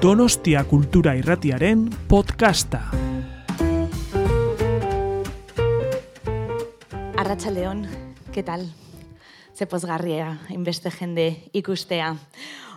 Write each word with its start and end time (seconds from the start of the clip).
Donostia 0.00 0.64
Kultura 0.64 1.14
Irratiaren 1.14 1.90
podcasta. 2.08 2.90
Arratsaldeon, 7.18 7.86
¿qué 8.32 8.42
tal? 8.42 8.72
Ze 9.52 9.66
pozgarria 9.66 10.40
inbeste 10.48 10.90
jende 10.90 11.50
ikustea. 11.52 12.16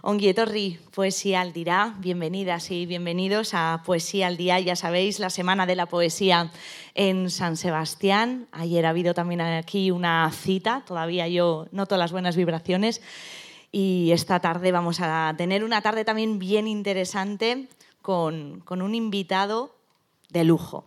Ongi 0.04 0.28
etorri 0.28 0.80
Poesía 0.94 1.39
al 1.39 1.54
Dirá. 1.54 1.96
Bienvenidas 2.00 2.70
y 2.71 2.86
bienvenidos 2.86 3.54
a 3.54 3.84
Poesía 3.86 4.28
al 4.28 4.36
Día. 4.36 4.60
Ya 4.60 4.76
sabéis, 4.76 5.20
la 5.20 5.30
Semana 5.30 5.66
de 5.66 5.78
la 5.78 5.86
Poesía 5.86 6.52
en 6.94 7.30
San 7.30 7.55
Sebastián. 7.55 8.48
Ayer 8.52 8.86
ha 8.86 8.90
habido 8.90 9.14
también 9.14 9.40
aquí 9.40 9.92
una 9.92 10.30
cita. 10.34 10.84
Todavía 10.86 11.30
yo 11.30 11.68
noto 11.71 11.96
las 11.96 12.11
buenas 12.11 12.36
vibraciones. 12.36 13.01
Y 13.75 14.11
esta 14.11 14.39
tarde 14.39 14.71
vamos 14.71 15.00
a 15.01 15.33
tener 15.36 15.63
una 15.63 15.82
tarde 15.82 16.05
también 16.05 16.37
bien 16.37 16.68
interesante 16.68 17.68
con, 18.04 18.59
con 18.59 18.83
un 18.83 18.93
invitado 18.93 19.75
de 20.29 20.43
lujo. 20.43 20.86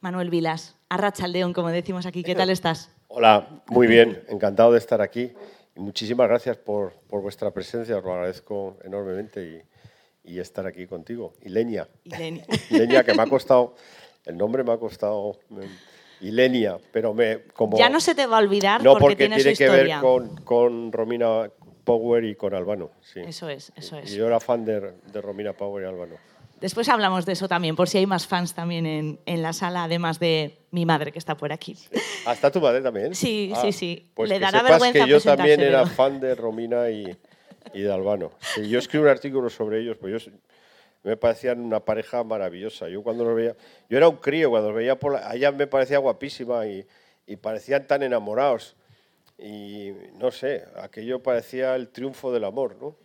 Manuel 0.00 0.30
Vilas, 0.30 0.74
Arrachaldeón, 0.88 1.52
como 1.52 1.68
decimos 1.68 2.06
aquí. 2.06 2.24
¿Qué 2.24 2.34
tal 2.34 2.50
estás? 2.50 2.90
Hola, 3.06 3.62
muy 3.68 3.86
bien. 3.86 4.24
Encantado 4.28 4.72
de 4.72 4.78
estar 4.78 5.00
aquí. 5.00 5.30
Y 5.76 5.80
muchísimas 5.80 6.26
gracias 6.26 6.56
por, 6.56 6.94
por, 7.08 7.22
vuestra 7.22 7.52
presencia, 7.52 7.98
os 7.98 8.04
lo 8.04 8.12
agradezco 8.12 8.78
enormemente 8.82 9.64
y, 10.24 10.32
y 10.32 10.40
estar 10.40 10.66
aquí 10.66 10.88
contigo. 10.88 11.34
Y 11.40 11.50
Leña. 11.50 11.86
Leña, 12.02 13.04
que 13.04 13.14
me 13.14 13.22
ha 13.22 13.26
costado, 13.26 13.76
el 14.24 14.36
nombre 14.36 14.64
me 14.64 14.72
ha 14.72 14.78
costado. 14.78 15.38
Ilenia, 16.20 16.78
pero 16.92 17.12
me 17.12 17.42
como 17.52 17.76
ya 17.76 17.90
no 17.90 18.00
se 18.00 18.14
te 18.14 18.24
va 18.26 18.38
a 18.38 18.40
olvidar 18.40 18.82
no 18.82 18.92
porque, 18.92 19.02
porque 19.02 19.16
tiene, 19.16 19.36
tiene 19.36 19.54
su 19.54 19.58
que 19.58 19.64
historia. 19.64 20.00
ver 20.00 20.02
con, 20.02 20.36
con 20.42 20.92
Romina 20.92 21.50
Power 21.84 22.24
y 22.24 22.34
con 22.34 22.54
Albano. 22.54 22.90
Sí. 23.00 23.20
Eso 23.20 23.48
es, 23.48 23.72
eso 23.76 23.98
es. 23.98 24.12
Y 24.12 24.16
yo 24.16 24.26
era 24.26 24.40
fan 24.40 24.64
de, 24.64 24.94
de 25.12 25.20
Romina 25.20 25.52
Power 25.52 25.84
y 25.84 25.86
Albano. 25.86 26.16
Después 26.60 26.88
hablamos 26.88 27.26
de 27.26 27.32
eso 27.32 27.46
también, 27.46 27.76
por 27.76 27.88
si 27.88 27.98
hay 27.98 28.06
más 28.06 28.26
fans 28.26 28.54
también 28.54 28.86
en, 28.86 29.20
en 29.26 29.42
la 29.42 29.52
sala, 29.52 29.84
además 29.84 30.18
de 30.18 30.56
mi 30.70 30.86
madre 30.86 31.12
que 31.12 31.18
está 31.18 31.36
por 31.36 31.52
aquí. 31.52 31.74
Sí. 31.74 31.88
¿Ah, 32.24 32.32
está 32.32 32.50
tu 32.50 32.60
madre 32.60 32.80
también? 32.80 33.14
Sí, 33.14 33.52
ah, 33.54 33.60
sí, 33.60 33.72
sí. 33.72 34.10
Pues 34.14 34.30
Le 34.30 34.36
que 34.36 34.40
dará 34.40 34.60
sepas 34.60 34.70
vergüenza 34.80 35.04
que 35.04 35.10
yo 35.10 35.20
también 35.20 35.60
era 35.60 35.84
fan 35.84 36.20
de 36.20 36.34
Romina 36.34 36.88
y, 36.88 37.14
y 37.74 37.82
de 37.82 37.92
Albano. 37.92 38.30
Sí, 38.40 38.68
yo 38.68 38.78
escribí 38.78 39.04
un 39.04 39.10
artículo 39.10 39.50
sobre 39.50 39.80
ellos, 39.80 39.98
pues 39.98 40.24
yo 40.24 40.32
me 41.02 41.18
parecían 41.18 41.60
una 41.60 41.80
pareja 41.80 42.24
maravillosa. 42.24 42.88
Yo 42.88 43.02
cuando 43.02 43.24
los 43.24 43.34
veía, 43.34 43.54
yo 43.90 43.98
era 43.98 44.08
un 44.08 44.16
crío 44.16 44.48
cuando 44.48 44.68
los 44.68 44.78
veía 44.78 44.98
por 44.98 45.12
la, 45.12 45.28
a 45.28 45.34
ella 45.34 45.52
me 45.52 45.66
parecía 45.66 45.98
guapísima 45.98 46.66
y, 46.66 46.86
y 47.26 47.36
parecían 47.36 47.86
tan 47.86 48.02
enamorados 48.02 48.74
y 49.38 49.92
no 50.18 50.30
sé, 50.30 50.64
aquello 50.76 51.22
parecía 51.22 51.74
el 51.76 51.88
triunfo 51.88 52.32
del 52.32 52.44
amor, 52.44 52.76
¿no? 52.80 52.96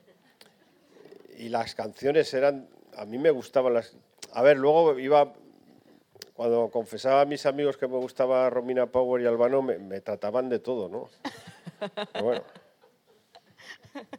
Y 1.37 1.49
las 1.49 1.73
canciones 1.75 2.33
eran, 2.33 2.67
a 2.95 3.05
mí 3.05 3.17
me 3.17 3.29
gustaban 3.31 3.73
las, 3.73 3.95
a 4.33 4.41
ver, 4.41 4.57
luego 4.57 4.97
iba 4.99 5.33
cuando 6.33 6.69
confesaba 6.69 7.21
a 7.21 7.25
mis 7.25 7.45
amigos 7.45 7.77
que 7.77 7.87
me 7.87 7.97
gustaba 7.97 8.49
Romina 8.49 8.85
Power 8.85 9.21
y 9.21 9.25
Albano, 9.25 9.61
me, 9.61 9.77
me 9.77 9.99
trataban 10.01 10.47
de 10.49 10.59
todo, 10.59 10.87
¿no? 10.89 11.09
Pero 12.13 12.23
bueno, 12.25 12.43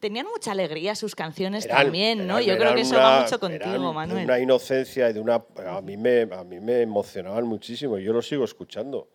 Tenían 0.00 0.26
mucha 0.26 0.52
alegría 0.52 0.94
sus 0.94 1.14
canciones 1.14 1.64
eran- 1.64 1.84
también, 1.84 2.26
¿no? 2.26 2.38
eran- 2.38 2.48
Yo 2.54 2.58
creo 2.58 2.74
que 2.74 2.82
eso 2.82 2.94
una- 2.94 3.02
va 3.02 3.22
mucho 3.22 3.40
contigo, 3.40 3.92
Manuel. 3.94 4.24
una 4.24 4.38
inocencia 4.38 5.08
y 5.08 5.14
de 5.14 5.20
una... 5.20 5.42
A 5.66 5.80
mí 5.80 5.96
me, 5.96 6.22
a 6.32 6.44
mí 6.44 6.60
me 6.60 6.82
emocionaban 6.82 7.46
muchísimo 7.46 7.98
yo 7.98 8.12
lo 8.12 8.20
sigo 8.20 8.44
escuchando. 8.44 9.08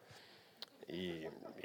Y, 0.88 1.22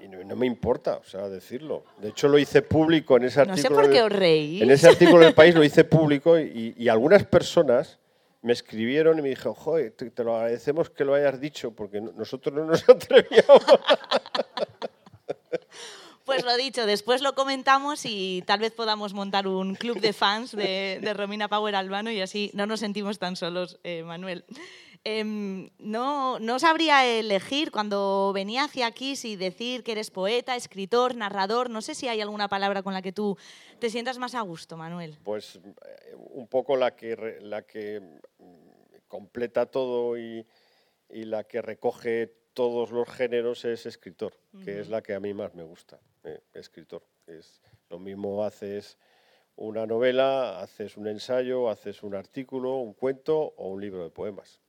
y 0.07 0.09
no, 0.09 0.25
no 0.25 0.37
me 0.37 0.47
importa, 0.47 0.97
o 0.97 1.05
sea, 1.05 1.29
decirlo. 1.29 1.85
De 2.01 2.09
hecho, 2.11 2.29
lo 2.29 2.39
hice 2.39 2.63
público 2.63 3.17
en 3.17 3.25
ese 3.25 3.45
No 3.45 3.53
artículo. 3.53 3.77
sé 3.77 3.83
por 3.83 3.93
qué 3.93 4.03
os 4.03 4.13
reís. 4.13 4.63
En 4.63 4.71
ese 4.71 4.89
artículo 4.89 5.25
del 5.25 5.35
país 5.35 5.55
lo 5.55 5.63
hice 5.65 5.85
público 5.85 6.39
y, 6.39 6.75
y 6.79 6.89
algunas 6.89 7.25
personas 7.25 7.99
me 8.43 8.53
escribieron 8.53 9.19
y 9.19 9.23
me 9.23 9.29
dijeron, 9.31 9.55
joder, 9.55 9.91
te, 9.93 10.11
te 10.11 10.23
lo 10.25 10.37
agradecemos 10.37 10.89
que 10.91 11.05
lo 11.05 11.15
hayas 11.15 11.41
dicho 11.41 11.73
porque 11.73 12.01
no- 12.01 12.13
nosotros 12.13 12.55
no 12.55 12.65
nos 12.65 12.83
atrevíamos. 12.89 13.65
Pues 16.25 16.45
lo 16.45 16.57
dicho, 16.57 16.87
después 16.87 17.23
lo 17.23 17.35
comentamos 17.37 18.01
y 18.05 18.43
tal 18.47 18.59
vez 18.59 18.73
podamos 18.73 19.15
montar 19.15 19.47
un 19.47 19.77
club 19.77 20.01
de 20.01 20.13
fans 20.13 20.51
de, 20.57 20.99
de 21.01 21.15
Romina 21.15 21.47
Power 21.47 21.77
Albano 21.77 22.11
y 22.11 22.21
así 22.21 22.51
no 22.53 22.67
nos 22.67 22.81
sentimos 22.81 23.21
tan 23.21 23.37
solos, 23.37 23.79
eh, 23.85 24.03
Manuel. 24.03 24.45
Em, 25.09 25.71
no, 25.79 26.41
no 26.41 26.59
sabría 26.59 27.07
elegir 27.07 27.71
cuando 27.71 28.33
venía 28.35 28.65
hacia 28.65 28.89
aquí 28.89 29.15
si 29.15 29.37
decir 29.37 29.85
que 29.85 29.93
eres 29.93 30.11
poeta, 30.11 30.57
escritor, 30.57 31.15
narrador. 31.15 31.71
No 31.71 31.81
sé 31.81 31.95
si 31.95 32.09
hay 32.09 32.21
alguna 32.21 32.49
palabra 32.49 32.83
con 32.83 32.93
la 32.93 33.03
que 33.03 33.13
tú 33.13 33.39
te 33.79 33.89
sientas 33.89 34.19
más 34.19 34.35
a 34.35 34.41
gusto, 34.41 34.77
Manuel. 34.77 35.17
Pues 35.23 35.61
eh, 35.65 36.17
un 36.17 36.49
poco 36.49 36.75
la 36.75 36.97
que, 36.97 37.39
la 37.41 37.63
que 37.63 38.01
mm, 38.01 38.97
completa 39.07 39.67
todo 39.67 40.19
y, 40.19 40.45
y 41.09 41.25
la 41.25 41.45
que 41.45 41.63
recoge 41.63 42.35
todos 42.53 42.91
los 42.91 43.09
géneros 43.09 43.65
es 43.65 43.87
escritor, 43.87 44.33
que 44.65 44.81
es 44.81 44.89
la 44.89 45.03
que 45.03 45.15
a 45.15 45.21
mí 45.21 45.33
más 45.33 45.55
me 45.55 45.63
gusta, 45.63 46.01
eh, 46.25 46.41
escritor. 46.53 47.07
Es 47.29 47.63
lo 47.91 48.01
mismo 48.01 48.43
haces 48.43 48.99
una 49.57 49.87
novela, 49.87 50.61
haces 50.61 50.97
un 50.97 51.07
ensayo, 51.09 51.69
haces 51.71 52.03
un 52.03 52.15
artículo, 52.15 52.77
un 52.77 52.93
cuento 52.93 53.55
o 53.57 53.69
un 53.71 53.81
libro 53.81 54.05
de 54.05 54.11
poemas. 54.11 54.61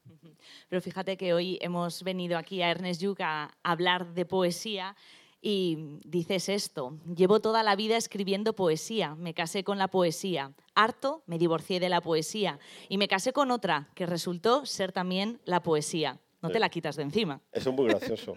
Pero 0.69 0.81
fíjate 0.81 1.17
que 1.17 1.33
hoy 1.33 1.57
hemos 1.61 2.03
venido 2.03 2.37
aquí 2.37 2.61
a 2.61 2.71
Ernest 2.71 3.01
Lluch 3.01 3.19
a 3.21 3.51
hablar 3.63 4.13
de 4.13 4.25
poesía 4.25 4.95
y 5.41 5.99
dices 6.05 6.49
esto, 6.49 6.97
llevo 7.15 7.39
toda 7.41 7.61
la 7.63 7.75
vida 7.75 7.97
escribiendo 7.97 8.53
poesía, 8.53 9.15
me 9.15 9.33
casé 9.33 9.63
con 9.63 9.77
la 9.77 9.87
poesía, 9.89 10.53
harto 10.73 11.21
me 11.27 11.37
divorcié 11.37 11.79
de 11.79 11.89
la 11.89 12.01
poesía 12.01 12.57
y 12.89 12.97
me 12.97 13.07
casé 13.07 13.33
con 13.33 13.51
otra 13.51 13.89
que 13.93 14.05
resultó 14.05 14.65
ser 14.65 14.91
también 14.93 15.39
la 15.45 15.61
poesía. 15.61 16.19
No 16.41 16.49
te 16.49 16.59
la 16.59 16.69
quitas 16.69 16.95
de 16.95 17.03
encima. 17.03 17.41
Eso 17.51 17.69
es 17.71 17.75
muy 17.75 17.87
gracioso. 17.87 18.35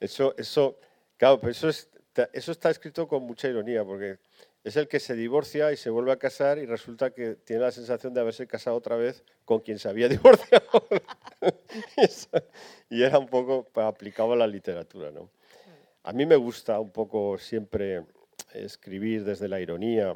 Eso, 0.00 0.34
eso, 0.36 0.76
claro, 1.16 1.38
pero 1.38 1.52
eso, 1.52 1.68
es- 1.68 1.88
eso 2.32 2.52
está 2.52 2.70
escrito 2.70 3.06
con 3.06 3.22
mucha 3.22 3.48
ironía, 3.48 3.84
porque 3.84 4.18
es 4.64 4.76
el 4.76 4.88
que 4.88 4.98
se 4.98 5.14
divorcia 5.14 5.70
y 5.72 5.76
se 5.76 5.90
vuelve 5.90 6.10
a 6.12 6.16
casar 6.18 6.58
y 6.58 6.64
resulta 6.66 7.10
que 7.10 7.34
tiene 7.36 7.62
la 7.62 7.70
sensación 7.70 8.14
de 8.14 8.20
haberse 8.20 8.46
casado 8.46 8.76
otra 8.76 8.96
vez 8.96 9.22
con 9.44 9.60
quien 9.60 9.78
se 9.78 9.88
había 9.88 10.08
divorciado. 10.08 10.64
Y 12.88 13.02
era 13.02 13.18
un 13.18 13.26
poco 13.28 13.66
aplicado 13.80 14.32
a 14.32 14.36
la 14.36 14.46
literatura, 14.46 15.10
¿no? 15.10 15.30
A 16.02 16.12
mí 16.12 16.26
me 16.26 16.36
gusta 16.36 16.80
un 16.80 16.90
poco 16.90 17.38
siempre 17.38 18.04
escribir 18.52 19.24
desde 19.24 19.48
la 19.48 19.60
ironía. 19.60 20.14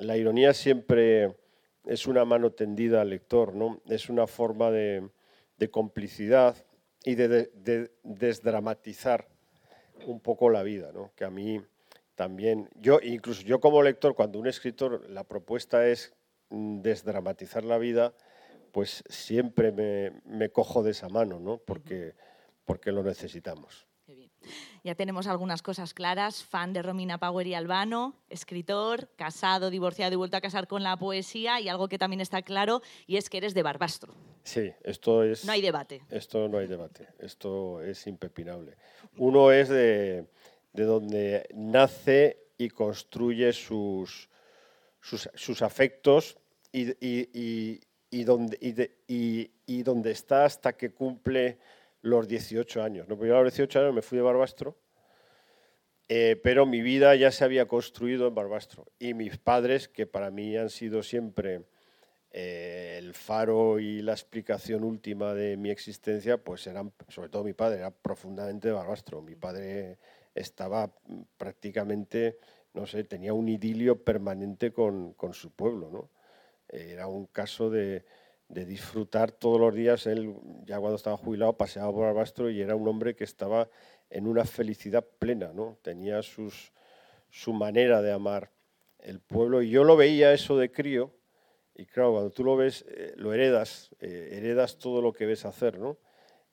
La 0.00 0.16
ironía 0.16 0.52
siempre 0.52 1.34
es 1.86 2.06
una 2.06 2.24
mano 2.24 2.52
tendida 2.52 3.00
al 3.02 3.10
lector, 3.10 3.54
¿no? 3.54 3.80
Es 3.88 4.08
una 4.08 4.26
forma 4.26 4.70
de, 4.70 5.08
complicidad 5.70 6.56
y 7.04 7.14
de, 7.14 7.28
de- 7.28 7.50
de 7.54 7.90
desdramatizar 8.02 9.26
un 10.06 10.20
poco 10.20 10.50
la 10.50 10.62
vida, 10.62 10.90
¿no? 10.92 11.12
Que 11.16 11.24
a 11.24 11.30
mí 11.30 11.62
también, 12.16 12.68
yo 12.74 12.98
incluso 13.02 13.42
yo 13.42 13.60
como 13.60 13.82
lector, 13.82 14.14
cuando 14.14 14.38
un 14.38 14.46
escritor 14.46 15.08
la 15.08 15.22
propuesta 15.24 15.86
es 15.86 16.14
mm, 16.48 16.80
desdramatizar 16.80 17.62
la 17.62 17.78
vida, 17.78 18.14
pues 18.72 19.04
siempre 19.08 19.70
me, 19.70 20.12
me 20.24 20.50
cojo 20.50 20.82
de 20.82 20.90
esa 20.90 21.08
mano, 21.08 21.38
¿no? 21.38 21.58
Porque, 21.58 22.14
porque 22.64 22.90
lo 22.90 23.02
necesitamos. 23.02 23.86
Qué 24.06 24.14
bien. 24.14 24.30
Ya 24.84 24.94
tenemos 24.94 25.26
algunas 25.26 25.62
cosas 25.62 25.92
claras. 25.92 26.44
Fan 26.44 26.72
de 26.72 26.80
Romina 26.80 27.18
Power 27.18 27.46
y 27.46 27.54
Albano, 27.54 28.14
escritor, 28.30 29.08
casado, 29.16 29.70
divorciado 29.70 30.12
y 30.12 30.16
vuelto 30.16 30.36
a 30.36 30.40
casar 30.40 30.68
con 30.68 30.82
la 30.82 30.96
poesía. 30.96 31.60
Y 31.60 31.68
algo 31.68 31.88
que 31.88 31.98
también 31.98 32.20
está 32.20 32.42
claro, 32.42 32.82
y 33.06 33.16
es 33.16 33.28
que 33.28 33.38
eres 33.38 33.52
de 33.52 33.62
Barbastro. 33.62 34.14
Sí, 34.44 34.72
esto 34.84 35.24
es... 35.24 35.44
No 35.44 35.52
hay 35.52 35.60
debate. 35.60 36.02
Esto 36.08 36.48
no 36.48 36.58
hay 36.58 36.68
debate, 36.68 37.08
esto 37.18 37.82
es 37.82 38.06
impepinable. 38.06 38.76
Uno 39.16 39.50
es 39.50 39.68
de, 39.68 40.28
de 40.76 40.84
donde 40.84 41.48
nace 41.54 42.38
y 42.58 42.68
construye 42.68 43.52
sus, 43.52 44.28
sus, 45.00 45.28
sus 45.34 45.62
afectos 45.62 46.38
y, 46.70 46.90
y- 47.04 47.28
y- 47.34 47.80
y 48.10 48.24
donde, 48.24 48.56
de- 48.58 48.96
y- 49.08 49.82
donde 49.82 50.12
está 50.12 50.44
hasta 50.44 50.76
que 50.76 50.90
cumple 50.92 51.58
los 52.02 52.28
18 52.28 52.82
años. 52.82 53.08
¿no? 53.08 53.16
Porque 53.16 53.28
yo 53.30 53.36
a 53.38 53.42
los 53.42 53.52
18 53.52 53.80
años 53.80 53.94
me 53.94 54.02
fui 54.02 54.16
de 54.16 54.22
Barbastro, 54.22 54.76
eh, 56.08 56.38
pero 56.42 56.66
mi 56.66 56.82
vida 56.82 57.14
ya 57.16 57.32
se 57.32 57.44
había 57.44 57.66
construido 57.66 58.28
en 58.28 58.34
Barbastro. 58.34 58.86
Y 58.98 59.14
mis 59.14 59.38
padres, 59.38 59.88
que 59.88 60.06
para 60.06 60.30
mí 60.30 60.56
han 60.56 60.70
sido 60.70 61.02
siempre 61.02 61.62
eh, 62.30 62.96
el 62.98 63.12
faro 63.14 63.80
y 63.80 64.02
la 64.02 64.12
explicación 64.12 64.84
última 64.84 65.34
de 65.34 65.56
mi 65.56 65.70
existencia, 65.70 66.36
pues 66.38 66.66
eran, 66.68 66.92
sobre 67.08 67.28
todo 67.28 67.42
mi 67.42 67.54
padre, 67.54 67.78
era 67.78 67.90
profundamente 67.90 68.68
de 68.68 68.74
Barbastro. 68.74 69.20
Mi 69.20 69.34
padre 69.34 69.98
estaba 70.36 70.92
prácticamente, 71.36 72.38
no 72.74 72.86
sé, 72.86 73.04
tenía 73.04 73.32
un 73.32 73.48
idilio 73.48 74.04
permanente 74.04 74.72
con, 74.72 75.12
con 75.14 75.34
su 75.34 75.50
pueblo, 75.50 75.90
¿no? 75.90 76.10
Era 76.68 77.06
un 77.08 77.26
caso 77.26 77.70
de, 77.70 78.04
de 78.48 78.64
disfrutar 78.64 79.32
todos 79.32 79.60
los 79.60 79.74
días. 79.74 80.06
Él, 80.06 80.34
ya 80.64 80.78
cuando 80.78 80.96
estaba 80.96 81.16
jubilado, 81.16 81.56
paseaba 81.56 81.92
por 81.92 82.02
Barbastro 82.02 82.50
y 82.50 82.60
era 82.60 82.76
un 82.76 82.86
hombre 82.88 83.14
que 83.16 83.24
estaba 83.24 83.68
en 84.10 84.26
una 84.26 84.44
felicidad 84.44 85.04
plena, 85.18 85.52
¿no? 85.52 85.78
Tenía 85.82 86.22
sus, 86.22 86.72
su 87.30 87.52
manera 87.52 88.02
de 88.02 88.12
amar 88.12 88.50
el 88.98 89.20
pueblo. 89.20 89.62
Y 89.62 89.70
yo 89.70 89.84
lo 89.84 89.96
veía 89.96 90.32
eso 90.32 90.56
de 90.56 90.70
crío 90.70 91.12
Y 91.74 91.86
claro, 91.86 92.12
cuando 92.12 92.30
tú 92.30 92.44
lo 92.44 92.56
ves, 92.56 92.84
eh, 92.88 93.12
lo 93.16 93.32
heredas, 93.34 93.90
eh, 94.00 94.30
heredas 94.32 94.78
todo 94.78 95.02
lo 95.02 95.12
que 95.12 95.26
ves 95.26 95.44
hacer, 95.44 95.78
¿no? 95.78 95.98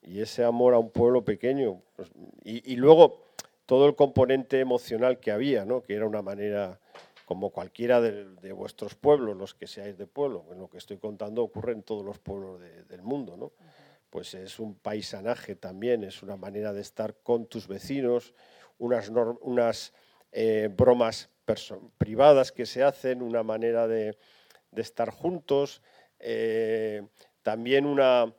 Y 0.02 0.20
ese 0.20 0.44
amor 0.44 0.74
a 0.74 0.78
un 0.78 0.90
pueblo 0.90 1.24
pequeño. 1.24 1.82
Pues, 1.96 2.10
y, 2.44 2.76
luego 2.76 3.23
todo 3.66 3.86
el 3.86 3.96
componente 3.96 4.60
emocional 4.60 5.20
que 5.20 5.30
había, 5.30 5.64
¿no? 5.64 5.82
Que 5.82 5.94
era 5.94 6.06
una 6.06 6.22
manera, 6.22 6.80
como 7.24 7.50
cualquiera 7.50 8.00
de, 8.00 8.52
vuestros 8.52 8.94
pueblos, 8.94 9.36
los 9.36 9.54
que 9.54 9.66
seáis 9.66 9.96
de 9.96 10.06
pueblo, 10.06 10.44
en 10.52 10.58
lo 10.58 10.68
que 10.68 10.78
estoy 10.78 10.98
contando 10.98 11.42
ocurre 11.42 11.72
en 11.72 11.82
todos 11.82 12.04
los 12.04 12.18
pueblos 12.18 12.60
del 12.60 13.02
mundo, 13.02 13.36
¿no? 13.36 13.52
Pues 14.10 14.34
es 14.34 14.60
un 14.60 14.76
paisanaje 14.76 15.56
también, 15.56 16.04
es 16.04 16.22
una 16.22 16.36
manera 16.36 16.72
de 16.72 16.80
estar 16.80 17.16
con 17.22 17.46
tus 17.46 17.66
vecinos, 17.66 18.34
unas, 18.78 19.10
unas 19.40 19.92
eh, 20.30 20.68
bromas 20.74 21.30
privadas 21.98 22.52
que 22.52 22.66
se 22.66 22.82
hacen, 22.82 23.22
una 23.22 23.42
manera 23.42 23.88
de, 23.88 24.16
de 24.70 24.82
estar 24.82 25.10
juntos, 25.10 25.82
eh, 26.18 27.02
también 27.42 27.86
una, 27.86 28.32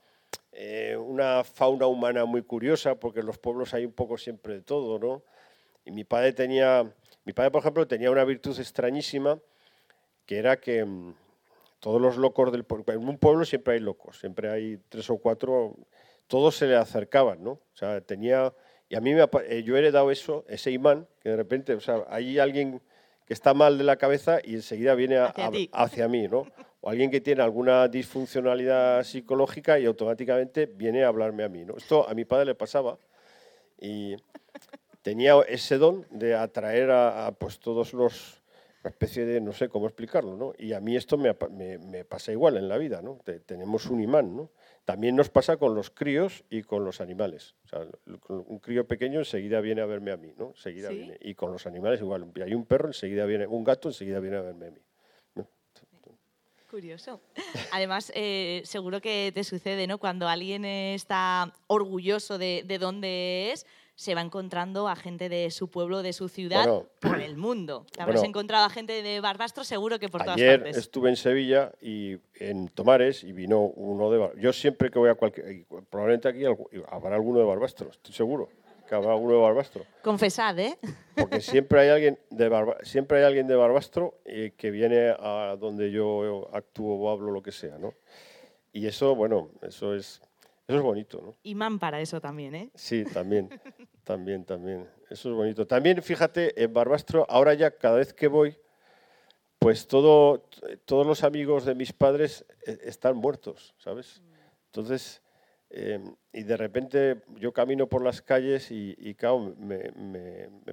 eh, 0.51 0.95
una 0.97 1.43
fauna 1.43 1.87
humana 1.87 2.25
muy 2.25 2.43
curiosa, 2.43 2.95
porque 2.95 3.19
en 3.19 3.25
los 3.25 3.37
pueblos 3.37 3.73
hay 3.73 3.85
un 3.85 3.91
poco 3.91 4.17
siempre 4.17 4.53
de 4.53 4.61
todo, 4.61 4.99
¿no? 4.99 5.23
Y 5.85 5.91
mi 5.91 6.03
padre 6.03 6.33
tenía, 6.33 6.91
mi 7.25 7.33
padre, 7.33 7.51
por 7.51 7.61
ejemplo, 7.61 7.87
tenía 7.87 8.09
una 8.09 8.23
virtud 8.23 8.57
extrañísima, 8.59 9.39
que 10.25 10.37
era 10.37 10.59
que 10.59 10.83
mm, 10.83 11.13
todos 11.79 12.01
los 12.01 12.17
locos 12.17 12.51
del 12.51 12.63
pueblo, 12.63 12.85
en 12.93 13.07
un 13.07 13.17
pueblo 13.17 13.45
siempre 13.45 13.75
hay 13.75 13.79
locos, 13.79 14.19
siempre 14.19 14.49
hay 14.49 14.79
tres 14.89 15.09
o 15.09 15.17
cuatro, 15.17 15.75
todos 16.27 16.55
se 16.55 16.67
le 16.67 16.75
acercaban, 16.75 17.43
¿no? 17.43 17.51
O 17.51 17.75
sea, 17.75 18.01
tenía, 18.01 18.53
y 18.89 18.95
a 18.95 19.01
mí 19.01 19.13
me, 19.13 19.27
eh, 19.47 19.63
yo 19.63 19.75
he 19.75 19.79
heredado 19.79 20.09
eso, 20.09 20.45
ese 20.47 20.71
imán, 20.71 21.07
que 21.21 21.29
de 21.29 21.35
repente, 21.35 21.73
o 21.75 21.79
sea, 21.79 22.03
hay 22.09 22.39
alguien 22.39 22.81
que 23.25 23.33
está 23.33 23.53
mal 23.53 23.77
de 23.77 23.83
la 23.83 23.97
cabeza 23.97 24.39
y 24.43 24.55
enseguida 24.55 24.95
viene 24.95 25.17
hacia, 25.17 26.07
mí, 26.07 26.27
¿no? 26.27 26.47
O 26.85 26.89
alguien 26.91 27.09
que 27.09 27.19
tiene 27.19 27.41
alguna 27.41 27.87
disfuncionalidad 27.87 29.03
psicológica 29.03 29.79
y 29.79 29.85
automáticamente 29.87 30.67
viene 30.67 31.03
a 31.03 31.07
hablarme 31.07 31.43
a 31.43 31.49
mí, 31.49 31.65
¿no? 31.65 31.75
Esto 31.77 32.07
a 32.07 32.13
mi 32.13 32.25
padre 32.25 32.45
le 32.45 32.53
pasaba 32.53 32.99
y 33.81 34.15
tenía 35.01 35.33
ese 35.47 35.79
don 35.79 36.05
de 36.11 36.35
atraer 36.35 36.91
a, 36.91 37.31
pues 37.39 37.57
todos 37.57 37.93
los 37.93 38.43
una 38.83 38.91
especie 38.91 39.25
de 39.25 39.41
no 39.41 39.51
sé 39.51 39.67
cómo 39.67 39.87
explicarlo, 39.87 40.37
¿no? 40.37 40.53
Y 40.59 40.73
a 40.73 40.79
mí 40.79 40.95
esto 40.95 41.17
me, 41.17 41.33
me 41.79 42.05
pasa 42.05 42.31
igual 42.31 42.55
en 42.55 42.69
la 42.69 42.77
vida, 42.77 43.01
¿no? 43.01 43.19
tenemos 43.47 43.87
un 43.87 43.99
imán, 43.99 44.35
¿no? 44.35 44.51
También 44.83 45.15
nos 45.15 45.29
pasa 45.31 45.57
con 45.57 45.73
los 45.73 45.89
críos 45.89 46.43
y 46.51 46.61
con 46.61 46.85
los 46.85 47.01
animales. 47.01 47.55
un 48.27 48.59
crío 48.59 48.85
pequeño 48.85 49.17
enseguida 49.17 49.59
viene 49.59 49.81
a 49.81 49.87
verme 49.87 50.11
a 50.11 50.17
mí, 50.17 50.35
¿no? 50.37 50.49
Enseguida 50.49 50.89
viene. 50.89 51.17
Y 51.19 51.33
con 51.33 51.51
los 51.51 51.65
animales 51.65 51.99
igual. 51.99 52.31
Hay 52.43 52.53
un 52.53 52.65
perro, 52.65 52.89
enseguida 52.89 53.25
viene, 53.25 53.47
un 53.47 53.63
gato, 53.63 53.89
enseguida 53.89 54.19
viene 54.19 54.37
a 54.37 54.41
verme 54.41 54.67
a 54.67 54.69
mí. 54.69 54.81
Curioso. 56.75 57.21
Además, 57.71 58.11
eh, 58.15 58.61
seguro 58.65 58.99
que 58.99 59.31
te 59.33 59.45
sucede, 59.45 59.87
¿no? 59.87 59.97
Cuando 59.97 60.27
alguien 60.27 60.65
está 60.65 61.53
orgulloso 61.67 62.37
de, 62.37 62.63
de 62.67 62.79
dónde 62.79 63.53
es, 63.53 63.65
se 63.95 64.13
va 64.13 64.19
encontrando 64.19 64.89
a 64.89 64.97
gente 64.97 65.29
de 65.29 65.51
su 65.51 65.69
pueblo, 65.69 66.03
de 66.03 66.11
su 66.11 66.27
ciudad, 66.27 66.83
por 66.99 67.21
el 67.21 67.37
mundo. 67.37 67.85
Te 67.93 68.01
habrás 68.01 68.23
encontrado 68.23 68.65
a 68.65 68.69
gente 68.69 69.01
de 69.01 69.21
Barbastro 69.21 69.63
seguro 69.63 69.99
que 69.99 70.09
por 70.09 70.23
todas 70.23 70.35
partes. 70.35 70.61
Ayer 70.63 70.77
estuve 70.77 71.09
en 71.09 71.15
Sevilla 71.15 71.71
y 71.81 72.17
en 72.41 72.67
Tomares 72.67 73.23
y 73.23 73.31
vino 73.31 73.61
uno 73.61 74.11
de 74.11 74.17
Barbastro. 74.17 74.41
Yo 74.43 74.51
siempre 74.51 74.91
que 74.91 74.99
voy 74.99 75.11
a 75.11 75.15
cualquier... 75.15 75.63
Probablemente 75.89 76.27
aquí 76.27 76.43
habrá 76.89 77.15
alguno 77.15 77.39
de 77.39 77.45
Barbastro, 77.45 77.89
estoy 77.89 78.13
seguro 78.13 78.49
que 78.87 78.95
habrá 78.95 79.11
alguno 79.11 79.33
de 79.33 79.39
Barbastro. 79.41 79.85
Confesad, 80.03 80.57
¿eh? 80.59 80.77
Porque 81.15 81.41
siempre 81.41 81.81
hay 81.81 81.89
alguien 81.89 82.19
de, 82.29 82.75
siempre 82.83 83.19
hay 83.19 83.23
alguien 83.23 83.47
de 83.47 83.55
Barbastro 83.55 84.19
eh, 84.25 84.53
que 84.57 84.71
viene 84.71 85.15
a 85.17 85.55
donde 85.59 85.91
yo 85.91 86.49
actúo 86.53 86.95
o 86.95 87.09
hablo, 87.09 87.31
lo 87.31 87.41
que 87.41 87.51
sea, 87.51 87.77
¿no? 87.77 87.93
Y 88.73 88.87
eso, 88.87 89.15
bueno, 89.15 89.49
eso 89.61 89.95
es 89.95 90.21
eso 90.67 90.77
es 90.79 90.83
bonito, 90.83 91.21
¿no? 91.21 91.35
Imán 91.43 91.77
para 91.77 92.01
eso 92.01 92.19
también, 92.19 92.55
¿eh? 92.55 92.71
Sí, 92.73 93.05
también, 93.05 93.49
también, 94.03 94.43
también. 94.45 94.89
Eso 95.09 95.29
es 95.29 95.35
bonito. 95.35 95.67
También, 95.67 96.01
fíjate, 96.01 96.63
en 96.63 96.73
Barbastro, 96.73 97.25
ahora 97.29 97.53
ya 97.53 97.69
cada 97.69 97.97
vez 97.97 98.13
que 98.13 98.27
voy, 98.27 98.57
pues 99.59 99.87
todo, 99.87 100.49
todos 100.85 101.05
los 101.05 101.23
amigos 101.23 101.65
de 101.65 101.75
mis 101.75 101.93
padres 101.93 102.45
eh, 102.65 102.79
están 102.83 103.15
muertos, 103.15 103.75
¿sabes? 103.77 104.23
Entonces, 104.67 105.21
em, 105.69 106.15
y 106.33 106.43
de 106.43 106.57
repente 106.57 107.23
yo 107.35 107.53
camino 107.53 107.87
por 107.87 108.03
las 108.03 108.21
calles 108.21 108.71
y, 108.71 109.15
claro, 109.15 109.55
me, 109.57 109.91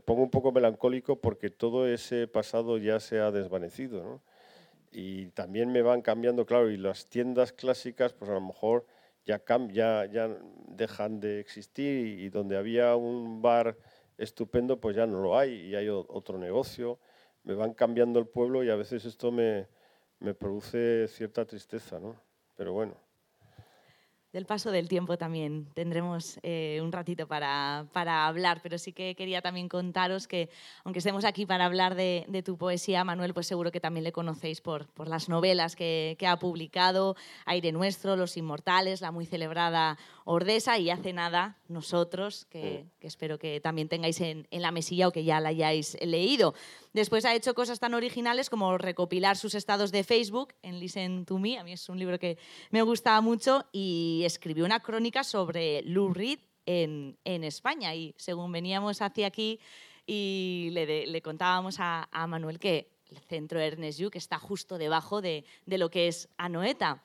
pongo 0.04 0.22
un 0.22 0.30
poco 0.30 0.52
melancólico 0.52 1.20
porque 1.20 1.50
todo 1.50 1.86
ese 1.88 2.28
pasado 2.28 2.78
ya 2.78 3.00
se 3.00 3.20
ha 3.20 3.30
desvanecido. 3.30 4.22
Y 4.92 5.26
también 5.28 5.72
me 5.72 5.82
van 5.82 6.02
cambiando, 6.02 6.46
claro, 6.46 6.70
y 6.70 6.76
las 6.76 7.08
tiendas 7.08 7.52
clásicas, 7.52 8.12
pues 8.12 8.30
a 8.30 8.34
lo 8.34 8.40
mejor 8.42 8.86
ya, 9.24 9.42
ya, 9.70 10.06
ya 10.06 10.28
dejan 10.68 11.20
de 11.20 11.40
existir 11.40 12.20
y 12.20 12.28
donde 12.28 12.56
había 12.56 12.96
un 12.96 13.40
bar 13.42 13.78
estupendo, 14.18 14.80
pues 14.80 14.96
ya 14.96 15.06
no 15.06 15.22
lo 15.22 15.38
hay 15.38 15.52
y 15.70 15.74
hay 15.76 15.88
otro 15.88 16.38
negocio. 16.38 16.98
Me 17.44 17.54
van 17.54 17.74
cambiando 17.74 18.18
el 18.20 18.26
pueblo 18.26 18.62
y 18.64 18.70
a 18.70 18.76
veces 18.76 19.04
esto 19.04 19.32
me, 19.32 19.68
me 20.20 20.34
produce 20.34 21.08
cierta 21.08 21.44
tristeza, 21.46 21.98
¿no? 21.98 22.16
Pero 22.56 22.72
bueno 22.72 23.11
del 24.32 24.46
paso 24.46 24.70
del 24.70 24.88
tiempo 24.88 25.18
también 25.18 25.66
tendremos 25.74 26.38
eh, 26.42 26.80
un 26.82 26.90
ratito 26.90 27.26
para, 27.26 27.86
para, 27.92 28.26
hablar, 28.26 28.60
pero 28.62 28.78
sí 28.78 28.92
que 28.92 29.14
quería 29.14 29.42
también 29.42 29.68
contaros 29.68 30.26
que, 30.26 30.48
aunque 30.84 31.00
estemos 31.00 31.24
aquí 31.24 31.44
para 31.44 31.66
hablar 31.66 31.94
de, 31.94 32.42
tu 32.44 32.56
poesía, 32.56 33.04
Manuel, 33.04 33.34
pues 33.34 33.46
seguro 33.46 33.70
que 33.70 33.80
también 33.80 34.04
le 34.04 34.12
conocéis 34.12 34.60
por, 34.60 34.86
por 34.88 35.06
las 35.06 35.28
novelas 35.28 35.76
que, 35.76 36.16
que, 36.18 36.26
ha 36.26 36.38
publicado, 36.38 37.14
Aire 37.44 37.72
Nuestro, 37.72 38.16
Los 38.16 38.36
Inmortales, 38.38 39.02
la 39.02 39.10
muy 39.10 39.26
celebrada 39.26 39.98
Ordesa 40.24 40.78
y 40.78 40.88
hace 40.88 41.12
nada 41.12 41.58
nosotros, 41.68 42.46
que, 42.46 42.86
que 43.00 43.06
espero 43.06 43.38
que 43.38 43.60
también 43.60 43.88
tengáis 43.88 44.20
en, 44.22 44.48
en, 44.50 44.62
la 44.62 44.72
mesilla 44.72 45.08
o 45.08 45.12
que 45.12 45.24
ya 45.24 45.40
la 45.40 45.50
hayáis 45.50 45.96
leído. 46.00 46.54
Después 46.92 47.24
ha 47.24 47.34
hecho 47.34 47.54
cosas 47.54 47.80
tan 47.80 47.94
originales 47.94 48.50
como 48.50 48.76
recopilar 48.76 49.36
sus 49.36 49.54
estados 49.54 49.92
de 49.92 50.04
Facebook 50.04 50.54
en 50.62 50.78
Listen 50.78 51.24
to 51.24 51.38
Me, 51.38 51.58
a 51.58 51.64
mí 51.64 51.72
es 51.72 51.88
un 51.88 51.98
libro 51.98 52.18
que 52.18 52.38
me 52.70 52.82
gusta 52.82 53.20
mucho, 53.20 53.66
y 53.72 54.22
escribió 54.24 54.64
una 54.64 54.80
crónica 54.80 55.24
sobre 55.24 55.82
Lou 55.82 56.12
Reed 56.12 56.38
en, 56.66 57.18
en 57.24 57.44
España. 57.44 57.94
Y 57.94 58.14
según 58.16 58.52
veníamos 58.52 59.00
hacia 59.00 59.26
aquí 59.26 59.58
y 60.06 60.68
le, 60.72 61.06
le 61.06 61.22
contábamos 61.22 61.76
a, 61.78 62.08
a, 62.12 62.26
Manuel 62.26 62.58
que 62.58 62.92
el 63.10 63.18
centro 63.18 63.60
Ernest 63.60 63.98
Lluch 63.98 64.16
está 64.16 64.38
justo 64.38 64.78
debajo 64.78 65.20
de, 65.20 65.44
de 65.66 65.78
lo 65.78 65.90
que 65.90 66.08
es 66.08 66.28
Anoeta. 66.36 67.02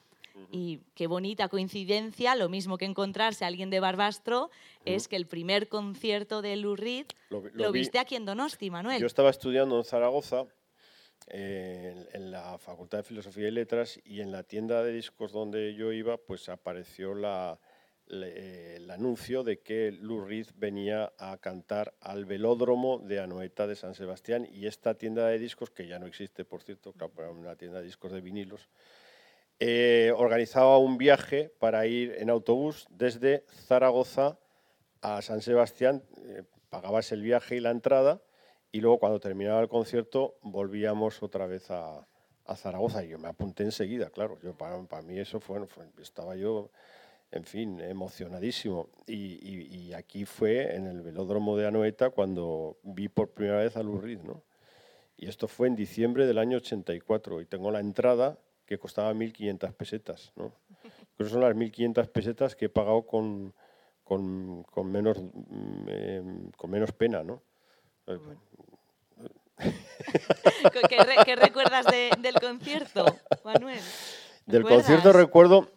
Y 0.52 0.80
qué 0.96 1.08
bonita 1.08 1.48
coincidencia, 1.50 2.36
lo 2.36 2.50
mismo 2.50 2.78
que 2.78 2.86
encontrarse 2.86 3.44
a 3.44 3.48
alguien 3.48 3.70
de 3.70 3.80
Barbastro, 3.80 4.50
es 4.86 5.08
que 5.08 5.16
el 5.16 5.28
primer 5.28 5.68
concierto 5.68 6.42
de 6.42 6.56
Lou 6.56 6.76
Reed 6.76 7.08
lo, 7.30 7.72
viste 7.72 8.00
aquí 8.00 8.16
en 8.16 8.26
Donosti, 8.26 8.70
Manuel. 8.70 9.02
Yo 9.02 9.08
estaba 9.08 9.30
estudiando 9.30 9.78
en 9.78 9.84
Zaragoza, 9.84 10.46
eh, 11.28 12.08
en, 12.14 12.32
la 12.32 12.58
Facultad 12.58 13.00
de 13.00 13.04
Filosofía 13.04 13.48
y 13.48 13.52
Letras, 13.52 14.00
y 14.06 14.22
en 14.22 14.32
la 14.32 14.44
tienda 14.44 14.84
de 14.84 14.94
discos 14.94 15.32
donde 15.32 15.74
yo 15.74 15.92
iba, 15.92 16.18
pues 16.18 16.48
apareció 16.50 17.14
la, 17.14 17.60
el 18.10 18.90
anuncio 18.90 19.44
de 19.44 19.60
que 19.60 19.92
Lou 19.92 20.26
Reed 20.26 20.48
venía 20.56 21.12
a 21.18 21.38
cantar 21.38 21.94
al 22.00 22.26
velódromo 22.26 23.00
de 23.00 23.20
Anoeta 23.20 23.68
de 23.68 23.76
San 23.76 23.96
Sebastián 23.96 24.48
y 24.50 24.68
esta 24.68 24.94
tienda 24.94 25.28
de 25.28 25.40
discos, 25.40 25.70
que 25.72 25.88
ya 25.88 26.00
no 26.00 26.06
existe, 26.06 26.46
por 26.46 26.64
cierto, 26.64 26.94
una 27.38 27.56
tienda 27.56 27.80
de 27.80 27.86
discos 27.86 28.12
de 28.12 28.22
vinilos, 28.22 28.70
eh, 29.60 30.14
organizaba 30.16 30.78
un 30.78 30.98
viaje 30.98 31.52
para 31.60 31.88
ir 31.88 32.16
en 32.20 32.30
autobús 32.30 32.88
desde 32.92 33.44
Zaragoza 33.66 34.38
a 35.02 35.22
San 35.24 35.42
Sebastián, 35.42 36.04
eh, 36.26 36.44
pagabas 36.70 37.12
el 37.12 37.24
viaje 37.24 37.56
y 37.56 37.60
la 37.60 37.72
entrada 37.72 38.22
y 38.72 38.82
luego 38.82 39.00
cuando 39.00 39.20
terminaba 39.20 39.60
el 39.62 39.68
concierto 39.68 40.38
volvíamos 40.42 41.24
otra 41.24 41.48
vez 41.48 41.72
a, 41.72 42.06
Zaragoza 42.56 43.04
y 43.04 43.10
yo 43.10 43.20
me 43.20 43.28
apunté 43.28 43.64
enseguida, 43.64 44.10
claro, 44.10 44.40
yo 44.42 44.56
para, 44.56 45.02
mí 45.02 45.20
eso 45.20 45.42
fue, 45.42 45.60
estaba 46.02 46.38
yo, 46.38 46.72
en 47.30 47.44
fin, 47.44 47.82
emocionadísimo 47.82 48.90
y, 49.06 49.92
aquí 49.92 50.24
fue 50.24 50.76
en 50.76 50.88
el 50.88 51.02
velódromo 51.02 51.58
de 51.58 51.68
Anoeta 51.68 52.10
cuando 52.12 52.78
vi 52.84 53.10
por 53.10 53.32
primera 53.32 53.58
vez 53.58 53.76
a 53.76 53.84
Lou 53.84 54.02
¿no? 54.24 54.44
Y 55.18 55.28
esto 55.28 55.50
fue 55.50 55.68
en 55.68 55.76
diciembre 55.76 56.26
del 56.26 56.38
año 56.38 56.58
84 56.58 57.42
y 57.42 57.46
tengo 57.48 57.70
la 57.70 57.82
entrada 57.82 58.38
que 58.68 58.78
costaba 58.78 59.14
1.500 59.14 59.74
pesetas. 59.74 60.34
¿no? 60.36 60.52
Creo 61.16 61.30
son 61.30 61.42
las 61.42 61.56
1.500 61.56 62.08
pesetas 62.10 62.56
que 62.56 62.66
he 62.66 62.70
pagado 62.70 63.08
con, 63.08 63.54
con, 64.04 64.64
con 64.64 64.92
menos, 64.92 65.18
mm, 65.20 65.88
em, 65.88 66.52
con 66.52 66.70
menos 66.70 66.92
pena. 66.92 67.24
¿no? 67.24 67.42
¿Qué, 71.26 71.36
recuerdas 71.36 71.86
del 72.20 72.36
concierto, 72.36 73.06
Manuel? 73.44 73.80
Del 74.46 74.64
concierto 74.64 75.12
recuerdo... 75.14 75.72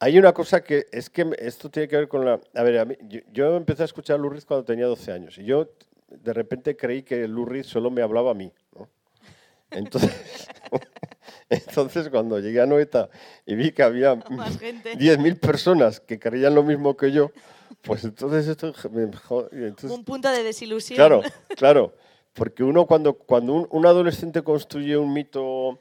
Hay 0.00 0.16
una 0.16 0.32
cosa 0.32 0.62
que 0.62 0.86
es 0.92 1.10
que 1.10 1.28
esto 1.38 1.70
tiene 1.70 1.88
que 1.88 1.96
ver 1.96 2.06
con 2.06 2.24
la... 2.24 2.40
A 2.54 2.62
ver, 2.62 2.96
yo, 3.32 3.56
empecé 3.56 3.82
a 3.82 3.86
escuchar 3.86 4.20
a 4.20 4.46
cuando 4.46 4.64
tenía 4.64 4.86
12 4.86 5.10
años 5.10 5.38
y 5.38 5.44
yo 5.44 5.72
de 6.08 6.32
repente 6.32 6.76
creí 6.76 7.02
que 7.02 7.26
Lou 7.26 7.64
solo 7.64 7.90
me 7.90 8.02
hablaba 8.02 8.30
a 8.30 8.34
mí. 8.34 8.52
Entonces, 9.70 10.48
Entonces, 11.50 12.08
cuando 12.10 12.38
llegué 12.38 12.60
a 12.60 12.66
Noeta 12.66 13.08
y 13.46 13.54
vi 13.54 13.72
que 13.72 13.82
había 13.82 14.14
Más 14.30 14.58
gente. 14.58 14.94
10.000 14.96 15.38
personas 15.38 16.00
que 16.00 16.18
creían 16.18 16.54
lo 16.54 16.62
mismo 16.62 16.96
que 16.96 17.10
yo, 17.10 17.30
pues 17.82 18.04
entonces 18.04 18.48
esto 18.48 18.72
me 18.90 19.02
entonces- 19.04 19.90
Un 19.90 20.04
punto 20.04 20.30
de 20.30 20.42
desilusión. 20.42 20.96
Claro, 20.96 21.22
claro. 21.56 21.94
Porque 22.34 22.62
uno 22.62 22.86
cuando, 22.86 23.14
cuando 23.14 23.54
un, 23.54 23.66
un 23.70 23.86
adolescente 23.86 24.42
construye 24.42 24.96
un 24.96 25.12
mito 25.12 25.80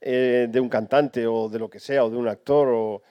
eh, 0.00 0.46
de 0.48 0.60
un 0.60 0.68
cantante 0.68 1.26
o 1.26 1.48
de 1.48 1.58
lo 1.58 1.68
que 1.68 1.80
sea, 1.80 2.04
o 2.04 2.10
de 2.10 2.16
un 2.16 2.28
actor, 2.28 2.68
o, 2.68 3.02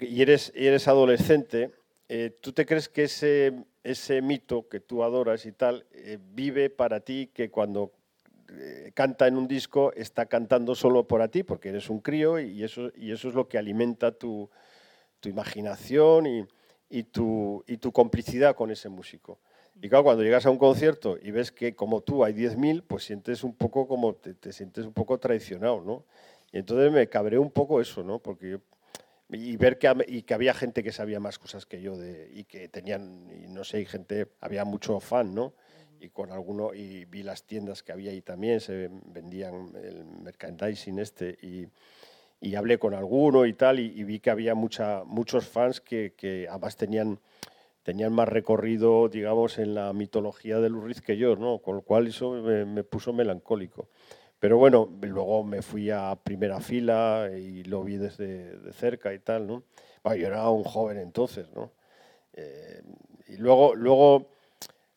y, 0.00 0.20
eres, 0.20 0.52
y 0.54 0.66
eres 0.66 0.86
adolescente, 0.86 1.70
eh, 2.08 2.36
tú 2.40 2.52
te 2.52 2.66
crees 2.66 2.88
que 2.88 3.04
ese, 3.04 3.54
ese 3.82 4.20
mito 4.20 4.68
que 4.68 4.80
tú 4.80 5.02
adoras 5.02 5.46
y 5.46 5.52
tal 5.52 5.86
eh, 5.92 6.18
vive 6.34 6.68
para 6.68 7.00
ti, 7.00 7.30
que 7.32 7.50
cuando 7.50 7.92
canta 8.94 9.26
en 9.26 9.36
un 9.36 9.48
disco 9.48 9.92
está 9.94 10.26
cantando 10.26 10.74
solo 10.74 11.06
para 11.06 11.28
ti, 11.28 11.42
porque 11.42 11.70
eres 11.70 11.90
un 11.90 12.00
crío 12.00 12.38
y 12.38 12.62
eso, 12.62 12.90
y 12.96 13.12
eso 13.12 13.28
es 13.28 13.34
lo 13.34 13.48
que 13.48 13.58
alimenta 13.58 14.12
tu, 14.12 14.50
tu 15.20 15.28
imaginación 15.28 16.26
y, 16.26 16.46
y 16.88 17.04
tu, 17.04 17.64
y 17.66 17.78
tu 17.78 17.92
complicidad 17.92 18.54
con 18.54 18.70
ese 18.70 18.88
músico. 18.88 19.40
Y 19.80 19.88
claro, 19.88 20.04
cuando 20.04 20.22
llegas 20.22 20.46
a 20.46 20.50
un 20.50 20.58
concierto 20.58 21.18
y 21.20 21.30
ves 21.30 21.50
que 21.50 21.74
como 21.74 22.00
tú 22.00 22.24
hay 22.24 22.32
10.000, 22.32 22.84
pues 22.86 23.04
sientes 23.04 23.42
un 23.42 23.54
poco 23.54 23.88
como 23.88 24.14
te, 24.14 24.34
te 24.34 24.52
sientes 24.52 24.86
un 24.86 24.92
poco 24.92 25.18
traicionado, 25.18 25.80
¿no? 25.80 26.04
Y 26.52 26.58
entonces 26.58 26.92
me 26.92 27.08
cabreó 27.08 27.42
un 27.42 27.50
poco 27.50 27.80
eso, 27.80 28.04
¿no? 28.04 28.20
Porque 28.20 28.60
y 29.30 29.56
ver 29.56 29.78
que, 29.78 29.92
y 30.06 30.22
que 30.22 30.34
había 30.34 30.54
gente 30.54 30.82
que 30.82 30.92
sabía 30.92 31.18
más 31.18 31.38
cosas 31.38 31.66
que 31.66 31.80
yo 31.80 31.96
de, 31.96 32.30
y 32.32 32.44
que 32.44 32.68
tenían, 32.68 33.30
y 33.42 33.48
no 33.48 33.64
sé, 33.64 33.80
y 33.80 33.86
gente, 33.86 34.28
había 34.40 34.64
mucho 34.64 35.00
fan, 35.00 35.34
¿no? 35.34 35.54
Y 36.04 36.10
con 36.10 36.30
alguno, 36.30 36.74
y 36.74 37.04
vi 37.06 37.22
las 37.22 37.44
tiendas 37.44 37.82
que 37.82 37.92
había 37.92 38.10
ahí 38.10 38.20
también, 38.20 38.60
se 38.60 38.90
vendían 39.06 39.72
el 39.82 40.04
merchandising 40.04 40.98
este, 40.98 41.38
y, 41.42 41.66
y 42.40 42.54
hablé 42.56 42.78
con 42.78 42.94
alguno 42.94 43.46
y 43.46 43.54
tal, 43.54 43.80
y, 43.80 43.92
y 43.98 44.04
vi 44.04 44.20
que 44.20 44.30
había 44.30 44.54
mucha, 44.54 45.02
muchos 45.04 45.48
fans 45.48 45.80
que, 45.80 46.12
que 46.16 46.46
además 46.48 46.76
tenían, 46.76 47.18
tenían 47.82 48.12
más 48.12 48.28
recorrido, 48.28 49.08
digamos, 49.08 49.58
en 49.58 49.74
la 49.74 49.92
mitología 49.92 50.58
de 50.60 50.68
Lurriz 50.68 51.00
que 51.00 51.16
yo, 51.16 51.36
¿no? 51.36 51.58
Con 51.58 51.76
lo 51.76 51.82
cual 51.82 52.06
eso 52.06 52.32
me, 52.32 52.64
me 52.64 52.84
puso 52.84 53.12
melancólico. 53.12 53.88
Pero 54.38 54.58
bueno, 54.58 54.90
luego 55.00 55.42
me 55.42 55.62
fui 55.62 55.88
a 55.90 56.18
primera 56.22 56.60
fila 56.60 57.30
y 57.34 57.64
lo 57.64 57.82
vi 57.82 57.96
desde 57.96 58.58
de 58.58 58.72
cerca 58.74 59.14
y 59.14 59.18
tal, 59.20 59.46
¿no? 59.46 59.62
Bueno, 60.02 60.20
yo 60.20 60.26
era 60.26 60.50
un 60.50 60.64
joven 60.64 60.98
entonces, 60.98 61.50
¿no? 61.54 61.72
Eh, 62.34 62.82
y 63.28 63.36
luego, 63.38 63.74
luego, 63.74 64.33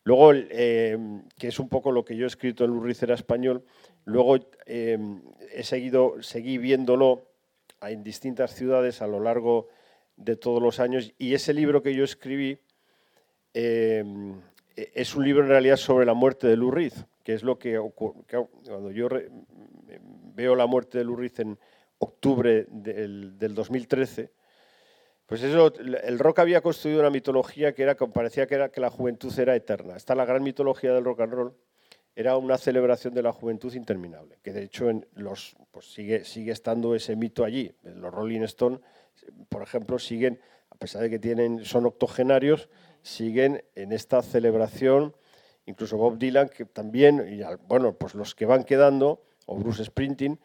luego 0.08 0.32
eh, 0.32 0.96
que 1.38 1.48
es 1.48 1.58
un 1.60 1.68
poco 1.68 1.92
lo 1.92 2.02
que 2.02 2.16
yo 2.16 2.24
he 2.24 2.28
escrito 2.28 2.64
en 2.64 2.70
Lurriz 2.70 3.02
era 3.02 3.14
español, 3.14 3.62
luego 4.06 4.38
eh, 4.64 4.98
he 5.52 5.62
seguido, 5.62 6.22
seguí 6.22 6.56
viéndolo 6.56 7.26
en 7.82 8.02
distintas 8.02 8.54
ciudades 8.54 9.02
a 9.02 9.06
lo 9.06 9.20
largo 9.20 9.68
de 10.16 10.36
todos 10.36 10.62
los 10.62 10.80
años 10.80 11.12
y 11.18 11.34
ese 11.34 11.52
libro 11.52 11.82
que 11.82 11.94
yo 11.94 12.04
escribí 12.04 12.58
eh, 13.52 14.02
es 14.74 15.14
un 15.14 15.24
libro 15.24 15.42
en 15.42 15.50
realidad 15.50 15.76
sobre 15.76 16.06
la 16.06 16.14
muerte 16.14 16.46
de 16.46 16.56
Lurriz, 16.56 17.04
que 17.22 17.34
es 17.34 17.42
lo 17.42 17.58
que 17.58 17.76
ocurre 17.76 18.22
cuando 18.64 18.90
yo 18.90 19.10
veo 20.34 20.54
la 20.54 20.64
muerte 20.64 20.96
de 20.96 21.04
Lurriz 21.04 21.38
en 21.40 21.58
octubre 21.98 22.64
del, 22.70 23.36
del 23.36 23.54
2013. 23.54 24.30
Pues 25.28 25.42
eso, 25.42 25.70
el 25.78 26.18
rock 26.18 26.38
había 26.38 26.62
construido 26.62 27.00
una 27.00 27.10
mitología 27.10 27.74
que 27.74 27.82
era 27.82 27.94
parecía 27.96 28.46
que 28.46 28.54
era 28.54 28.70
que 28.70 28.80
la 28.80 28.88
juventud 28.88 29.38
era 29.38 29.54
eterna. 29.54 29.94
Está 29.94 30.14
la 30.14 30.24
gran 30.24 30.42
mitología 30.42 30.94
del 30.94 31.04
rock 31.04 31.20
and 31.20 31.32
roll, 31.34 31.54
era 32.16 32.38
una 32.38 32.56
celebración 32.56 33.12
de 33.12 33.22
la 33.22 33.30
juventud 33.30 33.74
interminable, 33.74 34.38
que 34.42 34.54
de 34.54 34.62
hecho 34.62 34.88
en 34.88 35.06
los, 35.12 35.54
pues 35.70 35.92
sigue, 35.92 36.24
sigue 36.24 36.50
estando 36.50 36.94
ese 36.94 37.14
mito 37.14 37.44
allí. 37.44 37.74
Los 37.82 38.14
Rolling 38.14 38.40
Stones, 38.44 38.80
por 39.50 39.62
ejemplo, 39.62 39.98
siguen, 39.98 40.40
a 40.70 40.76
pesar 40.76 41.02
de 41.02 41.10
que 41.10 41.18
tienen, 41.18 41.62
son 41.62 41.84
octogenarios, 41.84 42.70
siguen 43.02 43.62
en 43.74 43.92
esta 43.92 44.22
celebración, 44.22 45.14
incluso 45.66 45.98
Bob 45.98 46.16
Dylan, 46.16 46.48
que 46.48 46.64
también, 46.64 47.26
y 47.28 47.42
bueno, 47.68 47.92
pues 47.92 48.14
los 48.14 48.34
que 48.34 48.46
van 48.46 48.64
quedando, 48.64 49.22
o 49.44 49.58
Bruce 49.58 49.84
Springsteen, 49.84 50.40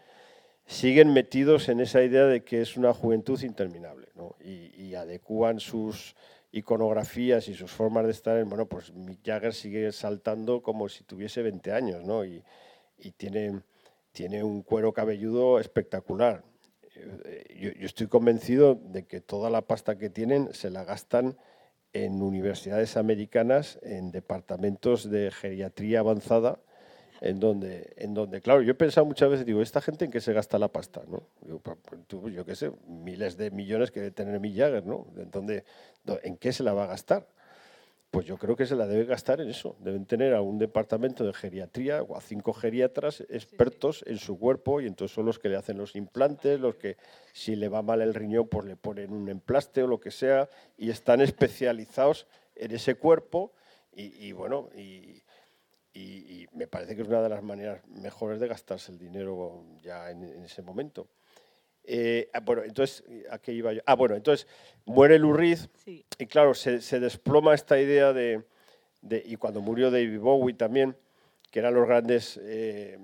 siguen 0.66 1.14
metidos 1.14 1.70
en 1.70 1.80
esa 1.80 2.04
idea 2.04 2.26
de 2.26 2.44
que 2.44 2.62
es 2.62 2.78
una 2.78 2.94
juventud 2.94 3.42
interminable, 3.42 4.08
y, 4.44 4.72
y 4.82 4.96
adecúan 4.96 5.60
sus 5.60 6.16
iconografías 6.52 7.48
y 7.48 7.56
sus 7.56 7.72
formas 7.72 8.06
de 8.06 8.12
estar. 8.12 8.38
en- 8.38 8.48
Bueno, 8.50 8.66
pues 8.68 8.94
Mick 8.94 9.20
Jagger 9.26 9.54
sigue 9.54 9.92
saltando 9.92 10.62
como 10.62 10.88
si 10.90 11.04
tuviese 11.04 11.42
20 11.42 11.72
años, 11.72 12.04
y, 12.98 13.12
tiene, 13.12 13.62
tiene 14.12 14.44
un 14.44 14.62
cuero 14.62 14.94
cabelludo 14.94 15.60
espectacular. 15.60 16.44
Eh, 16.96 17.74
yo 17.80 17.86
estoy 17.86 18.08
convencido 18.08 18.76
de 18.76 19.04
que 19.06 19.20
toda 19.20 19.50
la 19.50 19.64
pasta 19.64 19.98
que 19.98 20.10
tienen 20.10 20.54
se 20.54 20.70
la 20.70 20.84
gastan 20.86 21.38
en 21.92 22.22
universidades 22.22 22.96
americanas, 22.98 23.80
en 23.82 24.12
departamentos 24.12 25.10
de 25.10 25.32
geriatría 25.32 26.00
avanzada, 26.00 26.60
en 27.26 27.40
donde, 27.40 27.94
en 27.96 28.14
donde, 28.14 28.42
claro, 28.42 28.62
yo 28.62 28.72
he 28.72 28.76
pensado 28.76 29.06
muchas 29.06 29.30
veces, 29.30 29.46
digo, 29.46 29.62
¿esta 29.62 29.80
gente 29.80 30.04
en 30.04 30.12
qué 30.12 30.20
se 30.20 30.34
gasta 30.34 30.60
la 30.60 30.68
pasta? 30.68 31.04
¿no? 31.08 31.24
Pa- 31.60 31.78
tú, 32.06 32.30
yo 32.30 32.46
qué 32.46 32.54
sé, 32.54 32.70
miles 32.86 33.38
de 33.38 33.50
millones 33.50 33.92
que 33.92 34.02
debe 34.02 34.12
tener 34.12 34.42
Mick 34.42 34.58
Jagger, 34.58 34.86
¿no? 34.86 35.08
¿En, 35.16 35.32
dónde- 35.32 35.64
do- 36.04 36.20
¿En 36.22 36.36
qué 36.36 36.52
se 36.52 36.64
la 36.64 36.74
va 36.74 36.84
a 36.84 36.88
gastar? 36.88 37.26
Pues 38.12 38.26
yo 38.26 38.38
creo 38.38 38.58
que 38.58 38.66
se 38.66 38.76
la 38.76 38.88
debe 38.88 39.06
gastar 39.06 39.40
en 39.40 39.50
eso. 39.50 39.78
Deben 39.80 40.06
tener 40.06 40.34
a 40.34 40.42
un 40.42 40.60
departamento 40.60 41.24
de 41.24 41.34
geriatría 41.34 42.04
o 42.04 42.18
a 42.18 42.22
cinco 42.22 42.52
geriatras 42.52 43.22
expertos 43.30 44.04
en 44.06 44.18
su 44.18 44.38
cuerpo 44.38 44.82
y 44.82 44.86
entonces 44.88 45.16
son 45.16 45.26
los 45.26 45.40
que 45.40 45.48
le 45.48 45.56
hacen 45.56 45.78
los 45.78 45.96
implantes, 45.96 46.60
los 46.60 46.76
que 46.76 46.98
si 47.32 47.56
le 47.56 47.70
va 47.70 47.82
mal 47.82 48.02
el 48.02 48.14
riñón 48.14 48.50
pues 48.50 48.66
le 48.68 48.76
ponen 48.76 49.14
un 49.14 49.30
emplaste 49.30 49.82
o 49.82 49.88
lo 49.88 50.00
que 50.02 50.12
sea 50.12 50.50
y 50.78 50.90
están 50.90 51.22
especializados 51.22 52.28
en 52.56 52.72
ese 52.72 52.96
cuerpo 52.96 53.54
y, 53.96 54.28
y 54.28 54.32
bueno, 54.34 54.70
y, 54.76 55.23
y- 55.94 56.44
y 56.44 56.48
me 56.54 56.68
parece 56.68 56.96
que 56.96 57.02
es 57.04 57.08
una 57.08 57.22
de 57.22 57.30
las 57.30 57.44
maneras 57.44 57.86
mejores 57.88 58.40
de 58.40 58.48
gastarse 58.48 58.92
el 58.92 58.98
dinero 58.98 59.64
ya 59.82 60.10
en, 60.12 60.24
en 60.24 60.44
ese 60.44 60.62
momento. 60.62 61.08
Eh, 61.86 62.30
ah, 62.34 62.40
bueno, 62.40 62.64
entonces, 62.64 63.04
¿a 63.30 63.38
qué 63.40 63.52
iba 63.52 63.74
yo? 63.74 63.82
Ah, 63.86 63.96
bueno, 63.96 64.16
entonces 64.16 64.48
muere 64.86 65.20
Lurriz 65.20 65.70
Sí. 65.84 66.06
y 66.18 66.26
claro, 66.28 66.54
se, 66.54 66.82
se 66.82 67.00
desploma 67.00 67.54
esta 67.54 67.80
idea 67.80 68.14
de, 68.14 68.44
de- 69.02 69.22
y 69.26 69.36
cuando 69.36 69.62
murió 69.62 69.92
David 69.92 70.20
Bowie 70.20 70.56
también, 70.56 70.96
que 71.52 71.60
eran 71.60 71.74
los 71.76 71.86
grandes 71.86 72.40
eh, 72.42 72.98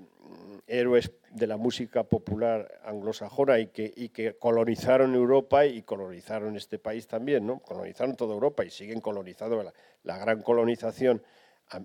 héroes 0.66 1.12
de 1.30 1.46
la 1.46 1.56
música 1.56 2.02
popular 2.04 2.80
anglosajona 2.84 3.58
y 3.60 3.68
que, 3.68 3.92
y 3.94 4.08
que 4.08 4.34
colonizaron 4.36 5.14
Europa 5.14 5.66
y 5.66 5.82
colonizaron 5.82 6.56
este 6.56 6.78
país 6.78 7.06
también, 7.06 7.46
¿no? 7.46 7.60
Colonizaron 7.60 8.16
toda 8.16 8.34
Europa 8.34 8.64
y 8.64 8.70
siguen 8.70 9.00
colonizando. 9.00 9.62
La, 9.62 9.72
la 10.04 10.18
gran 10.18 10.42
colonización 10.42 11.22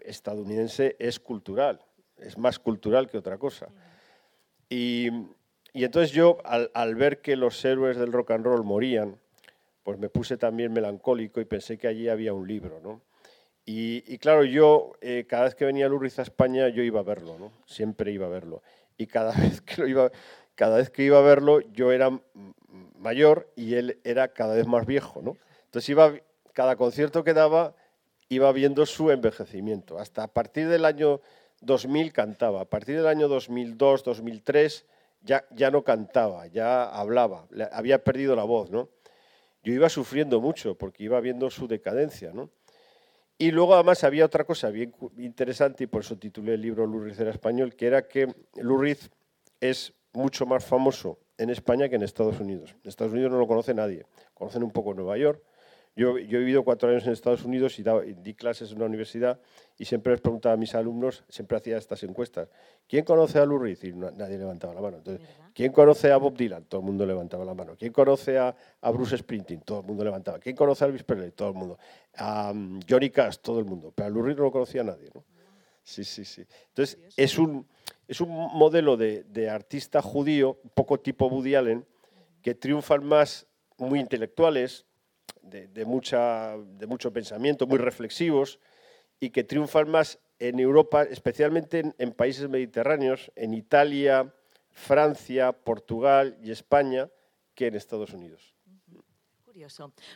estadounidense 0.06 0.96
es 1.00 1.20
cultural, 1.20 1.80
es 2.18 2.38
más 2.38 2.60
cultural 2.60 3.10
que 3.10 3.18
otra 3.18 3.38
cosa. 3.38 3.68
Y, 4.70 5.10
entonces 5.74 6.12
yo, 6.12 6.38
al, 6.46 6.96
ver 6.96 7.22
que 7.22 7.36
los 7.36 7.64
héroes 7.64 7.98
del 7.98 8.12
rock 8.12 8.32
and 8.32 8.46
roll 8.46 8.64
morían, 8.64 9.20
pues 9.84 10.00
me 10.00 10.10
puse 10.10 10.38
también 10.38 10.74
melancólico 10.74 11.40
y 11.42 11.46
pensé 11.46 11.78
que 11.78 11.88
allí 11.88 12.10
había 12.10 12.34
un 12.34 12.48
libro, 12.48 12.80
¿no? 12.82 13.02
Y, 13.68 14.18
claro, 14.20 14.44
yo 14.44 14.94
eh, 15.02 15.26
cada 15.28 15.46
vez 15.46 15.56
que 15.56 15.66
venía 15.66 15.90
Lurriz 15.90 16.20
a 16.20 16.22
España 16.22 16.70
yo 16.70 16.84
iba 16.84 17.00
a 17.00 17.04
verlo, 17.04 17.40
¿no? 17.40 17.52
Siempre 17.66 18.12
iba 18.12 18.28
a 18.28 18.30
verlo. 18.30 18.62
Y 18.96 19.08
cada 19.08 19.32
vez 19.42 19.62
que 19.62 19.88
iba, 19.88 20.12
cada 20.54 20.78
vez 20.78 20.90
que 20.92 21.04
iba 21.04 21.18
a 21.18 21.22
verlo 21.22 21.62
yo 21.74 21.92
era 21.92 22.12
mayor 22.98 23.52
y 23.56 23.76
él 23.76 24.00
era 24.04 24.30
cada 24.30 24.56
vez 24.56 24.68
más 24.68 24.86
viejo, 24.86 25.22
¿no? 25.22 25.38
Entonces 25.66 25.90
iba 25.90 26.14
cada 26.54 26.76
concierto 26.76 27.24
que 27.24 27.34
daba 27.34 27.76
iba 28.30 28.52
viendo 28.52 28.86
su 28.86 29.12
envejecimiento. 29.12 29.98
Hasta 29.98 30.24
a 30.24 30.28
partir 30.28 30.68
del 30.68 30.86
año 30.86 31.22
2000 31.62 32.14
cantaba. 32.14 32.62
A 32.62 32.66
partir 32.66 32.98
del 32.98 33.08
año 33.08 33.28
2002, 33.28 34.04
2003 34.04 34.86
ya, 35.22 35.46
ya 35.52 35.72
no 35.72 35.84
cantaba, 35.84 36.48
ya 36.48 36.86
hablaba, 36.86 37.48
había 37.72 38.04
perdido 38.04 38.36
la 38.36 38.44
voz, 38.44 38.70
¿no? 38.70 38.90
Yo 39.64 39.74
iba 39.74 39.90
sufriendo 39.90 40.40
mucho 40.40 40.78
porque 40.78 41.04
iba 41.04 41.20
viendo 41.20 41.50
su 41.50 41.68
decadencia, 41.68 42.32
¿no? 42.32 42.52
Y 43.38 43.52
luego 43.52 43.74
además 43.74 44.04
había 44.04 44.24
otra 44.24 44.46
cosa 44.46 44.70
bien 44.70 44.94
interesante 45.18 45.84
y 45.84 45.88
por 45.88 46.02
eso 46.02 46.18
titulé 46.18 46.54
el 46.54 46.62
libro 46.62 46.86
Lurriz 46.86 47.20
era 47.20 47.32
español, 47.32 47.76
que 47.76 47.88
era 47.88 48.08
que 48.08 48.34
Lurriz 48.56 49.10
es 49.60 49.94
mucho 50.14 50.46
más 50.46 50.64
famoso 50.64 51.20
en 51.38 51.50
España 51.50 51.90
que 51.90 51.96
en 51.96 52.04
Estados 52.04 52.40
Unidos. 52.40 52.76
En 52.84 52.90
Estados 52.90 53.12
Unidos 53.12 53.32
no 53.32 53.40
lo 53.40 53.48
conoce 53.48 53.74
nadie, 53.74 54.06
conocen 54.34 54.64
un 54.64 54.72
poco 54.72 54.94
Nueva 54.94 55.18
York. 55.18 55.42
Yo, 55.96 56.18
yo 56.18 56.38
he 56.38 56.40
vivido 56.40 56.64
cuatro 56.64 56.90
años 56.90 57.06
en 57.06 57.14
Estados 57.14 57.46
Unidos 57.46 57.80
y, 57.80 57.84
y 57.84 58.14
di 58.16 58.34
clases 58.34 58.70
en 58.72 58.78
una 58.78 58.86
universidad 58.88 59.40
y 59.78 59.86
siempre 59.86 60.12
les 60.12 60.22
preguntaba 60.22 60.54
a 60.54 60.58
mis 60.58 60.76
alumnos, 60.76 61.24
siempre 61.30 61.58
hacía 61.58 61.78
estas 61.78 62.04
encuestas, 62.04 62.50
¿quién 62.88 63.06
conoce 63.06 63.40
a 63.40 63.46
Lurriz? 63.46 63.82
Y 63.86 63.94
na- 63.94 64.12
nadie 64.12 64.38
levantaba 64.38 64.74
la 64.74 64.82
mano. 64.82 65.02
¿quién 65.54 65.72
conoce 65.72 66.12
a 66.12 66.18
Bob 66.18 66.36
Dylan? 66.36 66.66
Todo 66.66 66.82
el 66.82 66.86
mundo 66.86 67.06
levantaba 67.06 67.46
la 67.46 67.54
mano. 67.54 67.76
¿Quién 67.78 67.94
conoce 67.94 68.38
a, 68.38 68.54
a 68.82 68.92
Bruce 68.92 69.18
Springsteen? 69.18 69.62
Todo 69.62 69.80
el 69.80 69.86
mundo 69.86 70.04
levantaba. 70.04 70.38
¿Quién 70.40 70.56
conoce 70.56 70.84
a 70.84 70.88
Elvis 70.88 71.04
Presley? 71.04 71.32
Todo 71.32 71.50
el 71.50 71.56
mundo. 71.56 71.78
A 72.16 72.52
mm, 72.54 72.82
Johnny 72.90 73.10
Cash, 73.10 73.38
todo 73.38 73.60
el 73.60 73.66
mundo. 73.66 73.94
Pero 73.96 74.08
a 74.08 74.10
Lurriz 74.10 74.36
no 74.36 74.44
lo 74.44 74.52
conocía 74.52 74.84
nadie. 74.84 75.10
¿no? 75.14 75.24
Sí, 75.82 76.04
sí, 76.04 76.26
sí. 76.26 76.44
Entonces, 76.70 77.00
es 77.16 77.38
un, 77.38 77.66
es 78.08 78.20
un 78.20 78.30
modelo 78.30 78.98
de, 78.98 79.24
de, 79.24 79.50
artista 79.50 80.02
judío, 80.02 80.58
un 80.64 80.72
poco 80.72 81.00
tipo 81.00 81.28
Woody 81.28 81.56
Allen, 81.56 81.86
que 82.42 82.54
triunfan 82.56 83.06
más 83.06 83.48
muy 83.78 84.00
intelectuales, 84.00 84.86
de, 85.46 85.86
mucha, 85.86 86.58
de 86.58 86.88
mucho 86.88 87.14
pensamiento, 87.14 87.68
muy 87.68 87.78
reflexivos, 87.78 88.60
y 89.20 89.30
que 89.30 89.44
triunfan 89.44 89.90
más 89.90 90.20
en 90.40 90.60
Europa, 90.60 91.04
especialmente 91.04 91.80
en, 91.80 91.96
en 91.98 92.12
países 92.12 92.50
mediterráneos, 92.50 93.32
en 93.36 93.54
Italia, 93.54 94.34
Francia, 94.72 95.54
Portugal 95.54 96.38
y 96.44 96.52
España, 96.52 97.10
que 97.54 97.68
en 97.68 97.76
Estados 97.76 98.12
Unidos. 98.14 98.55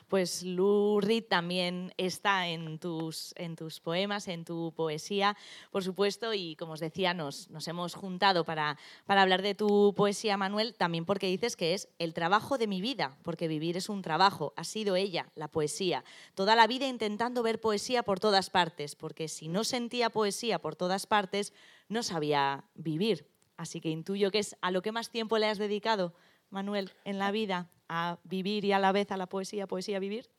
Pues 0.09 0.43
Reed 0.43 1.23
también 1.29 1.93
está 1.95 2.49
en 2.49 2.77
tus, 2.77 3.33
en 3.37 3.55
tus 3.55 3.79
poemas, 3.79 4.27
en 4.27 4.43
tu 4.43 4.73
poesía, 4.75 5.37
por 5.71 5.81
supuesto, 5.81 6.33
y 6.33 6.57
como 6.57 6.73
os 6.73 6.81
decía, 6.81 7.13
nos, 7.13 7.49
nos 7.49 7.65
hemos 7.69 7.93
juntado 7.93 8.43
para, 8.43 8.77
para 9.05 9.21
hablar 9.21 9.41
de 9.41 9.55
tu 9.55 9.93
poesía, 9.95 10.35
Manuel, 10.35 10.75
también 10.75 11.05
porque 11.05 11.27
dices 11.27 11.55
que 11.55 11.73
es 11.73 11.87
el 11.99 12.13
trabajo 12.13 12.57
de 12.57 12.67
mi 12.67 12.81
vida, 12.81 13.17
porque 13.23 13.47
vivir 13.47 13.77
es 13.77 13.87
un 13.87 14.01
trabajo, 14.01 14.53
ha 14.57 14.65
sido 14.65 14.97
ella, 14.97 15.31
la 15.35 15.47
poesía, 15.47 16.03
toda 16.35 16.57
la 16.57 16.67
vida 16.67 16.87
intentando 16.87 17.41
ver 17.41 17.61
poesía 17.61 18.03
por 18.03 18.19
todas 18.19 18.49
partes, 18.49 18.95
porque 18.95 19.29
si 19.29 19.47
no 19.47 19.63
sentía 19.63 20.09
poesía 20.09 20.59
por 20.59 20.75
todas 20.75 21.07
partes, 21.07 21.53
no 21.87 22.03
sabía 22.03 22.65
vivir. 22.75 23.25
Así 23.55 23.79
que 23.79 23.89
intuyo 23.89 24.31
que 24.31 24.39
es 24.39 24.57
a 24.61 24.71
lo 24.71 24.81
que 24.81 24.91
más 24.91 25.11
tiempo 25.11 25.37
le 25.37 25.47
has 25.47 25.57
dedicado, 25.57 26.13
Manuel, 26.49 26.91
en 27.05 27.19
la 27.19 27.31
vida, 27.31 27.69
a 27.89 28.19
vivir 28.23 28.63
y 28.63 28.71
a 28.71 28.79
la 28.79 28.91
vez 28.91 29.11
a 29.11 29.17
la 29.17 29.25
poesía, 29.25 29.67
poesía, 29.67 29.99
vivir. 29.99 30.29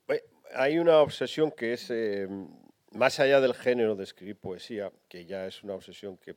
Hay 0.55 0.79
una 0.79 0.99
obsesión 1.01 1.51
que 1.51 1.75
es, 1.75 1.91
eh, 1.91 2.29
más 2.93 3.21
allá 3.21 3.41
del 3.41 3.55
género 3.55 3.97
de 3.97 4.05
escribir 4.05 4.37
poesía, 4.37 4.91
que 5.09 5.27
ya 5.27 5.47
es 5.47 5.63
una 5.63 5.75
obsesión 5.75 6.17
que 6.17 6.37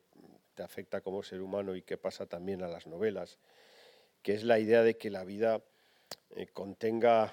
te 0.55 0.63
afecta 0.63 1.01
como 1.01 1.23
ser 1.23 1.41
humano 1.41 1.75
y 1.75 1.83
que 1.83 1.97
pasa 1.97 2.25
también 2.25 2.63
a 2.63 2.67
las 2.67 2.87
novelas, 2.87 3.39
que 4.21 4.33
es 4.33 4.43
la 4.43 4.59
idea 4.59 4.83
de 4.83 4.97
que 4.97 5.09
la 5.09 5.23
vida 5.23 5.61
eh, 6.35 6.47
contenga 6.47 7.31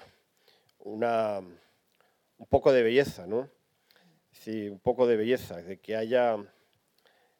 una, 0.79 1.39
un 1.39 2.45
poco 2.47 2.71
de 2.71 2.83
belleza, 2.83 3.27
¿no? 3.27 3.49
Sí, 4.31 4.69
un 4.69 4.79
poco 4.79 5.07
de 5.07 5.17
belleza, 5.17 5.61
de 5.61 5.79
que 5.79 5.95
haya 5.95 6.37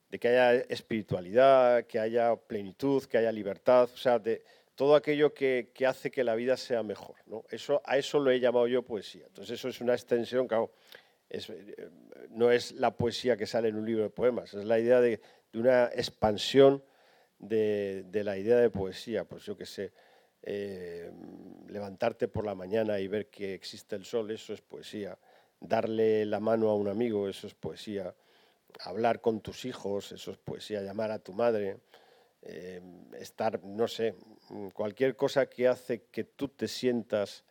de 0.09 0.19
que 0.19 0.27
haya 0.27 0.65
espiritualidad, 0.67 1.85
que 1.85 1.97
haya 1.97 2.35
plenitud, 2.35 3.01
que 3.05 3.17
haya 3.17 3.31
libertad, 3.31 3.83
o 3.83 3.97
sea, 3.97 4.19
de 4.19 4.43
todo 4.81 4.95
aquello 4.95 5.31
que, 5.31 5.69
que 5.75 5.85
hace 5.85 6.09
que 6.09 6.23
la 6.23 6.33
vida 6.33 6.57
sea 6.57 6.81
mejor. 6.81 7.13
¿no? 7.27 7.43
Eso, 7.51 7.83
a 7.85 7.99
eso 7.99 8.17
lo 8.17 8.31
he 8.31 8.39
llamado 8.39 8.65
yo 8.65 8.81
poesía. 8.81 9.27
Entonces 9.27 9.59
eso 9.59 9.69
es 9.69 9.79
una 9.79 9.93
extensión, 9.93 10.47
eh, 11.29 11.89
no 12.31 12.49
es 12.49 12.71
la 12.71 12.89
poesía 12.89 13.37
que 13.37 13.45
sale 13.45 13.67
en 13.67 13.75
un 13.75 13.85
libro 13.85 14.01
de 14.01 14.09
poemas, 14.09 14.55
es 14.55 14.65
la 14.65 14.79
idea 14.79 14.99
de, 14.99 15.21
una 15.53 15.85
expansión 15.93 16.83
de, 17.37 18.09
la 18.11 18.35
idea 18.39 18.57
de 18.57 18.71
poesía. 18.71 19.23
Pues 19.23 19.45
yo 19.45 19.55
qué 19.55 19.67
sé, 19.67 19.93
eh, 20.41 21.11
levantarte 21.67 22.27
por 22.27 22.43
la 22.43 22.55
mañana 22.55 22.99
y 22.99 23.07
ver 23.07 23.27
que 23.27 23.53
existe 23.53 23.95
el 23.95 24.03
sol, 24.03 24.31
eso 24.31 24.51
es 24.51 24.61
poesía. 24.61 25.15
Darle 25.59 26.25
la 26.25 26.39
mano 26.39 26.69
a 26.69 26.75
un 26.75 26.87
amigo, 26.87 27.29
eso 27.29 27.45
es 27.45 27.53
poesía 27.53 28.15
hablar 28.79 29.21
con 29.21 29.41
tus 29.41 29.65
hijos, 29.65 30.11
eso 30.11 30.31
es 30.31 30.37
poesía, 30.39 30.81
llamar 30.81 31.11
a 31.11 31.19
tu 31.19 31.33
madre, 31.33 31.81
eh, 32.41 32.81
estar, 33.19 33.63
no 33.63 33.87
sé, 33.87 34.15
cualquier 34.73 35.15
cosa 35.15 35.47
que 35.47 35.67
hace 35.67 36.03
que 36.05 36.23
tú 36.23 36.47
te 36.47 36.67
sientas 36.67 37.43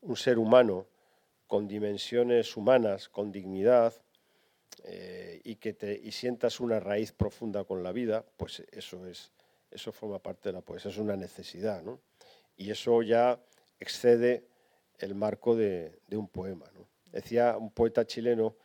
un 0.00 0.16
ser 0.16 0.38
humano 0.38 0.86
con 1.46 1.66
dimensiones 1.66 2.56
humanas, 2.56 3.08
con 3.08 3.32
dignidad, 3.32 3.94
eh, 4.84 5.40
y 5.42 5.56
que 5.56 5.72
te 5.72 5.94
y 5.94 6.12
sientas 6.12 6.60
una 6.60 6.78
raíz 6.78 7.12
profunda 7.12 7.64
con 7.64 7.82
la 7.82 7.92
vida, 7.92 8.24
pues 8.36 8.62
eso 8.70 9.06
es, 9.06 9.32
eso 9.70 9.90
forma 9.90 10.18
parte 10.18 10.50
de 10.50 10.52
la 10.52 10.60
poesía, 10.60 10.90
es 10.90 10.98
una 10.98 11.16
necesidad, 11.16 11.82
¿no? 11.82 12.00
Y 12.56 12.70
eso 12.70 13.02
ya 13.02 13.40
excede 13.80 14.44
el 14.98 15.14
marco 15.14 15.56
de, 15.56 15.98
un 16.12 16.28
poema. 16.28 16.66
Decía 17.10 17.56
un 17.56 17.70
poeta 17.70 18.06
chileno, 18.06 18.56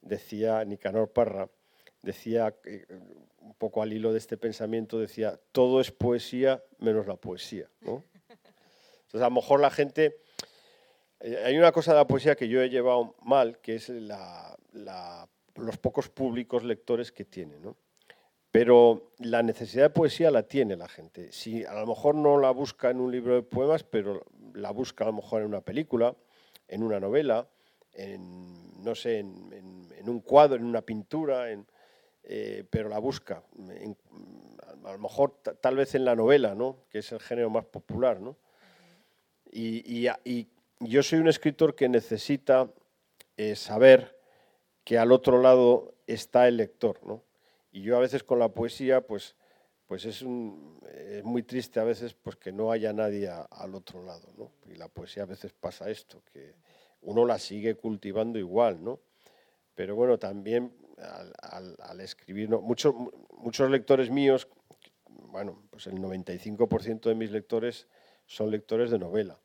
decía 0.00 0.64
Nicanor 0.64 1.12
Parra, 1.12 1.48
decía, 2.08 2.54
un 3.40 3.54
poco 3.54 3.82
al 3.82 3.92
hilo 3.92 4.12
de 4.12 4.18
este 4.18 4.38
pensamiento, 4.38 4.98
decía, 4.98 5.38
todo 5.52 5.80
es 5.80 5.90
poesía 5.90 6.62
menos 6.78 7.06
la 7.06 7.16
poesía. 7.16 7.68
¿no? 7.82 8.02
Entonces, 8.28 9.20
a 9.20 9.28
lo 9.28 9.30
mejor 9.30 9.60
la 9.60 9.70
gente... 9.70 10.16
Eh, 11.20 11.42
hay 11.44 11.58
una 11.58 11.72
cosa 11.72 11.92
de 11.92 11.98
la 11.98 12.06
poesía 12.06 12.34
que 12.34 12.48
yo 12.48 12.62
he 12.62 12.70
llevado 12.70 13.14
mal, 13.22 13.58
que 13.58 13.74
es 13.74 13.90
los 13.90 15.76
pocos 15.78 16.08
públicos 16.08 16.64
lectores 16.64 17.12
que 17.12 17.24
tiene. 17.24 17.56
Pero 18.50 19.12
la 19.18 19.42
necesidad 19.42 19.84
de 19.84 19.90
poesía 19.90 20.30
la 20.30 20.44
tiene 20.44 20.76
la 20.76 20.88
gente. 20.88 21.30
Si 21.32 21.64
a 21.64 21.74
lo 21.74 21.86
mejor 21.86 22.14
no 22.14 22.38
la 22.38 22.50
busca 22.52 22.90
en 22.90 23.00
un 23.00 23.12
libro 23.12 23.34
de 23.34 23.42
poemas, 23.42 23.84
pero 23.84 24.24
la 24.54 24.70
busca 24.70 25.04
a 25.04 25.08
lo 25.08 25.14
mejor 25.14 25.42
en 25.42 25.48
una 25.48 25.60
película, 25.60 26.16
en 26.68 26.82
una 26.82 27.00
novela, 27.00 27.48
en, 27.92 28.82
no 28.82 28.94
sé, 28.94 29.18
en, 29.18 29.88
en 29.98 30.08
un 30.08 30.20
cuadro, 30.20 30.56
en 30.56 30.64
una 30.64 30.82
pintura, 30.82 31.50
en, 31.50 31.66
eh, 32.30 32.64
pero 32.68 32.90
la 32.90 32.98
busca. 32.98 33.42
A 34.84 34.92
lo 34.92 34.98
mejor 34.98 35.40
tal 35.60 35.76
vez 35.76 35.94
en 35.94 36.04
la 36.04 36.14
novela, 36.14 36.54
¿no? 36.54 36.84
que 36.90 36.98
es 36.98 37.10
el 37.10 37.20
género 37.20 37.48
más 37.48 37.64
popular. 37.64 38.20
¿no? 38.20 38.36
Y, 39.50 40.08
yo 40.80 41.02
soy 41.02 41.18
un 41.18 41.26
escritor 41.26 41.74
que 41.74 41.88
necesita 41.88 42.70
eh, 43.36 43.56
saber 43.56 44.16
que 44.84 44.98
al 44.98 45.10
otro 45.10 45.40
lado 45.40 45.94
está 46.06 46.46
el 46.46 46.58
lector. 46.58 47.00
¿no? 47.02 47.24
Y 47.72 47.80
yo 47.80 47.96
a 47.96 48.00
veces 48.00 48.22
con 48.22 48.38
la 48.38 48.50
poesía, 48.50 49.00
pues, 49.00 49.34
pues 49.86 50.04
es, 50.04 50.22
muy 50.22 51.42
triste 51.42 51.80
a 51.80 51.84
veces 51.84 52.14
pues, 52.14 52.36
que 52.36 52.52
no 52.52 52.70
haya 52.70 52.92
nadie 52.92 53.28
al 53.28 53.74
otro 53.74 54.04
lado. 54.04 54.28
¿no? 54.36 54.52
Y 54.70 54.76
la 54.76 54.88
poesía 54.88 55.22
a 55.22 55.26
veces 55.26 55.54
pasa 55.54 55.88
esto, 55.88 56.22
que 56.30 56.54
uno 57.00 57.24
la 57.24 57.38
sigue 57.38 57.74
cultivando 57.74 58.38
igual, 58.38 58.84
¿no? 58.84 59.00
Pero 59.74 59.94
bueno, 59.94 60.18
también 60.18 60.72
al, 61.42 61.76
al, 61.80 62.00
escribir, 62.00 62.48
muchos, 62.48 62.94
muchos 63.36 63.70
lectores 63.70 64.10
míos, 64.10 64.48
bueno, 65.08 65.62
pues 65.70 65.86
el 65.86 65.98
95% 65.98 67.08
de 67.08 67.14
mis 67.14 67.30
lectores 67.30 67.86
son 68.26 68.50
lectores 68.50 68.90
de 68.90 68.98
novela. 68.98 69.38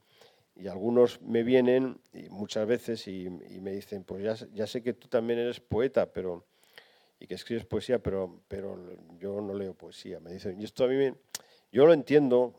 Y 0.56 0.68
algunos 0.68 1.22
me 1.22 1.44
vienen 1.44 2.00
muchas 2.30 2.68
veces 2.68 3.08
y, 3.08 3.30
me 3.30 3.72
dicen, 3.72 4.04
pues 4.04 4.24
ya, 4.24 4.48
ya, 4.54 4.68
sé 4.68 4.84
que 4.84 4.94
tú 4.94 5.08
también 5.08 5.40
eres 5.40 5.60
poeta, 5.60 6.12
pero 6.12 6.46
y 7.20 7.28
que 7.28 7.36
escribes 7.36 7.66
poesía, 7.66 8.00
pero, 8.00 8.42
pero 8.48 8.78
yo 9.18 9.40
no 9.42 9.54
leo 9.54 9.74
poesía. 9.74 10.20
Me 10.20 10.32
dicen, 10.32 10.60
y 10.60 10.66
esto 10.66 10.84
a 10.84 10.88
mí 10.88 10.96
me, 10.96 11.16
yo 11.72 11.86
lo 11.86 11.94
entiendo, 11.94 12.54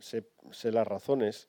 sé 0.00 0.24
las 0.70 0.86
razones, 0.86 1.48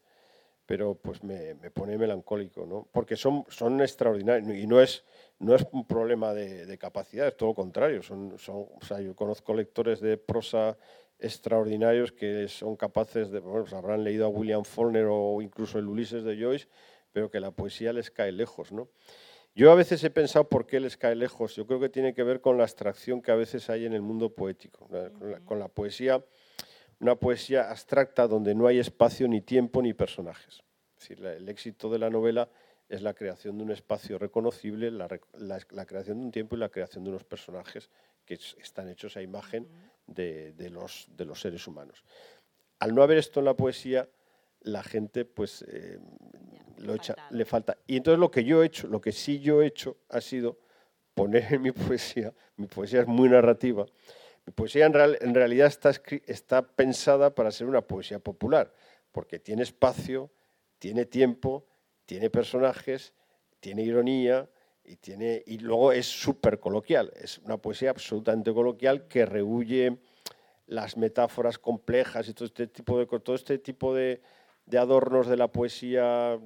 pero 0.66 0.96
pues 0.96 1.24
me, 1.24 1.54
me, 1.56 1.70
pone 1.70 1.98
melancólico, 1.98 2.66
¿no? 2.66 2.88
Porque 2.92 3.16
son, 3.16 3.46
son 3.50 3.82
extraordinarios 3.82 4.58
y 4.58 4.66
no 4.66 4.82
es, 4.82 5.04
no 5.40 5.56
es 5.56 5.66
un 5.72 5.86
problema 5.86 6.34
de, 6.34 6.66
de 6.66 6.78
capacidad, 6.78 7.28
es 7.28 7.38
todo 7.38 7.50
lo 7.50 7.56
contrario. 7.56 8.02
Son, 8.02 8.38
son, 8.40 8.68
o 8.76 8.86
sea, 8.86 9.00
yo 9.00 9.16
conozco 9.16 9.54
lectores 9.54 10.00
de 10.00 10.18
prosa 10.18 10.78
extraordinarios 11.20 12.12
que 12.12 12.48
son 12.48 12.76
capaces 12.76 13.32
de, 13.32 13.40
bueno, 13.40 13.62
pues 13.62 13.74
habrán 13.74 14.04
leído 14.04 14.26
a 14.26 14.30
William 14.30 14.64
Faulkner 14.64 15.08
o 15.10 15.42
incluso 15.42 15.80
el 15.80 15.88
Ulises 15.88 16.24
de 16.24 16.38
Joyce, 16.38 16.68
pero 17.12 17.30
que 17.30 17.40
la 17.40 17.52
poesía 17.52 17.94
les 17.94 18.12
cae 18.12 18.32
lejos, 18.32 18.72
¿no? 18.72 18.90
Yo 19.54 19.72
a 19.72 19.76
veces 19.76 20.04
he 20.04 20.10
pensado 20.10 20.50
por 20.50 20.68
qué 20.68 20.82
les 20.82 20.98
cae 20.98 21.16
lejos. 21.16 21.56
Yo 21.56 21.66
creo 21.66 21.80
que 21.80 21.88
tiene 21.88 22.14
que 22.14 22.24
ver 22.24 22.42
con 22.42 22.58
la 22.58 22.64
abstracción 22.64 23.22
que 23.22 23.32
a 23.32 23.36
veces 23.36 23.70
hay 23.70 23.86
en 23.86 23.94
el 23.94 24.02
mundo 24.02 24.36
poético, 24.36 24.86
con 24.90 25.32
la, 25.32 25.40
con 25.40 25.60
la 25.60 25.70
poesía 25.70 26.22
una 27.00 27.16
poesía 27.16 27.70
abstracta 27.70 28.28
donde 28.28 28.56
no 28.56 28.68
hay 28.68 28.80
espacio 28.80 29.28
ni 29.28 29.42
tiempo 29.42 29.82
ni 29.82 29.94
personajes. 29.94 30.64
Es 30.98 31.10
decir, 31.10 31.26
el 31.26 31.50
éxito 31.50 31.90
de 31.90 32.00
la 32.00 32.10
novela 32.10 32.50
es 32.88 33.02
la 33.02 33.14
creación 33.14 33.58
de 33.58 33.64
un 33.64 33.72
espacio 33.72 34.18
reconocible, 34.18 34.92
la, 34.92 35.08
la, 35.34 35.60
la, 35.72 35.86
creación 35.86 36.20
de 36.20 36.26
un 36.26 36.32
tiempo 36.32 36.56
y 36.56 36.60
la 36.60 36.70
creación 36.70 37.04
de 37.04 37.10
unos 37.10 37.24
personajes 37.24 37.90
que 38.26 38.36
están 38.36 38.90
hechos 38.90 39.18
a 39.18 39.22
imagen 39.22 39.68
de, 40.08 40.54
de, 40.54 40.70
los, 40.70 41.08
de 41.16 41.26
los 41.26 41.40
seres 41.40 41.68
humanos. 41.68 42.04
Al 42.80 42.94
no 42.94 43.04
haber 43.04 43.18
esto 43.18 43.40
en 43.40 43.46
la 43.46 43.56
poesía, 43.56 44.08
la 44.62 44.84
gente 44.84 45.26
pues 45.26 45.64
eh, 45.68 46.00
lo 46.78 46.96
echa, 46.96 47.16
le 47.32 47.46
falta. 47.46 47.78
Y 47.88 47.98
entonces 47.98 48.20
lo 48.20 48.32
que 48.32 48.44
yo 48.44 48.64
he 48.64 48.68
hecho, 48.68 48.88
lo 48.88 49.02
que 49.02 49.12
sí 49.12 49.40
yo 49.40 49.62
he 49.62 49.68
hecho 49.68 49.98
ha 50.10 50.22
sido 50.22 50.60
poner 51.14 51.54
en 51.54 51.62
mi 51.62 51.72
poesía, 51.72 52.34
mi 52.58 52.68
poesía 52.68 53.02
es 53.02 53.08
muy 53.08 53.30
narrativa, 53.30 53.86
mi 54.46 54.54
poesía 54.54 54.86
en, 54.86 54.94
real, 54.94 55.18
en 55.22 55.34
realidad 55.34 55.68
está, 55.68 55.92
está 56.26 56.62
pensada 56.62 57.34
para 57.34 57.52
ser 57.52 57.68
una 57.68 57.82
poesía 57.82 58.20
popular, 58.20 58.74
porque 59.12 59.40
tiene 59.40 59.64
espacio, 59.64 60.32
tiene 60.78 61.06
tiempo, 61.06 61.66
tiene 62.06 62.30
personajes, 62.30 63.14
tiene 63.60 63.82
ironía 63.84 64.50
y, 64.84 65.58
luego 65.58 65.92
es 65.92 66.06
súper 66.06 66.60
coloquial. 66.60 67.12
Es 67.16 67.40
una 67.40 67.58
poesía 67.58 67.90
absolutamente 67.90 68.54
coloquial 68.54 69.08
que 69.08 69.26
rehuye 69.26 69.98
las 70.68 70.96
metáforas 70.96 71.58
complejas 71.58 72.30
y 72.30 72.34
todo 72.34 72.46
este 72.46 72.68
tipo 72.68 73.00
de, 73.00 73.08
todo 73.08 73.36
este 73.36 73.58
tipo 73.58 73.96
de, 73.96 74.22
adornos 74.78 75.28
de 75.28 75.38
la 75.38 75.48
poesía 75.48 76.40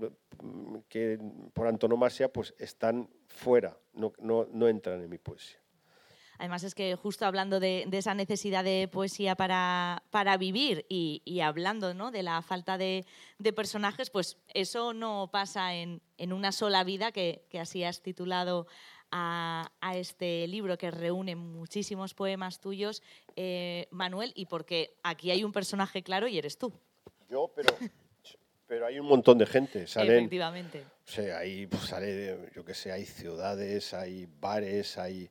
que 0.88 1.20
por 1.54 1.68
antonomasia 1.68 2.32
pues 2.32 2.54
están 2.58 3.10
fuera, 3.28 3.78
no 3.94 4.68
entran 4.70 5.02
en 5.02 5.10
mi 5.10 5.18
poesía. 5.18 5.60
Además 6.40 6.64
es 6.64 6.74
que 6.74 6.96
justo 6.96 7.26
hablando 7.26 7.60
de, 7.60 7.88
esa 7.92 8.14
necesidad 8.14 8.64
de 8.64 8.88
poesía 8.88 9.36
para, 9.36 10.04
para 10.10 10.38
vivir 10.38 10.86
y, 10.88 11.42
hablando 11.42 11.94
¿no? 11.94 12.12
de 12.12 12.24
la 12.24 12.42
falta 12.42 12.78
de, 12.78 13.06
personajes, 13.56 14.10
pues 14.10 14.38
eso 14.54 14.94
no 14.94 15.30
pasa 15.32 15.76
en, 15.76 16.02
una 16.32 16.54
sola 16.54 16.86
vida, 16.86 17.12
que, 17.12 17.46
así 17.60 17.84
has 17.84 18.02
titulado 18.02 18.68
a, 19.12 19.70
este 19.94 20.48
libro 20.48 20.78
que 20.78 20.92
reúne 20.92 21.36
muchísimos 21.36 22.14
poemas 22.14 22.62
tuyos, 22.62 23.04
eh, 23.36 23.88
Manuel, 23.92 24.32
y 24.34 24.46
porque 24.46 24.98
aquí 25.04 25.32
hay 25.32 25.44
un 25.44 25.52
personaje 25.52 26.04
claro 26.04 26.30
y 26.30 26.38
eres 26.38 26.58
tú. 26.58 26.72
Yo, 27.30 27.52
pero 27.54 27.76
pero 28.70 28.86
hay 28.86 29.00
un 29.00 29.08
montón 29.08 29.40
de 29.40 29.48
gente. 29.48 29.88
Salen, 29.88 30.20
Efectivamente. 30.20 30.86
O 31.06 31.12
sea, 31.12 31.40
hay, 31.40 31.66
pues, 31.66 31.82
sale, 31.84 32.52
yo 32.56 32.64
qué 32.64 32.76
sé, 32.76 32.92
hay 32.92 33.04
ciudades, 33.04 33.96
hay 33.96 34.28
bares, 34.40 35.00
hay 35.00 35.28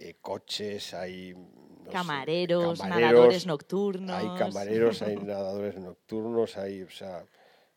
eh, 0.00 0.16
coches, 0.20 0.94
hay... 0.94 1.34
camareros, 1.92 2.80
nadadores 2.84 3.46
nocturnos. 3.46 4.16
Hay 4.16 4.38
camareros, 4.38 5.02
hay 5.02 5.16
nadadores 5.22 5.76
nocturnos, 5.76 6.56
hay... 6.56 6.82
O 6.82 6.90
sea, 6.90 7.24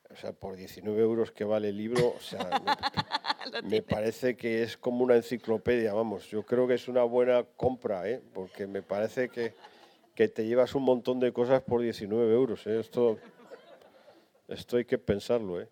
o 0.10 0.16
sea, 0.16 0.32
por 0.32 0.56
19 0.56 1.02
euros 1.02 1.32
que 1.32 1.44
vale 1.44 1.70
el 1.70 1.78
libro, 1.78 2.14
o 2.16 2.22
sea, 2.22 2.62
me, 3.64 3.82
parece 3.82 4.36
que 4.36 4.62
es 4.62 4.78
como 4.78 5.04
una 5.04 5.16
enciclopedia, 5.16 5.92
vamos. 5.92 6.30
Yo 6.30 6.44
creo 6.44 6.68
que 6.68 6.76
es 6.76 6.88
una 6.88 7.04
buena 7.04 7.44
compra, 7.58 8.08
¿eh? 8.08 8.22
porque 8.34 8.68
me 8.68 8.84
parece 8.84 9.30
que, 9.30 9.56
que 10.14 10.28
te 10.28 10.46
llevas 10.46 10.76
un 10.76 10.84
montón 10.84 11.20
de 11.20 11.34
cosas 11.34 11.64
por 11.64 11.82
19 11.82 12.32
euros. 12.32 12.68
¿eh? 12.68 12.80
Esto 12.80 13.18
esto 14.48 14.78
hay 14.78 14.86
que 14.86 14.98
pensarlo, 14.98 15.62
¿eh? 15.62 15.68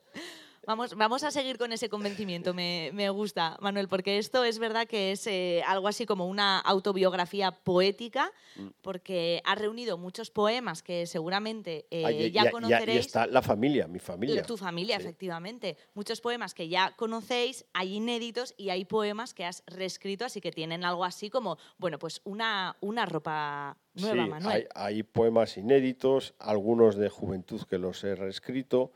Vamos, 0.67 0.95
vamos 0.95 1.23
a 1.23 1.31
seguir 1.31 1.57
con 1.57 1.71
ese 1.71 1.89
convencimiento, 1.89 2.53
me, 2.53 3.09
gusta, 3.09 3.57
Manuel, 3.61 3.87
porque 3.87 4.19
esto 4.19 4.43
es 4.43 4.59
verdad 4.59 4.85
que 4.85 5.11
es 5.11 5.25
eh, 5.25 5.63
algo 5.65 5.87
así 5.87 6.05
como 6.05 6.27
una 6.27 6.59
autobiografía 6.59 7.51
poética, 7.51 8.31
mm. 8.55 8.67
porque 8.81 9.41
ha 9.43 9.55
reunido 9.55 9.97
muchos 9.97 10.29
poemas 10.29 10.83
que 10.83 11.07
seguramente 11.07 11.87
eh, 11.89 12.29
ya, 12.31 12.51
conoceréis. 12.51 12.95
Y 12.95 12.99
está 12.99 13.25
la 13.25 13.41
familia, 13.41 13.87
mi 13.87 13.97
familia. 13.97 14.43
Tu 14.43 14.55
familia, 14.55 14.97
efectivamente. 14.97 15.77
Muchos 15.95 16.21
poemas 16.21 16.53
que 16.53 16.69
ya 16.69 16.93
conocéis, 16.95 17.65
hay 17.73 17.95
inéditos 17.95 18.53
y 18.55 18.69
hay 18.69 18.85
poemas 18.85 19.33
que 19.33 19.45
has 19.45 19.63
reescrito, 19.65 20.25
así 20.25 20.41
que 20.41 20.51
tienen 20.51 20.85
algo 20.85 21.05
así 21.05 21.31
como, 21.31 21.57
bueno, 21.79 21.97
pues 21.97 22.21
una, 22.23 22.77
una 22.81 23.07
ropa 23.07 23.77
nueva, 23.95 24.27
Manuel. 24.27 24.67
Hay, 24.75 24.95
hay 24.97 25.03
poemas 25.03 25.57
inéditos, 25.57 26.35
algunos 26.37 26.97
de 26.97 27.09
juventud 27.09 27.63
que 27.63 27.79
los 27.79 28.03
he 28.03 28.13
reescrito 28.13 28.91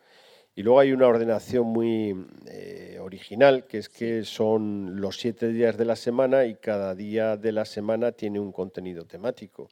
y 0.56 0.64
luego 0.64 0.80
hay 0.80 0.94
una 0.94 1.08
ordenación 1.08 1.68
muy 1.68 2.28
eh, 2.48 2.98
original, 3.02 3.66
que 3.66 3.80
es 3.80 3.90
que 3.90 4.24
son 4.24 5.02
los 5.02 5.18
siete 5.20 5.50
días 5.50 5.78
de 5.78 5.84
la 5.84 5.98
semana 5.98 6.46
y 6.46 6.56
cada 6.56 6.96
día 6.96 7.36
de 7.36 7.52
la 7.52 7.66
semana 7.66 8.14
tiene 8.14 8.40
un 8.40 8.54
contenido 8.54 9.06
temático. 9.06 9.70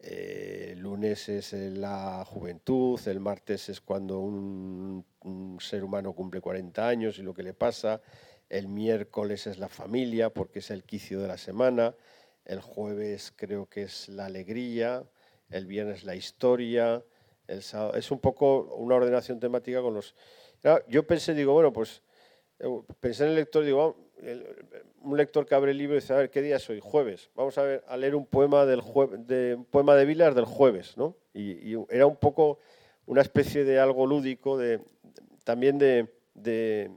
Eh, 0.00 0.70
el 0.72 0.80
lunes 0.80 1.28
es 1.28 1.52
la 1.52 2.24
juventud, 2.24 3.00
el 3.06 3.20
martes 3.20 3.68
es 3.68 3.80
cuando 3.80 4.18
un, 4.18 5.04
ser 5.60 5.84
humano 5.84 6.12
cumple 6.12 6.40
40 6.40 6.88
años 6.88 7.18
y 7.20 7.22
lo 7.22 7.32
que 7.32 7.44
le 7.44 7.54
pasa, 7.54 8.00
el 8.48 8.66
miércoles 8.66 9.46
es 9.46 9.58
la 9.58 9.68
familia 9.68 10.30
porque 10.30 10.58
es 10.58 10.70
el 10.72 10.82
quicio 10.82 11.20
de 11.20 11.28
la 11.28 11.38
semana, 11.38 11.94
el 12.44 12.60
jueves 12.60 13.32
creo 13.36 13.66
que 13.66 13.82
es 13.82 14.08
la 14.08 14.26
alegría, 14.26 15.04
el 15.50 15.66
viernes 15.66 16.02
la 16.02 16.16
historia, 16.16 17.04
es 17.48 18.10
un 18.10 18.18
poco 18.20 18.74
una 18.76 18.96
ordenación 18.96 19.40
temática 19.40 19.80
con 19.80 19.94
los... 19.94 20.14
Yo 20.88 21.06
pensé, 21.06 21.34
digo, 21.34 21.52
bueno, 21.52 21.72
pues 21.72 22.02
eh, 22.58 22.66
pensé 23.00 23.24
en 23.24 23.30
el 23.30 23.36
lector, 23.36 23.64
digo, 23.64 23.96
un 25.00 25.16
lector 25.16 25.46
que 25.46 25.54
abre 25.54 25.70
el 25.70 25.78
libro 25.78 25.96
y 25.96 26.00
dice, 26.00 26.12
a 26.12 26.16
ver, 26.16 26.30
¿qué 26.30 26.42
día 26.42 26.56
es 26.56 26.68
hoy? 26.68 26.80
Jueves. 26.82 27.30
Vamos 27.34 27.56
a, 27.58 27.96
leer 27.96 28.14
un 28.14 28.26
poema, 28.26 28.66
del 28.66 28.82
de, 29.26 29.54
un 29.56 29.64
poema 29.64 29.94
de 29.94 30.04
Vilas 30.04 30.34
del 30.34 30.44
jueves, 30.44 30.96
¿no? 30.96 31.16
Y, 31.32 31.74
era 31.88 32.06
un 32.06 32.16
poco 32.16 32.58
una 33.06 33.22
especie 33.22 33.64
de 33.64 33.78
algo 33.78 34.06
lúdico, 34.06 34.58
de, 34.58 34.80
también 35.44 35.78
de, 35.78 36.08
de, 36.34 36.90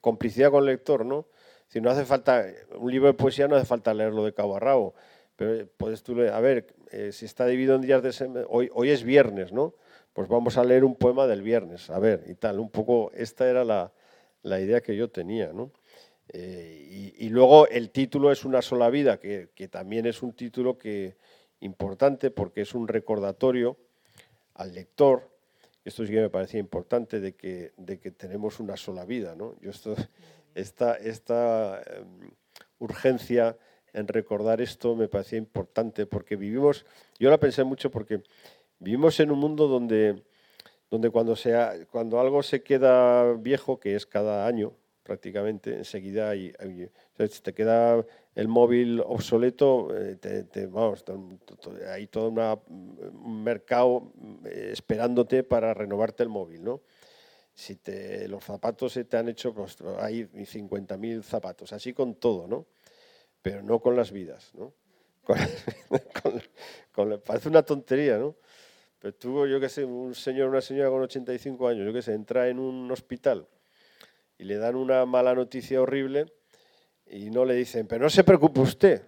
complicidad 0.00 0.50
con 0.50 0.60
el 0.60 0.70
lector, 0.70 1.04
¿no? 1.04 1.26
Si 1.68 1.80
no 1.80 1.90
hace 1.90 2.04
falta, 2.04 2.46
un 2.76 2.90
libro 2.90 3.08
de 3.08 3.14
poesía 3.14 3.46
no 3.46 3.56
hace 3.56 3.66
falta 3.66 3.92
leerlo 3.92 4.24
de 4.24 4.32
cabo 4.32 4.56
a 4.56 4.60
rabo, 4.60 4.94
pero 5.36 5.66
puedes 5.76 6.02
tú 6.02 6.14
leer, 6.14 6.32
a 6.32 6.40
ver, 6.40 6.74
eh, 6.90 7.12
si 7.12 7.24
está 7.24 7.46
dividido 7.46 7.74
en 7.74 7.82
días 7.82 8.02
de 8.02 8.12
semana, 8.12 8.46
hoy, 8.48 8.70
hoy 8.72 8.90
es 8.90 9.02
viernes, 9.02 9.52
¿no? 9.52 9.74
Pues 10.14 10.28
vamos 10.28 10.56
a 10.56 10.64
leer 10.64 10.84
un 10.84 10.94
poema 10.94 11.26
del 11.26 11.42
viernes, 11.42 11.90
a 11.90 11.98
ver, 11.98 12.24
y 12.28 12.34
tal. 12.34 12.60
Un 12.60 12.70
poco, 12.70 13.10
esta 13.14 13.50
era 13.50 13.64
la, 13.64 13.92
idea 14.60 14.80
que 14.80 14.96
yo 14.96 15.10
tenía, 15.10 15.52
¿no? 15.52 15.72
Eh, 16.28 17.12
y, 17.18 17.28
luego 17.28 17.66
el 17.66 17.90
título 17.90 18.32
es 18.32 18.44
Una 18.44 18.62
sola 18.62 18.88
vida, 18.90 19.18
que, 19.18 19.48
también 19.70 20.06
es 20.06 20.22
un 20.22 20.32
título 20.32 20.78
que, 20.78 21.16
importante 21.60 22.30
porque 22.30 22.60
es 22.60 22.74
un 22.74 22.86
recordatorio 22.86 23.76
al 24.54 24.72
lector, 24.72 25.30
esto 25.84 26.06
sí 26.06 26.12
que 26.12 26.20
me 26.20 26.30
parecía 26.30 26.60
importante, 26.60 27.18
de 27.18 27.34
que, 27.34 27.72
de 27.76 27.98
que 27.98 28.12
tenemos 28.12 28.60
una 28.60 28.76
sola 28.76 29.04
vida, 29.04 29.34
¿no? 29.34 29.56
Yo 29.60 29.72
esta, 30.54 30.94
esta 30.94 31.82
em, 31.82 32.30
urgencia 32.78 33.58
en 33.92 34.06
recordar 34.06 34.60
esto 34.60 34.94
me 34.94 35.08
parecía 35.08 35.38
importante 35.38 36.06
porque 36.06 36.36
vivimos, 36.36 36.86
yo 37.18 37.30
la 37.30 37.38
pensé 37.38 37.64
mucho 37.64 37.90
porque 37.90 38.22
Vivimos 38.84 39.18
en 39.18 39.30
un 39.30 39.38
mundo 39.38 39.66
donde, 39.66 40.22
donde 40.90 41.08
cuando, 41.08 41.34
sea, 41.36 41.72
cuando 41.90 42.20
algo 42.20 42.42
se 42.42 42.62
queda 42.62 43.32
viejo, 43.32 43.80
que 43.80 43.94
es 43.94 44.04
cada 44.04 44.46
año 44.46 44.74
prácticamente, 45.02 45.74
enseguida 45.74 46.28
hay, 46.28 46.52
te 47.16 47.54
queda 47.54 48.04
el 48.34 48.48
móvil 48.48 49.00
obsoleto, 49.00 49.88
eh, 49.96 50.16
te, 50.16 50.66
vamos, 50.66 51.02
hay 51.90 52.08
todo 52.08 52.28
un 52.28 53.42
mercado 53.42 54.12
eh, 54.44 54.68
esperándote 54.72 55.44
para 55.44 55.72
renovarte 55.72 56.22
el 56.22 56.28
móvil, 56.28 56.62
¿no? 56.62 56.82
Si 57.54 57.76
te, 57.76 58.28
los 58.28 58.44
zapatos 58.44 58.92
se 58.92 59.04
te 59.04 59.16
han 59.16 59.30
hecho, 59.30 59.54
pues 59.54 59.78
hay 59.98 60.24
50.000 60.24 61.22
zapatos, 61.22 61.72
así 61.72 61.94
con 61.94 62.16
todo, 62.16 62.46
¿no? 62.46 62.66
Pero 63.40 63.62
no 63.62 63.80
con 63.80 63.96
las 63.96 64.12
vidas, 64.12 64.52
¿no? 64.54 64.74
parece 67.24 67.48
una 67.48 67.62
tontería, 67.62 68.18
¿no? 68.18 68.36
Pero 69.04 69.16
tuvo, 69.16 69.46
yo 69.46 69.60
qué 69.60 69.68
sé, 69.68 69.84
un 69.84 70.14
señor, 70.14 70.48
una 70.48 70.62
señora 70.62 70.88
con 70.88 71.02
85 71.02 71.68
años, 71.68 71.84
yo 71.84 71.92
qué 71.92 72.00
sé, 72.00 72.14
entra 72.14 72.48
en 72.48 72.58
un 72.58 72.90
hospital 72.90 73.46
y 74.38 74.44
le 74.44 74.56
dan 74.56 74.76
una 74.76 75.04
mala 75.04 75.34
noticia 75.34 75.82
horrible 75.82 76.32
y 77.04 77.28
no 77.28 77.44
le 77.44 77.52
dicen, 77.52 77.86
pero 77.86 78.04
no 78.04 78.08
se 78.08 78.24
preocupe 78.24 78.60
usted, 78.60 79.02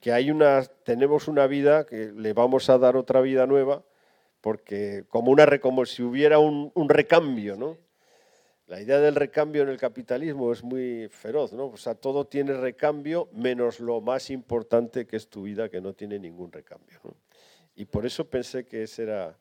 que 0.00 0.12
hay 0.12 0.32
una, 0.32 0.64
tenemos 0.64 1.28
una 1.28 1.46
vida, 1.46 1.86
que 1.86 2.10
le 2.10 2.32
vamos 2.32 2.68
a 2.70 2.78
dar 2.78 2.96
otra 2.96 3.20
vida 3.20 3.46
nueva, 3.46 3.84
porque 4.40 5.04
como, 5.06 5.30
una, 5.30 5.46
como 5.60 5.86
si 5.86 6.02
hubiera 6.02 6.40
un, 6.40 6.72
recambio, 6.88 7.54
¿no? 7.54 7.78
La 8.66 8.80
idea 8.80 8.98
del 8.98 9.14
recambio 9.14 9.62
en 9.62 9.68
el 9.68 9.78
capitalismo 9.78 10.52
es 10.52 10.64
muy 10.64 11.06
feroz, 11.08 11.52
¿no? 11.52 11.66
O 11.66 11.76
sea, 11.76 11.94
todo 11.94 12.26
tiene 12.26 12.54
recambio 12.54 13.28
menos 13.30 13.78
lo 13.78 14.00
más 14.00 14.28
importante 14.28 15.06
que 15.06 15.14
es 15.14 15.28
tu 15.28 15.44
vida, 15.44 15.68
que 15.68 15.80
no 15.80 15.92
tiene 15.92 16.18
ningún 16.18 16.50
recambio. 16.50 16.98
Y 17.74 17.84
por 17.86 18.06
eso 18.06 18.28
pensé 18.28 18.66
que 18.66 18.82
ese 18.82 19.04
era 19.04 19.38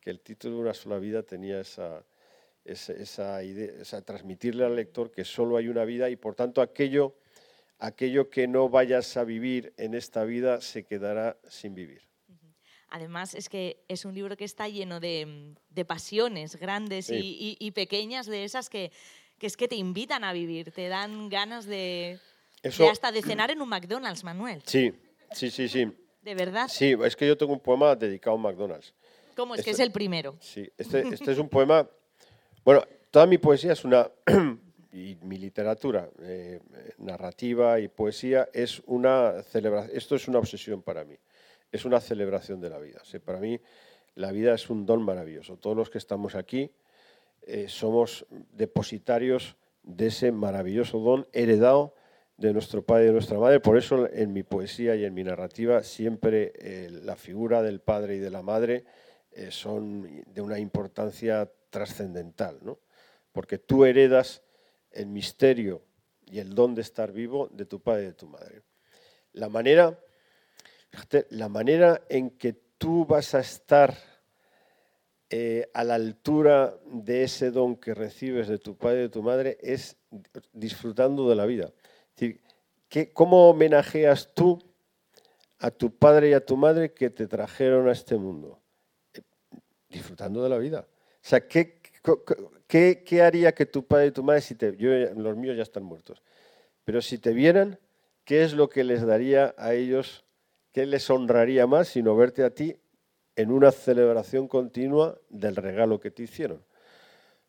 que 0.00 0.10
el 0.10 0.20
título 0.20 0.56
de 0.56 0.60
una 0.62 0.74
sola 0.74 0.98
vida 0.98 1.22
tenía 1.22 1.60
esa, 1.60 2.04
esa, 2.64 3.42
idea, 3.42 3.72
esa, 3.80 4.02
transmitirle 4.02 4.64
al 4.64 4.76
lector 4.76 5.10
que 5.10 5.24
solo 5.24 5.56
hay 5.56 5.68
una 5.68 5.84
vida 5.84 6.10
y 6.10 6.16
por 6.16 6.34
tanto 6.34 6.60
aquello, 6.60 7.16
aquello 7.78 8.30
que 8.30 8.46
no 8.46 8.68
vayas 8.68 9.16
a 9.16 9.24
vivir 9.24 9.72
en 9.76 9.94
esta 9.94 10.24
vida 10.24 10.60
se 10.60 10.84
quedará 10.84 11.38
sin 11.48 11.74
vivir. 11.74 12.02
Además, 12.90 13.34
es 13.34 13.50
que 13.50 13.84
es 13.88 14.06
un 14.06 14.14
libro 14.14 14.36
que 14.36 14.44
está 14.44 14.66
lleno 14.66 14.98
de, 14.98 15.54
pasiones 15.86 16.56
grandes 16.56 17.10
y, 17.10 17.70
pequeñas, 17.72 18.26
de 18.26 18.44
esas 18.44 18.70
que, 18.70 18.92
es 19.40 19.56
que 19.56 19.68
te 19.68 19.76
invitan 19.76 20.24
a 20.24 20.32
vivir, 20.32 20.72
te 20.72 20.88
dan 20.88 21.28
ganas 21.28 21.66
de, 21.66 22.18
de 22.62 22.88
hasta 22.88 23.12
de 23.12 23.22
cenar 23.22 23.50
en 23.50 23.60
un 23.60 23.68
McDonald's, 23.68 24.24
Manuel. 24.24 24.62
Sí, 24.64 24.94
sí, 25.32 25.50
sí, 25.50 25.68
sí. 25.68 25.92
¿De 26.28 26.34
verdad? 26.34 26.68
Sí, 26.68 26.94
es 27.06 27.16
que 27.16 27.26
yo 27.26 27.38
tengo 27.38 27.54
un 27.54 27.60
poema 27.60 27.96
dedicado 27.96 28.36
a 28.36 28.38
McDonald's. 28.38 28.92
¿Cómo? 29.34 29.54
Es 29.54 29.64
que 29.64 29.70
es 29.70 29.80
el 29.80 29.90
primero. 29.90 30.36
Sí, 30.40 30.70
este, 30.76 31.00
este, 31.08 31.32
es 31.32 31.38
un 31.38 31.48
poema... 31.48 31.88
Bueno, 32.62 32.84
toda 33.10 33.24
mi 33.24 33.38
poesía 33.38 33.72
es 33.72 33.82
una... 33.82 34.10
y 34.92 35.16
mi 35.22 35.38
literatura, 35.38 36.10
eh, 36.20 36.60
narrativa 36.98 37.80
y 37.80 37.88
poesía, 37.88 38.46
es 38.52 38.82
una 38.84 39.42
celebración. 39.42 39.96
Esto 39.96 40.16
es 40.16 40.28
una 40.28 40.38
obsesión 40.38 40.82
para 40.82 41.02
mí. 41.02 41.16
Es 41.72 41.86
una 41.86 41.98
celebración 41.98 42.60
de 42.60 42.68
la 42.68 42.78
vida. 42.78 43.00
para 43.24 43.40
mí, 43.40 43.58
la 44.14 44.30
vida 44.30 44.52
es 44.52 44.68
un 44.68 44.84
don 44.84 45.02
maravilloso. 45.02 45.56
Todos 45.56 45.78
los 45.78 45.88
que 45.88 45.96
estamos 45.96 46.34
aquí 46.34 46.70
eh, 47.46 47.70
somos 47.70 48.26
depositarios 48.52 49.56
de 49.82 50.08
ese 50.08 50.30
maravilloso 50.30 50.98
don 50.98 51.26
heredado 51.32 51.94
de 52.38 52.52
nuestro 52.52 52.82
padre 52.82 53.04
y 53.04 53.06
de 53.08 53.12
nuestra 53.12 53.38
madre. 53.38 53.60
Por 53.60 53.76
eso 53.76 54.08
en 54.10 54.32
mi 54.32 54.42
poesía 54.42 54.96
y 54.96 55.04
en 55.04 55.12
mi 55.12 55.24
narrativa 55.24 55.82
siempre 55.82 56.52
eh, 56.56 56.88
la 56.90 57.16
figura 57.16 57.62
del 57.62 57.80
padre 57.80 58.16
y 58.16 58.18
de 58.20 58.30
la 58.30 58.42
madre 58.42 58.84
eh, 59.32 59.50
son 59.50 60.24
de 60.26 60.40
una 60.40 60.58
importancia 60.58 61.50
trascendental, 61.68 62.58
¿no? 62.62 62.78
porque 63.32 63.58
tú 63.58 63.84
heredas 63.84 64.42
el 64.90 65.06
misterio 65.06 65.82
y 66.24 66.38
el 66.38 66.54
don 66.54 66.74
de 66.74 66.82
estar 66.82 67.12
vivo 67.12 67.48
de 67.52 67.66
tu 67.66 67.80
padre 67.80 68.04
y 68.04 68.06
de 68.06 68.14
tu 68.14 68.26
madre. 68.26 68.62
La 69.32 69.48
manera 69.48 69.98
la 71.30 71.48
manera 71.48 72.02
en 72.08 72.30
que 72.30 72.54
tú 72.78 73.04
vas 73.04 73.34
a 73.34 73.40
estar 73.40 73.96
eh, 75.30 75.68
a 75.74 75.84
la 75.84 75.94
altura 75.94 76.74
de 76.86 77.24
ese 77.24 77.50
don 77.50 77.76
que 77.76 77.94
recibes 77.94 78.48
de 78.48 78.58
tu 78.58 78.76
padre 78.76 79.00
y 79.00 79.02
de 79.02 79.08
tu 79.10 79.22
madre 79.22 79.58
es 79.60 79.96
disfrutando 80.52 81.28
de 81.28 81.36
la 81.36 81.44
vida. 81.44 81.72
Decir, 82.18 83.12
¿cómo 83.12 83.50
homenajeas 83.50 84.32
tú 84.34 84.58
a 85.58 85.70
tu 85.70 85.96
padre 85.96 86.30
y 86.30 86.32
a 86.32 86.44
tu 86.44 86.56
madre 86.56 86.92
que 86.92 87.10
te 87.10 87.26
trajeron 87.26 87.88
a 87.88 87.92
este 87.92 88.16
mundo? 88.16 88.60
Eh, 89.14 89.20
disfrutando 89.88 90.42
de 90.42 90.48
la 90.48 90.58
vida. 90.58 90.86
O 90.90 91.28
sea, 91.28 91.46
¿qué, 91.46 91.80
qué, 92.66 93.22
haría 93.22 93.52
que 93.52 93.66
tu 93.66 93.86
padre 93.86 94.06
y 94.06 94.10
tu 94.12 94.22
madre, 94.22 94.40
si 94.40 94.54
te, 94.54 94.72
los 94.72 95.36
míos 95.36 95.56
ya 95.56 95.62
están 95.62 95.82
muertos, 95.82 96.22
pero 96.84 97.02
si 97.02 97.18
te 97.18 97.32
vieran, 97.32 97.78
¿qué 98.24 98.44
es 98.44 98.54
lo 98.54 98.68
que 98.68 98.84
les 98.84 99.04
daría 99.04 99.54
a 99.58 99.74
ellos, 99.74 100.24
qué 100.72 100.86
les 100.86 101.10
honraría 101.10 101.66
más 101.66 101.88
sino 101.88 102.16
verte 102.16 102.44
a 102.44 102.50
ti 102.50 102.76
en 103.36 103.50
una 103.50 103.72
celebración 103.72 104.48
continua 104.48 105.20
del 105.28 105.56
regalo 105.56 106.00
que 106.00 106.10
te 106.10 106.22
hicieron? 106.22 106.64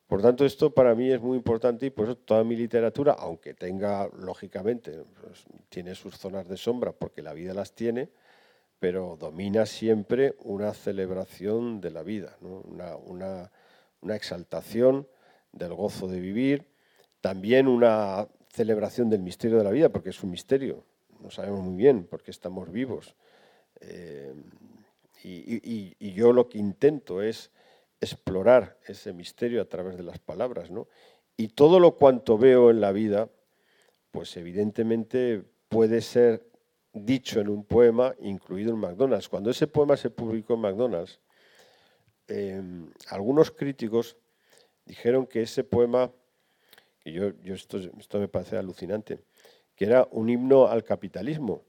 Por 0.09 0.23
tanto, 0.23 0.43
esto 0.43 0.71
para 0.71 0.95
mí 0.95 1.11
es 1.11 1.21
muy 1.21 1.37
importante 1.37 1.85
y 1.85 1.91
por 1.91 2.05
eso 2.05 2.17
toda 2.17 2.43
mi 2.43 2.55
literatura, 2.55 3.15
aunque 3.19 3.53
tenga, 3.53 4.09
lógicamente, 4.17 5.03
pues, 5.21 5.45
tiene 5.69 5.93
sus 5.93 6.17
zonas 6.17 6.47
de 6.47 6.57
sombra, 6.57 6.93
porque 6.93 7.21
la 7.21 7.31
vida 7.33 7.53
las 7.53 7.73
tiene, 7.73 8.09
pero 8.79 9.17
domina 9.19 9.67
siempre 9.67 10.33
una 10.39 10.73
celebración 10.73 11.79
de 11.79 11.91
la 11.91 12.01
vida, 12.01 12.35
una, 12.41 13.51
exaltación 14.15 15.07
del 15.51 15.75
gozo 15.75 16.07
de 16.07 16.19
vivir, 16.19 16.65
también 17.21 17.67
una 17.67 18.27
celebración 18.51 19.11
del 19.11 19.21
misterio 19.21 19.59
de 19.59 19.63
la 19.63 19.69
vida, 19.69 19.89
porque 19.89 20.09
es 20.09 20.23
un 20.23 20.31
misterio, 20.31 20.85
no 21.19 21.29
sabemos 21.29 21.61
muy 21.61 21.75
bien 21.75 22.05
por 22.05 22.23
qué 22.23 22.31
estamos 22.31 22.71
vivos. 22.71 23.13
Eh, 23.79 24.33
y, 25.23 26.13
yo 26.13 26.33
lo 26.33 26.49
que 26.49 26.57
intento 26.57 27.21
es 27.21 27.51
explorar 28.01 28.77
ese 28.87 29.13
misterio 29.13 29.61
a 29.61 29.65
través 29.65 29.97
de 29.97 30.03
las 30.03 30.19
palabras, 30.19 30.71
¿no? 30.71 30.87
Y 31.37 31.49
todo 31.49 31.79
lo 31.79 31.95
cuanto 31.95 32.37
veo 32.37 32.69
en 32.69 32.81
la 32.81 32.91
vida, 32.91 33.29
pues 34.11 34.35
evidentemente 34.37 35.43
puede 35.69 36.01
ser 36.01 36.45
dicho 36.93 37.39
en 37.39 37.49
un 37.49 37.63
poema 37.63 38.15
incluido 38.19 38.73
en 38.73 38.79
McDonald's. 38.79 39.29
Cuando 39.29 39.49
ese 39.49 39.67
poema 39.67 39.95
se 39.95 40.09
publicó 40.09 40.55
en 40.55 40.61
McDonald's, 40.61 41.19
em, 42.27 42.89
algunos 43.07 43.51
críticos 43.51 44.17
dijeron 44.85 45.27
que 45.27 45.43
ese 45.43 45.63
poema, 45.63 46.11
y 47.05 47.13
yo, 47.13 47.31
esto, 47.45 47.77
esto, 47.77 48.19
me 48.19 48.27
parece 48.27 48.57
alucinante, 48.57 49.19
que 49.75 49.85
era 49.85 50.07
un 50.11 50.29
himno 50.29 50.67
al 50.67 50.83
capitalismo. 50.83 51.63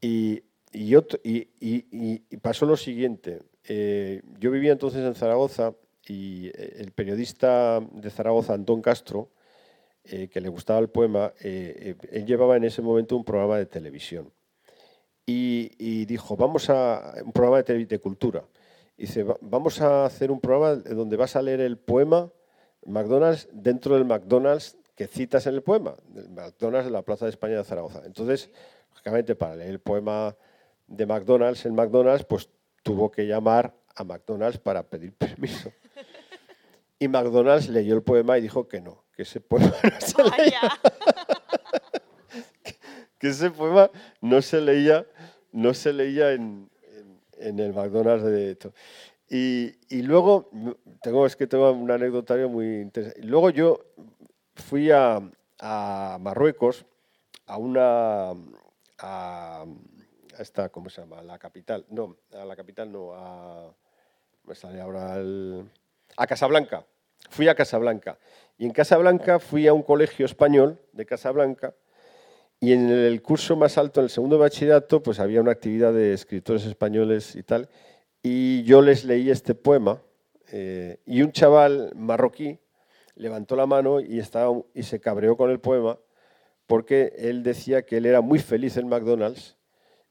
Y, 0.00 0.42
y 0.72 2.20
pasó 2.42 2.66
lo 2.66 2.76
siguiente, 2.76 3.40
eh, 3.68 4.22
yo 4.38 4.50
vivía 4.50 4.72
entonces 4.72 5.04
en 5.04 5.14
Zaragoza 5.14 5.74
y 6.06 6.46
eh, 6.48 6.76
el 6.78 6.90
periodista 6.92 7.80
de 7.80 8.08
Zaragoza, 8.08 8.54
Antón 8.54 8.80
Castro, 8.80 9.28
eh, 10.04 10.28
que 10.28 10.40
le 10.40 10.48
gustaba 10.48 10.80
el 10.80 10.88
poema, 10.88 11.34
él 11.40 12.24
llevaba 12.24 12.56
en 12.56 12.64
ese 12.64 12.80
momento 12.80 13.14
un 13.14 13.24
programa 13.24 13.58
de 13.58 13.66
televisión. 13.66 14.32
Y, 15.26 16.06
dijo, 16.06 16.36
vamos 16.38 16.70
a 16.70 17.12
un 17.22 17.32
programa 17.32 17.62
de, 17.62 17.98
cultura. 17.98 18.44
dice, 18.96 19.26
vamos 19.42 19.82
a 19.82 20.06
hacer 20.06 20.30
un 20.30 20.40
programa 20.40 20.76
donde 20.76 21.18
vas 21.18 21.36
a 21.36 21.42
leer 21.42 21.60
el 21.60 21.76
poema 21.76 22.32
McDonald's 22.86 23.46
dentro 23.52 23.94
del 23.96 24.06
McDonald's 24.06 24.78
que 24.94 25.06
citas 25.06 25.46
en 25.46 25.54
el 25.54 25.62
poema, 25.62 25.94
del 26.06 26.30
McDonald's 26.30 26.86
de 26.86 26.92
la 26.92 27.02
Plaza 27.02 27.26
de 27.26 27.32
España 27.32 27.58
de 27.58 27.64
Zaragoza. 27.64 28.02
Entonces, 28.06 28.50
lógicamente, 28.90 29.34
para 29.34 29.56
leer 29.56 29.70
el 29.70 29.80
poema 29.80 30.34
de 30.86 31.04
McDonald's 31.04 31.66
en 31.66 31.74
McDonald's, 31.74 32.24
pues 32.24 32.48
tuvo 32.82 33.10
que 33.10 33.26
llamar 33.26 33.74
a 33.94 34.04
McDonald's 34.04 34.58
para 34.58 34.82
pedir 34.82 35.12
permiso. 35.12 35.72
Y 36.98 37.08
McDonald's 37.08 37.68
leyó 37.68 37.94
el 37.94 38.02
poema 38.02 38.38
y 38.38 38.42
dijo 38.42 38.66
que 38.66 38.80
no, 38.80 39.04
que 39.14 39.22
ese 39.22 39.40
poema 39.40 39.74
no 39.82 40.00
se 40.00 40.22
leía. 40.36 40.60
que, 43.18 43.28
ese 43.28 43.50
poema 43.50 43.90
no 44.20 44.42
se 44.42 44.60
leía, 44.60 45.06
no 45.52 45.74
se 45.74 45.92
leía 45.92 46.32
en, 46.32 46.70
el 47.38 47.72
McDonald's 47.72 48.24
de 48.24 48.52
esto. 48.52 48.72
Y, 49.30 50.02
luego, 50.02 50.50
tengo, 51.02 51.26
es 51.26 51.36
que 51.36 51.46
tengo 51.46 51.70
un 51.70 51.90
anecdotario 51.90 52.48
muy 52.48 52.80
interesante. 52.80 53.26
Luego 53.26 53.50
yo 53.50 53.84
fui 54.54 54.90
a, 54.90 55.20
Marruecos 56.18 56.86
a 57.46 57.58
una 57.58 58.32
esta, 60.42 60.68
¿cómo 60.68 60.88
se 60.90 61.00
llama? 61.00 61.22
La 61.22 61.38
capital. 61.38 61.84
No, 61.90 62.16
a 62.32 62.44
la 62.44 62.56
capital 62.56 62.90
no, 62.90 63.12
a. 63.14 63.74
Me 64.44 64.54
sale 64.54 64.80
ahora 64.80 65.16
A 66.16 66.26
Casablanca. 66.26 66.86
Fui 67.30 67.48
a 67.48 67.54
Casablanca. 67.54 68.18
Y 68.56 68.64
en 68.64 68.72
Casablanca 68.72 69.38
fui 69.38 69.66
a 69.66 69.72
un 69.72 69.82
colegio 69.82 70.24
español 70.24 70.80
de 70.92 71.04
Casablanca. 71.04 71.74
Y 72.60 72.72
en 72.72 72.90
el 72.90 73.22
curso 73.22 73.56
más 73.56 73.78
alto, 73.78 74.00
en 74.00 74.04
el 74.04 74.10
segundo 74.10 74.38
bachillerato, 74.38 75.02
pues 75.02 75.20
había 75.20 75.40
una 75.40 75.52
actividad 75.52 75.92
de 75.92 76.12
escritores 76.12 76.64
españoles 76.64 77.36
y 77.36 77.42
tal. 77.42 77.68
Y 78.22 78.62
yo 78.64 78.80
les 78.82 79.04
leí 79.04 79.30
este 79.30 79.54
poema. 79.54 80.00
Eh, 80.50 80.98
y 81.04 81.22
un 81.22 81.30
chaval 81.32 81.92
marroquí 81.94 82.58
levantó 83.14 83.54
la 83.54 83.66
mano 83.66 84.00
y, 84.00 84.18
estaba, 84.18 84.56
y 84.74 84.82
se 84.84 84.98
cabreó 84.98 85.36
con 85.36 85.50
el 85.50 85.60
poema 85.60 85.98
porque 86.68 87.14
él 87.16 87.42
decía 87.42 87.82
que 87.82 87.96
él 87.96 88.06
era 88.06 88.20
muy 88.20 88.38
feliz 88.38 88.76
en 88.76 88.88
McDonald's 88.88 89.57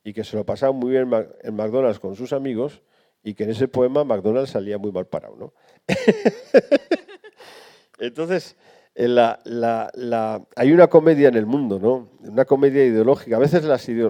y 0.07 0.13
que 0.13 0.23
se 0.23 0.37
lo 0.37 0.45
pasaba 0.45 0.71
muy 0.71 0.91
bien 0.91 1.11
en 1.41 1.53
McDonald's 1.53 1.99
con 1.99 2.15
sus 2.15 2.31
amigos 2.31 2.81
y 3.23 3.33
que 3.33 3.43
en 3.43 3.49
ese 3.49 3.67
poema 3.67 4.05
McDonald's 4.05 4.51
salía 4.51 4.77
muy 4.77 4.89
mal 4.89 5.05
parado. 5.05 5.35
¿no? 5.35 5.53
Entonces, 7.99 8.55
hay 8.95 10.71
una 10.71 10.87
comedia 10.87 11.27
en 11.27 11.35
el 11.35 11.45
mundo, 11.45 11.77
¿no? 11.77 12.09
una 12.21 12.45
comedia 12.45 12.85
ideológica. 12.85 13.35
A 13.35 13.39
veces 13.39 13.63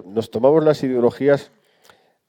nos 0.06 0.30
tomamos 0.30 0.64
las 0.64 0.84
ideologías 0.84 1.52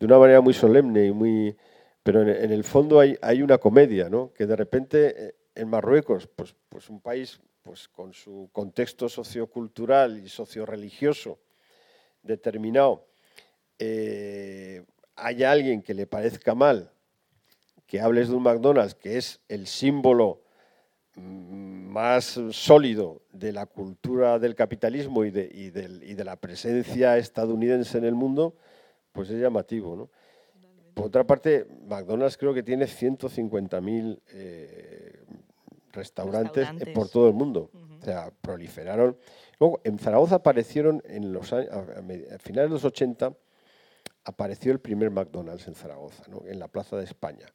de 0.00 0.06
una 0.06 0.18
manera 0.18 0.40
muy 0.40 0.54
solemne, 0.54 1.04
y 1.04 1.12
muy, 1.12 1.54
pero 2.02 2.22
en, 2.22 2.50
el 2.50 2.64
fondo 2.64 3.00
hay, 3.00 3.18
hay, 3.20 3.42
una 3.42 3.58
comedia, 3.58 4.08
¿no? 4.08 4.32
que 4.32 4.46
de 4.46 4.56
repente 4.56 5.26
eh, 5.26 5.34
en 5.54 5.68
Marruecos, 5.68 6.26
pues, 6.26 6.56
pues 6.70 6.88
un 6.88 7.02
país 7.02 7.38
pues, 7.62 7.86
con 7.86 8.14
su 8.14 8.48
contexto 8.50 9.10
sociocultural 9.10 10.24
y 10.24 10.30
socioreligioso 10.30 11.38
determinado, 12.22 13.08
eh, 13.78 14.84
haya 15.16 15.50
alguien 15.50 15.82
que 15.82 15.94
le 15.94 16.06
parezca 16.06 16.54
mal 16.54 16.92
que 17.88 18.00
hables 18.00 18.28
de 18.28 18.36
un 18.36 18.42
McDonald's, 18.42 18.94
que 18.94 19.16
es 19.16 19.40
el 19.48 19.66
símbolo 19.66 20.42
mm, 21.16 21.88
más 21.88 22.38
sólido 22.50 23.22
de 23.32 23.50
la 23.50 23.64
cultura 23.64 24.38
del 24.38 24.54
capitalismo 24.54 25.24
y 25.24 25.30
de, 25.30 26.22
la 26.24 26.36
presencia 26.36 27.16
estadounidense 27.16 27.96
en 27.96 28.04
el 28.04 28.14
mundo, 28.14 28.54
pues 29.12 29.30
es 29.30 29.40
llamativo. 29.40 30.10
Por 30.92 31.06
otra 31.06 31.24
parte, 31.24 31.66
McDonald's 31.88 32.36
creo 32.36 32.52
que 32.52 32.62
tiene 32.62 32.84
150.000 32.84 34.20
eh, 34.32 35.24
restaurantes, 35.92 36.68
por 36.94 37.08
todo 37.08 37.28
el 37.28 37.34
mundo. 37.34 37.70
O 38.00 38.04
sea, 38.04 38.30
proliferaron. 38.42 39.16
Luego, 39.58 39.80
en 39.82 39.98
Zaragoza 39.98 40.36
aparecieron 40.36 41.02
en 41.06 41.32
los 41.32 41.54
años, 41.54 41.70
a 41.72 42.38
finales 42.38 42.70
de 42.70 42.74
los 42.74 42.84
80 42.84 43.32
apareció 44.28 44.72
el 44.72 44.78
primer 44.78 45.10
McDonald's 45.10 45.66
en 45.68 45.74
Zaragoza, 45.74 46.22
en 46.46 46.58
la 46.58 46.68
Plaza 46.68 46.98
de 46.98 47.04
España. 47.04 47.46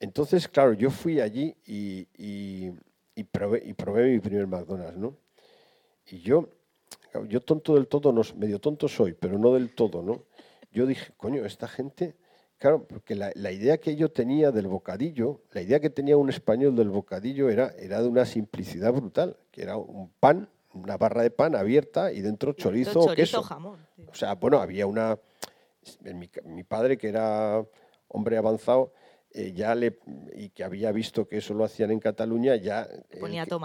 Entonces, 0.00 0.48
claro, 0.48 0.72
yo 0.72 0.90
fui 0.90 1.20
allí 1.20 1.56
y, 1.64 2.04
probé, 3.30 4.10
mi 4.10 4.18
primer 4.18 4.48
McDonald's, 4.48 4.98
¿no? 4.98 5.16
Y 6.10 6.18
yo, 6.18 6.48
yo 7.28 7.40
tonto 7.40 7.76
del 7.76 7.86
todo, 7.86 8.12
no, 8.12 8.22
medio 8.36 8.58
tonto 8.58 8.88
soy, 8.88 9.12
pero 9.12 9.38
no 9.38 9.54
del 9.54 9.72
todo, 9.72 10.02
¿no? 10.02 10.24
Yo 10.72 10.84
dije, 10.84 11.12
coño, 11.16 11.44
esta 11.46 11.68
gente, 11.68 12.16
claro, 12.58 12.84
porque 12.88 13.14
la, 13.14 13.52
idea 13.52 13.78
que 13.78 13.94
yo 13.94 14.10
tenía 14.10 14.50
del 14.50 14.66
bocadillo, 14.66 15.42
la 15.52 15.62
idea 15.62 15.78
que 15.78 15.90
tenía 15.90 16.16
un 16.16 16.28
español 16.28 16.74
del 16.74 16.88
bocadillo 16.88 17.50
era, 17.50 17.72
era 17.78 18.02
de 18.02 18.08
una 18.08 18.26
simplicidad 18.26 18.92
brutal, 18.92 19.36
que 19.52 19.62
era 19.62 19.76
un 19.76 20.10
pan, 20.18 20.48
una 20.72 20.96
barra 20.96 21.22
de 21.22 21.30
pan 21.30 21.54
abierta 21.54 22.12
y 22.12 22.20
dentro 22.20 22.52
chorizo, 22.52 22.98
o 22.98 23.14
queso. 23.14 23.44
Jamón, 23.44 23.78
O 24.10 24.14
sea, 24.14 24.34
bueno, 24.34 24.58
había 24.58 24.88
una 24.88 25.16
mi, 26.44 26.64
padre, 26.64 26.96
que 26.96 27.08
era 27.08 27.64
hombre 28.08 28.36
avanzado, 28.36 28.92
eh, 29.30 29.52
ya 29.52 29.74
le, 29.74 29.98
y 30.34 30.50
que 30.50 30.62
había 30.62 30.92
visto 30.92 31.26
que 31.26 31.38
eso 31.38 31.54
lo 31.54 31.64
hacían 31.64 31.90
en 31.90 31.98
Cataluña, 31.98 32.56
ya 32.56 32.86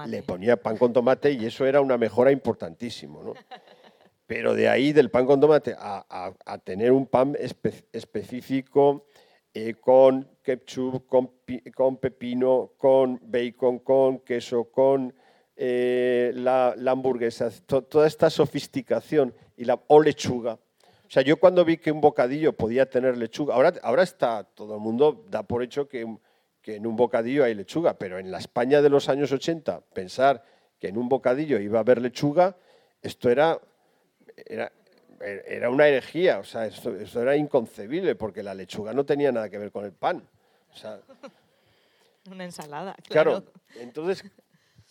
le 0.07 0.23
ponía 0.23 0.57
pan 0.57 0.77
con 0.77 0.93
tomate 0.93 1.31
y 1.31 1.45
eso 1.45 1.65
era 1.65 1.81
una 1.81 1.97
mejora 1.97 2.31
importantísimo. 2.31 3.23
¿no? 3.23 3.33
Pero 4.25 4.53
de 4.53 4.69
ahí, 4.69 4.93
del 4.93 5.09
pan 5.09 5.25
con 5.25 5.39
tomate, 5.39 5.75
a, 5.77 6.33
tener 6.63 6.91
un 6.91 7.07
pan 7.07 7.35
específico 7.39 9.07
eh, 9.55 9.73
con 9.73 10.29
ketchup, 10.43 11.07
con, 11.07 11.97
pepino, 11.97 12.73
con 12.77 13.19
bacon, 13.23 13.79
con 13.79 14.19
queso, 14.19 14.65
con 14.65 15.13
eh, 15.55 16.31
la, 16.35 16.75
hamburguesa, 16.87 17.49
toda 17.65 18.05
esta 18.05 18.29
sofisticación 18.29 19.33
y 19.57 19.65
la, 19.65 19.81
o 19.87 19.99
lechuga 19.99 20.59
O 21.09 21.11
sea, 21.11 21.23
yo 21.23 21.37
cuando 21.37 21.65
vi 21.65 21.77
que 21.77 21.91
un 21.91 22.01
bocadillo 22.01 22.53
podía 22.53 22.87
tener 22.87 23.17
lechuga, 23.17 23.55
ahora, 23.55 23.73
ahora 23.81 24.03
está, 24.03 24.43
todo 24.43 24.75
el 24.75 24.79
mundo 24.79 25.25
da 25.27 25.41
por 25.41 25.63
hecho 25.63 25.87
que, 25.87 26.05
que 26.61 26.75
en 26.75 26.85
un 26.85 26.95
bocadillo 26.95 27.43
hay 27.43 27.55
lechuga, 27.55 27.97
pero 27.97 28.19
en 28.19 28.29
la 28.29 28.37
España 28.37 28.79
de 28.79 28.89
los 28.89 29.09
años 29.09 29.31
80, 29.31 29.81
pensar 29.91 30.43
que 30.77 30.89
en 30.89 30.99
un 30.99 31.09
bocadillo 31.09 31.59
iba 31.59 31.79
a 31.79 31.81
haber 31.81 31.99
lechuga, 31.99 32.55
esto 33.01 33.31
era, 33.31 33.59
era, 34.35 34.71
era 35.19 35.71
una 35.71 35.87
herejía, 35.87 36.37
o 36.37 36.43
sea, 36.43 36.67
esto, 36.67 36.93
era 37.19 37.35
inconcebible, 37.35 38.13
porque 38.13 38.43
la 38.43 38.53
lechuga 38.53 38.93
no 38.93 39.03
tenía 39.03 39.31
nada 39.31 39.49
que 39.49 39.57
ver 39.57 39.71
con 39.71 39.85
el 39.85 39.93
pan. 39.93 40.21
una 42.29 42.43
ensalada, 42.43 42.95
claro. 43.07 43.31
claro. 43.31 43.51
entonces, 43.79 44.23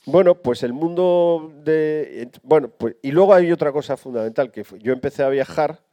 bueno, 0.04 0.34
pues 0.34 0.64
el 0.64 0.72
mundo 0.72 1.52
de... 1.62 2.28
Bueno, 2.42 2.70
pues, 2.70 2.96
y 3.02 3.12
luego 3.12 3.34
hay 3.34 3.52
otra 3.52 3.70
cosa 3.70 3.96
fundamental, 3.96 4.50
que 4.50 4.64
yo 4.80 4.92
empecé 4.92 5.22
a 5.22 5.28
viajar 5.28 5.86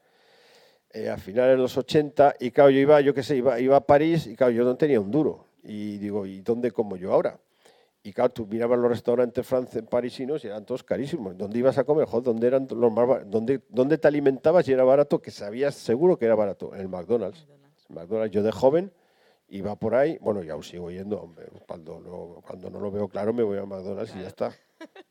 eh, 0.95 1.09
a 1.09 1.17
finales 1.17 1.57
de 1.57 1.61
los 1.61 1.77
80 1.77 2.35
y 2.39 2.51
claro, 2.51 2.69
yo 2.69 2.79
iba, 2.79 3.01
yo 3.01 3.13
qué 3.13 3.21
sé, 3.21 3.35
iba, 3.35 3.59
iba 3.59 3.75
a 3.75 3.81
París 3.81 4.27
y 4.27 4.35
claro, 4.37 4.53
yo 4.53 4.63
no 4.63 4.77
tenía 4.77 4.97
un 4.97 5.11
duro. 5.11 5.45
Y 5.61 5.97
digo, 5.97 6.25
¿y 6.25 6.39
dónde 6.39 6.71
como 6.71 6.95
yo 6.95 7.11
ahora? 7.11 7.37
Y 8.01 8.13
claro, 8.13 8.31
tú 8.31 8.47
mirabas 8.47 8.79
los 8.79 8.89
restaurantes 8.89 9.45
franceses 9.45 9.83
parisinos 9.89 10.45
y 10.45 10.47
eran 10.47 10.65
todos 10.65 10.83
carísimos. 10.83 11.37
¿Dónde 11.37 11.59
ibas 11.59 11.77
a 11.77 11.83
comer? 11.83 12.05
Joder, 12.05 12.23
¿dónde, 12.23 12.47
eran 12.47 12.67
los 12.71 12.93
más 12.93 13.29
¿Dónde, 13.29 13.59
¿Dónde 13.67 13.97
te 13.97 14.07
alimentabas 14.07 14.69
y 14.69 14.71
era 14.71 14.85
barato? 14.85 15.21
Que 15.21 15.31
sabías 15.31 15.75
seguro 15.75 16.17
que 16.17 16.23
era 16.23 16.35
barato. 16.35 16.73
En 16.73 16.79
el 16.79 16.87
McDonald's. 16.87 17.45
El 17.89 17.95
McDonald's. 17.95 18.33
Yo 18.33 18.41
de 18.41 18.53
joven 18.53 18.93
iba 19.49 19.75
por 19.75 19.95
ahí, 19.95 20.17
bueno, 20.21 20.43
ya 20.43 20.55
os 20.55 20.67
sigo 20.67 20.89
yendo, 20.89 21.21
hombre, 21.21 21.47
cuando, 21.67 21.99
no, 21.99 22.41
cuando 22.41 22.69
no 22.69 22.79
lo 22.79 22.91
veo 22.91 23.07
claro 23.07 23.33
me 23.33 23.43
voy 23.43 23.57
a 23.57 23.65
McDonald's 23.65 24.15
y 24.15 24.21
ya 24.21 24.27
está. 24.27 24.47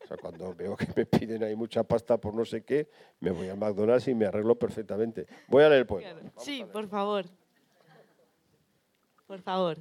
O 0.02 0.06
sea, 0.06 0.16
cuando 0.18 0.54
veo 0.54 0.76
que 0.76 0.86
me 0.94 1.06
piden 1.06 1.42
ahí 1.42 1.56
mucha 1.56 1.82
pasta 1.82 2.18
por 2.18 2.34
no 2.34 2.44
sé 2.44 2.64
qué, 2.64 2.88
me 3.20 3.30
voy 3.30 3.48
a 3.48 3.56
McDonald's 3.56 4.08
y 4.08 4.14
me 4.14 4.26
arreglo 4.26 4.56
perfectamente. 4.58 5.26
Voy 5.48 5.62
a 5.62 5.68
leer 5.68 5.80
el 5.80 5.86
poema. 5.86 6.20
Sí, 6.38 6.64
por 6.70 6.88
favor. 6.88 7.24
Por 9.26 9.40
favor. 9.40 9.78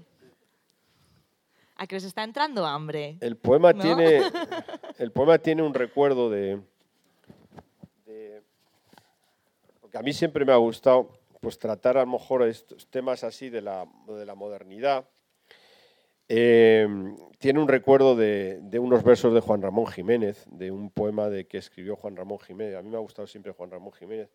¿A 1.76 1.88
que 1.88 1.98
os 1.98 2.04
está 2.04 2.24
entrando 2.24 2.66
hambre? 2.66 3.18
El 3.20 3.36
poema, 3.36 3.74
tiene, 3.74 4.22
el 5.00 5.12
poema 5.12 5.38
tiene 5.40 5.64
un 5.64 5.74
recuerdo 5.74 6.30
de, 6.30 6.62
Porque 9.82 9.98
a 9.98 10.02
mí 10.02 10.14
siempre 10.14 10.46
me 10.46 10.54
ha 10.54 10.58
gustado 10.58 11.10
pues, 11.44 11.60
tratar 11.60 11.98
a 11.98 12.02
lo 12.02 12.12
mejor 12.12 12.44
estos 12.44 12.90
temas 12.90 13.24
así 13.24 13.50
de 13.50 13.62
la, 13.62 13.88
de 14.08 14.26
la 14.26 14.36
modernidad. 14.36 15.08
Eh, 16.28 16.88
tiene 17.38 17.60
un 17.60 17.68
recuerdo 17.68 18.16
de, 18.16 18.60
de, 18.62 18.80
unos 18.80 19.04
versos 19.04 19.34
de 19.34 19.42
Juan 19.42 19.62
Ramón 19.62 19.88
Jiménez, 19.88 20.46
de 20.50 20.72
un 20.72 20.90
poema 20.90 21.30
de, 21.30 21.46
que 21.46 21.58
escribió 21.58 21.96
Juan 21.96 22.16
Ramón 22.16 22.40
Jiménez. 22.40 22.76
A 22.76 22.82
mí 22.82 22.90
me 22.90 22.96
ha 22.96 23.02
gustado 23.02 23.28
siempre 23.28 23.52
Juan 23.52 23.70
Ramón 23.70 23.94
Jiménez. 23.94 24.30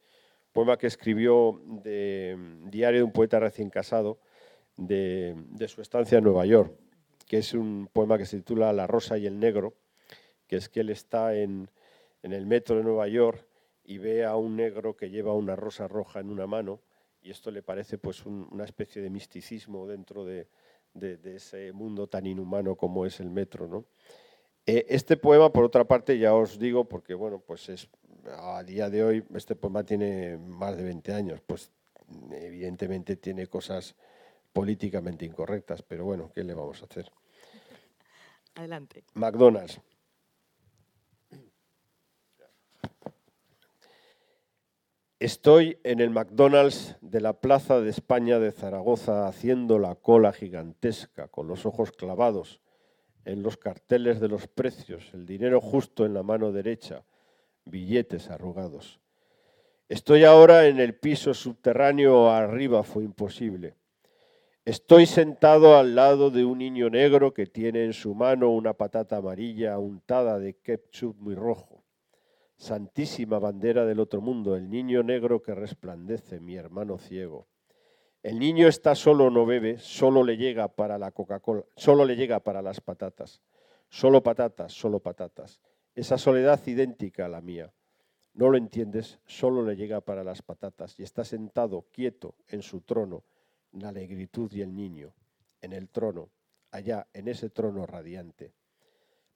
Poema 0.53 0.77
que 0.77 0.87
escribió 0.87 1.61
de 1.65 2.37
Diario 2.67 3.01
de 3.01 3.05
un 3.05 3.13
poeta 3.13 3.41
recién 3.41 3.71
casado 3.71 4.19
de, 4.77 5.35
de 5.37 5.69
su 5.69 5.83
estancia 5.83 6.19
en 6.19 6.25
Nueva 6.25 6.47
York 6.47 6.73
que 7.29 7.39
es 7.39 7.53
un 7.55 7.89
poema 7.93 8.19
que 8.19 8.27
se 8.27 8.39
titula 8.39 8.73
La 8.73 8.87
rosa 8.87 9.19
y 9.19 9.27
el 9.27 9.39
negro, 9.39 9.75
que 10.47 10.57
es 10.57 10.69
que 10.69 10.81
él 10.81 10.91
está 10.91 11.37
en, 11.37 11.71
el 12.23 12.47
metro 12.47 12.77
de 12.77 12.83
Nueva 12.83 13.07
York 13.07 13.47
y 13.85 13.99
ve 13.99 14.25
a 14.25 14.37
un 14.37 14.57
negro 14.57 14.97
que 14.97 15.11
lleva 15.11 15.35
una 15.35 15.55
rosa 15.55 15.87
roja 15.87 16.21
en 16.21 16.31
una 16.31 16.47
mano 16.47 16.81
y 17.23 17.31
esto 17.31 17.51
le 17.51 17.63
parece 17.63 17.99
pues 17.99 18.25
una 18.27 18.65
especie 18.65 19.03
de 19.03 19.11
misticismo 19.11 19.87
dentro 19.87 20.25
de, 20.25 20.49
ese 21.25 21.73
mundo 21.73 22.09
tan 22.09 22.27
inhumano 22.27 22.75
como 22.77 23.07
es 23.07 23.21
el 23.21 23.31
metro. 23.31 23.69
¿no? 23.69 23.85
Eh, 24.67 24.87
este 24.89 25.17
poema, 25.17 25.53
por 25.53 25.65
otra 25.65 25.85
parte, 25.85 26.19
ya 26.19 26.35
os 26.35 26.59
digo, 26.59 26.87
porque 26.87 27.15
bueno, 27.15 27.41
pues 27.41 27.69
es, 27.69 27.89
a 28.27 28.63
día 28.63 28.91
de 28.91 29.05
hoy 29.05 29.25
este 29.35 29.57
poema 29.57 29.85
tiene 29.85 30.37
más 30.37 30.77
de 30.77 30.85
20 30.85 31.13
años, 31.13 31.41
pues 31.47 31.71
evidentemente 32.31 33.17
tiene 33.17 33.47
cosas 33.47 33.95
políticamente 34.53 35.25
incorrectas, 35.25 35.83
pero 35.83 36.05
bueno, 36.05 36.31
¿qué 36.35 36.43
le 36.43 36.55
vamos 36.55 36.83
a 36.83 36.87
hacer? 36.87 37.11
Adelante. 38.55 39.05
McDonald's. 39.15 39.81
Estoy 45.21 45.79
en 45.83 45.99
el 45.99 46.11
McDonald's 46.11 46.95
de 47.01 47.21
la 47.21 47.33
Plaza 47.33 47.81
de 47.81 47.91
España 47.91 48.39
de 48.39 48.53
Zaragoza 48.53 49.27
haciendo 49.27 49.81
la 49.81 49.97
cola 49.97 50.33
gigantesca, 50.33 51.27
con 51.27 51.49
los 51.49 51.67
ojos 51.67 51.91
clavados 51.91 52.61
en 53.25 53.43
los 53.43 53.57
carteles 53.57 54.21
de 54.21 54.29
los 54.29 54.47
precios, 54.47 55.11
el 55.13 55.27
dinero 55.27 55.61
justo 55.61 56.07
en 56.07 56.15
la 56.15 56.23
mano 56.23 56.53
derecha, 56.53 57.03
billetes 57.65 58.31
arrugados. 58.31 59.01
Estoy 59.89 60.23
ahora 60.23 60.69
en 60.69 60.79
el 60.79 60.95
piso 60.95 61.35
subterráneo 61.35 62.31
arriba, 62.31 62.85
fue 62.85 63.03
imposible. 63.03 63.75
Estoy 64.65 65.07
sentado 65.07 65.77
al 65.77 65.97
lado 65.97 66.31
de 66.31 66.45
un 66.45 66.59
niño 66.59 66.91
negro 66.91 67.35
que 67.35 67.47
tiene 67.47 67.85
en 67.85 67.93
su 67.93 68.15
mano 68.15 68.51
una 68.51 68.73
patata 68.73 69.17
amarilla 69.17 69.81
untada 69.81 70.39
de 70.39 70.55
ketchup 70.55 71.17
muy 71.19 71.35
rojo. 71.35 71.78
Santísima 72.59 73.39
bandera 73.39 73.85
del 73.87 74.01
otro 74.01 74.21
mundo, 74.21 74.57
el 74.57 74.69
niño 74.69 75.05
negro 75.05 75.41
que 75.41 75.55
resplandece, 75.55 76.41
mi 76.41 76.57
hermano 76.57 76.99
ciego. 76.99 77.47
El 78.23 78.41
niño 78.41 78.67
está 78.67 78.97
solo, 78.97 79.31
no 79.31 79.47
bebe, 79.47 79.79
solo 79.79 80.25
le 80.25 80.37
llega 80.37 80.67
para 80.67 80.99
la 80.99 81.13
Coca-Cola, 81.13 81.63
solo 81.77 82.05
le 82.05 82.17
llega 82.17 82.41
para 82.41 82.61
las 82.61 82.81
patatas. 82.81 83.41
Solo 83.89 84.23
patatas, 84.25 84.73
solo 84.73 84.99
patatas. 84.99 85.61
Esa 85.95 86.19
soledad 86.19 86.61
idéntica 86.67 87.27
a 87.27 87.29
la 87.29 87.41
mía. 87.41 87.73
No 88.35 88.51
lo 88.51 88.59
entiendes, 88.59 89.21
solo 89.25 89.63
le 89.63 89.77
llega 89.77 90.01
para 90.01 90.25
las 90.25 90.43
patatas 90.43 90.99
y 90.99 91.05
está 91.05 91.25
sentado 91.25 91.87
quieto 91.93 92.35
en 92.49 92.63
su 92.63 92.81
trono 92.81 93.23
la 93.73 93.91
alegritud 93.91 94.53
y 94.53 94.63
el 94.63 94.75
niño, 94.75 95.15
en 95.61 95.73
el 95.73 95.89
trono, 95.89 96.31
allá, 96.73 97.07
en 97.13 97.29
ese 97.29 97.51
trono 97.51 97.87
radiante. 97.87 98.53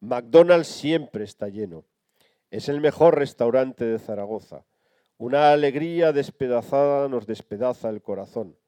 McDonald's 0.01 0.69
siempre 0.69 1.25
está 1.25 1.49
lleno. 1.49 1.85
Es 2.53 2.69
el 2.69 2.83
mejor 2.83 3.17
restaurante 3.17 3.87
de 3.87 3.99
Zaragoza. 3.99 4.67
Una 5.17 5.53
alegría 5.53 6.13
despedazada 6.13 7.09
nos 7.09 7.27
despedaza 7.27 7.89
el 7.89 8.03
corazón. 8.03 8.59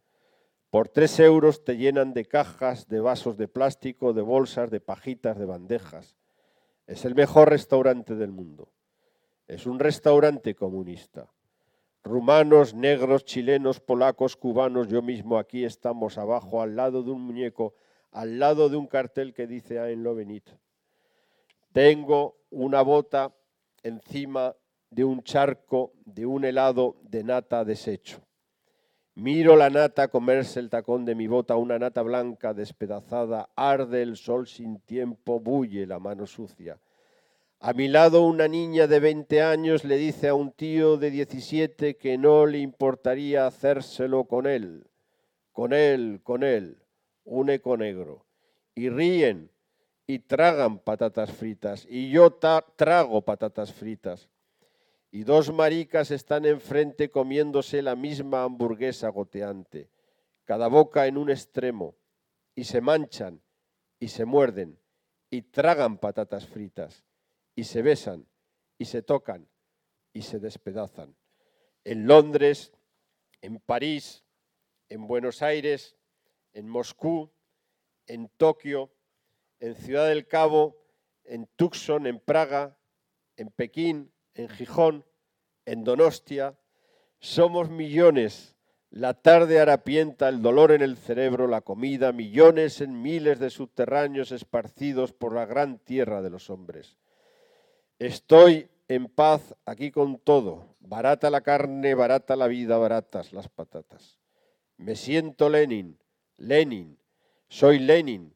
Por 0.70 0.88
tres 0.88 1.20
euros 1.20 1.64
te 1.64 1.77
llenan 1.77 2.14
de 2.14 2.25
cajas, 2.25 2.88
de 2.88 3.01
vasos 3.01 3.37
de 3.37 3.47
plástico, 3.47 4.14
de 4.14 4.23
bolsas, 4.23 4.70
de 4.70 4.81
pajitas, 4.81 5.38
de 5.38 5.44
bandejas. 5.44 6.16
Es 6.87 7.05
el 7.05 7.14
mejor 7.14 7.51
restaurante 7.51 8.14
del 8.14 8.33
mundo. 8.33 8.73
Es 9.47 9.66
un 9.66 9.79
restaurante 9.79 10.55
comunista 10.55 11.31
rumanos, 12.05 12.73
negros, 12.75 13.27
chilenos, 13.27 13.81
polacos, 13.81 14.37
cubanos, 14.37 14.88
yo 14.88 15.03
mismo 15.03 15.38
aquí 15.38 15.64
estamos 15.64 16.16
abajo, 16.16 16.62
al 16.62 16.77
lado 16.77 17.03
de 17.03 17.11
un 17.11 17.23
muñeco, 17.23 17.75
al 18.12 18.38
lado 18.38 18.70
de 18.70 18.77
un 18.77 18.87
cartel 18.87 19.35
que 19.35 19.47
dice 19.47 19.79
Ain 19.79 20.03
lo 20.03 20.16
Tengo 21.73 22.38
una 22.51 22.83
bota 22.83 23.35
encima 23.85 24.57
de 24.90 25.05
un 25.05 25.23
charco 25.23 25.92
de 26.05 26.27
un 26.27 26.44
helado 26.44 26.97
de 27.03 27.23
nata 27.23 27.64
deshecho. 27.64 28.20
Miro 29.16 29.55
la 29.55 29.70
nata 29.70 30.09
comerse 30.09 30.59
el 30.59 30.70
tacón 30.70 31.05
de 31.05 31.14
mi 31.14 31.29
bota, 31.29 31.55
una 31.55 31.79
nata 31.79 32.03
blanca 32.03 32.53
despedazada, 32.53 33.49
arde 33.55 34.03
el 34.03 34.16
sol 34.16 34.49
sin 34.49 34.81
tiempo, 34.81 35.38
bulle 35.38 35.87
la 35.87 36.01
mano 36.01 36.27
sucia. 36.27 36.81
A 37.61 37.73
mi 37.73 37.87
lado 37.87 38.27
una 38.27 38.49
niña 38.49 38.88
de 38.88 38.99
20 38.99 39.40
años 39.40 39.85
le 39.85 39.97
dice 39.97 40.29
a 40.29 40.35
un 40.35 40.51
tío 40.51 40.97
de 40.97 41.11
17 41.11 41.97
que 41.97 42.18
no 42.18 42.44
le 42.47 42.59
importaría 42.59 43.47
hacérselo 43.47 44.25
con 44.25 44.47
él, 44.47 44.90
con 45.53 45.73
él, 45.73 46.20
con 46.23 46.42
él, 46.42 46.83
un 47.23 47.51
eco 47.51 47.77
negro. 47.77 48.27
Y 48.75 48.88
ríen 48.88 49.51
y 50.07 50.21
tragan 50.21 50.78
patatas 50.78 51.33
fritas. 51.33 51.87
Y 51.89 52.11
yo 52.11 52.33
trago 52.33 53.22
patatas 53.22 53.72
fritas. 53.72 54.28
Y 55.11 55.24
dos 55.24 55.53
maricas 55.53 56.11
están 56.11 56.45
enfrente 56.45 57.11
comiéndose 57.11 57.83
la 57.83 57.95
misma 57.95 58.43
hamburguesa 58.43 59.09
goteante, 59.11 59.89
cada 60.45 60.66
boca 60.66 61.07
en 61.07 61.16
un 61.16 61.31
extremo, 61.31 61.95
y 62.55 62.64
se 62.64 62.81
manchan 62.81 63.41
y 64.01 64.09
se 64.09 64.24
muerden 64.24 64.78
y 65.31 65.43
tragan 65.43 65.99
patatas 65.99 66.47
fritas 66.47 67.05
y 67.55 67.64
se 67.64 67.83
besan 67.83 68.26
y 68.78 68.85
se 68.85 69.03
tocan 69.03 69.49
y 70.12 70.22
se 70.22 70.39
despedazan. 70.39 71.16
En 71.85 72.07
Londres, 72.07 72.72
en 73.41 73.59
París, 73.59 74.24
en 74.89 75.07
Buenos 75.07 75.43
Aires, 75.43 75.97
en 76.53 76.68
Moscú, 76.68 77.31
en 78.07 78.28
Tokio, 78.37 78.93
en 79.61 79.74
Ciudad 79.74 80.09
del 80.09 80.26
Cabo, 80.26 80.76
en 81.24 81.48
Tucson, 81.57 82.07
en 82.07 82.20
Praga, 82.20 82.76
en 83.36 83.48
Pekín, 83.50 84.12
en 84.34 84.48
Gijón, 84.48 85.05
en 85.64 85.84
Donostia. 85.84 86.59
Somos 87.18 87.70
millones. 87.70 88.55
La 88.90 89.14
tarde 89.14 89.59
harapienta, 89.59 90.28
el 90.28 90.40
dolor 90.40 90.70
en 90.70 90.82
el 90.82 90.96
cerebro, 90.96 91.48
la 91.48 91.62
comida, 91.62 92.12
millones 92.12 92.80
en 92.80 93.02
miles 93.02 93.40
de 93.40 93.50
subterráneos 93.50 94.30
esparcidos 94.30 95.12
por 95.12 95.34
la 95.34 95.46
gran 95.46 95.78
tierra 95.78 96.22
de 96.22 96.30
los 96.30 96.48
hombres. 96.48 96.96
Estoy 97.98 98.68
en 98.88 99.07
paz 99.07 99.55
aquí 99.64 99.90
con 99.90 100.18
todo. 100.18 100.76
Barata 100.80 101.30
la 101.30 101.40
carne, 101.40 101.94
barata 101.94 102.36
la 102.36 102.46
vida, 102.46 102.76
baratas 102.76 103.32
las 103.32 103.48
patatas. 103.48 104.20
Me 104.76 104.96
siento 104.96 105.48
Lenin, 105.48 105.98
Lenin, 106.36 106.98
soy 107.48 107.78
Lenin, 107.78 108.34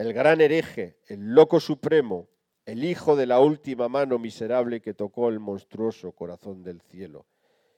el 0.00 0.14
gran 0.14 0.40
hereje, 0.40 0.96
el 1.08 1.34
loco 1.34 1.60
supremo, 1.60 2.30
el 2.64 2.84
hijo 2.84 3.16
de 3.16 3.26
la 3.26 3.40
última 3.40 3.90
mano 3.90 4.18
miserable 4.18 4.80
que 4.80 4.94
tocó 4.94 5.28
el 5.28 5.40
monstruoso 5.40 6.12
corazón 6.12 6.62
del 6.62 6.80
cielo. 6.80 7.26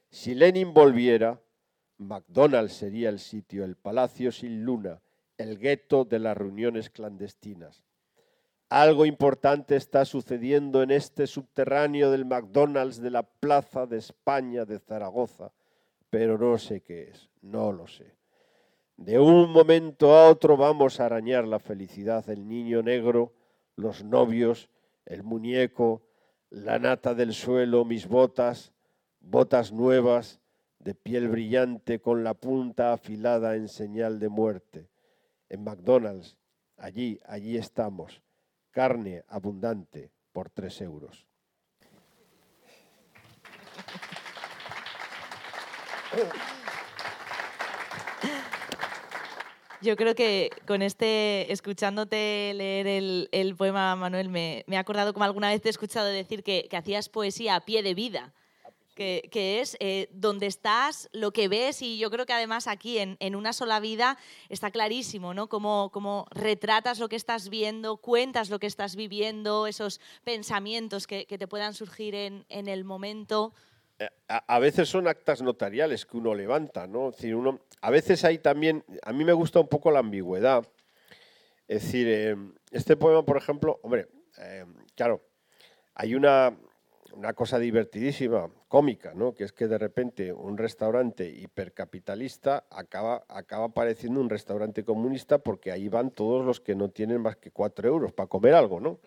Si 0.09 0.33
Lenin 0.33 0.73
volviera, 0.73 1.41
McDonald's 1.97 2.75
sería 2.75 3.09
el 3.09 3.19
sitio, 3.19 3.65
el 3.65 3.75
palacio 3.75 4.31
sin 4.31 4.63
luna, 4.63 5.01
el 5.37 5.59
gueto 5.59 6.05
de 6.05 6.19
las 6.19 6.37
reuniones 6.37 6.89
clandestinas. 6.89 7.83
Algo 8.69 9.05
importante 9.05 9.75
está 9.75 10.05
sucediendo 10.05 10.81
en 10.81 10.91
este 10.91 11.27
subterráneo 11.27 12.09
del 12.09 12.23
McDonald's 12.23 13.01
de 13.01 13.11
la 13.11 13.23
Plaza 13.23 13.85
de 13.85 13.97
España 13.97 14.63
de 14.63 14.79
Zaragoza, 14.79 15.51
pero 16.09 16.37
no 16.37 16.57
sé 16.57 16.79
qué 16.79 17.09
es, 17.09 17.29
no 17.41 17.73
lo 17.73 17.85
sé. 17.85 18.15
De 18.97 19.19
un 19.19 19.51
momento 19.51 20.15
a 20.15 20.29
otro 20.29 20.55
vamos 20.55 20.99
a 20.99 21.05
arañar 21.07 21.47
la 21.47 21.59
felicidad, 21.59 22.29
el 22.29 22.47
niño 22.47 22.83
negro, 22.83 23.33
los 23.75 24.03
novios, 24.03 24.69
el 25.05 25.23
muñeco, 25.23 26.03
la 26.49 26.77
nata 26.77 27.15
del 27.15 27.33
suelo, 27.33 27.85
mis 27.85 28.07
botas, 28.07 28.71
botas 29.19 29.71
nuevas, 29.71 30.39
de 30.77 30.93
piel 30.93 31.27
brillante 31.29 31.99
con 31.99 32.23
la 32.23 32.33
punta 32.33 32.93
afilada 32.93 33.55
en 33.55 33.67
señal 33.67 34.19
de 34.19 34.29
muerte. 34.29 34.89
En 35.49 35.63
McDonald's, 35.63 36.37
allí, 36.77 37.19
allí 37.25 37.57
estamos, 37.57 38.21
carne 38.69 39.23
abundante 39.27 40.11
por 40.31 40.49
tres 40.49 40.81
euros. 40.81 41.25
Yo 49.83 49.95
creo 49.95 50.15
que 50.15 50.49
con 50.65 50.81
este, 50.81 51.51
escuchándote 51.51 52.53
leer 52.55 52.87
el, 53.31 53.55
poema, 53.55 53.95
Manuel, 53.95 54.29
me, 54.29 54.63
me, 54.67 54.77
he 54.77 54.79
acordado 54.79 55.13
como 55.13 55.25
alguna 55.25 55.49
vez 55.49 55.61
te 55.61 55.69
he 55.69 55.71
escuchado 55.71 56.07
decir 56.07 56.43
que, 56.43 56.67
que 56.69 56.77
hacías 56.77 57.09
poesía 57.09 57.55
a 57.55 57.61
pie 57.61 57.83
de 57.83 57.93
vida 57.93 58.33
que, 58.95 59.59
es 59.61 59.75
eh, 59.79 60.09
donde 60.11 60.45
estás, 60.47 61.09
lo 61.13 61.31
que 61.31 61.47
ves, 61.47 61.81
y 61.81 61.97
yo 61.97 62.09
creo 62.11 62.25
que 62.25 62.33
además 62.33 62.67
aquí 62.67 62.99
en, 62.99 63.35
una 63.35 63.53
sola 63.53 63.79
vida 63.79 64.17
está 64.49 64.71
clarísimo, 64.71 65.33
¿no? 65.33 65.47
Cómo, 65.47 65.89
cómo, 65.91 66.25
retratas 66.31 66.99
lo 66.99 67.09
que 67.09 67.15
estás 67.15 67.49
viendo, 67.49 67.97
cuentas 67.97 68.49
lo 68.49 68.59
que 68.59 68.67
estás 68.67 68.95
viviendo, 68.95 69.67
esos 69.67 69.99
pensamientos 70.23 71.07
que, 71.07 71.25
te 71.25 71.47
puedan 71.47 71.73
surgir 71.73 72.13
en, 72.15 72.45
el 72.49 72.83
momento. 72.83 73.53
Eh, 74.03 74.09
a, 74.27 74.59
veces 74.59 74.89
son 74.89 75.07
actas 75.07 75.41
notariales 75.41 76.05
que 76.05 76.17
uno 76.17 76.33
levanta, 76.33 76.87
¿no? 76.87 77.11
uno, 77.35 77.59
a 77.81 77.89
veces 77.89 78.23
hay 78.25 78.39
también, 78.39 78.83
a 79.03 79.13
mí 79.13 79.23
me 79.23 79.33
gusta 79.33 79.59
un 79.59 79.67
poco 79.67 79.91
la 79.91 79.99
ambigüedad. 79.99 80.65
Es 81.67 81.83
decir, 81.83 82.07
eh, 82.09 82.35
este 82.71 82.97
poema, 82.97 83.23
por 83.23 83.37
ejemplo, 83.37 83.79
hombre, 83.83 84.07
claro, 84.95 85.21
hay 85.95 86.15
una, 86.15 86.57
una 87.13 87.33
cosa 87.33 87.59
divertidísima, 87.59 88.49
cómica, 88.67 89.13
¿no? 89.13 89.33
que 89.35 89.43
es 89.43 89.53
que 89.53 89.67
de 89.67 89.77
repente 89.77 90.33
un 90.33 90.57
restaurante 90.57 91.29
hipercapitalista 91.29 92.65
acaba, 92.71 93.23
acaba 93.27 93.69
pareciendo 93.69 94.19
un 94.19 94.29
restaurante 94.29 94.83
comunista 94.83 95.37
porque 95.37 95.71
ahí 95.71 95.89
van 95.89 96.09
todos 96.09 96.43
los 96.43 96.59
que 96.59 96.75
no 96.75 96.89
tienen 96.89 97.21
más 97.21 97.37
que 97.37 97.51
cuatro 97.51 97.87
euros 97.87 98.11
para 98.13 98.27
comer 98.27 98.55
algo. 98.55 98.79
¿no? 98.79 98.99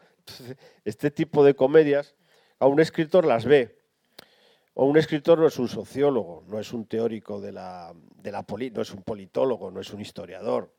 este 0.85 1.11
tipo 1.11 1.45
de 1.45 1.55
comedias 1.55 2.15
a 2.59 2.67
un 2.67 2.81
escritor 2.81 3.27
las 3.27 3.45
ve. 3.45 3.77
O 4.79 4.85
un 4.85 4.99
escritor 4.99 5.39
no 5.39 5.47
es 5.47 5.59
un 5.59 5.69
sociólogo, 5.69 6.45
no 6.49 6.61
es 6.61 6.75
un 6.75 6.85
teórico 6.85 7.41
de 7.41 7.51
la, 7.51 7.95
de 8.23 8.31
la 8.31 8.45
no 8.75 8.83
es 8.83 8.93
un 8.93 9.03
politólogo, 9.03 9.71
no 9.71 9.81
es 9.81 9.91
un 9.95 10.03
historiador. 10.03 10.71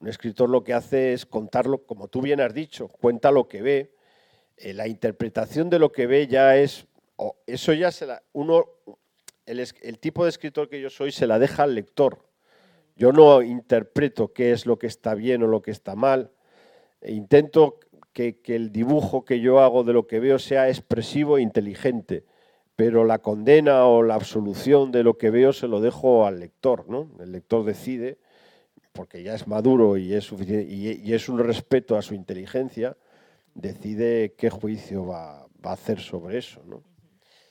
Un 0.00 0.08
escritor 0.08 0.48
lo 0.48 0.64
que 0.64 0.72
hace 0.72 1.12
es 1.12 1.26
contarlo, 1.26 1.84
como 1.84 2.08
tú 2.08 2.22
bien 2.22 2.40
has 2.40 2.54
dicho, 2.54 2.88
cuenta 2.88 3.30
lo 3.30 3.46
que 3.46 3.60
ve, 3.60 3.94
eh, 4.56 4.72
la 4.72 4.88
interpretación 4.88 5.68
de 5.68 5.78
lo 5.78 5.92
que 5.92 6.06
ve 6.06 6.28
ya 6.28 6.56
es, 6.56 6.86
eso 7.46 7.74
ya 7.74 7.90
se 7.90 8.06
la, 8.06 8.22
uno, 8.32 8.64
el, 9.44 9.98
tipo 9.98 10.24
de 10.24 10.30
escritor 10.30 10.70
que 10.70 10.80
yo 10.80 10.88
soy 10.88 11.12
se 11.12 11.26
la 11.26 11.38
deja 11.38 11.64
al 11.64 11.74
lector. 11.74 12.26
Yo 12.96 13.12
no 13.12 13.42
interpreto 13.42 14.32
qué 14.32 14.52
es 14.52 14.64
lo 14.64 14.78
que 14.78 14.86
está 14.86 15.14
bien 15.14 15.42
o 15.42 15.46
lo 15.46 15.60
que 15.60 15.72
está 15.72 15.94
mal. 15.94 16.32
E 17.02 17.12
intento 17.12 17.80
que, 18.14 18.40
el 18.46 18.72
dibujo 18.72 19.26
que 19.26 19.40
yo 19.40 19.60
hago 19.60 19.84
de 19.84 19.92
lo 19.92 20.06
que 20.06 20.20
veo 20.20 20.38
sea 20.38 20.70
expresivo 20.70 21.36
e 21.36 21.42
inteligente, 21.42 22.24
pero 22.80 23.04
la 23.04 23.18
condena 23.18 23.84
o 23.84 24.02
la 24.02 24.14
absolución 24.14 24.90
de 24.90 25.02
lo 25.02 25.18
que 25.18 25.28
veo 25.28 25.52
se 25.52 25.68
lo 25.68 25.82
dejo 25.82 26.24
al 26.24 26.40
lector. 26.40 26.88
¿no? 26.88 27.10
El 27.20 27.32
lector 27.32 27.62
decide, 27.62 28.16
porque 28.94 29.22
ya 29.22 29.34
es 29.34 29.46
maduro 29.46 29.98
y 29.98 30.14
es, 30.14 30.32
y 30.32 31.12
es 31.12 31.28
un 31.28 31.40
respeto 31.40 31.98
a 31.98 32.00
su 32.00 32.14
inteligencia, 32.14 32.96
decide 33.52 34.32
qué 34.38 34.48
juicio 34.48 35.04
va, 35.04 35.42
a 35.62 35.72
hacer 35.72 36.00
sobre 36.00 36.38
eso. 36.38 36.62
¿no? 36.64 36.82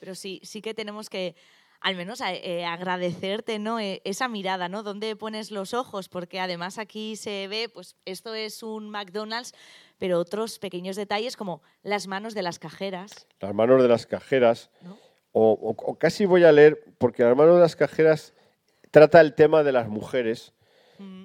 Pero 0.00 0.16
sí, 0.16 0.40
sí 0.42 0.60
que 0.60 0.74
tenemos 0.74 1.08
que 1.08 1.36
al 1.80 1.94
menos 1.94 2.20
eh, 2.20 2.64
agradecerte 2.64 3.60
¿no? 3.60 3.78
E, 3.78 4.02
esa 4.04 4.26
mirada, 4.26 4.68
¿no? 4.68 4.82
¿Dónde 4.82 5.14
pones 5.14 5.52
los 5.52 5.74
ojos? 5.74 6.08
Porque 6.08 6.40
además 6.40 6.76
aquí 6.76 7.14
se 7.14 7.46
ve, 7.46 7.68
pues 7.72 7.94
esto 8.04 8.34
es 8.34 8.64
un 8.64 8.90
McDonald's, 8.90 9.54
pero 9.96 10.18
otros 10.18 10.58
pequeños 10.58 10.96
detalles 10.96 11.36
como 11.36 11.62
las 11.84 12.08
manos 12.08 12.34
de 12.34 12.42
las 12.42 12.58
cajeras. 12.58 13.28
Las 13.38 13.54
manos 13.54 13.80
de 13.80 13.86
las 13.86 14.06
cajeras. 14.06 14.70
O, 15.32 15.96
casi 15.98 16.24
voy 16.24 16.44
a 16.44 16.52
leer, 16.52 16.82
porque 16.98 17.22
las 17.22 17.36
manos 17.36 17.54
de 17.54 17.60
las 17.60 17.76
cajeras 17.76 18.34
trata 18.90 19.20
el 19.20 19.34
tema 19.34 19.62
de 19.62 19.72
las 19.72 19.88
mujeres. 19.88 20.52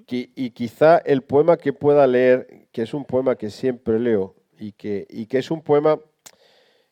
y 0.07 0.49
quizá 0.51 0.97
el 0.99 1.21
poema 1.21 1.57
que 1.57 1.73
pueda 1.73 2.07
leer, 2.07 2.67
que 2.71 2.83
es 2.83 2.93
un 2.93 3.05
poema 3.05 3.35
que 3.35 3.49
siempre 3.49 3.99
leo, 3.99 4.35
y 4.59 4.71
que, 4.71 5.05
y 5.09 5.25
que 5.25 5.39
es 5.39 5.51
un 5.51 5.61
poema, 5.61 5.99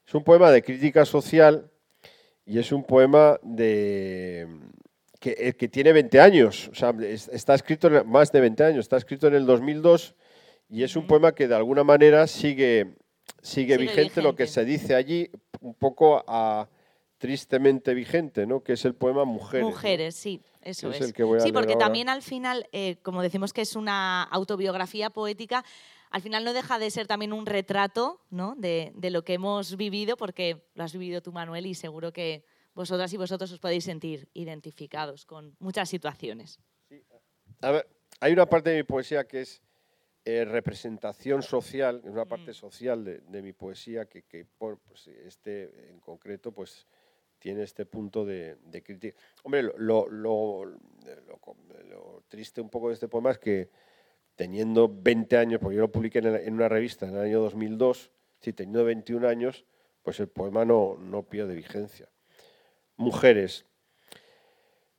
es 0.06 0.14
un 0.14 0.24
poema 0.24 0.52
de 0.52 0.62
crítica 0.62 1.06
social 1.06 1.70
y 2.46 2.60
es 2.60 2.72
un 2.72 2.84
poema 2.84 3.40
de, 3.42 4.48
que, 5.20 5.36
eh, 5.38 5.54
que 5.54 5.68
tiene 5.68 5.94
20 5.94 6.20
años, 6.20 6.70
o 6.70 6.76
sea, 6.76 6.94
está 7.02 7.56
escrito 7.56 7.90
más 8.06 8.32
de 8.32 8.42
20 8.42 8.64
años, 8.64 8.80
está 8.80 8.98
escrito 8.98 9.28
en 9.28 9.36
el 9.36 9.46
2002 9.46 10.16
y 10.70 10.84
es 10.84 10.96
un 10.96 11.08
poema 11.08 11.34
que 11.34 11.48
de 11.48 11.56
alguna 11.56 11.84
manera 11.84 12.28
sigue, 12.28 12.96
sigue, 13.42 13.78
vigente, 13.78 14.22
lo 14.22 14.36
que 14.36 14.48
se 14.48 14.66
dice 14.66 14.96
allí, 14.96 15.30
un 15.62 15.74
poco 15.74 16.24
a, 16.28 16.68
tristemente 17.24 17.94
vigente, 17.94 18.46
¿no? 18.46 18.66
que 18.66 18.74
es 18.74 18.84
el 18.84 18.96
poema 18.96 19.24
Mujeres. 19.24 19.66
Mujeres, 19.66 20.14
sí, 20.14 20.42
eso 20.62 20.92
es. 20.92 21.14
sí, 21.42 21.54
porque 21.54 21.78
también 21.78 22.10
al 22.10 22.22
final, 22.22 22.68
eh, 22.74 22.98
como 23.02 23.22
decimos 23.22 23.54
que 23.54 23.62
es 23.62 23.78
una 23.78 24.24
autobiografía 24.24 25.10
poética, 25.10 25.64
al 26.12 26.22
final 26.22 26.44
no 26.44 26.52
deja 26.52 26.80
de 26.80 26.92
ser 26.92 27.08
también 27.08 27.32
un 27.32 27.46
retrato 27.46 28.20
¿no? 28.30 28.56
de, 28.58 28.92
lo 29.10 29.24
que 29.24 29.36
hemos 29.36 29.78
vivido, 29.78 30.18
porque 30.18 30.66
lo 30.76 30.84
has 30.84 30.92
vivido 30.92 31.22
tú, 31.22 31.32
Manuel, 31.32 31.66
y 31.66 31.76
seguro 31.76 32.12
que 32.12 32.44
vosotras 32.74 33.14
y 33.14 33.16
vosotros 33.16 33.50
os 33.54 33.60
podéis 33.60 33.86
sentir 33.86 34.28
identificados 34.34 35.26
con 35.26 35.56
muchas 35.60 35.88
situaciones. 35.88 36.60
A 37.62 37.72
ver, 37.72 37.88
hay 38.20 38.34
una 38.34 38.48
parte 38.48 38.72
de 38.72 38.76
mi 38.76 38.84
poesía 38.84 39.24
que 39.24 39.40
es 39.44 39.64
eh, 40.26 40.44
representación 40.44 41.42
social, 41.42 42.02
una 42.04 42.26
parte 42.26 42.52
mm. 42.52 42.56
social 42.56 43.06
de, 43.06 43.42
mi 43.42 43.54
poesía 43.54 44.08
que, 44.08 44.46
pues, 44.58 45.08
este 45.08 45.90
en 45.90 46.02
concreto 46.02 46.52
pues 46.52 46.86
tiene 47.44 47.64
este 47.64 47.86
punto 47.86 48.24
de, 48.24 48.56
crítica. 48.86 49.18
Hombre, 49.44 49.64
lo, 49.64 50.08
lo, 50.08 50.78
triste 52.30 52.62
un 52.62 52.70
poco 52.70 52.88
de 52.88 52.94
este 52.94 53.10
poema 53.10 53.32
es 53.32 53.38
que 53.38 53.70
teniendo 54.34 54.90
20 54.90 55.36
años, 55.36 55.60
porque 55.60 55.76
yo 55.76 55.82
lo 55.82 55.92
publiqué 55.92 56.20
en, 56.20 56.54
una 56.54 56.70
revista 56.70 57.06
en 57.06 57.16
el 57.16 57.20
año 57.20 57.42
2002, 57.42 58.12
si 58.40 58.54
teniendo 58.54 58.86
21 58.86 59.28
años, 59.28 59.66
pues 60.04 60.22
el 60.22 60.30
poema 60.30 60.64
no, 60.64 60.96
no 60.98 61.24
pierde 61.24 61.54
vigencia. 61.54 62.08
Mujeres, 62.96 63.66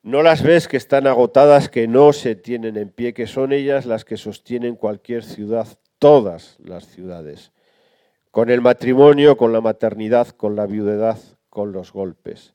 no 0.02 0.22
las 0.22 0.42
ves 0.42 0.68
que 0.68 0.76
están 0.76 1.06
agotadas, 1.06 1.70
que 1.70 1.88
no 1.88 2.12
se 2.12 2.34
tienen 2.34 2.76
en 2.76 2.90
pie, 2.90 3.14
que 3.14 3.26
son 3.26 3.54
ellas 3.54 3.86
las 3.86 4.04
que 4.04 4.18
sostienen 4.18 4.76
cualquier 4.76 5.24
ciudad, 5.24 5.66
todas 5.98 6.58
las 6.62 6.86
ciudades, 6.88 7.52
con 8.30 8.50
el 8.50 8.60
matrimonio, 8.60 9.38
con 9.38 9.54
la 9.54 9.62
maternidad, 9.62 10.28
con 10.28 10.56
la 10.56 10.66
viudedad, 10.66 11.18
con 11.54 11.70
los 11.70 11.92
golpes. 11.92 12.52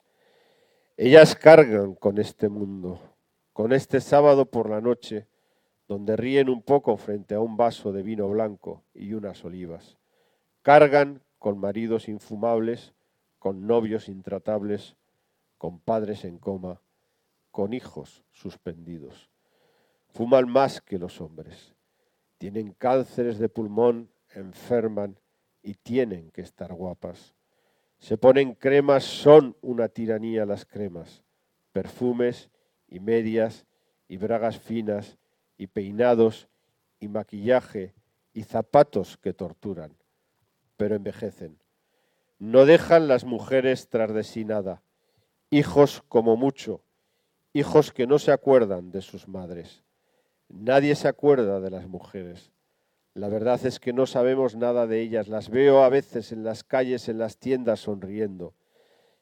Ellas 0.98 1.34
cargan 1.34 1.94
con 1.94 2.18
este 2.18 2.50
mundo, 2.50 3.00
con 3.54 3.72
este 3.72 4.02
sábado 4.02 4.44
por 4.50 4.68
la 4.68 4.82
noche, 4.82 5.26
donde 5.88 6.16
ríen 6.16 6.50
un 6.50 6.60
poco 6.62 6.98
frente 6.98 7.34
a 7.34 7.40
un 7.40 7.56
vaso 7.56 7.92
de 7.92 8.02
vino 8.02 8.28
blanco 8.28 8.84
y 8.92 9.14
unas 9.14 9.42
olivas. 9.42 9.96
Cargan 10.60 11.22
con 11.38 11.58
maridos 11.58 12.08
infumables, 12.08 12.92
con 13.38 13.66
novios 13.66 14.10
intratables, 14.10 14.96
con 15.56 15.80
padres 15.80 16.26
en 16.26 16.36
coma, 16.38 16.82
con 17.50 17.72
hijos 17.72 18.22
suspendidos. 18.30 19.30
Fuman 20.10 20.46
más 20.46 20.82
que 20.82 20.98
los 20.98 21.22
hombres. 21.22 21.74
Tienen 22.36 22.74
cánceres 22.74 23.38
de 23.38 23.48
pulmón, 23.48 24.10
enferman 24.34 25.18
y 25.62 25.72
tienen 25.72 26.30
que 26.32 26.42
estar 26.42 26.74
guapas. 26.74 27.34
Se 28.00 28.16
ponen 28.16 28.54
cremas, 28.54 29.04
son 29.04 29.56
una 29.60 29.88
tiranía 29.88 30.46
las 30.46 30.64
cremas. 30.64 31.22
Perfumes 31.72 32.50
y 32.88 32.98
medias 32.98 33.66
y 34.08 34.16
bragas 34.16 34.58
finas 34.58 35.18
y 35.56 35.68
peinados 35.68 36.48
y 36.98 37.08
maquillaje 37.08 37.94
y 38.32 38.42
zapatos 38.42 39.18
que 39.18 39.34
torturan, 39.34 39.96
pero 40.76 40.96
envejecen. 40.96 41.58
No 42.38 42.64
dejan 42.64 43.06
las 43.06 43.24
mujeres 43.24 43.88
tras 43.90 44.12
de 44.14 44.24
sí 44.24 44.46
nada, 44.46 44.82
hijos 45.50 46.02
como 46.08 46.36
mucho, 46.36 46.82
hijos 47.52 47.92
que 47.92 48.06
no 48.06 48.18
se 48.18 48.32
acuerdan 48.32 48.90
de 48.90 49.02
sus 49.02 49.28
madres. 49.28 49.84
Nadie 50.48 50.94
se 50.94 51.06
acuerda 51.06 51.60
de 51.60 51.70
las 51.70 51.86
mujeres. 51.86 52.50
La 53.14 53.28
verdad 53.28 53.64
es 53.66 53.80
que 53.80 53.92
no 53.92 54.06
sabemos 54.06 54.54
nada 54.54 54.86
de 54.86 55.00
ellas. 55.00 55.28
Las 55.28 55.50
veo 55.50 55.82
a 55.82 55.88
veces 55.88 56.32
en 56.32 56.44
las 56.44 56.62
calles, 56.62 57.08
en 57.08 57.18
las 57.18 57.38
tiendas, 57.38 57.80
sonriendo. 57.80 58.54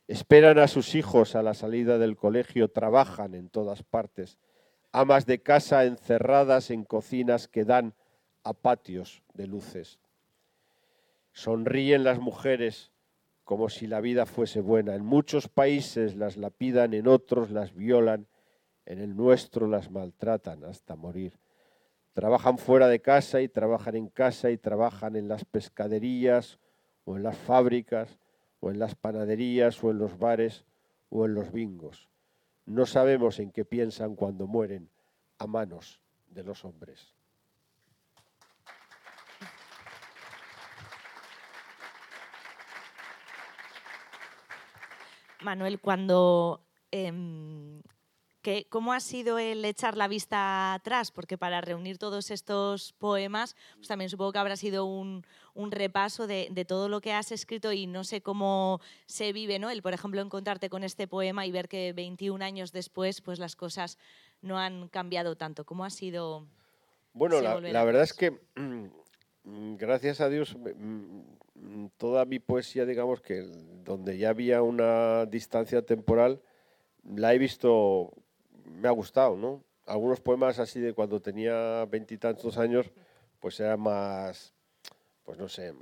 Esperan 0.06 0.58
a 0.58 0.68
sus 0.68 0.94
hijos 0.94 1.34
a 1.34 1.42
la 1.42 1.54
salida 1.54 1.98
del 1.98 2.16
colegio, 2.16 2.68
trabajan 2.68 3.34
en 3.34 3.48
todas 3.48 3.82
partes. 3.82 4.38
Amas 4.92 5.26
de 5.26 5.42
casa 5.42 5.84
encerradas 5.84 6.70
en 6.70 6.84
cocinas 6.84 7.48
que 7.48 7.64
dan 7.64 7.94
a 8.42 8.54
patios 8.54 9.22
de 9.34 9.46
luces. 9.46 9.98
Sonríen 11.32 12.04
las 12.04 12.18
mujeres 12.18 12.90
como 13.44 13.68
si 13.68 13.86
la 13.86 14.00
vida 14.00 14.26
fuese 14.26 14.60
buena. 14.60 14.94
En 14.94 15.04
muchos 15.04 15.48
países 15.48 16.16
las 16.16 16.36
lapidan, 16.36 16.92
en 16.92 17.08
otros 17.08 17.50
las 17.50 17.74
violan, 17.74 18.26
en 18.84 18.98
el 18.98 19.16
nuestro 19.16 19.66
las 19.66 19.90
maltratan 19.90 20.64
hasta 20.64 20.96
morir. 20.96 21.38
Trabajan 22.18 22.58
fuera 22.58 22.88
de 22.88 23.00
casa 23.00 23.42
y 23.42 23.48
trabajan 23.48 23.94
en 23.94 24.08
casa 24.08 24.50
y 24.50 24.58
trabajan 24.58 25.14
en 25.14 25.28
las 25.28 25.44
pescaderías 25.44 26.58
o 27.04 27.16
en 27.16 27.22
las 27.22 27.38
fábricas 27.38 28.18
o 28.58 28.72
en 28.72 28.80
las 28.80 28.96
panaderías 28.96 29.84
o 29.84 29.92
en 29.92 29.98
los 29.98 30.18
bares 30.18 30.64
o 31.10 31.26
en 31.26 31.34
los 31.34 31.52
bingos. 31.52 32.08
No 32.66 32.86
sabemos 32.86 33.38
en 33.38 33.52
qué 33.52 33.64
piensan 33.64 34.16
cuando 34.16 34.48
mueren 34.48 34.90
a 35.38 35.46
manos 35.46 36.00
de 36.26 36.42
los 36.42 36.64
hombres. 36.64 37.14
Manuel, 45.40 45.78
cuando 45.78 46.64
¿cómo 48.68 48.92
ha 48.92 49.00
sido 49.00 49.38
el 49.38 49.64
echar 49.64 49.96
la 49.96 50.08
vista 50.08 50.74
atrás? 50.74 51.10
Porque 51.10 51.36
para 51.36 51.60
reunir 51.60 51.98
todos 51.98 52.30
estos 52.30 52.92
poemas, 52.94 53.56
pues 53.76 53.88
también 53.88 54.10
supongo 54.10 54.32
que 54.32 54.38
habrá 54.38 54.56
sido 54.56 54.84
un, 54.84 55.24
repaso 55.70 56.26
de, 56.26 56.64
todo 56.66 56.88
lo 56.88 57.00
que 57.00 57.12
has 57.12 57.32
escrito 57.32 57.72
y 57.72 57.86
no 57.86 58.04
sé 58.04 58.20
cómo 58.20 58.80
se 59.06 59.32
vive, 59.32 59.58
¿no? 59.58 59.70
El, 59.70 59.82
por 59.82 59.92
ejemplo, 59.92 60.20
encontrarte 60.20 60.70
con 60.70 60.84
este 60.84 61.06
poema 61.06 61.46
y 61.46 61.52
ver 61.52 61.68
que 61.68 61.92
21 61.92 62.44
años 62.44 62.72
después, 62.72 63.20
pues 63.20 63.38
las 63.38 63.56
cosas 63.56 63.98
no 64.40 64.58
han 64.58 64.88
cambiado 64.88 65.36
tanto. 65.36 65.64
¿Cómo 65.64 65.84
ha 65.84 65.90
sido? 65.90 66.46
Bueno, 67.12 67.40
la, 67.40 67.84
verdad 67.84 68.02
es 68.02 68.14
que, 68.14 68.30
mm, 68.54 69.76
gracias 69.76 70.20
a 70.20 70.28
Dios, 70.28 70.56
mm, 70.56 71.86
toda 71.96 72.24
mi 72.24 72.38
poesía, 72.38 72.86
digamos 72.86 73.20
que 73.20 73.42
donde 73.84 74.16
ya 74.16 74.30
había 74.30 74.62
una 74.62 75.26
distancia 75.26 75.82
temporal, 75.82 76.40
la 77.04 77.34
he 77.34 77.38
visto 77.38 78.12
me 78.78 78.88
ha 78.88 78.92
gustado, 78.92 79.36
¿no? 79.36 79.64
Algunos 79.86 80.20
poemas 80.20 80.58
así 80.58 80.80
de 80.80 80.92
cuando 80.92 81.20
tenía 81.20 81.84
veintitantos 81.86 82.58
años, 82.58 82.90
pues 83.40 83.58
era 83.60 83.76
más, 83.76 84.54
pues 85.24 85.38
no 85.38 85.48
sé, 85.48 85.74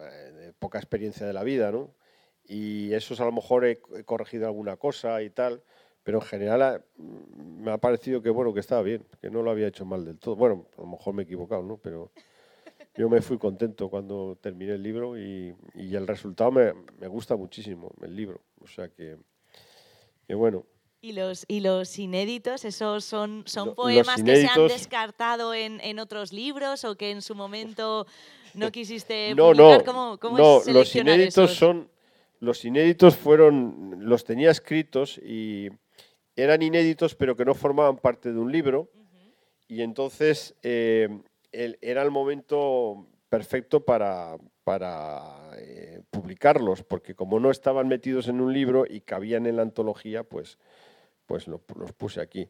poca 0.59 0.79
experiencia 0.79 1.27
de 1.27 1.33
la 1.33 1.43
vida, 1.43 1.73
¿no? 1.73 1.95
Y 2.45 2.93
esos 2.95 3.21
a 3.21 3.25
lo 3.25 3.33
mejor 3.33 3.65
he, 3.65 3.81
corregido 4.05 4.47
alguna 4.47 4.77
cosa 4.77 5.23
y 5.23 5.31
tal, 5.31 5.63
pero 6.05 6.19
en 6.19 6.25
general 6.25 6.63
ah, 6.63 6.81
me 6.97 7.73
ha 7.73 7.79
parecido 7.79 8.23
que, 8.23 8.31
bueno, 8.31 8.55
que 8.55 8.61
estaba 8.61 8.83
bien, 8.83 9.05
que 9.21 9.31
no 9.31 9.43
lo 9.43 9.51
había 9.51 9.67
hecho 9.67 9.85
mal 9.85 10.05
del 10.05 10.19
todo. 10.19 10.37
Bueno, 10.37 10.67
a 10.79 10.83
lo 10.83 10.87
mejor 10.87 11.15
me 11.15 11.23
he 11.23 11.25
equivocado, 11.25 11.63
¿no? 11.63 11.79
Pero 11.79 12.13
yo 12.95 13.09
me 13.09 13.21
fui 13.21 13.39
contento 13.39 13.91
cuando 13.91 14.39
terminé 14.41 14.75
el 14.75 14.83
libro 14.83 15.19
y, 15.19 15.57
el 15.75 16.07
resultado 16.07 16.53
me, 16.53 16.73
me, 17.01 17.09
gusta 17.09 17.35
muchísimo, 17.37 17.93
el 18.03 18.15
libro. 18.15 18.41
O 18.61 18.69
sea 18.69 18.89
que, 18.89 19.19
que 20.27 20.35
bueno. 20.35 20.65
Y 21.01 21.13
los, 21.13 21.45
y 21.47 21.61
los 21.61 21.99
inéditos, 21.99 22.65
¿esos 22.65 23.05
son, 23.05 23.45
son 23.47 23.75
poemas 23.75 24.23
que 24.23 24.37
se 24.37 24.47
han 24.47 24.67
descartado 24.67 25.55
en, 25.55 25.81
en, 25.83 25.99
otros 25.99 26.33
libros 26.33 26.85
o 26.85 26.97
que 26.97 27.11
en 27.11 27.23
su 27.23 27.35
momento 27.35 28.07
no 28.55 28.73
quisiste 28.73 29.35
no, 29.37 29.49
publicar? 29.49 29.87
No, 29.87 30.19
¿Cómo, 30.19 30.39
no, 30.39 30.63
los 30.67 30.97
inéditos 30.97 31.55
son... 31.55 31.91
Los 32.41 32.65
inéditos 32.65 33.17
fueron... 33.17 33.97
Los 34.01 34.25
tenía 34.25 34.51
escritos 34.51 35.19
y 35.19 35.69
eran 36.35 36.63
inéditos 36.63 37.15
pero 37.15 37.37
que 37.37 37.45
no 37.45 37.55
formaban 37.55 37.99
parte 37.99 38.33
de 38.33 38.39
un 38.39 38.51
libro. 38.51 38.91
Y 39.69 39.83
entonces 39.83 40.55
eh, 40.63 41.09
era 41.53 42.03
el 42.03 42.11
momento 42.11 43.07
perfecto 43.29 43.85
para, 43.85 44.37
para 44.65 45.51
eh, 45.59 46.03
publicarlos, 46.11 46.83
porque 46.83 47.15
como 47.15 47.41
no 47.41 47.51
estaban 47.51 47.89
metidos 47.89 48.29
en 48.29 48.41
un 48.41 48.53
libro 48.53 48.85
y 48.89 49.01
cabían 49.01 49.47
en 49.47 49.57
la 49.57 49.63
antología, 49.63 50.25
pues 50.25 50.59
pues 51.27 51.47
los 51.49 51.61
puse 51.97 52.21
aquí. 52.21 52.49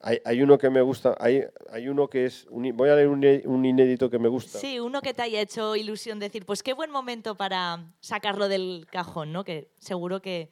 Hay, 0.00 0.40
uno 0.42 0.58
que 0.58 0.70
me 0.70 0.80
gusta, 0.80 1.16
hay, 1.18 1.42
hay 1.72 1.88
uno 1.88 2.08
que 2.08 2.26
es, 2.26 2.46
voy 2.50 2.88
a 2.88 2.94
leer 2.94 3.08
un, 3.08 3.64
inédito 3.64 4.08
que 4.08 4.20
me 4.20 4.28
gusta. 4.28 4.60
Sí, 4.60 4.78
uno 4.78 5.02
que 5.02 5.12
te 5.12 5.22
haya 5.22 5.40
hecho 5.40 5.74
ilusión 5.74 6.20
decir, 6.20 6.46
pues 6.46 6.62
qué 6.62 6.72
buen 6.72 6.92
momento 6.92 7.34
para 7.34 7.84
sacarlo 7.98 8.48
del 8.48 8.86
cajón, 8.88 9.32
¿no? 9.32 9.42
Que 9.42 9.72
seguro 9.78 10.22
que 10.22 10.50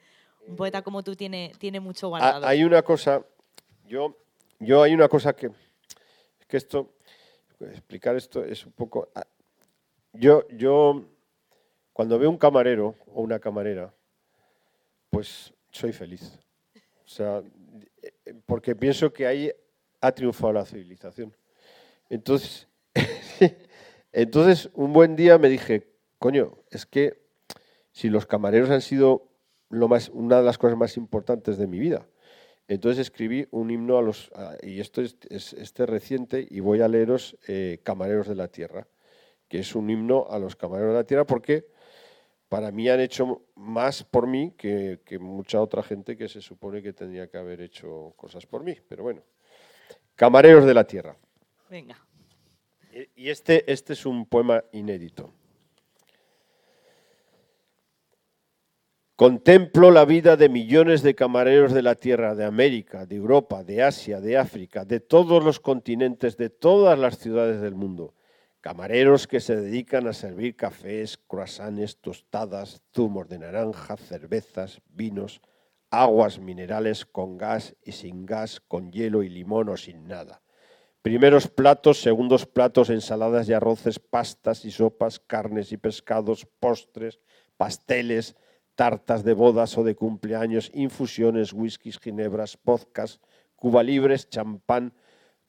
un 0.48 0.56
poeta 0.56 0.82
como 0.82 1.04
tú 1.04 1.14
tiene, 1.14 1.52
tiene 1.58 1.78
mucho 1.78 2.08
guardado. 2.08 2.44
Hay 2.44 2.64
una 2.64 2.82
cosa, 2.82 3.24
yo, 3.86 4.16
yo 4.58 4.82
hay 4.82 4.94
una 4.94 5.08
cosa 5.08 5.36
que, 5.36 5.52
que 6.48 6.56
esto, 6.56 6.94
explicar 7.60 8.16
esto 8.16 8.44
es 8.44 8.66
un 8.66 8.72
poco, 8.72 9.10
ah, 9.14 9.28
yo, 10.12 10.44
yo 10.48 11.04
cuando 11.92 12.18
veo 12.18 12.30
un 12.30 12.38
camarero 12.38 12.96
o 13.14 13.22
una 13.22 13.38
camarera, 13.38 13.94
pues 15.08 15.54
soy 15.70 15.92
feliz. 15.92 16.36
O 16.74 17.08
sea, 17.08 17.44
porque 18.46 18.74
pienso 18.74 19.12
que 19.12 19.26
ahí 19.26 19.52
ha 20.00 20.12
triunfado 20.12 20.52
la 20.52 20.64
civilización. 20.64 21.36
Entonces, 22.08 22.68
entonces, 24.12 24.70
un 24.74 24.92
buen 24.92 25.16
día 25.16 25.38
me 25.38 25.48
dije, 25.48 25.92
coño, 26.18 26.58
es 26.70 26.86
que 26.86 27.22
si 27.92 28.08
los 28.08 28.26
camareros 28.26 28.70
han 28.70 28.82
sido 28.82 29.28
lo 29.68 29.88
más, 29.88 30.08
una 30.10 30.38
de 30.38 30.44
las 30.44 30.58
cosas 30.58 30.76
más 30.76 30.96
importantes 30.96 31.58
de 31.58 31.66
mi 31.66 31.78
vida. 31.78 32.06
Entonces 32.68 33.00
escribí 33.00 33.46
un 33.52 33.70
himno 33.70 33.96
a 33.96 34.02
los, 34.02 34.30
y 34.62 34.80
esto 34.80 35.00
es, 35.00 35.16
este 35.30 35.86
reciente, 35.86 36.46
y 36.50 36.60
voy 36.60 36.80
a 36.80 36.88
leeros 36.88 37.36
eh, 37.46 37.78
Camareros 37.84 38.26
de 38.26 38.34
la 38.34 38.48
Tierra, 38.48 38.88
que 39.48 39.60
es 39.60 39.74
un 39.74 39.88
himno 39.88 40.26
a 40.28 40.38
los 40.38 40.56
camareros 40.56 40.92
de 40.92 40.98
la 40.98 41.04
Tierra 41.04 41.24
porque 41.24 41.68
para 42.48 42.70
mí 42.70 42.88
han 42.88 43.00
hecho 43.00 43.42
más 43.56 44.04
por 44.04 44.26
mí 44.26 44.52
que, 44.56 45.00
mucha 45.20 45.60
otra 45.60 45.82
gente 45.82 46.16
que 46.16 46.28
se 46.28 46.40
supone 46.40 46.82
que 46.82 46.92
tendría 46.92 47.28
que 47.28 47.38
haber 47.38 47.60
hecho 47.60 48.14
cosas 48.16 48.46
por 48.46 48.62
mí. 48.62 48.76
Pero 48.88 49.02
bueno, 49.02 49.22
Camareros 50.14 50.64
de 50.64 50.74
la 50.74 50.84
Tierra. 50.84 51.16
Venga. 51.68 51.98
Y 53.14 53.28
este, 53.28 53.70
este 53.70 53.92
es 53.92 54.06
un 54.06 54.26
poema 54.26 54.62
inédito. 54.72 55.32
Contemplo 59.16 59.90
la 59.90 60.04
vida 60.04 60.36
de 60.36 60.48
millones 60.48 61.02
de 61.02 61.14
camareros 61.14 61.72
de 61.72 61.82
la 61.82 61.94
Tierra, 61.94 62.34
de 62.34 62.44
América, 62.44 63.06
de 63.06 63.16
Europa, 63.16 63.64
de 63.64 63.82
Asia, 63.82 64.20
de 64.20 64.36
África, 64.36 64.84
de 64.84 65.00
todos 65.00 65.42
los 65.42 65.58
continentes, 65.58 66.36
de 66.36 66.50
todas 66.50 66.98
las 66.98 67.18
ciudades 67.18 67.60
del 67.62 67.74
mundo 67.74 68.14
Camareros 68.66 69.28
que 69.28 69.38
se 69.38 69.54
dedican 69.54 70.08
a 70.08 70.12
servir 70.12 70.56
cafés, 70.56 71.16
croissants, 71.16 72.00
tostadas, 72.00 72.82
zumos 72.92 73.28
de 73.28 73.38
naranja, 73.38 73.96
cervezas, 73.96 74.82
vinos, 74.88 75.40
aguas 75.88 76.40
minerales 76.40 77.06
con 77.06 77.38
gas 77.38 77.76
y 77.84 77.92
sin 77.92 78.26
gas, 78.26 78.58
con 78.58 78.90
hielo 78.90 79.22
y 79.22 79.28
limón 79.28 79.68
o 79.68 79.76
sin 79.76 80.08
nada. 80.08 80.42
Primeros 81.00 81.46
platos, 81.46 82.00
segundos 82.02 82.44
platos, 82.44 82.90
ensaladas 82.90 83.48
y 83.48 83.52
arroces, 83.52 84.00
pastas 84.00 84.64
y 84.64 84.72
sopas, 84.72 85.20
carnes 85.20 85.70
y 85.70 85.76
pescados, 85.76 86.44
postres, 86.58 87.20
pasteles, 87.56 88.34
tartas 88.74 89.22
de 89.22 89.34
bodas 89.34 89.78
o 89.78 89.84
de 89.84 89.94
cumpleaños, 89.94 90.72
infusiones, 90.74 91.52
whiskies, 91.52 92.00
ginebras, 92.00 92.58
vodkas, 92.64 93.20
cuba 93.54 93.84
libres, 93.84 94.28
champán, 94.28 94.92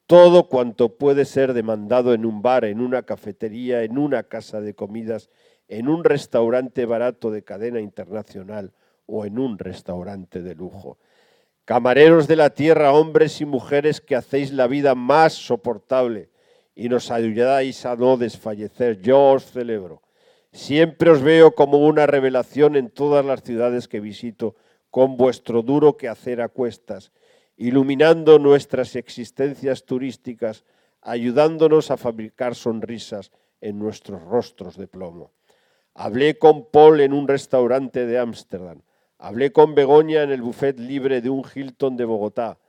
todo 0.08 0.48
cuanto 0.48 0.98
puede 0.98 1.26
ser 1.26 1.54
demandado 1.54 2.14
en 2.14 2.26
un 2.26 2.42
bar, 2.42 2.64
en 2.64 2.80
una 2.80 3.04
cafetería, 3.04 3.84
en 3.84 3.98
una 3.98 4.24
casa 4.24 4.62
de 4.62 4.74
comidas, 4.74 5.30
en 5.68 5.90
un 5.90 6.06
restaurante 6.06 6.86
barato 6.86 7.30
de 7.30 7.44
cadena 7.44 7.82
internacional 7.82 8.72
o 9.06 9.26
en 9.26 9.38
un 9.38 9.60
restaurante 9.60 10.42
de 10.42 10.56
lujo. 10.56 10.98
Camareros 11.66 12.28
de 12.30 12.38
la 12.38 12.52
tierra, 12.52 12.94
hombres 12.94 13.42
y 13.42 13.46
mujeres 13.46 14.00
que 14.00 14.16
hacéis 14.16 14.54
la 14.54 14.68
vida 14.68 14.96
más 14.96 15.34
soportable 15.34 16.30
y 16.74 16.88
nos 16.88 17.12
ayudáis 17.12 17.86
a 17.86 17.98
no 17.98 18.16
desfallecer, 18.16 19.02
yo 19.02 19.32
os 19.32 19.52
celebro. 19.52 20.02
Siempre 20.54 21.10
os 21.10 21.22
veo 21.22 21.54
como 21.54 21.80
una 21.80 22.08
revelación 22.08 22.78
en 22.78 22.90
todas 22.90 23.26
las 23.26 23.44
ciudades 23.44 23.90
que 23.90 24.00
visito, 24.00 24.56
con 24.90 25.18
vuestro 25.18 25.62
duro 25.64 25.98
quehacer 25.98 26.40
a 26.40 26.48
cuestas, 26.48 27.12
iluminando 27.58 28.40
nuestras 28.40 28.96
existencias 28.96 29.84
turísticas, 29.84 30.64
ayudándonos 31.02 31.92
a 31.92 31.98
fabricar 31.98 32.56
sonrisas 32.56 33.32
en 33.60 33.80
nuestros 33.80 34.24
rostros 34.24 34.78
de 34.78 34.88
plomo. 34.88 35.34
Hablé 35.94 36.38
con 36.38 36.70
Paul 36.70 37.02
en 37.02 37.14
un 37.14 37.28
restaurante 37.28 38.06
de 38.06 38.20
Ámsterdam. 38.20 38.84
Hablé 39.18 39.52
con 39.52 39.74
Begoña 39.74 40.22
en 40.22 40.30
el 40.32 40.44
buffet 40.44 40.80
libre 40.80 41.22
de 41.22 41.32
un 41.32 41.44
Hilton 41.44 41.98
de 41.98 42.06
Bogotá. 42.06 42.60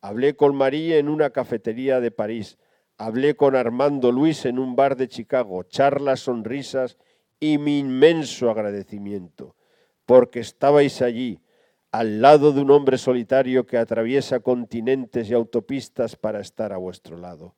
Hablé 0.00 0.36
con 0.36 0.56
María 0.56 0.96
en 0.96 1.10
una 1.10 1.30
cafetería 1.30 2.00
de 2.00 2.10
París. 2.10 2.56
Hablé 2.96 3.36
con 3.36 3.54
Armando 3.54 4.10
Luis 4.10 4.46
en 4.46 4.58
un 4.58 4.74
bar 4.74 4.96
de 4.96 5.08
Chicago. 5.08 5.64
Charlas, 5.64 6.20
sonrisas 6.20 6.96
y 7.40 7.58
mi 7.58 7.78
inmenso 7.78 8.50
agradecimiento, 8.50 9.54
porque 10.06 10.40
estabais 10.40 11.02
allí, 11.02 11.40
al 11.90 12.20
lado 12.20 12.52
de 12.52 12.60
un 12.60 12.70
hombre 12.70 12.98
solitario 12.98 13.66
que 13.66 13.78
atraviesa 13.78 14.40
continentes 14.40 15.30
y 15.30 15.34
autopistas 15.34 16.16
para 16.16 16.40
estar 16.40 16.72
a 16.72 16.76
vuestro 16.76 17.16
lado. 17.16 17.54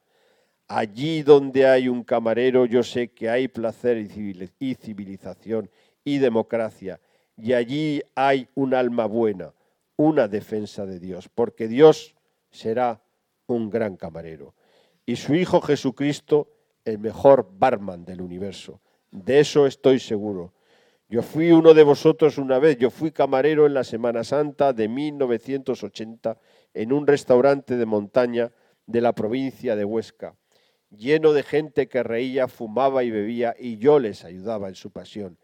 Allí 0.69 1.23
donde 1.23 1.67
hay 1.67 1.89
un 1.89 2.05
camarero 2.05 2.65
yo 2.65 2.83
sé 2.83 3.09
que 3.09 3.29
hay 3.29 3.49
placer 3.49 3.99
y 3.99 4.75
civilización 4.75 5.69
y 6.05 6.19
democracia, 6.19 7.01
y 7.37 7.55
allí 7.55 8.03
hay 8.15 8.49
un 8.55 8.75
alma 8.75 9.07
buena, 9.07 9.53
una 9.97 10.29
defensa 10.29 10.87
de 10.87 11.01
Dios, 11.01 11.29
porque 11.29 11.67
Dios 11.69 12.15
será 12.51 13.03
un 13.47 13.71
gran 13.71 13.97
camarero. 13.97 14.55
Y 15.07 15.17
su 15.17 15.35
Hijo 15.35 15.61
Jesucristo, 15.61 16.49
el 16.85 16.99
mejor 16.99 17.51
barman 17.59 18.05
del 18.05 18.21
universo. 18.21 18.81
De 19.11 19.41
eso 19.41 19.67
estoy 19.67 19.99
seguro. 19.99 20.53
Yo 21.11 21.23
fui 21.23 21.51
uno 21.51 21.75
de 21.75 21.83
vosotros 21.83 22.39
una 22.39 22.61
vez, 22.61 22.79
yo 22.79 22.89
fui 22.89 23.11
camarero 23.11 23.67
en 23.67 23.75
la 23.75 23.83
Semana 23.83 24.23
Santa 24.23 24.73
de 24.73 24.87
1980 24.87 26.39
en 26.73 26.93
un 26.93 27.05
restaurante 27.05 27.77
de 27.77 27.85
montaña 27.85 28.53
de 28.87 29.01
la 29.01 29.13
provincia 29.13 29.75
de 29.75 29.85
Huesca, 29.85 30.37
lleno 30.89 31.33
de 31.33 31.43
gente 31.43 31.89
que 31.89 32.05
reía, 32.05 32.47
fumaba 32.47 33.03
y 33.03 33.11
bebía 33.11 33.57
y 33.59 33.79
yo 33.79 33.99
les 33.99 34.25
ayudaba 34.25 34.69
en 34.69 34.77
su 34.77 34.93
pasión. 34.93 35.37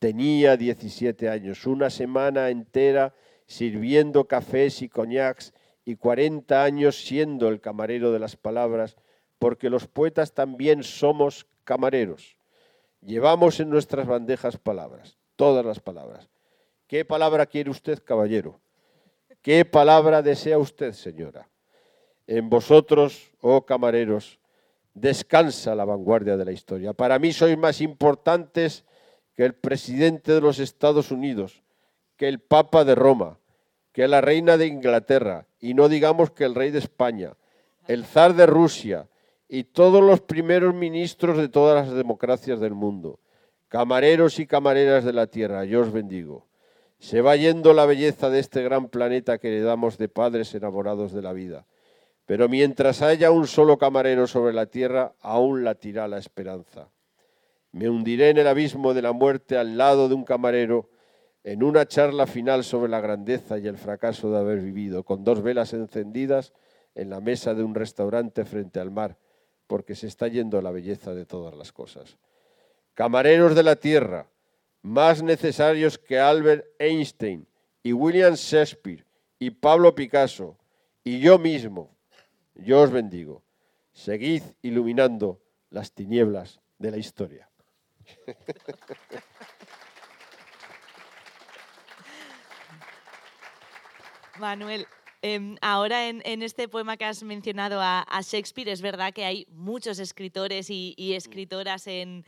Tenía 0.00 0.56
17 0.56 1.28
años, 1.28 1.68
una 1.68 1.88
semana 1.88 2.50
entera 2.50 3.14
sirviendo 3.46 4.24
cafés 4.24 4.82
y 4.82 4.88
coñacs 4.88 5.54
y 5.84 5.94
40 5.94 6.64
años 6.64 7.00
siendo 7.00 7.48
el 7.48 7.60
camarero 7.60 8.10
de 8.10 8.18
las 8.18 8.34
palabras, 8.34 8.96
porque 9.38 9.70
los 9.70 9.86
poetas 9.86 10.34
también 10.34 10.82
somos 10.82 11.46
camareros. 11.62 12.36
Llevamos 13.02 13.58
en 13.58 13.68
nuestras 13.68 14.06
bandejas 14.06 14.56
palabras, 14.56 15.18
todas 15.34 15.66
las 15.66 15.80
palabras. 15.80 16.28
¿Qué 16.86 17.04
palabra 17.04 17.46
quiere 17.46 17.68
usted, 17.68 18.02
caballero? 18.04 18.60
¿Qué 19.40 19.64
palabra 19.64 20.22
desea 20.22 20.56
usted, 20.58 20.92
señora? 20.92 21.48
En 22.28 22.48
vosotros, 22.48 23.32
oh 23.40 23.66
camareros, 23.66 24.38
descansa 24.94 25.74
la 25.74 25.84
vanguardia 25.84 26.36
de 26.36 26.44
la 26.44 26.52
historia. 26.52 26.92
Para 26.92 27.18
mí 27.18 27.32
sois 27.32 27.58
más 27.58 27.80
importantes 27.80 28.84
que 29.34 29.44
el 29.44 29.54
presidente 29.54 30.32
de 30.32 30.40
los 30.40 30.60
Estados 30.60 31.10
Unidos, 31.10 31.64
que 32.16 32.28
el 32.28 32.38
Papa 32.38 32.84
de 32.84 32.94
Roma, 32.94 33.40
que 33.90 34.06
la 34.06 34.20
reina 34.20 34.56
de 34.56 34.66
Inglaterra, 34.66 35.46
y 35.58 35.74
no 35.74 35.88
digamos 35.88 36.30
que 36.30 36.44
el 36.44 36.54
rey 36.54 36.70
de 36.70 36.78
España, 36.78 37.34
el 37.88 38.04
zar 38.04 38.34
de 38.34 38.46
Rusia, 38.46 39.08
y 39.54 39.64
todos 39.64 40.02
los 40.02 40.22
primeros 40.22 40.74
ministros 40.74 41.36
de 41.36 41.46
todas 41.46 41.86
las 41.86 41.94
democracias 41.94 42.58
del 42.58 42.72
mundo, 42.72 43.20
camareros 43.68 44.38
y 44.38 44.46
camareras 44.46 45.04
de 45.04 45.12
la 45.12 45.26
tierra, 45.26 45.66
yo 45.66 45.82
os 45.82 45.92
bendigo. 45.92 46.46
Se 46.98 47.20
va 47.20 47.36
yendo 47.36 47.74
la 47.74 47.84
belleza 47.84 48.30
de 48.30 48.38
este 48.38 48.62
gran 48.62 48.88
planeta 48.88 49.36
que 49.36 49.50
le 49.50 49.60
damos 49.60 49.98
de 49.98 50.08
padres 50.08 50.54
enamorados 50.54 51.12
de 51.12 51.20
la 51.20 51.34
vida. 51.34 51.66
Pero 52.24 52.48
mientras 52.48 53.02
haya 53.02 53.30
un 53.30 53.46
solo 53.46 53.76
camarero 53.76 54.26
sobre 54.26 54.54
la 54.54 54.64
tierra, 54.64 55.12
aún 55.20 55.64
latirá 55.64 56.08
la 56.08 56.16
esperanza. 56.16 56.88
Me 57.72 57.90
hundiré 57.90 58.30
en 58.30 58.38
el 58.38 58.48
abismo 58.48 58.94
de 58.94 59.02
la 59.02 59.12
muerte 59.12 59.58
al 59.58 59.76
lado 59.76 60.08
de 60.08 60.14
un 60.14 60.24
camarero 60.24 60.88
en 61.44 61.62
una 61.62 61.84
charla 61.84 62.26
final 62.26 62.64
sobre 62.64 62.90
la 62.90 63.02
grandeza 63.02 63.58
y 63.58 63.66
el 63.66 63.76
fracaso 63.76 64.32
de 64.32 64.38
haber 64.38 64.60
vivido, 64.60 65.04
con 65.04 65.24
dos 65.24 65.42
velas 65.42 65.74
encendidas 65.74 66.54
en 66.94 67.10
la 67.10 67.20
mesa 67.20 67.52
de 67.52 67.62
un 67.62 67.74
restaurante 67.74 68.46
frente 68.46 68.80
al 68.80 68.90
mar, 68.90 69.18
porque 69.72 69.94
se 69.94 70.06
está 70.06 70.28
yendo 70.28 70.60
la 70.60 70.70
belleza 70.70 71.14
de 71.14 71.24
todas 71.24 71.54
las 71.56 71.72
cosas. 71.72 72.18
Camareros 72.92 73.54
de 73.54 73.62
la 73.62 73.74
tierra, 73.74 74.28
más 74.82 75.22
necesarios 75.22 75.96
que 75.96 76.18
Albert 76.18 76.66
Einstein 76.78 77.48
y 77.82 77.94
William 77.94 78.34
Shakespeare 78.34 79.06
y 79.38 79.48
Pablo 79.48 79.94
Picasso 79.94 80.58
y 81.02 81.20
yo 81.20 81.38
mismo, 81.38 81.96
yo 82.54 82.82
os 82.82 82.90
bendigo. 82.90 83.42
Seguid 83.92 84.42
iluminando 84.60 85.40
las 85.70 85.90
tinieblas 85.92 86.60
de 86.76 86.90
la 86.90 86.98
historia. 86.98 87.48
Manuel, 94.38 94.86
Em, 95.24 95.56
ahora 95.60 96.08
en, 96.08 96.42
este 96.42 96.66
poema 96.66 96.96
que 96.96 97.04
has 97.04 97.22
mencionado 97.22 97.78
a, 97.80 98.04
Shakespeare, 98.22 98.68
es 98.68 98.82
verdad 98.82 99.14
que 99.14 99.24
hay 99.24 99.46
muchos 99.50 100.00
escritores 100.00 100.68
y, 100.68 100.96
Mm. 100.98 101.12
escritoras 101.12 101.86
en, 101.86 102.24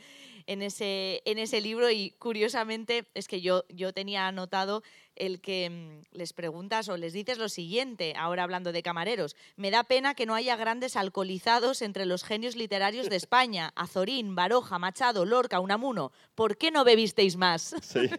ese, 0.47 1.21
en 1.25 1.37
ese 1.37 1.59
libro 1.59 1.91
y 1.91 2.11
curiosamente 2.11 3.05
es 3.13 3.27
que 3.27 3.41
yo, 3.41 3.65
yo 3.67 3.91
tenía 3.91 4.27
anotado 4.27 4.81
el 5.17 5.41
que 5.41 5.69
mm, 5.69 6.15
les 6.15 6.31
preguntas 6.31 6.87
o 6.87 6.95
les 6.95 7.11
dices 7.11 7.37
lo 7.37 7.49
siguiente, 7.49 8.13
ahora 8.17 8.43
hablando 8.43 8.71
de 8.71 8.81
camareros, 8.81 9.35
me 9.57 9.71
da 9.71 9.83
pena 9.83 10.15
que 10.15 10.25
no 10.25 10.33
haya 10.33 10.55
grandes 10.55 10.95
alcoholizados 10.95 11.81
entre 11.81 12.05
los 12.05 12.23
genios 12.23 12.55
literarios 12.55 13.09
de 13.09 13.17
España, 13.17 13.73
Azorín, 13.75 14.35
Baroja, 14.35 14.79
Machado, 14.79 15.25
Lorca, 15.25 15.59
Unamuno, 15.59 16.13
¿por 16.33 16.55
qué 16.55 16.71
no 16.71 16.85
bebisteis 16.85 17.35
más? 17.35 17.75
Sí, 17.81 18.09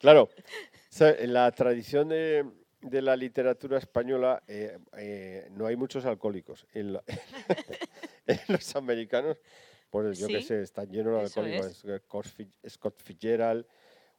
claro. 0.00 0.28
en 0.98 1.32
la 1.32 1.52
tradición 1.52 2.08
de, 2.08 2.44
de 2.80 3.02
la 3.02 3.16
literatura 3.16 3.78
española 3.78 4.42
eh, 4.46 4.78
eh, 4.96 5.48
no 5.52 5.66
hay 5.66 5.76
muchos 5.76 6.04
alcohólicos. 6.04 6.66
En, 6.72 6.92
los 8.48 8.76
americanos, 8.76 9.38
pues 9.90 10.18
yo 10.18 10.28
qué 10.28 10.42
sé, 10.42 10.62
están 10.62 10.90
llenos 10.90 11.14
de 11.14 11.20
alcohólicos. 11.20 11.84
Scott 12.68 13.02
Fitzgerald, 13.02 13.66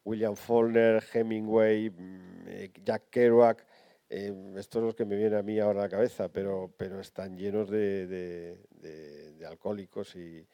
William 0.03 0.35
Faulkner, 0.35 1.03
Hemingway, 1.13 1.89
mm, 1.89 2.45
eh, 2.47 2.71
Jack 2.83 3.09
Kerouac. 3.09 3.65
estos 4.09 4.73
son 4.73 4.85
los 4.85 4.95
que 4.95 5.05
me 5.05 5.15
vienen 5.15 5.39
a 5.39 5.43
mí 5.43 5.59
ahora 5.59 5.81
a 5.81 5.83
la 5.83 5.89
cabeza, 5.89 6.29
pero, 6.29 6.73
pero 6.77 6.99
están 6.99 7.37
llenos 7.37 7.69
de, 7.69 8.07
de 8.07 9.45
alcohólicos 9.45 10.15
y, 10.15 10.47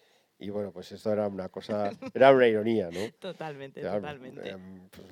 y 0.43 0.49
bueno, 0.49 0.71
pues 0.71 0.91
eso 0.91 1.11
era 1.11 1.27
una 1.27 1.49
cosa, 1.49 1.91
era 2.13 2.33
una 2.33 2.47
ironía, 2.47 2.89
¿no? 2.91 2.99
Totalmente, 3.19 3.81
totalmente. 3.81 4.49
Em, 4.49 4.89
pues, 4.89 5.07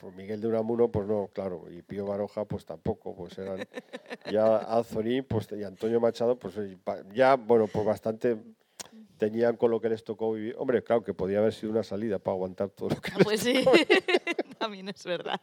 pues, 0.00 0.14
Miguel 0.14 0.40
de 0.40 0.48
Unamuno, 0.48 0.90
pues 0.90 1.06
no, 1.06 1.28
claro, 1.32 1.64
y 1.70 1.82
Pío 1.82 2.06
Baroja, 2.06 2.44
pues 2.44 2.64
tampoco, 2.64 3.14
pues 3.14 3.38
eran 3.38 3.58
ya 4.30 4.58
Anthony 4.58 5.22
pues, 5.26 5.48
y 5.52 5.64
Antonio 5.64 6.00
Machado, 6.00 6.38
pues 6.38 6.54
ya, 7.12 7.36
bueno, 7.36 7.66
pues 7.66 7.84
bastante 7.84 8.36
tenían 9.18 9.56
con 9.56 9.70
lo 9.70 9.80
que 9.80 9.88
les 9.88 10.04
tocó 10.04 10.32
vivir. 10.32 10.54
Hombre, 10.58 10.82
claro 10.82 11.02
que 11.02 11.14
podía 11.14 11.38
haber 11.38 11.52
sido 11.52 11.72
una 11.72 11.82
salida 11.82 12.18
para 12.18 12.34
aguantar 12.34 12.70
todo 12.70 12.90
lo 12.90 13.00
que 13.00 13.12
ah, 13.12 13.18
Pues 13.22 13.40
sí, 13.40 13.64
también 14.58 14.88
es 14.88 15.04
verdad. 15.04 15.40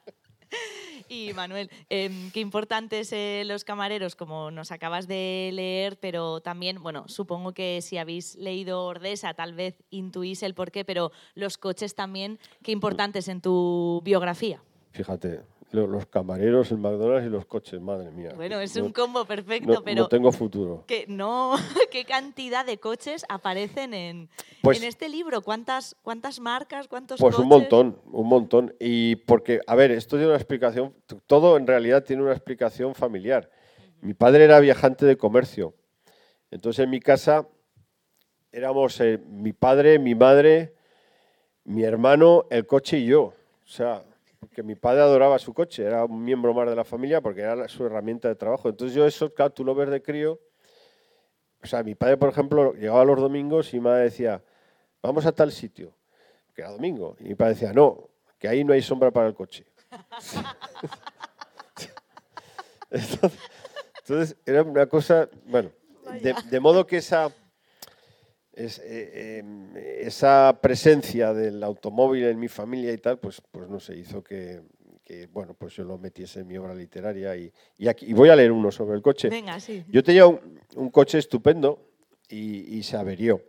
Y 1.12 1.34
Manuel, 1.34 1.70
em, 1.90 2.32
qué 2.32 2.40
importantes 2.40 3.12
eh, 3.12 3.44
los 3.46 3.66
camareros, 3.66 4.16
como 4.16 4.50
nos 4.50 4.72
acabas 4.72 5.10
de 5.10 5.50
leer, 5.52 5.98
pero 6.00 6.40
también, 6.40 6.82
bueno, 6.82 7.04
supongo 7.10 7.52
que 7.52 7.82
si 7.82 7.98
habéis 7.98 8.38
leído 8.38 8.86
Ordesa, 8.86 9.34
tal 9.34 9.54
vez 9.54 9.76
intuís 9.90 10.42
el 10.42 10.54
porqué, 10.54 10.86
pero 10.86 11.12
los 11.36 11.58
coches 11.58 11.96
también, 11.96 12.40
qué 12.64 12.72
importantes 12.72 13.28
en 13.28 13.42
tu 13.42 14.00
biografía. 14.06 14.64
Fíjate, 14.92 15.42
los 15.72 16.06
camareros, 16.06 16.72
el 16.72 16.78
McDonald's 16.78 17.28
y 17.28 17.30
los 17.30 17.46
coches, 17.46 17.80
madre 17.80 18.12
mía. 18.12 18.34
Bueno, 18.36 18.60
es 18.60 18.76
un 18.76 18.92
combo 18.92 19.26
perfecto, 19.26 19.82
pero... 19.84 20.04
No 20.04 20.08
tengo 20.08 20.32
futuro. 20.32 20.84
Que 20.88 21.06
no, 21.08 21.56
¿Qué 21.92 22.06
cantidad 22.06 22.66
de 22.66 22.78
coches 22.78 23.26
aparecen 23.30 23.94
en, 23.94 24.30
pues 24.62 24.82
en 24.82 24.88
este 24.88 25.10
libro? 25.10 25.42
¿Cuántas, 25.42 25.96
¿Cuántas 26.02 26.40
marcas, 26.40 26.88
cuántos 26.88 27.20
Pues 27.20 27.38
un 27.38 27.48
montón, 27.48 27.98
un 28.12 28.28
montón. 28.28 28.74
Y 28.80 29.16
porque, 29.18 29.62
a 29.66 29.76
ver, 29.76 29.92
esto 29.92 30.18
tiene 30.18 30.28
una 30.28 30.38
explicación, 30.38 30.94
todo 31.28 31.58
en 31.58 31.68
realidad 31.68 32.04
tiene 32.04 32.24
una 32.24 32.34
explicación 32.34 32.94
familiar. 32.94 33.50
Mi 34.02 34.14
padre 34.14 34.44
era 34.44 34.60
viajante 34.60 35.06
de 35.06 35.16
comercio. 35.16 35.74
Entonces 36.50 36.84
en 36.84 36.90
mi 36.90 37.00
casa 37.00 37.48
éramos 38.52 39.00
eh, 39.00 39.20
mi 39.26 39.54
padre, 39.54 40.00
mi 40.00 40.16
madre, 40.16 40.74
mi 41.64 41.84
hermano, 41.84 42.46
el 42.50 42.66
coche 42.66 42.98
y 42.98 43.06
yo. 43.06 43.22
O 43.22 43.68
sea, 43.68 44.04
que 44.50 44.64
mi 44.64 44.76
padre 44.76 45.02
adoraba 45.02 45.38
su 45.40 45.54
coche, 45.54 45.84
era 45.84 46.06
un 46.06 46.24
miembro 46.24 46.54
más 46.54 46.68
de 46.68 46.76
la 46.76 46.84
familia 46.84 47.22
porque 47.22 47.42
era 47.42 47.68
su 47.68 47.86
herramienta 47.86 48.28
de 48.28 48.36
trabajo. 48.36 48.70
Entonces 48.70 48.96
yo 48.96 49.06
eso, 49.06 49.34
claro, 49.34 49.52
tú 49.52 49.64
lo 49.64 49.76
ves 49.76 49.90
de 49.90 50.02
crío. 50.02 50.40
O 51.64 51.68
sea, 51.68 51.84
mi 51.84 51.96
padre, 51.96 52.18
por 52.18 52.30
ejemplo, 52.30 52.74
llegaba 52.74 53.06
los 53.06 53.20
domingos 53.20 53.74
y 53.74 53.78
mi 53.78 53.84
madre 53.84 54.06
decía, 54.06 54.44
vamos 55.02 55.26
a 55.26 55.32
tal 55.32 55.52
sitio. 55.52 55.94
que 56.56 56.62
era 56.62 56.72
domingo. 56.72 57.16
Y 57.20 57.26
mi 57.26 57.36
padre 57.36 57.54
decía, 57.54 57.72
no, 57.72 58.10
que 58.40 58.48
ahí 58.48 58.64
no 58.64 58.74
hay 58.74 58.82
sombra 58.82 59.12
para 59.12 59.28
el 59.28 59.36
coche. 59.36 59.66
Entonces, 62.90 64.36
era 64.46 64.64
una 64.64 64.88
cosa, 64.88 65.30
bueno, 65.46 65.70
de, 66.50 66.60
modo 66.60 66.86
que 66.86 66.98
esa, 66.98 67.32
eh, 68.54 69.40
em, 69.40 69.76
esa 69.76 70.60
presencia 70.62 71.34
del 71.34 71.64
automóvil 71.64 72.26
en 72.26 72.40
mi 72.40 72.48
familia 72.48 72.92
y 72.92 72.98
tal, 72.98 73.18
pues, 73.20 73.42
pues 73.52 73.70
no 73.70 73.80
se 73.80 73.98
hizo 73.98 74.24
que, 74.24 74.62
bueno, 75.32 75.54
pues 75.54 75.76
yo 75.76 75.84
lo 75.84 75.98
metiese 75.98 76.42
en 76.42 76.48
mi 76.48 76.58
obra 76.58 76.74
literaria 76.74 77.36
y, 77.36 77.52
aquí, 77.88 78.14
voy 78.14 78.30
a 78.30 78.36
leer 78.36 78.52
uno 78.52 78.72
sobre 78.72 78.96
el 78.96 79.02
coche. 79.02 79.30
Venga, 79.30 79.60
sí. 79.60 79.84
Yo 79.90 80.04
tenía 80.04 80.26
un, 80.26 80.90
coche 80.90 81.18
estupendo 81.18 81.80
y, 82.30 82.82
se 82.84 82.98
averió. 82.98 83.42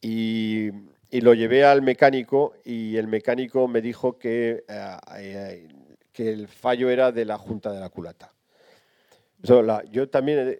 Y, 0.00 0.70
lo 1.10 1.32
llevé 1.32 1.64
al 1.64 1.80
mecánico 1.80 2.54
y 2.64 2.96
el 2.96 3.06
mecánico 3.06 3.68
me 3.68 3.80
dijo 3.80 4.18
que, 4.18 4.64
eh, 4.68 4.96
eh, 5.16 5.68
que 6.12 6.32
el 6.32 6.48
fallo 6.48 6.90
era 6.90 7.12
de 7.12 7.24
la 7.24 7.38
junta 7.38 7.72
de 7.72 7.78
la 7.78 7.88
culata 7.88 8.34
yo 9.90 10.08
también, 10.08 10.58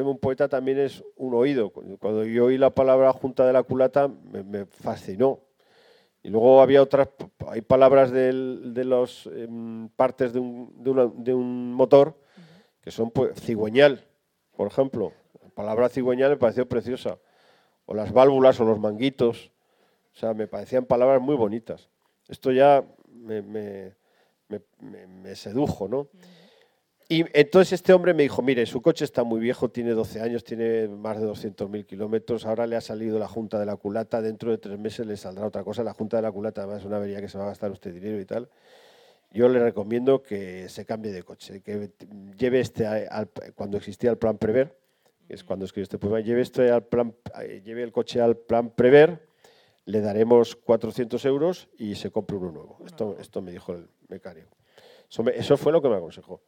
un 0.00 0.18
poeta 0.18 0.48
también 0.48 0.78
es 0.78 1.04
un 1.16 1.34
oído. 1.34 1.70
Cuando 1.70 2.24
yo 2.24 2.46
oí 2.46 2.56
la 2.56 2.70
palabra 2.70 3.12
junta 3.12 3.46
de 3.46 3.52
la 3.52 3.62
culata 3.62 4.08
me, 4.08 4.64
fascinó. 4.64 5.40
Y 6.22 6.30
luego 6.30 6.62
había 6.62 6.82
otras, 6.82 7.08
hay 7.48 7.60
palabras 7.60 8.10
de 8.12 8.84
las 8.84 9.26
em, 9.26 9.88
partes 9.90 10.32
de 10.32 10.38
un, 10.38 11.74
motor 11.74 12.16
que 12.80 12.90
son 12.90 13.10
pues, 13.10 13.38
cigüeñal, 13.40 14.06
por 14.56 14.68
ejemplo. 14.68 15.12
La 15.42 15.50
palabra 15.50 15.88
cigüeñal 15.88 16.30
me 16.30 16.36
pareció 16.36 16.68
preciosa. 16.68 17.18
O 17.84 17.94
las 17.94 18.12
válvulas 18.12 18.60
o 18.60 18.64
los 18.64 18.78
manguitos. 18.78 19.50
O 20.14 20.16
sea, 20.16 20.32
me 20.32 20.46
parecían 20.46 20.86
palabras 20.86 21.20
muy 21.20 21.36
bonitas. 21.36 21.90
Esto 22.28 22.52
ya 22.52 22.84
me 23.10 23.94
sedujo, 25.34 25.88
¿no? 25.88 26.08
Y 27.12 27.26
entonces 27.34 27.74
este 27.74 27.92
hombre 27.92 28.14
me 28.14 28.22
dijo, 28.22 28.40
mire, 28.40 28.64
su 28.64 28.80
coche 28.80 29.04
está 29.04 29.22
muy 29.22 29.38
viejo, 29.38 29.68
tiene 29.68 29.90
12 29.90 30.22
años, 30.22 30.44
tiene 30.44 30.88
más 30.88 31.20
de 31.20 31.26
200.000 31.26 31.84
kilómetros, 31.84 32.46
ahora 32.46 32.66
le 32.66 32.74
ha 32.74 32.80
salido 32.80 33.18
la 33.18 33.28
junta 33.28 33.60
de 33.60 33.66
la 33.66 33.76
culata, 33.76 34.22
dentro 34.22 34.50
de 34.50 34.56
tres 34.56 34.78
meses 34.78 35.04
le 35.06 35.18
saldrá 35.18 35.46
otra 35.46 35.62
cosa, 35.62 35.84
la 35.84 35.92
junta 35.92 36.16
de 36.16 36.22
la 36.22 36.32
culata 36.32 36.62
además 36.62 36.80
es 36.80 36.86
una 36.86 36.96
avería 36.96 37.20
que 37.20 37.28
se 37.28 37.36
va 37.36 37.44
a 37.44 37.48
gastar 37.48 37.70
usted 37.70 37.92
dinero 37.92 38.18
y 38.18 38.24
tal. 38.24 38.48
Yo 39.30 39.46
le 39.50 39.58
recomiendo 39.58 40.22
que 40.22 40.70
se 40.70 40.86
cambie 40.86 41.12
de 41.12 41.22
coche, 41.22 41.60
que 41.60 41.90
lleve 42.38 42.60
este, 42.60 43.06
cuando 43.56 43.76
existía 43.76 44.08
el 44.08 44.16
plan 44.16 44.38
Prever, 44.38 44.74
que 45.28 45.34
es 45.34 45.44
cuando 45.44 45.66
escribió 45.66 45.82
este 45.82 45.98
poema, 45.98 46.20
lleve, 46.20 46.40
este 46.40 46.70
al 46.70 46.84
plan, 46.84 47.14
lleve 47.62 47.82
el 47.82 47.92
coche 47.92 48.22
al 48.22 48.38
plan 48.38 48.70
Prever, 48.70 49.28
le 49.84 50.00
daremos 50.00 50.56
400 50.56 51.22
euros 51.26 51.68
y 51.76 51.94
se 51.94 52.10
compre 52.10 52.38
uno 52.38 52.52
nuevo. 52.52 52.78
Esto, 52.86 53.18
esto 53.20 53.42
me 53.42 53.50
dijo 53.50 53.74
el 53.74 53.86
mecánico. 54.08 54.56
eso 55.34 55.58
fue 55.58 55.72
lo 55.72 55.82
que 55.82 55.90
me 55.90 55.96
aconsejó. 55.96 56.40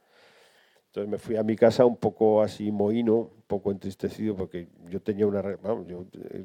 Entonces 0.95 1.11
me 1.11 1.19
fui 1.19 1.35
a 1.35 1.43
mi 1.43 1.57
casa 1.57 1.85
un 1.85 1.97
poco 1.97 2.41
así 2.41 2.71
mohino, 2.71 3.17
un 3.17 3.43
poco 3.49 3.73
entristecido, 3.73 4.37
porque 4.37 4.69
yo 4.89 5.03
tenía 5.03 5.27
una. 5.27 5.43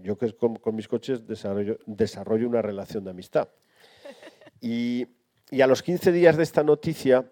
yo, 0.02 0.18
que 0.18 0.34
con, 0.34 0.56
con, 0.56 0.76
mis 0.76 0.88
coches 0.88 1.28
desarrollo, 1.28 1.78
desarrollo, 1.86 2.50
una 2.50 2.64
relación 2.64 3.04
de 3.04 3.12
amistad. 3.12 3.47
Y, 4.62 5.08
y, 5.52 5.62
a 5.62 5.68
los 5.68 5.84
15 5.84 6.12
días 6.12 6.36
de 6.36 6.43
esta 6.43 6.64
noticia, 6.64 7.32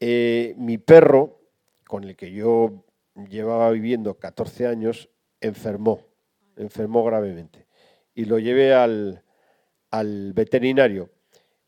eh, 0.00 0.54
mi 0.56 0.78
perro, 0.78 1.42
con 1.86 2.04
el 2.04 2.16
que 2.16 2.32
yo 2.32 2.84
llevaba 3.28 3.70
viviendo 3.70 4.18
14 4.18 4.66
años, 4.66 5.10
enfermó, 5.42 6.00
enfermó 6.56 7.04
gravemente. 7.04 7.66
Y 8.14 8.24
lo 8.24 8.38
llevé 8.38 8.72
al, 8.72 9.22
al 9.90 10.32
veterinario. 10.32 11.10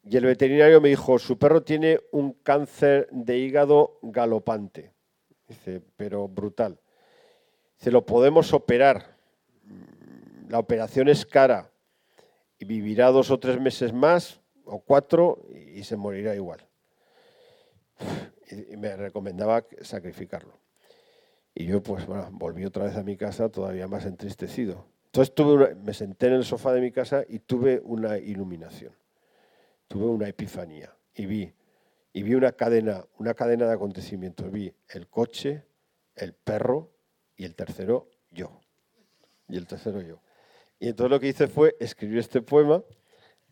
Y 0.08 0.16
el 0.16 0.24
veterinario 0.24 0.80
me 0.80 0.88
dijo, 0.88 1.18
su 1.18 1.36
perro 1.36 1.64
tiene 1.64 1.98
un 2.12 2.32
cáncer 2.32 3.08
de 3.10 3.38
hígado 3.38 3.98
galopante. 4.02 4.92
Dice, 5.48 5.82
pero 5.96 6.28
brutal. 6.28 6.78
Dice, 7.76 7.90
lo 7.90 8.06
podemos 8.06 8.52
operar. 8.52 9.16
La 10.48 10.60
operación 10.60 11.08
es 11.08 11.26
cara 11.26 11.72
y 12.56 12.64
vivirá 12.64 13.08
dos 13.08 13.32
o 13.32 13.40
tres 13.40 13.60
meses 13.60 13.92
más 13.92 14.40
o 14.64 14.78
cuatro 14.78 15.44
y 15.74 15.82
se 15.82 15.96
morirá 15.96 16.36
igual. 16.36 16.64
Y 18.48 18.76
me 18.76 18.94
recomendaba 18.94 19.64
sacrificarlo. 19.80 20.56
Y 21.52 21.66
yo 21.66 21.82
pues 21.82 22.06
bueno, 22.06 22.28
volví 22.30 22.64
otra 22.64 22.84
vez 22.84 22.94
a 22.94 23.02
mi 23.02 23.16
casa 23.16 23.48
todavía 23.48 23.88
más 23.88 24.06
entristecido. 24.06 24.86
Entonces 25.06 25.34
tuve 25.34 25.74
me 25.74 25.94
senté 25.94 26.28
en 26.28 26.34
el 26.34 26.44
sofá 26.44 26.72
de 26.72 26.80
mi 26.80 26.92
casa 26.92 27.24
y 27.28 27.40
tuve 27.40 27.80
una 27.82 28.18
iluminación 28.18 28.92
tuve 29.88 30.06
una 30.06 30.28
epifanía 30.28 30.94
y 31.14 31.26
vi, 31.26 31.54
y 32.12 32.22
vi 32.22 32.34
una 32.34 32.52
cadena, 32.52 33.04
una 33.18 33.34
cadena 33.34 33.66
de 33.66 33.74
acontecimientos. 33.74 34.50
Vi 34.50 34.72
el 34.88 35.08
coche, 35.08 35.64
el 36.14 36.34
perro 36.34 36.90
y 37.36 37.44
el 37.44 37.54
tercero 37.54 38.08
yo. 38.30 38.60
Y 39.48 39.56
el 39.56 39.66
tercero 39.66 40.00
yo. 40.00 40.20
Y 40.78 40.88
entonces 40.88 41.10
lo 41.10 41.20
que 41.20 41.28
hice 41.28 41.48
fue 41.48 41.76
escribir 41.80 42.18
este 42.18 42.42
poema, 42.42 42.82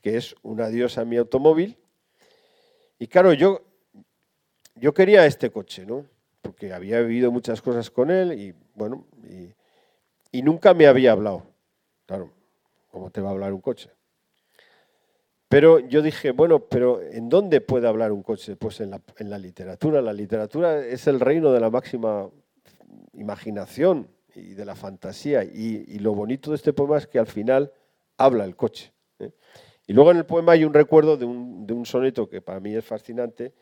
que 0.03 0.17
es 0.17 0.35
un 0.43 0.61
adiós 0.61 0.99
a 0.99 1.05
mi 1.05 1.17
automóvil. 1.17 1.79
Y 2.99 3.07
claro, 3.07 3.33
yo, 3.33 3.63
yo 4.75 4.93
quería 4.93 5.25
este 5.27 5.51
coche, 5.51 5.87
¿no? 5.87 6.07
Porque 6.43 6.73
había 6.73 7.01
vivido 7.01 7.33
muchas 7.33 7.63
cosas 7.63 7.91
con 7.91 8.11
él 8.11 8.33
y, 8.33 8.55
bueno, 8.75 9.07
y, 9.23 9.55
y 10.31 10.43
nunca 10.43 10.75
me 10.75 10.87
había 10.87 11.13
hablado. 11.13 11.47
Claro, 12.07 12.31
¿cómo 12.91 13.11
te 13.11 13.21
va 13.21 13.31
a 13.31 13.33
hablar 13.33 13.53
un 13.53 13.61
coche? 13.61 13.91
Pero 15.55 15.79
yo 15.79 16.03
dije, 16.03 16.33
bueno, 16.33 16.59
pero 16.59 17.01
¿en 17.01 17.29
dónde 17.29 17.61
puede 17.61 17.87
hablar 17.87 18.11
un 18.11 18.25
coche? 18.25 18.57
Pues 18.57 18.81
en 18.81 18.91
la, 18.91 19.39
literatura. 19.39 20.03
La 20.03 20.13
literatura 20.13 20.85
es 20.85 21.07
el 21.07 21.21
reino 21.21 21.53
de 21.53 21.61
la 21.61 21.71
máxima 21.71 22.29
imaginación 23.13 24.09
y 24.35 24.55
de 24.55 24.65
la 24.65 24.75
fantasía. 24.75 25.45
Y, 25.45 26.01
lo 26.01 26.13
bonito 26.13 26.51
de 26.51 26.57
este 26.57 26.73
poema 26.73 26.99
es 26.99 27.07
que 27.07 27.21
al 27.21 27.29
final 27.29 27.73
habla 28.19 28.45
el 28.45 28.57
coche. 28.57 28.93
¿eh? 29.21 29.31
Y 29.87 29.93
luego 29.93 30.11
en 30.11 30.17
el 30.17 30.27
poema 30.27 30.55
hay 30.55 30.65
un 30.65 30.75
recuerdo 30.75 31.17
de 31.17 31.25
un, 31.25 31.69
de 31.69 31.73
un, 31.73 31.87
soneto 31.87 32.29
que 32.29 32.41
para 32.41 32.59
mí 32.59 32.75
es 32.75 32.85
fascinante, 32.85 33.55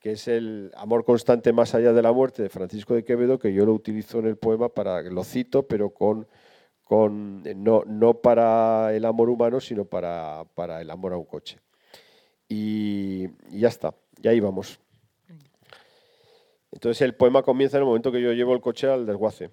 que 0.00 0.10
es 0.10 0.26
el 0.26 0.72
Amor 0.74 1.04
constante 1.04 1.52
más 1.52 1.72
allá 1.72 1.92
de 1.92 2.02
la 2.02 2.10
muerte 2.10 2.42
de 2.42 2.48
Francisco 2.48 2.94
de 2.94 3.04
Quevedo, 3.04 3.38
que 3.38 3.52
yo 3.52 3.64
lo 3.64 3.74
utilizo 3.74 4.18
en 4.18 4.26
el 4.26 4.38
poema 4.38 4.70
para, 4.70 5.02
lo 5.02 5.22
cito, 5.22 5.68
pero 5.68 5.90
con 5.90 6.26
con, 6.88 7.42
eh, 7.44 7.54
no, 7.54 7.82
no, 7.86 8.14
para 8.14 8.94
el 8.94 9.04
amor 9.04 9.28
humano, 9.28 9.60
sino 9.60 9.84
para, 9.84 10.44
para 10.54 10.80
el 10.80 10.90
amor 10.90 11.12
a 11.12 11.18
un 11.18 11.26
coche. 11.26 11.58
Y, 12.48 13.28
ya 13.50 13.68
está, 13.68 13.94
ya 14.16 14.32
íbamos. 14.32 14.80
Entonces 16.72 17.02
el 17.02 17.14
poema 17.14 17.42
comienza 17.42 17.76
en 17.76 17.82
el 17.82 17.86
momento 17.86 18.10
que 18.10 18.22
yo 18.22 18.32
llevo 18.32 18.54
el 18.54 18.62
coche 18.62 18.88
al 18.88 19.04
desguace. 19.04 19.50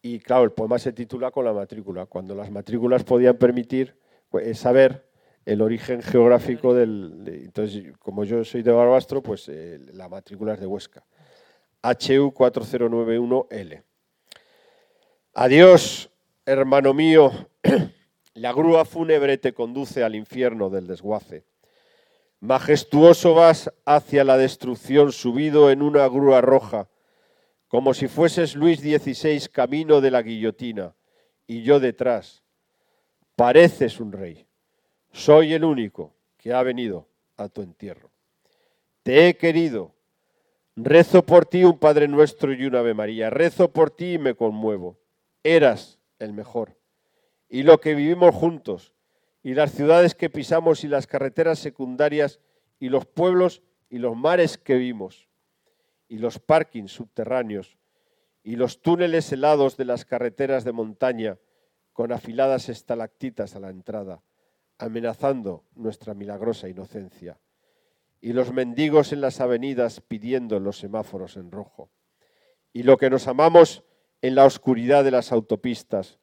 Y 0.00 0.18
claro, 0.18 0.44
el 0.44 0.52
poema 0.52 0.78
se 0.78 0.94
titula 0.94 1.30
con 1.30 1.44
la 1.44 1.52
matrícula, 1.52 2.06
cuando 2.06 2.34
las 2.34 2.50
matrículas 2.50 3.04
podían 3.04 3.36
permitir 3.36 3.94
pues, 4.30 4.58
saber 4.58 5.06
el 5.44 5.60
origen 5.60 6.00
geográfico 6.00 6.72
del... 6.72 7.22
entonces, 7.26 7.92
como 7.98 8.24
yo 8.24 8.44
soy 8.44 8.62
de 8.62 8.72
Barbastro, 8.72 9.22
pues 9.22 9.46
eh, 9.48 9.78
la 9.92 10.08
matrícula 10.08 10.54
es 10.54 10.60
de 10.60 10.66
Huesca. 10.66 11.04
HU 11.82 12.32
4091L. 12.32 13.82
Adiós, 15.34 16.11
Hermano 16.44 16.92
mío, 16.92 17.30
la 18.34 18.52
grúa 18.52 18.84
fúnebre 18.84 19.38
te 19.38 19.52
conduce 19.52 20.02
al 20.02 20.16
infierno 20.16 20.70
del 20.70 20.88
desguace. 20.88 21.44
Majestuoso 22.40 23.34
vas 23.34 23.72
hacia 23.84 24.24
la 24.24 24.36
destrucción 24.36 25.12
subido 25.12 25.70
en 25.70 25.82
una 25.82 26.08
grúa 26.08 26.40
roja, 26.40 26.88
como 27.68 27.94
si 27.94 28.08
fueses 28.08 28.56
Luis 28.56 28.80
XVI 28.80 29.48
camino 29.52 30.00
de 30.00 30.10
la 30.10 30.22
guillotina, 30.22 30.96
y 31.46 31.62
yo 31.62 31.78
detrás. 31.78 32.42
Pareces 33.36 34.00
un 34.00 34.10
rey. 34.10 34.44
Soy 35.12 35.52
el 35.52 35.62
único 35.62 36.12
que 36.38 36.52
ha 36.52 36.62
venido 36.64 37.06
a 37.36 37.48
tu 37.48 37.62
entierro. 37.62 38.10
Te 39.04 39.28
he 39.28 39.36
querido. 39.36 39.94
Rezo 40.74 41.24
por 41.24 41.46
ti 41.46 41.62
un 41.62 41.78
Padre 41.78 42.08
Nuestro 42.08 42.52
y 42.52 42.64
un 42.64 42.74
Ave 42.74 42.94
María. 42.94 43.30
Rezo 43.30 43.70
por 43.70 43.92
ti 43.92 44.14
y 44.14 44.18
me 44.18 44.34
conmuevo. 44.34 44.98
Eras 45.44 46.00
el 46.24 46.32
mejor. 46.32 46.78
Y 47.48 47.62
lo 47.62 47.80
que 47.80 47.94
vivimos 47.94 48.34
juntos, 48.34 48.94
y 49.42 49.54
las 49.54 49.72
ciudades 49.72 50.14
que 50.14 50.30
pisamos, 50.30 50.84
y 50.84 50.88
las 50.88 51.06
carreteras 51.06 51.58
secundarias, 51.58 52.40
y 52.78 52.88
los 52.88 53.06
pueblos 53.06 53.62
y 53.90 53.98
los 53.98 54.16
mares 54.16 54.56
que 54.56 54.76
vimos, 54.76 55.28
y 56.08 56.18
los 56.18 56.38
parkings 56.38 56.92
subterráneos, 56.92 57.76
y 58.42 58.56
los 58.56 58.80
túneles 58.80 59.30
helados 59.32 59.76
de 59.76 59.84
las 59.84 60.04
carreteras 60.04 60.64
de 60.64 60.72
montaña, 60.72 61.38
con 61.92 62.10
afiladas 62.10 62.68
estalactitas 62.68 63.54
a 63.54 63.60
la 63.60 63.68
entrada, 63.68 64.22
amenazando 64.78 65.64
nuestra 65.74 66.14
milagrosa 66.14 66.68
inocencia, 66.68 67.38
y 68.20 68.32
los 68.32 68.52
mendigos 68.52 69.12
en 69.12 69.20
las 69.20 69.40
avenidas 69.40 70.00
pidiendo 70.00 70.58
los 70.58 70.78
semáforos 70.78 71.36
en 71.36 71.50
rojo, 71.50 71.90
y 72.72 72.84
lo 72.84 72.96
que 72.96 73.10
nos 73.10 73.28
amamos 73.28 73.84
en 74.22 74.36
la 74.36 74.44
oscuridad 74.44 75.04
de 75.04 75.10
las 75.10 75.32
autopistas, 75.32 76.18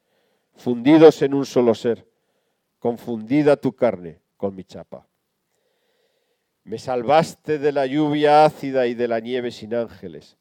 fundidos 0.55 1.21
en 1.21 1.33
un 1.33 1.45
solo 1.45 1.75
ser, 1.75 2.07
confundida 2.79 3.57
tu 3.57 3.75
carne 3.75 4.21
con 4.37 4.55
mi 4.55 4.63
chapa. 4.63 5.05
Me 6.63 6.79
salvaste 6.79 7.59
de 7.59 7.71
la 7.71 7.85
lluvia 7.85 8.45
ácida 8.45 8.87
y 8.87 8.93
de 8.93 9.07
la 9.07 9.19
nieve 9.19 9.51
sin 9.51 9.73
ángeles. 9.73 10.37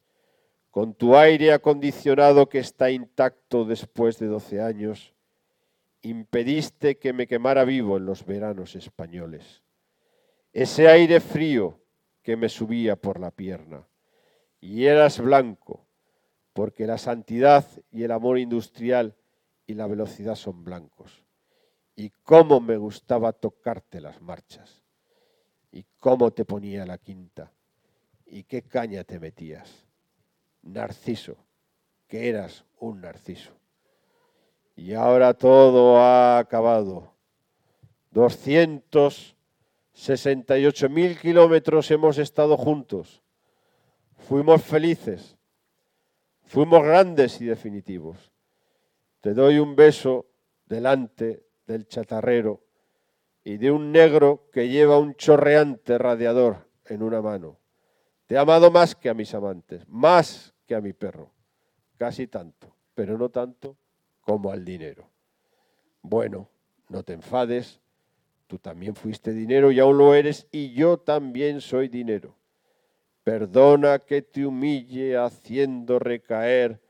Con 0.71 0.93
tu 0.93 1.17
aire 1.17 1.51
acondicionado 1.51 2.47
que 2.47 2.59
está 2.59 2.91
intacto 2.91 3.65
después 3.65 4.19
de 4.19 4.27
doce 4.27 4.61
años, 4.61 5.13
impediste 6.01 6.97
que 6.97 7.11
me 7.11 7.27
quemara 7.27 7.65
vivo 7.65 7.97
en 7.97 8.05
los 8.05 8.25
veranos 8.25 8.75
españoles. 8.75 9.63
Ese 10.53 10.87
aire 10.87 11.19
frío 11.19 11.79
que 12.21 12.37
me 12.37 12.47
subía 12.47 12.95
por 12.95 13.19
la 13.19 13.31
pierna. 13.31 13.87
Y 14.61 14.85
eras 14.85 15.19
blanco, 15.19 15.88
porque 16.59 16.85
la 16.85 16.97
santidad 16.97 17.65
y 17.89 18.03
el 18.03 18.11
amor 18.11 18.37
industrial 18.37 19.15
y 19.65 19.75
la 19.75 19.87
velocidad 19.87 20.35
son 20.35 20.65
blancos. 20.65 21.23
Y 21.95 22.09
cómo 22.09 22.59
me 22.59 22.75
gustaba 22.75 23.31
tocarte 23.31 24.01
las 24.01 24.21
marchas. 24.21 24.83
Y 25.71 25.85
cómo 26.01 26.31
te 26.31 26.43
ponía 26.43 26.85
la 26.85 26.97
quinta. 26.97 27.53
Y 28.25 28.43
qué 28.43 28.61
caña 28.61 29.05
te 29.05 29.21
metías. 29.21 29.87
Narciso, 30.61 31.37
que 32.09 32.27
eras 32.27 32.65
un 32.77 32.99
narciso. 32.99 33.53
Y 34.75 34.95
ahora 34.95 35.33
todo 35.33 35.97
ha 35.97 36.39
acabado. 36.39 37.13
268 38.11 40.89
mil 40.89 41.17
kilómetros 41.17 41.89
hemos 41.89 42.17
estado 42.17 42.57
juntos. 42.57 43.23
Fuimos 44.17 44.61
felices. 44.61 45.38
Fuimos 46.49 46.83
grandes 46.83 47.39
y 47.41 47.45
definitivos. 47.45 48.31
Te 49.21 49.35
doy 49.35 49.59
un 49.59 49.75
beso 49.75 50.25
delante 50.65 51.45
del 51.67 51.87
chatarrero 51.87 52.63
y 53.43 53.57
de 53.57 53.69
un 53.69 53.91
negro 53.91 54.49
que 54.51 54.67
lleva 54.67 54.97
un 54.97 55.13
chorreante 55.13 55.99
radiador 55.99 56.67
en 56.85 57.03
una 57.03 57.21
mano. 57.21 57.59
Te 58.25 58.33
he 58.33 58.37
amado 58.39 58.71
más 58.71 58.95
que 58.95 59.09
a 59.09 59.13
mis 59.13 59.31
amantes, 59.35 59.87
más 59.87 60.55
que 60.65 60.73
a 60.73 60.81
mi 60.81 60.91
perro, 60.91 61.29
casi 61.97 62.25
tanto, 62.25 62.75
pero 62.95 63.15
no 63.15 63.29
tanto 63.29 63.77
como 64.21 64.51
al 64.51 64.65
dinero. 64.65 65.07
Bueno, 66.01 66.49
no 66.87 67.03
te 67.03 67.13
enfades, 67.13 67.79
tú 68.47 68.57
también 68.57 68.95
fuiste 68.95 69.33
dinero 69.33 69.71
y 69.71 69.79
aún 69.79 69.99
lo 69.99 70.15
eres, 70.15 70.47
y 70.51 70.73
yo 70.73 70.97
también 70.97 71.61
soy 71.61 71.89
dinero. 71.89 72.38
Perdona 73.29 73.99
que 73.99 74.23
te 74.23 74.43
humille 74.43 75.15
haciendo 75.15 75.99
recaer 75.99 76.81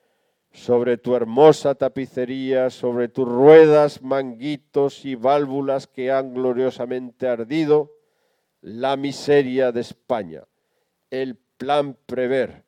sobre 0.54 0.96
tu 0.96 1.14
hermosa 1.14 1.76
tapicería, 1.76 2.70
sobre 2.70 3.10
tus 3.10 3.28
ruedas, 3.28 4.02
manguitos 4.02 5.04
y 5.04 5.16
válvulas 5.16 5.86
que 5.86 6.12
han 6.12 6.34
gloriosamente 6.34 7.28
ardido, 7.28 7.92
la 8.62 8.96
miseria 8.96 9.74
de 9.74 9.82
España 9.82 10.46
el 11.10 11.36
plan 11.36 11.98
Prever, 12.06 12.64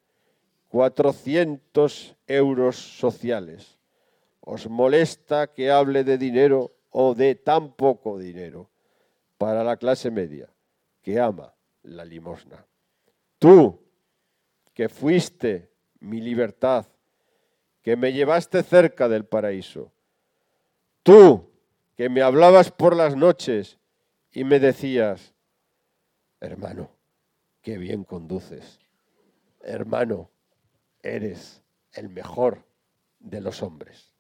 400 0.68 2.18
euros 2.28 2.76
sociales. 2.76 3.80
¿Os 4.42 4.68
molesta 4.68 5.48
que 5.48 5.72
hable 5.72 6.04
de 6.04 6.18
dinero 6.18 6.74
o 6.90 7.16
de 7.16 7.36
tan 7.36 7.72
poco 7.72 8.18
dinero 8.18 8.70
para 9.38 9.64
la 9.64 9.78
clase 9.78 10.12
media 10.12 10.50
que 11.02 11.22
ama 11.22 11.54
la 11.84 12.04
limosna? 12.04 12.66
Tú, 13.42 13.84
que 14.76 14.88
fuiste 14.88 15.74
mi 16.00 16.22
libertad, 16.22 16.86
que 17.82 17.96
me 17.96 18.14
llevaste 18.14 18.62
cerca 18.62 19.10
del 19.10 19.26
paraíso. 19.26 19.92
Tú, 21.02 21.50
que 21.98 22.08
me 22.08 22.22
hablabas 22.22 22.70
por 22.70 22.96
las 22.96 23.16
noches 23.16 23.80
y 24.32 24.44
me 24.44 24.60
decías, 24.60 25.34
hermano, 26.40 26.92
qué 27.64 27.80
bien 27.80 28.04
conduces. 28.04 28.80
Hermano, 29.62 30.30
eres 31.02 31.64
el 31.94 32.10
mejor 32.10 32.64
de 33.18 33.42
los 33.42 33.64
hombres. 33.64 34.11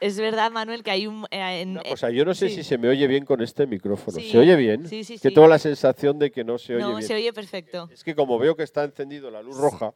Es 0.00 0.18
verdad, 0.18 0.50
Manuel, 0.50 0.82
que 0.82 0.90
hay 0.90 1.06
un... 1.06 1.26
Eh, 1.30 1.76
o 1.90 1.96
sea, 1.96 2.10
yo 2.10 2.24
no 2.24 2.34
sé 2.34 2.48
si 2.50 2.62
se 2.62 2.78
me 2.78 2.88
oye 2.88 3.06
bien 3.06 3.24
con 3.24 3.40
este 3.42 3.66
micrófono. 3.66 4.18
¿Se 4.20 4.38
oye 4.38 4.54
bien? 4.56 4.88
Sí, 4.88 5.04
sí, 5.04 5.18
Que 5.18 5.30
tengo 5.30 5.48
la 5.48 5.58
sensación 5.58 6.18
de 6.18 6.30
que 6.30 6.44
no 6.44 6.58
se 6.58 6.76
oye 6.76 6.84
bien. 6.84 6.96
No, 6.96 7.02
se 7.02 7.14
oye 7.14 7.32
perfecto. 7.32 7.88
Es 7.92 8.04
que 8.04 8.14
como 8.14 8.38
veo 8.38 8.56
que 8.56 8.62
está 8.62 8.84
encendido 8.84 9.30
la 9.30 9.42
luz 9.42 9.56
roja... 9.56 9.94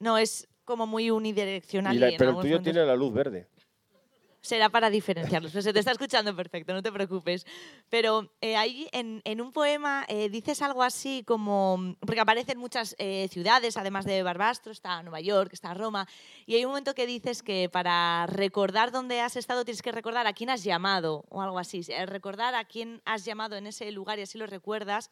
No, 0.00 0.18
es 0.18 0.48
como 0.64 0.86
muy 0.86 1.10
unidireccional. 1.10 2.14
pero 2.18 2.30
el 2.32 2.36
tuyo 2.38 2.60
tiene 2.60 2.84
la 2.84 2.96
luz 2.96 3.12
verde 3.12 3.46
será 4.44 4.68
para 4.68 4.90
diferenciarlos. 4.90 5.52
Pues 5.52 5.64
se 5.64 5.72
te 5.72 5.78
está 5.78 5.90
escuchando 5.90 6.36
perfecto, 6.36 6.74
no 6.74 6.82
te 6.82 6.92
preocupes. 6.92 7.46
Pero 7.88 8.30
eh, 8.40 8.56
ahí 8.56 8.88
en, 8.92 9.40
un 9.40 9.52
poema 9.52 10.04
eh, 10.08 10.28
dices 10.28 10.60
algo 10.60 10.82
así 10.82 11.24
como, 11.26 11.96
porque 12.00 12.20
aparecen 12.20 12.58
muchas 12.58 12.94
eh, 12.98 13.28
ciudades, 13.32 13.76
además 13.76 14.04
de 14.04 14.22
Barbastro, 14.22 14.70
está 14.70 15.02
Nueva 15.02 15.20
York, 15.20 15.50
está 15.52 15.72
Roma, 15.72 16.06
y 16.46 16.56
hay 16.56 16.64
un 16.64 16.72
momento 16.72 16.94
que 16.94 17.06
dices 17.06 17.42
que 17.42 17.70
para 17.70 18.26
recordar 18.26 18.92
dónde 18.92 19.20
has 19.20 19.36
estado 19.36 19.64
tienes 19.64 19.82
que 19.82 19.92
recordar 19.92 20.26
a 20.26 20.34
quién 20.34 20.50
has 20.50 20.62
llamado 20.62 21.24
o 21.30 21.40
algo 21.40 21.58
así, 21.58 21.82
recordar 22.06 22.54
a 22.54 22.64
quién 22.64 23.00
has 23.06 23.24
llamado 23.24 23.56
en 23.56 23.66
ese 23.66 23.90
lugar 23.92 24.18
y 24.18 24.22
así 24.22 24.36
lo 24.36 24.46
recuerdas 24.46 25.10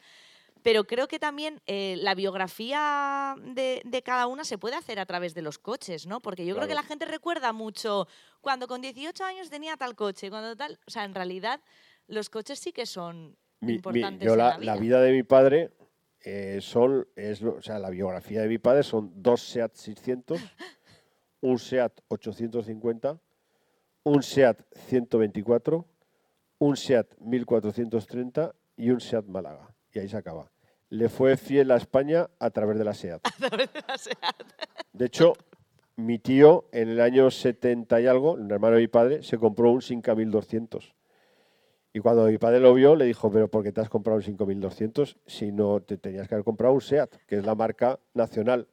pero 0.63 0.85
creo 0.85 1.09
que 1.09 1.19
también 1.19 1.61
eh, 1.67 1.97
la 1.99 2.15
biografía 2.15 3.35
de, 3.43 4.03
cada 4.05 4.27
una 4.27 4.45
se 4.45 4.59
puede 4.59 4.77
hacer 4.77 4.99
a 4.99 5.07
través 5.07 5.35
de 5.35 5.43
los 5.43 5.59
coches, 5.59 6.07
¿no? 6.07 6.21
Porque 6.21 6.47
yo 6.47 6.55
creo 6.55 6.69
que 6.69 6.75
la 6.75 6.83
gente 6.83 7.05
recuerda 7.05 7.53
mucho 7.53 8.07
cuando 8.41 8.67
con 8.69 8.81
18 8.81 9.25
años 9.25 9.51
tenía 9.51 9.77
tal 9.77 9.95
coche, 9.95 10.31
cuando 10.31 10.57
tal... 10.57 10.79
O 10.87 10.91
sea, 10.91 11.05
en 11.05 11.15
realidad 11.15 11.61
los 12.07 12.31
coches 12.31 12.59
sí 12.59 12.73
que 12.73 12.87
son 12.87 13.37
importantes 13.61 14.29
la, 14.29 14.37
la, 14.37 14.57
vida. 14.57 14.75
la, 14.75 14.81
vida. 14.81 15.01
de 15.01 15.13
mi 15.13 15.23
padre 15.23 15.73
eh, 16.21 16.59
son... 16.61 17.07
Es, 17.17 17.43
o 17.43 17.61
sea, 17.61 17.79
la 17.79 17.91
biografía 17.91 18.43
de 18.43 18.49
mi 18.49 18.59
padre 18.59 18.83
son 18.83 19.13
dos 19.17 19.43
SEAT 19.43 19.75
600, 19.75 20.41
un 21.41 21.59
SEAT 21.59 22.01
850, 22.09 23.19
un 24.05 24.23
SEAT 24.23 24.63
124, 24.89 25.87
un 26.59 26.77
SEAT 26.77 27.17
1430 27.19 28.55
y 28.77 28.91
un 28.91 29.01
SEAT 29.01 29.27
Málaga 29.27 29.73
y 29.93 29.99
ahí 29.99 30.09
se 30.09 30.17
acaba. 30.17 30.51
Le 30.93 31.09
fue 31.09 31.39
fiel 31.39 31.71
a 31.71 31.77
España 31.77 32.29
a 32.39 32.51
través 32.51 32.77
de 32.77 32.85
la 32.85 32.93
SEAT. 32.93 33.23
A 33.27 33.49
través 33.49 33.73
de 33.73 33.83
la 33.89 33.97
SEAT. 33.97 34.43
De 34.93 35.07
hecho, 35.07 35.33
mi 35.97 36.19
tío 36.19 36.67
en 36.71 36.91
el 36.91 37.01
año 37.01 37.31
70 37.31 37.99
y 38.03 38.07
algo, 38.07 38.37
el 38.37 38.51
hermano 38.51 38.77
de 38.77 38.83
mi 38.83 38.89
padre, 38.89 39.23
se 39.23 39.39
compró 39.39 39.71
un 39.71 39.81
5200. 39.81 40.95
Y 41.95 42.01
cuando 42.01 42.27
mi 42.27 42.37
padre 42.37 42.61
lo 42.61 42.75
vio, 42.75 42.95
le 42.95 43.07
dijo, 43.07 43.31
pero 43.31 43.49
¿por 43.49 43.63
qué 43.63 43.73
te 43.73 43.81
has 43.81 43.89
comprado 43.89 44.19
un 44.19 44.23
5200 44.23 45.17
si 45.27 45.51
no 45.51 45.81
te 45.81 45.97
tenías 45.97 46.29
que 46.29 46.35
haber 46.35 46.45
comprado 46.45 46.75
un 46.75 46.83
SEAT, 46.83 47.17
que 47.27 47.37
es 47.37 47.47
la 47.47 47.55
marca 47.55 47.99
nacional? 48.13 48.69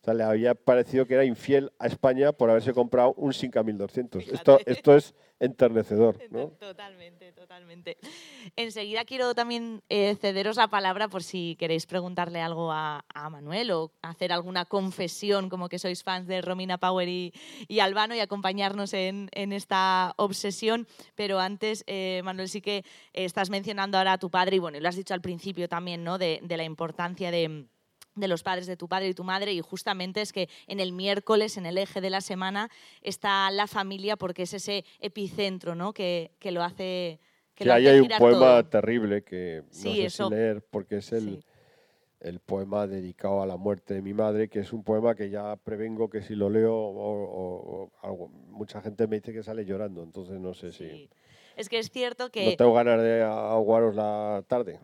O 0.00 0.04
sea, 0.04 0.14
le 0.14 0.22
había 0.22 0.54
parecido 0.54 1.04
que 1.06 1.12
era 1.12 1.26
infiel 1.26 1.72
a 1.78 1.86
España 1.86 2.32
por 2.32 2.48
haberse 2.48 2.72
comprado 2.72 3.12
un 3.18 3.34
5200. 3.34 4.28
Esto, 4.28 4.58
esto 4.64 4.96
es 4.96 5.14
enternecedor. 5.40 6.18
¿no? 6.30 6.48
Totalmente, 6.58 7.32
totalmente. 7.32 7.98
Enseguida 8.56 9.04
quiero 9.04 9.34
también 9.34 9.82
eh, 9.90 10.16
cederos 10.18 10.56
la 10.56 10.68
palabra 10.68 11.08
por 11.08 11.22
si 11.22 11.54
queréis 11.58 11.84
preguntarle 11.84 12.40
algo 12.40 12.72
a, 12.72 13.04
Manuel 13.30 13.70
o 13.72 13.92
hacer 14.00 14.32
alguna 14.32 14.64
confesión, 14.64 15.50
como 15.50 15.68
que 15.68 15.78
sois 15.78 16.02
fans 16.02 16.26
de 16.26 16.40
Romina 16.40 16.78
Power 16.78 17.06
y, 17.06 17.32
Albano 17.78 18.14
y 18.14 18.20
acompañarnos 18.20 18.94
en, 18.94 19.28
esta 19.32 20.14
obsesión. 20.16 20.86
Pero 21.14 21.38
antes, 21.38 21.84
eh, 21.86 22.22
Manuel, 22.24 22.48
sí 22.48 22.62
que 22.62 22.84
estás 23.12 23.50
mencionando 23.50 23.98
ahora 23.98 24.14
a 24.14 24.18
tu 24.18 24.30
padre 24.30 24.56
y 24.56 24.58
bueno, 24.58 24.78
y 24.78 24.80
lo 24.80 24.88
has 24.88 24.96
dicho 24.96 25.12
al 25.12 25.20
principio 25.20 25.68
también, 25.68 26.02
¿no? 26.02 26.16
de 26.16 26.40
la 26.56 26.64
importancia 26.64 27.30
de 27.30 27.66
de 28.14 28.28
los 28.28 28.42
padres 28.42 28.66
de 28.66 28.76
tu 28.76 28.88
padre 28.88 29.08
y 29.08 29.14
tu 29.14 29.24
madre 29.24 29.52
y 29.52 29.60
justamente 29.60 30.20
es 30.20 30.32
que 30.32 30.48
en 30.66 30.80
el 30.80 30.92
miércoles, 30.92 31.56
en 31.56 31.66
el 31.66 31.78
eje 31.78 32.00
de 32.00 32.10
la 32.10 32.20
semana, 32.20 32.70
está 33.02 33.50
la 33.50 33.66
familia 33.66 34.16
porque 34.16 34.42
es 34.42 34.54
ese 34.54 34.84
epicentro 35.00 35.74
¿no? 35.74 35.92
que, 35.92 36.30
lo 36.44 36.62
hace... 36.62 37.20
Que 37.54 37.70
ahí 37.70 37.86
hay 37.86 38.00
un 38.00 38.08
poema 38.18 38.68
terrible 38.68 39.22
que 39.22 39.62
no 39.66 39.72
sé 39.72 40.10
si 40.10 40.30
leer 40.30 40.64
porque 40.70 40.96
es 40.96 41.12
el, 41.12 41.44
el 42.20 42.38
poema 42.40 42.86
dedicado 42.86 43.42
a 43.42 43.46
la 43.46 43.56
muerte 43.56 43.94
de 43.94 44.02
mi 44.02 44.12
madre, 44.12 44.48
que 44.48 44.60
es 44.60 44.72
un 44.72 44.84
poema 44.84 45.14
que 45.14 45.30
ya 45.30 45.56
prevengo 45.56 46.10
que 46.10 46.22
si 46.22 46.34
lo 46.34 46.50
leo 46.50 46.74
o, 46.74 47.90
algo, 48.02 48.28
mucha 48.28 48.80
gente 48.82 49.06
me 49.06 49.16
dice 49.16 49.32
que 49.32 49.42
sale 49.42 49.64
llorando, 49.64 50.02
entonces 50.02 50.38
no 50.38 50.54
sé 50.54 50.72
si 50.72 51.08
es 51.60 51.68
que 51.68 51.78
es 51.78 51.90
cierto 51.90 52.30
que... 52.30 52.50
No 52.50 52.56
tengo 52.56 52.72
ganas 52.72 53.02
de 53.02 53.22
aguaros 53.22 53.94
la 53.94 54.42
tarde. 54.46 54.80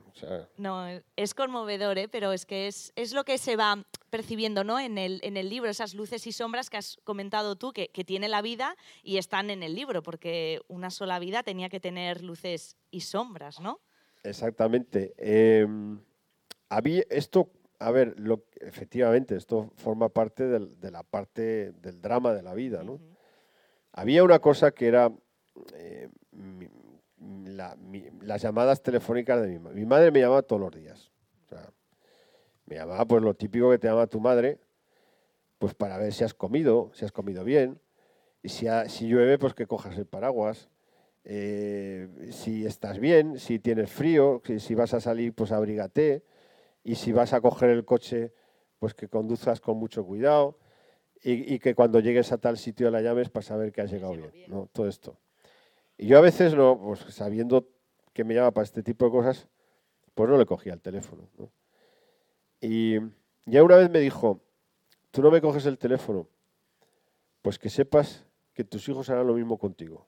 No, 0.59 0.87
es 1.16 1.35
conmovedor, 1.35 1.97
¿eh? 1.99 2.09
pero 2.09 2.33
es 2.33 2.45
que 2.45 2.66
es, 2.66 3.12
lo 3.12 3.24
que 3.24 3.39
se 3.39 3.57
va 3.57 3.83
percibiendo 4.11 4.62
¿no? 4.62 4.79
en, 4.79 4.99
el, 4.99 5.20
en 5.22 5.37
el 5.37 5.49
libro, 5.49 5.70
esas 5.70 5.95
luces 5.95 6.27
y 6.27 6.33
sombras 6.33 6.68
que 6.68 6.77
has 6.77 6.99
comentado 7.05 7.57
tú, 7.57 7.72
que, 7.72 7.89
tiene 7.89 8.29
la 8.29 8.43
vida 8.43 8.77
y 9.03 9.16
están 9.16 9.51
en 9.51 9.62
el 9.62 9.74
libro, 9.74 10.03
porque 10.03 10.61
una 10.68 10.91
sola 10.91 11.18
vida 11.18 11.43
tenía 11.43 11.68
que 11.68 11.81
tener 11.81 12.22
luces 12.22 12.77
y 12.91 13.01
sombras, 13.01 13.59
¿no? 13.61 13.81
Exactamente. 14.22 15.14
Eh, 15.16 15.66
esto 17.09 17.51
a 17.79 17.91
ver, 17.91 18.18
lo, 18.18 18.45
efectivamente, 18.61 19.37
esto 19.37 19.70
forma 19.77 20.09
parte 20.09 20.45
de 20.45 20.91
la 20.91 21.03
parte 21.03 21.72
del 21.72 22.01
drama 22.01 22.33
de 22.33 22.43
la 22.43 22.55
vida, 22.55 22.83
¿no? 22.83 23.01
Había 23.93 24.24
una 24.24 24.39
cosa 24.41 24.72
que 24.72 24.89
era 24.89 25.11
eh, 25.75 26.09
las 28.23 28.43
llamadas 28.43 28.83
telefónicas 28.83 29.43
de 29.43 29.49
mi 29.49 29.59
madre. 29.59 29.77
Mi 29.77 29.87
madre 29.87 30.11
me 30.11 30.21
llamaba 30.21 30.43
todos 30.43 30.61
los 30.61 30.75
días. 30.75 31.11
me 32.67 32.77
llamaba 32.77 33.05
pues 33.05 33.23
lo 33.23 33.35
típico 33.35 33.71
que 33.71 33.79
te 33.79 33.89
llama 33.89 34.07
tu 34.07 34.21
madre, 34.21 34.59
pues 35.59 35.75
para 35.75 35.99
ver 35.99 36.13
si 36.13 36.25
has 36.25 36.35
comido, 36.35 36.91
si 36.95 37.05
has 37.05 37.13
comido 37.13 37.45
bien, 37.45 37.81
y 38.43 38.49
si, 38.49 38.67
si 38.89 39.09
llueve, 39.09 39.39
pues 39.39 39.55
que 39.55 39.67
cojas 39.67 39.97
el 39.99 40.07
paraguas. 40.07 40.69
Eh, 41.29 42.09
si 42.31 42.65
estás 42.65 43.01
bien, 43.01 43.41
si 43.41 43.59
tienes 43.59 43.91
frío, 43.91 44.41
si, 44.59 44.75
vas 44.77 44.95
a 44.95 45.01
salir, 45.01 45.35
pues 45.35 45.51
abrígate. 45.51 46.23
Y 46.85 46.95
si 46.95 47.11
vas 47.11 47.33
a 47.33 47.41
coger 47.41 47.71
el 47.71 47.85
coche, 47.85 48.33
pues 48.79 48.95
que 48.95 49.09
conduzcas 49.09 49.61
con 49.61 49.77
mucho 49.77 50.07
cuidado. 50.07 50.59
Y, 51.23 51.59
que 51.59 51.75
cuando 51.75 51.99
llegues 51.99 52.31
a 52.31 52.39
tal 52.39 52.57
sitio 52.57 52.89
la 52.89 53.01
llames 53.01 53.31
para 53.31 53.43
saber 53.43 53.73
que 53.73 53.81
has 53.81 53.91
llegado 53.91 54.13
bien. 54.13 54.31
¿no? 54.47 54.69
Todo 54.73 54.87
esto. 54.87 55.19
Y 55.99 56.07
yo 56.09 56.18
a 56.18 56.20
veces, 56.20 56.55
no, 56.55 56.78
pues 56.78 57.01
sabiendo 57.14 57.68
que 58.12 58.24
me 58.24 58.34
llama 58.34 58.51
para 58.51 58.64
este 58.64 58.82
tipo 58.82 59.05
de 59.07 59.11
cosas, 59.11 59.49
pues 60.14 60.28
no 60.28 60.36
le 60.38 60.47
cogía 60.47 60.72
el 60.72 60.80
teléfono. 60.80 61.28
Y 62.61 62.97
ya 63.44 63.62
una 63.62 63.76
vez 63.76 63.90
me 63.90 64.01
dijo, 64.01 64.40
tú 65.11 65.22
no 65.22 65.30
me 65.30 65.40
coges 65.40 65.66
el 65.66 65.78
teléfono, 65.78 66.28
pues 67.42 67.59
que 67.59 67.70
sepas 67.70 68.24
que 68.55 68.64
tus 68.64 68.88
hijos 68.88 69.11
harán 69.11 69.26
lo 69.26 69.34
mismo 69.34 69.59
contigo. 69.59 70.07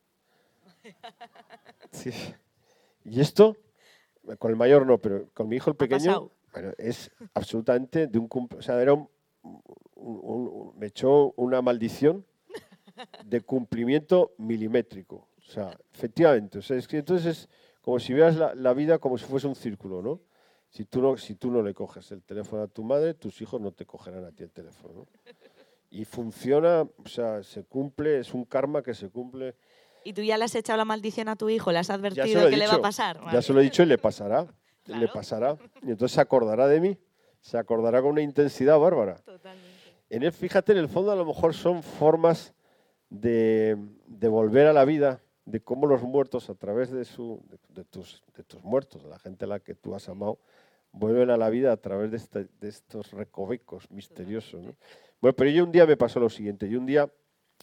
Y 3.04 3.20
esto, 3.20 3.56
con 4.38 4.50
el 4.50 4.56
mayor 4.56 4.86
no, 4.86 4.98
pero 4.98 5.28
con 5.32 5.48
mi 5.48 5.56
hijo 5.56 5.70
el 5.70 5.76
pequeño, 5.76 6.30
bueno, 6.52 6.72
es 6.78 7.10
absolutamente 7.34 8.06
de 8.06 8.18
un... 8.18 8.28
O 8.56 8.62
sea, 8.62 8.80
era 8.80 8.94
me 10.74 10.86
echó 10.86 11.32
una 11.36 11.62
maldición 11.62 12.24
de 13.24 13.40
cumplimiento 13.40 14.32
milimétrico. 14.38 15.28
O 15.48 15.50
sea, 15.50 15.76
efectivamente. 15.94 16.58
O 16.58 16.62
sea, 16.62 16.76
es 16.76 16.86
que 16.86 16.98
entonces 16.98 17.26
es 17.26 17.48
como 17.80 17.98
si 17.98 18.12
veas 18.12 18.36
la, 18.36 18.72
vida 18.74 18.98
como 18.98 19.16
si 19.16 19.24
fuese 19.24 19.46
un 19.46 19.54
círculo, 19.54 20.02
¿no? 20.02 20.20
Si 20.68 20.84
tú 20.84 21.00
no, 21.00 21.16
si 21.16 21.34
tú 21.34 21.50
no 21.50 21.62
le 21.62 21.72
coges 21.72 22.12
el 22.12 22.22
teléfono 22.22 22.62
a 22.62 22.68
tu 22.68 22.84
madre, 22.84 23.14
tus 23.14 23.40
hijos 23.40 23.58
no 23.58 23.72
te 23.72 23.86
cogerán 23.86 24.24
a 24.26 24.32
ti 24.32 24.42
el 24.42 24.50
teléfono. 24.50 24.92
¿no? 24.94 25.06
Y 25.90 26.04
funciona, 26.04 26.82
o 26.82 27.08
sea, 27.08 27.42
se 27.42 27.64
cumple, 27.64 28.18
es 28.18 28.34
un 28.34 28.44
karma 28.44 28.82
que 28.82 28.92
se 28.92 29.08
cumple. 29.08 29.56
¿Y 30.04 30.12
tú 30.12 30.20
ya 30.20 30.36
le 30.36 30.44
has 30.44 30.54
echado 30.54 30.76
la 30.76 30.84
maldición 30.84 31.28
a 31.28 31.36
tu 31.36 31.48
hijo? 31.48 31.72
¿Le 31.72 31.78
has 31.78 31.88
advertido 31.88 32.50
que 32.50 32.56
le 32.58 32.66
va 32.66 32.74
a 32.74 32.82
pasar? 32.82 33.18
Ya 33.32 33.40
se 33.40 33.54
lo 33.54 33.60
he 33.60 33.62
dicho 33.62 33.82
y 33.82 33.86
le 33.86 33.96
pasará. 33.96 34.46
Le 34.84 35.08
pasará. 35.08 35.56
Y 35.82 35.90
entonces 35.90 36.14
se 36.14 36.20
acordará 36.20 36.68
de 36.68 36.80
mí. 36.80 36.98
Se 37.40 37.56
acordará 37.56 38.02
con 38.02 38.10
una 38.10 38.22
intensidad 38.22 38.78
bárbara. 38.78 39.16
Totalmente. 39.16 39.66
En 40.10 40.22
él, 40.22 40.32
fíjate, 40.32 40.72
en 40.72 40.78
el 40.78 40.88
fondo 40.88 41.10
a 41.10 41.16
lo 41.16 41.24
mejor 41.24 41.54
son 41.54 41.82
formas 41.82 42.52
de, 43.08 43.76
de 44.06 44.28
volver 44.28 44.66
a 44.66 44.72
la 44.74 44.84
vida, 44.84 45.22
de 45.50 45.60
cómo 45.60 45.86
los 45.86 46.02
muertos, 46.02 46.50
a 46.50 46.54
través 46.54 46.90
de, 46.90 47.04
su, 47.06 47.42
de, 47.70 47.84
tus, 47.84 48.22
de 48.36 48.44
tus 48.44 48.62
muertos, 48.62 49.02
la 49.04 49.18
gente 49.18 49.46
a 49.46 49.48
la 49.48 49.60
que 49.60 49.74
tú 49.74 49.94
has 49.94 50.08
amado, 50.08 50.38
vuelven 50.92 51.30
a 51.30 51.38
la 51.38 51.48
vida 51.48 51.72
a 51.72 51.78
través 51.78 52.10
de, 52.10 52.18
este, 52.18 52.48
de 52.60 52.68
estos 52.68 53.12
recovecos 53.12 53.90
misteriosos. 53.90 54.62
¿no? 54.62 54.74
Bueno, 55.22 55.34
pero 55.34 55.50
yo 55.50 55.64
un 55.64 55.72
día 55.72 55.86
me 55.86 55.96
pasó 55.96 56.20
lo 56.20 56.28
siguiente. 56.28 56.68
Yo 56.68 56.78
un 56.78 56.84
día, 56.84 57.10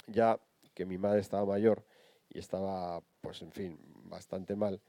ya 0.08 0.40
que 0.74 0.86
mi 0.86 0.98
madre 0.98 1.22
estaba 1.22 1.46
mayor 1.46 1.84
y 2.28 2.40
estaba, 2.40 3.04
pues 3.22 3.44
en 3.44 3.52
fin, 3.52 3.80
bastante 4.06 4.56
mal, 4.56 4.82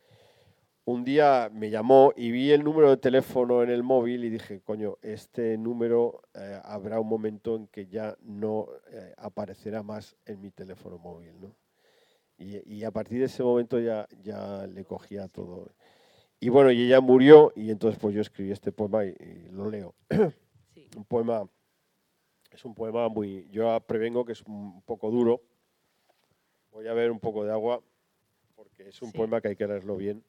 un 0.86 1.04
día 1.04 1.50
me 1.52 1.68
llamó 1.68 2.14
y 2.16 2.30
vi 2.30 2.52
el 2.52 2.64
número 2.64 2.88
de 2.88 2.96
teléfono 2.96 3.62
en 3.62 3.68
el 3.68 3.82
móvil 3.82 4.24
y 4.24 4.30
dije, 4.30 4.62
coño, 4.62 4.96
este 5.02 5.58
número 5.58 6.22
eh, 6.32 6.60
habrá 6.64 6.98
un 6.98 7.08
momento 7.08 7.56
en 7.56 7.66
que 7.66 7.88
ya 7.88 8.16
no 8.22 8.68
eh, 8.90 9.12
aparecerá 9.18 9.82
más 9.82 10.16
en 10.24 10.40
mi 10.40 10.50
teléfono 10.50 10.96
móvil, 10.96 11.38
¿no? 11.40 11.65
Y, 12.38 12.84
a 12.84 12.90
partir 12.90 13.18
de 13.18 13.24
ese 13.24 13.42
momento 13.42 13.78
ya, 13.80 14.06
ya 14.22 14.66
le 14.66 14.84
cogía 14.84 15.26
todo. 15.28 15.70
Y 16.38 16.50
bueno, 16.50 16.70
y 16.70 16.82
ella 16.82 17.00
murió 17.00 17.52
y 17.56 17.70
entonces 17.70 17.98
pues 17.98 18.14
yo 18.14 18.20
escribí 18.20 18.50
este 18.50 18.72
poema 18.72 19.06
y, 19.06 19.48
lo 19.52 19.70
leo. 19.70 19.94
un 20.96 21.04
poema, 21.06 21.48
es 22.50 22.64
un 22.64 22.74
poema 22.74 23.08
muy, 23.08 23.48
yo 23.50 23.80
prevengo 23.80 24.24
que 24.24 24.32
es 24.32 24.42
un 24.42 24.82
poco 24.82 25.10
duro. 25.10 25.40
Voy 26.72 26.86
a 26.88 26.92
ver 26.92 27.10
un 27.10 27.20
poco 27.20 27.42
de 27.44 27.52
agua 27.52 27.82
porque 28.54 28.88
es 28.88 29.00
un 29.00 29.12
poema 29.12 29.40
que 29.40 29.48
hay 29.48 29.56
que 29.56 29.66
leerlo 29.66 29.96
bien. 29.96 30.22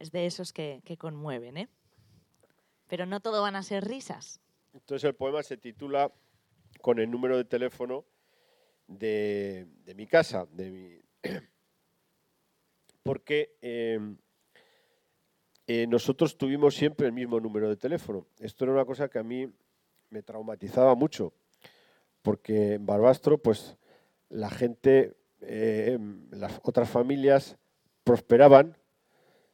Es 0.00 0.10
de 0.10 0.26
esos 0.26 0.52
que, 0.52 0.82
que 0.84 0.96
conmueven, 0.96 1.56
¿eh? 1.56 1.68
Pero 2.88 3.06
no 3.06 3.20
todo 3.20 3.42
van 3.42 3.54
a 3.54 3.62
ser 3.62 3.84
risas. 3.84 4.40
Entonces 4.72 5.04
el 5.04 5.14
poema 5.14 5.42
se 5.44 5.56
titula 5.56 6.12
con 6.80 6.98
el 6.98 7.10
número 7.10 7.36
de 7.36 7.44
teléfono 7.44 8.04
de, 8.88 9.66
mi 9.94 10.06
casa, 10.06 10.46
de 10.50 10.70
mi, 10.70 11.00
porque 13.02 13.56
em, 13.60 14.16
eh, 15.66 15.86
nosotros 15.86 16.36
tuvimos 16.36 16.74
siempre 16.74 17.06
el 17.06 17.12
mismo 17.12 17.38
número 17.38 17.68
de 17.68 17.76
teléfono. 17.76 18.26
Esto 18.40 18.64
era 18.64 18.72
una 18.72 18.84
cosa 18.84 19.08
que 19.08 19.18
a 19.18 19.22
mí 19.22 19.52
me 20.10 20.22
traumatizaba 20.22 20.94
mucho, 20.94 21.34
porque 22.22 22.74
en 22.74 22.86
Barbastro, 22.86 23.38
pues 23.38 23.76
la 24.30 24.50
gente, 24.50 25.16
eh, 25.42 25.98
las 26.30 26.58
otras 26.62 26.88
familias 26.88 27.58
prosperaban 28.04 28.76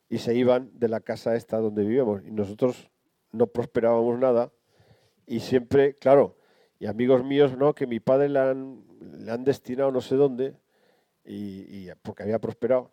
y 0.09 0.19
se 0.19 0.35
iban 0.35 0.71
de 0.79 0.89
la 0.89 1.01
casa 1.01 1.35
esta 1.35 1.59
donde 1.59 1.83
vivíamos, 1.83 2.25
y 2.25 2.31
nosotros 2.31 2.91
no 3.33 3.49
prosperábamos 3.49 4.19
nada, 4.19 4.53
y 5.27 5.41
siempre, 5.41 5.95
claro, 5.95 6.37
y 6.79 6.87
amigos 6.87 7.25
míos, 7.25 7.57
¿no? 7.57 7.75
Que 7.75 7.87
mi 7.87 8.01
padre 8.01 8.29
le 8.29 8.39
han, 8.41 8.85
le 9.01 9.31
han 9.31 9.45
destinado 9.45 9.91
no 9.91 10.01
sé 10.01 10.17
dónde, 10.17 10.55
y, 11.25 11.89
porque 12.03 12.23
había 12.23 12.39
prosperado, 12.39 12.91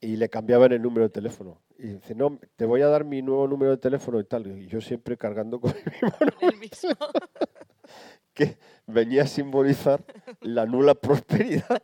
y 0.00 0.16
le 0.16 0.28
cambiaban 0.28 0.72
el 0.72 0.82
número 0.82 1.04
de 1.04 1.10
teléfono. 1.10 1.60
Y 1.78 1.88
dice, 1.88 2.14
no, 2.14 2.38
te 2.56 2.64
voy 2.64 2.82
a 2.82 2.88
dar 2.88 3.04
mi 3.04 3.22
nuevo 3.22 3.46
número 3.46 3.72
de 3.72 3.76
teléfono 3.78 4.20
y 4.20 4.24
tal. 4.24 4.46
Y 4.46 4.66
yo 4.66 4.80
siempre 4.80 5.16
cargando 5.16 5.60
con 5.60 5.72
el 6.40 6.56
mismo. 6.56 6.90
que 8.34 8.58
venía 8.86 9.22
a 9.22 9.26
simbolizar 9.26 10.02
la 10.40 10.64
nula 10.66 10.94
prosperidad 10.94 11.82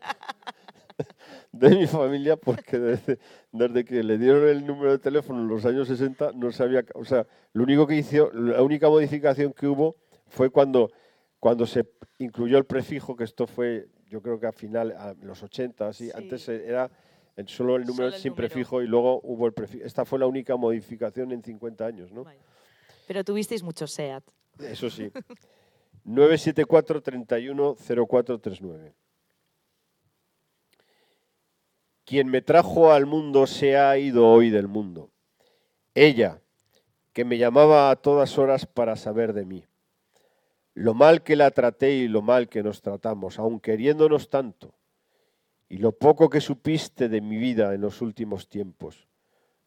de 1.52 1.70
mi 1.70 1.86
familia 1.86 2.36
porque 2.36 2.78
desde, 2.78 3.18
desde, 3.52 3.84
que 3.84 4.02
le 4.02 4.18
dieron 4.18 4.48
el 4.48 4.66
número 4.66 4.92
de 4.92 4.98
teléfono 4.98 5.40
en 5.40 5.48
los 5.48 5.64
años 5.64 5.88
60 5.88 6.32
no 6.34 6.52
sabía, 6.52 6.84
o 6.94 7.04
sea, 7.04 7.26
lo 7.52 7.64
único 7.64 7.86
que 7.86 7.96
hizo, 7.96 8.30
la 8.32 8.62
única 8.62 8.88
modificación 8.88 9.52
que 9.52 9.66
hubo 9.66 9.96
fue 10.36 10.50
cuando, 10.50 10.92
cuando 11.40 11.66
se 11.66 11.88
incluyó 12.18 12.58
el 12.58 12.66
prefijo, 12.66 13.16
que 13.16 13.24
esto 13.24 13.46
fue, 13.46 13.88
yo 14.06 14.20
creo 14.20 14.38
que 14.38 14.46
a 14.46 14.52
final, 14.52 14.92
a 14.92 15.14
los 15.22 15.42
80, 15.42 15.88
así, 15.88 16.10
antes 16.14 16.46
era 16.50 16.90
solo 17.46 17.76
el 17.76 17.86
número 17.86 18.12
sin 18.12 18.34
prefijo 18.34 18.82
y 18.82 18.86
luego 18.86 19.20
hubo 19.22 19.46
el 19.46 19.54
prefijo. 19.54 19.86
Esta 19.86 20.04
fue 20.04 20.18
la 20.18 20.26
única 20.26 20.54
modificación 20.56 21.32
en 21.32 21.42
50 21.42 21.86
años, 21.86 22.12
¿no? 22.12 22.24
Pero 23.06 23.24
tuvisteis 23.24 23.62
mucho 23.62 23.86
SEAT. 23.86 24.24
Eso 24.58 24.90
sí. 24.90 25.10
974 26.04 27.02
31 27.02 27.76
0439. 27.76 28.94
Quien 32.04 32.28
me 32.28 32.42
trajo 32.42 32.92
al 32.92 33.06
mundo 33.06 33.46
se 33.46 33.78
ha 33.78 33.96
ido 33.96 34.28
hoy 34.28 34.50
del 34.50 34.68
mundo. 34.68 35.10
Ella, 35.94 36.42
que 37.14 37.24
me 37.24 37.38
llamaba 37.38 37.90
a 37.90 37.96
todas 37.96 38.36
horas 38.36 38.66
para 38.66 38.96
saber 38.96 39.32
de 39.32 39.46
mí 39.46 39.64
lo 40.76 40.92
mal 40.92 41.22
que 41.22 41.36
la 41.36 41.50
traté 41.52 41.94
y 41.94 42.06
lo 42.06 42.20
mal 42.20 42.50
que 42.50 42.62
nos 42.62 42.82
tratamos, 42.82 43.38
aun 43.38 43.60
queriéndonos 43.60 44.28
tanto, 44.28 44.74
y 45.70 45.78
lo 45.78 45.92
poco 45.92 46.28
que 46.28 46.42
supiste 46.42 47.08
de 47.08 47.22
mi 47.22 47.38
vida 47.38 47.72
en 47.72 47.80
los 47.80 48.02
últimos 48.02 48.50
tiempos, 48.50 49.08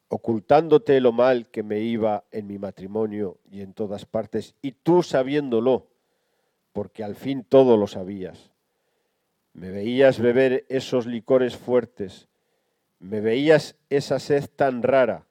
ocultándote 0.08 1.02
lo 1.02 1.12
mal 1.12 1.48
que 1.48 1.64
me 1.64 1.80
iba 1.80 2.26
en 2.30 2.46
mi 2.46 2.60
matrimonio 2.60 3.40
y 3.50 3.62
en 3.62 3.74
todas 3.74 4.06
partes, 4.06 4.54
y 4.62 4.74
tú 4.74 5.02
sabiéndolo, 5.02 5.88
porque 6.74 7.04
al 7.04 7.16
fin 7.16 7.44
todo 7.44 7.76
lo 7.76 7.88
sabías. 7.88 8.52
Me 9.54 9.72
veías 9.72 10.20
beber 10.20 10.68
esos 10.70 11.08
licores 11.08 11.58
fuertes, 11.58 12.28
me 13.00 13.20
veías 13.20 13.76
esa 13.90 14.20
sed 14.20 14.48
tan 14.56 14.84
rara, 14.84 15.26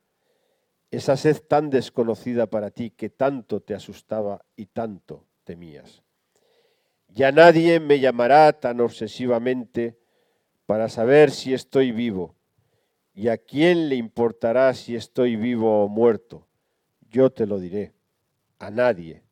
esa 0.91 1.16
sed 1.16 1.39
tan 1.39 1.70
desconocida 1.70 2.47
para 2.47 2.72
ti 2.72 2.91
que 2.91 3.11
tanto 3.11 3.61
te 3.61 3.74
asustaba 3.74 4.45
y 4.57 4.66
tanto 4.66 5.28
temías. 5.49 6.03
Ya 7.09 7.33
nadie 7.33 7.81
me 7.81 8.01
llamará 8.01 8.53
tan 8.53 8.83
obsesivamente 8.83 9.97
para 10.67 10.91
saber 10.91 11.31
si 11.31 11.55
estoy 11.55 11.91
vivo. 11.91 12.35
¿Y 13.15 13.29
a 13.29 13.39
quién 13.39 13.89
le 13.89 13.97
importará 13.97 14.75
si 14.75 14.95
estoy 14.95 15.37
vivo 15.37 15.83
o 15.83 15.89
muerto? 15.89 16.47
Yo 17.11 17.31
te 17.31 17.47
lo 17.47 17.59
diré. 17.59 17.95
A 18.59 18.71
nadie. 18.71 19.23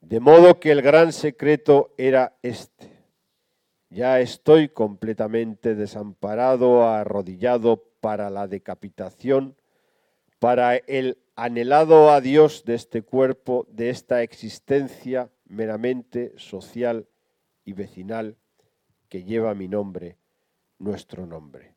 De 0.00 0.18
modo 0.18 0.58
que 0.58 0.72
el 0.72 0.80
gran 0.80 1.12
secreto 1.12 1.92
era 1.98 2.38
este. 2.40 2.90
Ya 3.90 4.18
estoy 4.20 4.70
completamente 4.70 5.74
desamparado, 5.74 6.88
arrodillado 6.88 7.84
para 8.00 8.30
la 8.30 8.48
decapitación, 8.48 9.56
para 10.38 10.76
el 10.76 11.18
anhelado 11.42 12.12
adiós 12.12 12.64
de 12.64 12.74
este 12.74 13.02
cuerpo, 13.02 13.66
de 13.68 13.90
esta 13.90 14.22
existencia 14.22 15.28
meramente 15.44 16.32
social 16.36 17.08
y 17.64 17.72
vecinal 17.72 18.36
que 19.08 19.24
lleva 19.24 19.52
mi 19.52 19.66
nombre, 19.66 20.18
nuestro 20.78 21.26
nombre. 21.26 21.74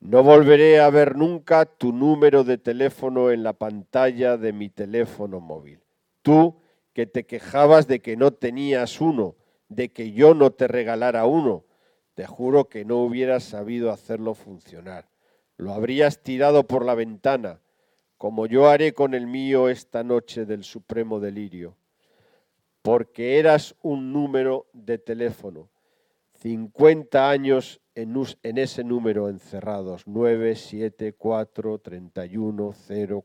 No 0.00 0.22
volveré 0.22 0.80
a 0.80 0.90
ver 0.90 1.16
nunca 1.16 1.64
tu 1.64 1.94
número 1.94 2.44
de 2.44 2.58
teléfono 2.58 3.30
en 3.30 3.42
la 3.42 3.54
pantalla 3.54 4.36
de 4.36 4.52
mi 4.52 4.68
teléfono 4.68 5.40
móvil. 5.40 5.80
Tú 6.20 6.60
que 6.92 7.06
te 7.06 7.24
quejabas 7.24 7.86
de 7.86 8.00
que 8.00 8.18
no 8.18 8.34
tenías 8.34 9.00
uno, 9.00 9.36
de 9.70 9.92
que 9.92 10.12
yo 10.12 10.34
no 10.34 10.50
te 10.50 10.68
regalara 10.68 11.24
uno, 11.24 11.64
te 12.12 12.26
juro 12.26 12.68
que 12.68 12.84
no 12.84 12.98
hubieras 12.98 13.44
sabido 13.44 13.90
hacerlo 13.90 14.34
funcionar. 14.34 15.08
Lo 15.56 15.72
habrías 15.72 16.22
tirado 16.22 16.64
por 16.66 16.84
la 16.84 16.94
ventana, 16.94 17.62
como 18.18 18.46
yo 18.46 18.68
haré 18.68 18.92
con 18.92 19.14
el 19.14 19.26
mío 19.28 19.68
esta 19.68 20.02
noche 20.02 20.44
del 20.44 20.64
supremo 20.64 21.20
delirio, 21.20 21.76
porque 22.82 23.38
eras 23.38 23.76
un 23.80 24.12
número 24.12 24.66
de 24.72 24.98
teléfono. 24.98 25.70
50 26.40 27.30
años 27.30 27.80
en, 27.94 28.14
en 28.42 28.58
ese 28.58 28.84
número 28.84 29.28
encerrados, 29.28 30.06
974 30.06 31.78
31 31.78 32.74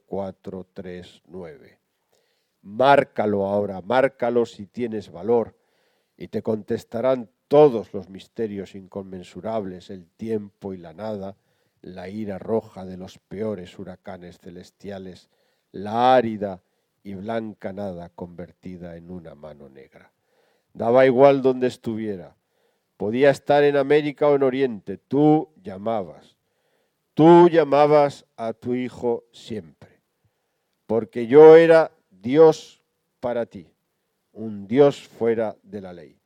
0439. 0.07 1.79
Márcalo 2.61 3.45
ahora, 3.45 3.81
márcalo 3.81 4.45
si 4.45 4.67
tienes 4.67 5.11
valor 5.11 5.57
y 6.17 6.27
te 6.29 6.41
contestarán 6.41 7.29
todos 7.47 7.93
los 7.93 8.09
misterios 8.09 8.73
inconmensurables, 8.73 9.89
el 9.89 10.07
tiempo 10.07 10.73
y 10.73 10.77
la 10.77 10.93
nada, 10.93 11.35
la 11.83 12.07
ira 12.07 12.39
roja 12.39 12.85
de 12.85 12.97
los 12.97 13.19
peores 13.19 13.77
huracanes 13.77 14.39
celestiales, 14.39 15.29
la 15.73 16.15
árida 16.15 16.63
y 17.03 17.13
blanca 17.13 17.73
nada 17.73 18.09
convertida 18.09 18.95
en 18.95 19.11
una 19.11 19.35
mano 19.35 19.67
negra. 19.69 20.13
Daba 20.73 21.05
igual 21.05 21.41
donde 21.41 21.67
estuviera, 21.67 22.37
podía 22.95 23.29
estar 23.29 23.65
en 23.65 23.75
América 23.75 24.29
o 24.29 24.35
en 24.35 24.43
Oriente, 24.43 24.97
tú 24.97 25.49
llamabas, 25.61 26.37
tú 27.13 27.49
llamabas 27.49 28.25
a 28.37 28.53
tu 28.53 28.75
hijo 28.75 29.25
siempre, 29.33 29.99
porque 30.87 31.27
yo 31.27 31.57
era 31.57 31.91
Dios 32.09 32.81
para 33.19 33.45
ti, 33.45 33.67
un 34.31 34.67
Dios 34.67 35.05
fuera 35.05 35.57
de 35.63 35.81
la 35.81 35.91
ley, 35.91 36.17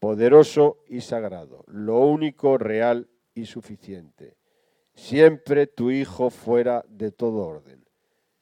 poderoso 0.00 0.78
y 0.88 1.00
sagrado, 1.00 1.64
lo 1.68 2.00
único 2.00 2.58
real 2.58 3.08
y 3.34 3.46
suficiente, 3.46 4.39
siempre 5.00 5.66
tu 5.66 5.90
Hijo 5.90 6.28
fuera 6.30 6.84
de 6.88 7.10
todo 7.10 7.46
orden, 7.46 7.88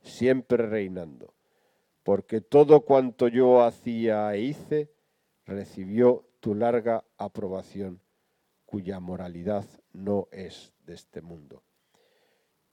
siempre 0.02 0.66
reinando, 0.66 1.34
porque 2.02 2.40
todo 2.40 2.80
cuanto 2.80 3.28
yo 3.28 3.62
hacía 3.62 4.34
e 4.34 4.40
hice 4.40 4.90
recibió 5.46 6.26
tu 6.40 6.54
larga 6.54 7.04
aprobación, 7.16 8.02
cuya 8.66 8.98
moralidad 8.98 9.64
no 9.92 10.28
es 10.32 10.74
de 10.84 10.94
este 10.94 11.22
mundo. 11.22 11.62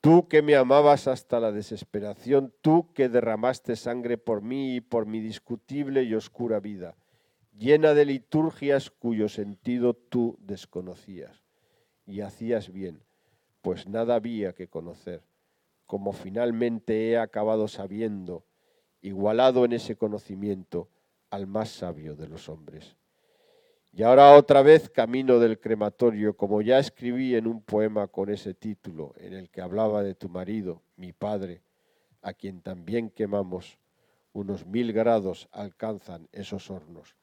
Tú 0.00 0.28
que 0.28 0.42
me 0.42 0.56
amabas 0.56 1.06
hasta 1.06 1.40
la 1.40 1.52
desesperación, 1.52 2.52
tú 2.60 2.92
que 2.92 3.08
derramaste 3.08 3.76
sangre 3.76 4.18
por 4.18 4.42
mí 4.42 4.76
y 4.76 4.80
por 4.80 5.06
mi 5.06 5.20
discutible 5.20 6.02
y 6.02 6.14
oscura 6.14 6.60
vida, 6.60 6.96
llena 7.56 7.94
de 7.94 8.04
liturgias 8.04 8.90
cuyo 8.90 9.28
sentido 9.28 9.94
tú 9.94 10.36
desconocías. 10.40 11.44
Y 12.04 12.20
hacías 12.20 12.70
bien, 12.72 13.02
pues 13.66 13.88
nada 13.88 14.14
había 14.14 14.52
que 14.52 14.68
conocer, 14.68 15.24
como 15.86 16.12
finalmente 16.12 17.10
he 17.10 17.18
acabado 17.18 17.66
sabiendo, 17.66 18.44
igualado 19.00 19.64
en 19.64 19.72
ese 19.72 19.96
conocimiento 19.96 20.88
al 21.30 21.48
más 21.48 21.70
sabio 21.70 22.14
de 22.14 22.28
los 22.28 22.48
hombres. 22.48 22.94
Y 23.92 24.04
ahora 24.04 24.36
otra 24.36 24.62
vez 24.62 24.88
camino 24.88 25.40
del 25.40 25.58
crematorio, 25.58 26.36
como 26.36 26.62
ya 26.62 26.78
escribí 26.78 27.34
en 27.34 27.48
un 27.48 27.60
poema 27.60 28.06
con 28.06 28.30
ese 28.30 28.54
título, 28.54 29.14
en 29.16 29.32
el 29.32 29.50
que 29.50 29.62
hablaba 29.62 30.04
de 30.04 30.14
tu 30.14 30.28
marido, 30.28 30.80
mi 30.94 31.12
padre, 31.12 31.60
a 32.22 32.34
quien 32.34 32.60
también 32.60 33.10
quemamos, 33.10 33.80
unos 34.32 34.64
mil 34.64 34.92
grados 34.92 35.48
alcanzan 35.50 36.28
esos 36.30 36.70
hornos. 36.70 37.16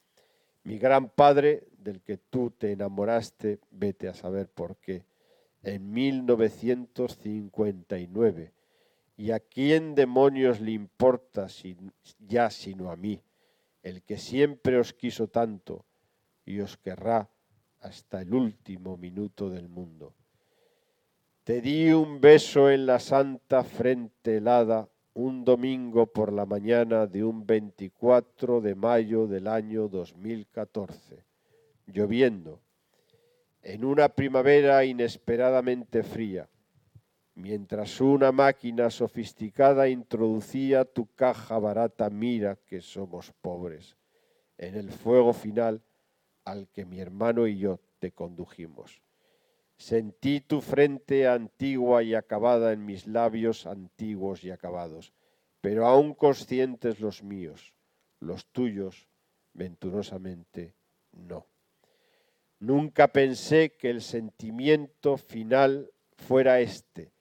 Mi 0.66 0.78
gran 0.78 1.08
padre, 1.08 1.70
del 1.78 2.02
que 2.02 2.18
tú 2.18 2.52
te 2.52 2.74
enamoraste, 2.74 3.62
vete 3.72 4.10
a 4.10 4.14
saber 4.14 4.50
por 4.50 4.76
qué, 4.76 5.06
en 5.64 5.92
1959. 5.92 8.54
¿Y 9.16 9.32
a 9.32 9.40
quién 9.40 9.96
demonios 9.96 10.60
le 10.60 10.72
importa 10.72 11.48
ya 12.20 12.50
sino 12.50 12.92
a 12.92 12.96
mí, 12.96 13.22
el 13.82 14.04
que 14.04 14.18
siempre 14.18 14.78
os 14.78 14.94
quiso 14.94 15.28
tanto? 15.28 15.86
y 16.46 16.60
os 16.60 16.78
querrá 16.78 17.30
hasta 17.82 18.22
el 18.22 18.34
último 18.34 18.98
minuto 18.98 19.50
del 19.50 19.70
mundo. 19.70 20.14
Te 21.44 21.62
di 21.62 21.92
un 21.92 22.22
beso 22.22 22.70
en 22.70 22.86
la 22.86 23.00
santa 23.00 23.64
frente 23.64 24.38
helada 24.38 24.88
un 25.16 25.44
domingo 25.44 26.08
por 26.08 26.32
la 26.32 26.46
mañana 26.46 27.06
de 27.06 27.24
un 27.24 27.46
24 27.46 28.62
de 28.62 28.76
mayo 28.76 29.28
del 29.28 29.48
año 29.48 29.88
2014, 29.88 31.24
lloviendo, 31.88 32.62
en 33.64 33.86
una 33.86 34.10
primavera 34.10 34.84
inesperadamente 34.84 36.04
fría, 36.04 36.50
mientras 37.34 38.02
una 38.02 38.34
máquina 38.34 38.90
sofisticada 38.90 39.88
introducía 39.88 40.84
tu 40.84 41.08
caja 41.16 41.58
barata, 41.60 42.10
mira 42.10 42.58
que 42.66 42.82
somos 42.82 43.32
pobres, 43.42 43.96
en 44.58 44.76
el 44.76 44.92
fuego 44.92 45.34
final 45.34 45.82
al 46.44 46.68
que 46.68 46.86
mi 46.86 47.00
hermano 47.00 47.48
y 47.48 47.58
yo 47.58 47.80
te 48.00 48.12
condujimos. 48.12 49.02
Sentí 49.78 50.42
tu 50.42 50.62
frente 50.62 51.28
antigua 51.28 52.04
y 52.04 52.16
acabada 52.16 52.74
en 52.74 52.86
mis 52.86 53.08
labios 53.08 53.66
antiguos 53.66 54.44
y 54.44 54.52
acabados, 54.52 55.14
pero 55.62 55.88
aún 55.88 56.14
conscientes 56.14 57.00
los 57.00 57.24
míos, 57.24 57.74
los 58.20 58.46
tuyos, 58.48 59.08
venturosamente 59.54 60.76
no. 61.14 61.53
Nunca 62.64 63.10
pensé 63.10 63.76
que 63.78 63.90
el 63.90 64.02
sentimiento 64.02 65.18
final 65.18 65.92
fuera 66.18 66.60
este, 66.62 67.12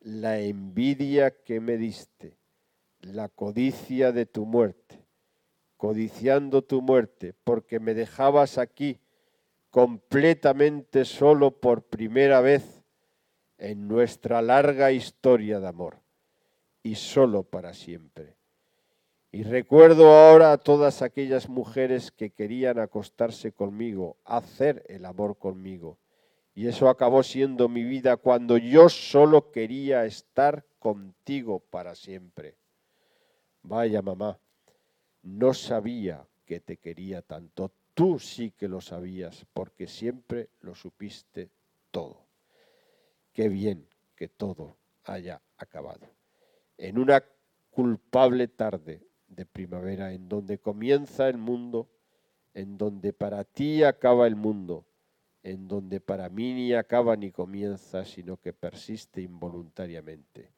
la 0.00 0.40
envidia 0.40 1.42
que 1.42 1.60
me 1.60 1.76
diste, 1.76 2.38
la 3.00 3.28
codicia 3.28 4.12
de 4.12 4.26
tu 4.26 4.44
muerte 4.46 5.04
codiciando 5.84 6.62
tu 6.62 6.80
muerte, 6.80 7.34
porque 7.44 7.78
me 7.78 7.92
dejabas 7.92 8.56
aquí 8.56 9.00
completamente 9.68 11.04
solo 11.04 11.60
por 11.60 11.82
primera 11.82 12.40
vez 12.40 12.82
en 13.58 13.86
nuestra 13.86 14.40
larga 14.40 14.92
historia 14.92 15.60
de 15.60 15.68
amor, 15.68 16.00
y 16.82 16.94
solo 16.94 17.42
para 17.42 17.74
siempre. 17.74 18.38
Y 19.34 19.42
recuerdo 19.42 20.12
ahora 20.12 20.52
a 20.52 20.58
todas 20.58 21.02
aquellas 21.02 21.48
mujeres 21.48 22.12
que 22.12 22.30
querían 22.30 22.78
acostarse 22.78 23.50
conmigo, 23.50 24.16
hacer 24.24 24.84
el 24.88 25.04
amor 25.04 25.38
conmigo. 25.38 25.98
Y 26.54 26.68
eso 26.68 26.88
acabó 26.88 27.24
siendo 27.24 27.68
mi 27.68 27.82
vida 27.82 28.16
cuando 28.16 28.58
yo 28.58 28.88
solo 28.88 29.50
quería 29.50 30.04
estar 30.04 30.64
contigo 30.78 31.58
para 31.58 31.96
siempre. 31.96 32.54
Vaya 33.64 34.02
mamá, 34.02 34.38
no 35.24 35.52
sabía 35.52 36.24
que 36.44 36.60
te 36.60 36.76
quería 36.76 37.20
tanto. 37.20 37.72
Tú 37.92 38.20
sí 38.20 38.52
que 38.52 38.68
lo 38.68 38.80
sabías 38.80 39.46
porque 39.52 39.88
siempre 39.88 40.50
lo 40.60 40.76
supiste 40.76 41.50
todo. 41.90 42.24
Qué 43.32 43.48
bien 43.48 43.88
que 44.14 44.28
todo 44.28 44.76
haya 45.02 45.42
acabado. 45.56 46.06
En 46.78 47.00
una 47.00 47.24
culpable 47.72 48.46
tarde 48.46 49.02
de 49.34 49.46
primavera 49.46 50.12
en 50.12 50.28
donde 50.28 50.58
comienza 50.58 51.28
el 51.28 51.38
mundo, 51.38 51.88
en 52.54 52.78
donde 52.78 53.12
para 53.12 53.44
ti 53.44 53.82
acaba 53.82 54.26
el 54.26 54.36
mundo, 54.36 54.86
en 55.42 55.68
donde 55.68 56.00
para 56.00 56.28
mí 56.28 56.54
ni 56.54 56.72
acaba 56.72 57.16
ni 57.16 57.30
comienza, 57.30 58.04
sino 58.04 58.36
que 58.36 58.52
persiste 58.52 59.20
involuntariamente 59.20 60.54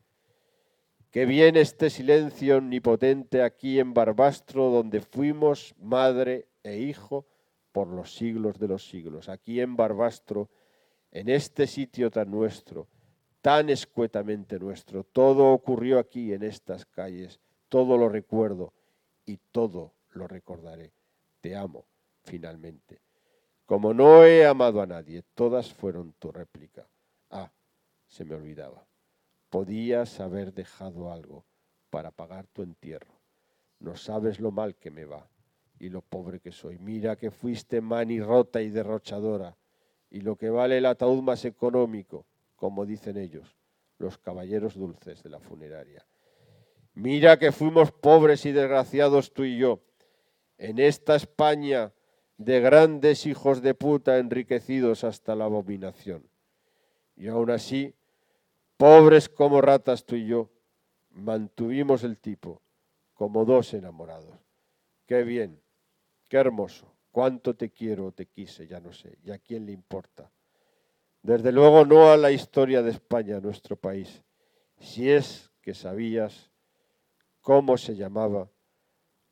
Qué 1.16 1.24
bien 1.24 1.56
este 1.56 1.88
silencio 1.88 2.58
omnipotente 2.58 3.42
aquí 3.42 3.80
en 3.80 3.94
Barbastro, 3.94 4.70
donde 4.70 5.00
fuimos 5.00 5.74
madre 5.80 6.46
e 6.62 6.76
hijo 6.76 7.26
por 7.72 7.88
los 7.88 8.14
siglos 8.14 8.58
de 8.58 8.68
los 8.68 8.86
siglos. 8.86 9.30
Aquí 9.30 9.62
en 9.62 9.76
Barbastro, 9.76 10.50
en 11.10 11.30
este 11.30 11.66
sitio 11.66 12.10
tan 12.10 12.30
nuestro, 12.30 12.86
tan 13.40 13.70
escuetamente 13.70 14.58
nuestro. 14.58 15.04
Todo 15.04 15.54
ocurrió 15.54 15.98
aquí 15.98 16.34
en 16.34 16.42
estas 16.42 16.84
calles, 16.84 17.40
todo 17.68 17.96
lo 17.96 18.08
recuerdo 18.08 18.72
y 19.24 19.38
todo 19.52 19.92
lo 20.10 20.26
recordaré. 20.26 20.92
Te 21.40 21.56
amo, 21.56 21.86
finalmente. 22.24 23.00
Como 23.64 23.92
no 23.92 24.24
he 24.24 24.46
amado 24.46 24.80
a 24.80 24.86
nadie, 24.86 25.22
todas 25.34 25.72
fueron 25.72 26.12
tu 26.14 26.30
réplica. 26.30 26.88
Ah, 27.30 27.50
se 28.06 28.24
me 28.24 28.34
olvidaba 28.34 28.86
Podías 29.50 30.20
haber 30.20 30.52
dejado 30.52 31.12
algo 31.12 31.44
para 31.90 32.10
pagar 32.10 32.46
tu 32.48 32.62
entierro. 32.62 33.14
No 33.78 33.96
sabes 33.96 34.40
lo 34.40 34.50
mal 34.50 34.74
que 34.74 34.90
me 34.90 35.04
va 35.04 35.28
y 35.78 35.88
lo 35.88 36.02
pobre 36.02 36.40
que 36.40 36.52
soy. 36.52 36.78
Mira 36.78 37.16
que 37.16 37.30
fuiste 37.30 37.80
rota 37.80 38.60
y 38.60 38.70
derrochadora 38.70 39.56
y 40.10 40.20
lo 40.20 40.36
que 40.36 40.50
vale 40.50 40.78
el 40.78 40.86
ataúd 40.86 41.22
más 41.22 41.44
económico, 41.44 42.26
como 42.56 42.86
dicen 42.86 43.16
ellos, 43.16 43.56
los 43.98 44.18
caballeros 44.18 44.74
dulces 44.74 45.22
de 45.22 45.30
la 45.30 45.40
funeraria. 45.40 46.04
Mira 46.96 47.38
que 47.38 47.52
fuimos 47.52 47.92
pobres 47.92 48.46
y 48.46 48.52
desgraciados 48.52 49.34
tú 49.34 49.44
y 49.44 49.58
yo, 49.58 49.80
en 50.56 50.78
esta 50.78 51.14
España 51.14 51.92
de 52.38 52.60
grandes 52.60 53.26
hijos 53.26 53.60
de 53.60 53.74
puta 53.74 54.16
enriquecidos 54.16 55.04
hasta 55.04 55.36
la 55.36 55.44
abominación. 55.44 56.26
Y 57.14 57.28
aún 57.28 57.50
así, 57.50 57.94
pobres 58.78 59.28
como 59.28 59.60
ratas 59.60 60.06
tú 60.06 60.16
y 60.16 60.26
yo, 60.26 60.48
mantuvimos 61.10 62.02
el 62.02 62.16
tipo 62.16 62.62
como 63.12 63.44
dos 63.44 63.74
enamorados. 63.74 64.38
Qué 65.04 65.22
bien, 65.22 65.60
qué 66.30 66.38
hermoso, 66.38 66.90
cuánto 67.10 67.54
te 67.54 67.68
quiero 67.68 68.06
o 68.06 68.12
te 68.12 68.24
quise, 68.24 68.66
ya 68.66 68.80
no 68.80 68.94
sé, 68.94 69.18
y 69.22 69.32
a 69.32 69.38
quién 69.38 69.66
le 69.66 69.72
importa. 69.72 70.32
Desde 71.20 71.52
luego 71.52 71.84
no 71.84 72.10
a 72.10 72.16
la 72.16 72.30
historia 72.30 72.82
de 72.82 72.92
España, 72.92 73.38
nuestro 73.38 73.76
país, 73.76 74.22
si 74.78 75.10
es 75.10 75.50
que 75.60 75.74
sabías 75.74 76.50
cómo 77.46 77.78
se 77.78 77.94
llamaba 77.94 78.50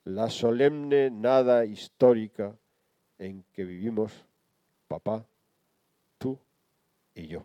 la 0.05 0.31
solemne 0.31 1.11
nada 1.11 1.65
histórica 1.65 2.57
en 3.19 3.43
que 3.53 3.65
vivimos 3.65 4.12
papá, 4.86 5.27
tú 6.16 6.39
y 7.12 7.27
yo. 7.27 7.45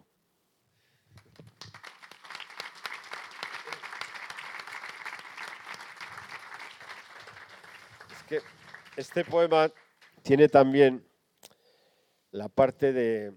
Este 8.95 9.25
poema 9.25 9.71
tiene 10.21 10.49
también 10.49 11.03
la 12.29 12.47
parte 12.47 12.93
de, 12.93 13.33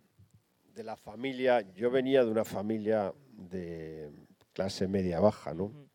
la 0.75 0.99
familia. 0.99 1.63
Yo 1.73 1.91
venía 1.91 2.27
de 2.27 2.31
una 2.31 2.45
familia 2.45 3.15
de 3.31 4.13
clase 4.53 4.87
media 4.87 5.19
baja, 5.19 5.55
¿no? 5.55 5.92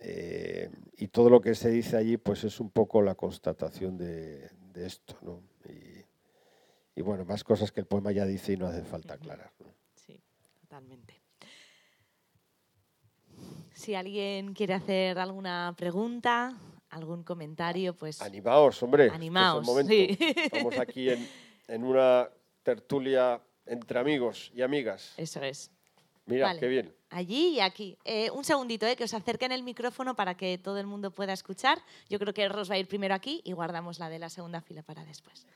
Eh, 0.00 0.70
y 0.96 1.08
todo 1.08 1.28
lo 1.30 1.40
que 1.40 1.54
se 1.54 1.70
dice 1.70 1.96
allí, 1.96 2.16
pues 2.16 2.44
es 2.44 2.60
un 2.60 2.70
poco 2.70 3.02
la 3.02 3.14
constatación 3.14 3.96
de, 3.96 4.48
esto, 4.74 5.16
¿no? 5.22 5.42
Y, 6.94 7.02
bueno, 7.02 7.24
más 7.24 7.44
cosas 7.44 7.70
que 7.70 7.80
el 7.80 7.86
poema 7.86 8.10
ya 8.10 8.26
dice 8.26 8.52
y 8.52 8.56
no 8.56 8.66
hace 8.66 8.82
falta 8.82 9.14
aclarar. 9.14 9.52
Sí, 9.94 10.20
totalmente. 10.60 11.20
Si 13.72 13.94
alguien 13.94 14.52
quiere 14.54 14.74
hacer 14.74 15.18
alguna 15.18 15.74
pregunta, 15.76 16.56
algún 16.90 17.22
comentario, 17.22 17.94
pues... 17.94 18.20
Animaos, 18.20 18.82
hombre. 18.82 19.10
Animaos, 19.10 19.66
Estamos 19.78 20.78
aquí 20.78 21.10
en, 21.10 21.28
en, 21.68 21.84
una 21.84 22.28
tertulia 22.64 23.40
entre 23.64 24.00
amigos 24.00 24.50
y 24.54 24.62
amigas. 24.62 25.14
Eso 25.16 25.40
es. 25.42 25.70
Mira, 26.26 26.58
qué 26.58 26.66
bien. 26.66 26.97
Allí 27.10 27.54
y 27.54 27.60
aquí. 27.60 27.96
Eh, 28.04 28.30
un 28.30 28.44
segundito, 28.44 28.86
eh, 28.86 28.94
que 28.94 29.04
os 29.04 29.14
acerquen 29.14 29.52
el 29.52 29.62
micrófono 29.62 30.14
para 30.14 30.36
que 30.36 30.58
todo 30.58 30.78
el 30.78 30.86
mundo 30.86 31.10
pueda 31.10 31.32
escuchar. 31.32 31.78
Yo 32.08 32.18
creo 32.18 32.34
que 32.34 32.48
Ros 32.48 32.70
va 32.70 32.74
a 32.74 32.78
ir 32.78 32.86
primero 32.86 33.14
aquí 33.14 33.40
y 33.44 33.52
guardamos 33.52 33.98
la 33.98 34.10
de 34.10 34.18
la 34.18 34.28
segunda 34.28 34.60
fila 34.60 34.82
para 34.82 35.04
después. 35.04 35.46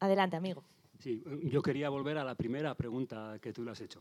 Adelante, 0.00 0.36
amigo. 0.36 0.64
Sí, 0.98 1.22
yo 1.44 1.62
quería 1.62 1.88
volver 1.90 2.18
a 2.18 2.24
la 2.24 2.34
primera 2.34 2.74
pregunta 2.74 3.38
que 3.40 3.52
tú 3.52 3.62
le 3.62 3.70
has 3.70 3.80
hecho. 3.80 4.00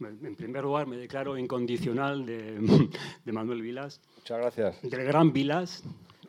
En 0.00 0.36
primer 0.36 0.62
lugar, 0.62 0.86
me 0.86 0.96
declaro 0.96 1.38
incondicional 1.38 2.26
de, 2.26 2.58
de 3.24 3.32
Manuel 3.32 3.62
Vilas. 3.62 4.00
Muchas 4.18 4.38
gracias. 4.38 4.82
Del 4.82 5.04
gran 5.04 5.32
Vilas, 5.32 5.82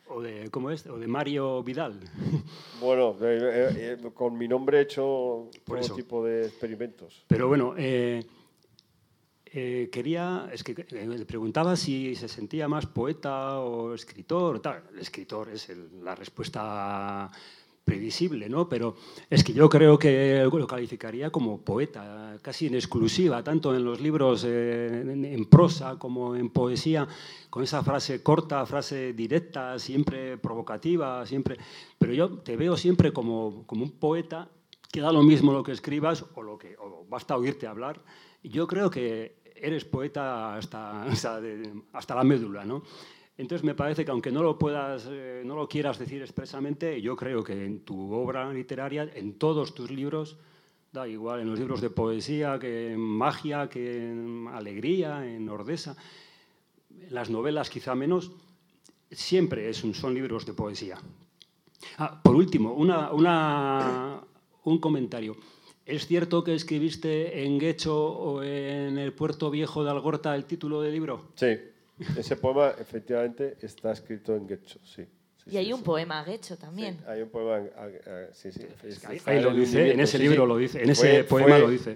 o 0.10 0.22
de, 0.22 0.50
¿cómo 0.50 0.72
es? 0.72 0.86
O 0.88 0.98
de 0.98 1.08
Mario 1.08 1.64
Vidal. 1.64 2.00
Bueno, 2.80 3.16
eh, 3.22 3.98
eh, 4.00 4.10
con 4.14 4.38
mi 4.38 4.48
nombre 4.48 4.78
he 4.78 4.82
hecho 4.82 5.50
todo 5.66 5.96
tipo 5.96 6.24
de 6.24 6.46
experimentos. 6.46 7.26
Pero 7.28 7.48
bueno, 7.48 7.74
eh, 7.76 8.24
quería, 9.92 10.48
es 10.54 10.64
que 10.64 10.86
le 10.92 11.26
preguntaba 11.26 11.76
si 11.76 12.14
se 12.16 12.28
sentía 12.28 12.68
más 12.68 12.86
poeta 12.86 13.60
o 13.62 13.96
escritor. 13.96 14.60
Tal. 14.60 14.84
El 14.94 15.00
escritor 15.00 15.50
es 15.50 15.70
la 16.04 16.14
respuesta 16.14 17.32
previsible, 17.88 18.50
¿no? 18.50 18.68
Pero 18.68 18.98
es 19.30 19.46
que 19.46 19.54
yo 19.54 19.70
creo 19.70 19.98
que 19.98 20.46
lo 20.52 20.68
calificaría 20.68 21.30
como 21.30 21.62
poeta, 21.62 22.38
casi 22.42 22.68
en 22.68 22.76
exclusiva, 22.76 23.42
tanto 23.42 23.74
en 23.74 23.86
los 23.86 24.02
libros 24.02 24.44
eh, 24.46 25.04
en, 25.06 25.46
prosa 25.46 25.98
como 25.98 26.36
en 26.36 26.50
poesía, 26.50 27.08
con 27.50 27.64
esa 27.64 27.82
frase 27.84 28.22
corta, 28.22 28.66
frase 28.66 29.14
directa, 29.14 29.80
siempre 29.80 30.38
provocativa, 30.38 31.26
siempre. 31.26 31.58
Pero 31.98 32.14
yo 32.14 32.30
te 32.40 32.58
veo 32.58 32.76
siempre 32.76 33.14
como, 33.14 33.64
como 33.66 33.86
un 33.86 33.92
poeta 33.92 34.50
que 34.92 35.00
da 35.00 35.14
lo 35.14 35.24
mismo 35.24 35.54
lo 35.54 35.64
que 35.64 35.72
escribas 35.72 36.26
o 36.36 36.44
lo 36.44 36.58
que 36.58 36.76
o 36.80 37.06
basta 37.08 37.38
oírte 37.38 37.68
hablar. 37.68 38.04
Yo 38.44 38.68
creo 38.68 38.90
que 38.90 39.38
eres 39.56 39.86
poeta 39.86 40.58
hasta, 40.58 41.04
hasta, 41.12 41.40
hasta 41.94 42.16
la 42.16 42.26
médula, 42.26 42.66
¿no? 42.66 42.84
Entonces 43.38 43.64
me 43.64 43.76
parece 43.76 44.04
que 44.04 44.12
aunque 44.12 44.32
no 44.32 44.42
lo 44.42 44.58
puedas, 44.58 45.08
eh, 45.10 45.44
no 45.46 45.56
lo 45.56 45.68
quieras 45.68 46.00
decir 46.00 46.22
expresamente, 46.22 47.00
yo 47.02 47.16
creo 47.16 47.44
que 47.44 47.66
en 47.66 47.82
tu 47.82 48.12
obra 48.14 48.52
literaria, 48.52 49.08
en 49.14 49.34
todos 49.38 49.76
tus 49.76 49.92
libros, 49.92 50.38
da 50.92 51.08
igual, 51.08 51.42
en 51.42 51.50
los 51.50 51.60
libros 51.60 51.80
de 51.80 51.92
poesía, 51.92 52.58
que 52.58 52.94
en 52.94 53.00
magia, 53.00 53.70
que 53.70 54.10
en 54.10 54.48
alegría, 54.52 55.24
en 55.28 55.48
ordesa, 55.50 55.96
en 56.90 57.14
las 57.14 57.30
novelas 57.30 57.70
quizá 57.70 57.94
menos, 57.94 58.32
siempre 59.12 59.70
es 59.70 59.84
un, 59.84 59.94
son 59.94 60.16
libros 60.16 60.46
de 60.48 60.54
poesía. 60.54 60.98
Ah, 62.00 62.20
por 62.24 62.36
último, 62.36 62.74
una, 62.74 64.22
un 64.64 64.80
comentario. 64.80 65.38
¿Es 65.86 66.08
cierto 66.08 66.44
que 66.44 66.56
escribiste 66.56 67.46
en 67.46 67.60
Guecho 67.60 67.96
o 67.96 68.44
en 68.44 68.98
el 68.98 69.14
Puerto 69.14 69.52
Viejo 69.52 69.84
de 69.84 69.92
Algorta 69.92 70.36
el 70.36 70.46
título 70.46 70.82
del 70.82 70.94
libro? 70.94 71.30
Sí. 71.36 71.56
Ese 72.16 72.36
poema 72.36 72.74
efectivamente 72.80 73.58
está 73.62 73.92
escrito 73.92 74.36
en 74.36 74.48
Guecho, 74.48 74.80
sí. 74.84 75.08
y 75.48 75.58
hay 75.58 75.74
un 75.74 75.82
poema 75.82 76.24
Guecho 76.24 76.58
también. 76.58 77.00
hay 77.08 77.22
un 77.22 77.30
poema, 77.30 77.68
sí, 78.34 78.52
sí. 78.52 78.68
Ahí, 79.26 79.42
lo 79.42 79.54
dice, 79.54 79.92
en 79.92 80.00
ese 80.00 80.20
libro 80.20 80.46
lo 80.46 80.58
dice, 80.58 80.84
en 80.84 80.90
ese 80.92 81.24
poema 81.24 81.58
lo 81.58 81.70
dice. 81.70 81.96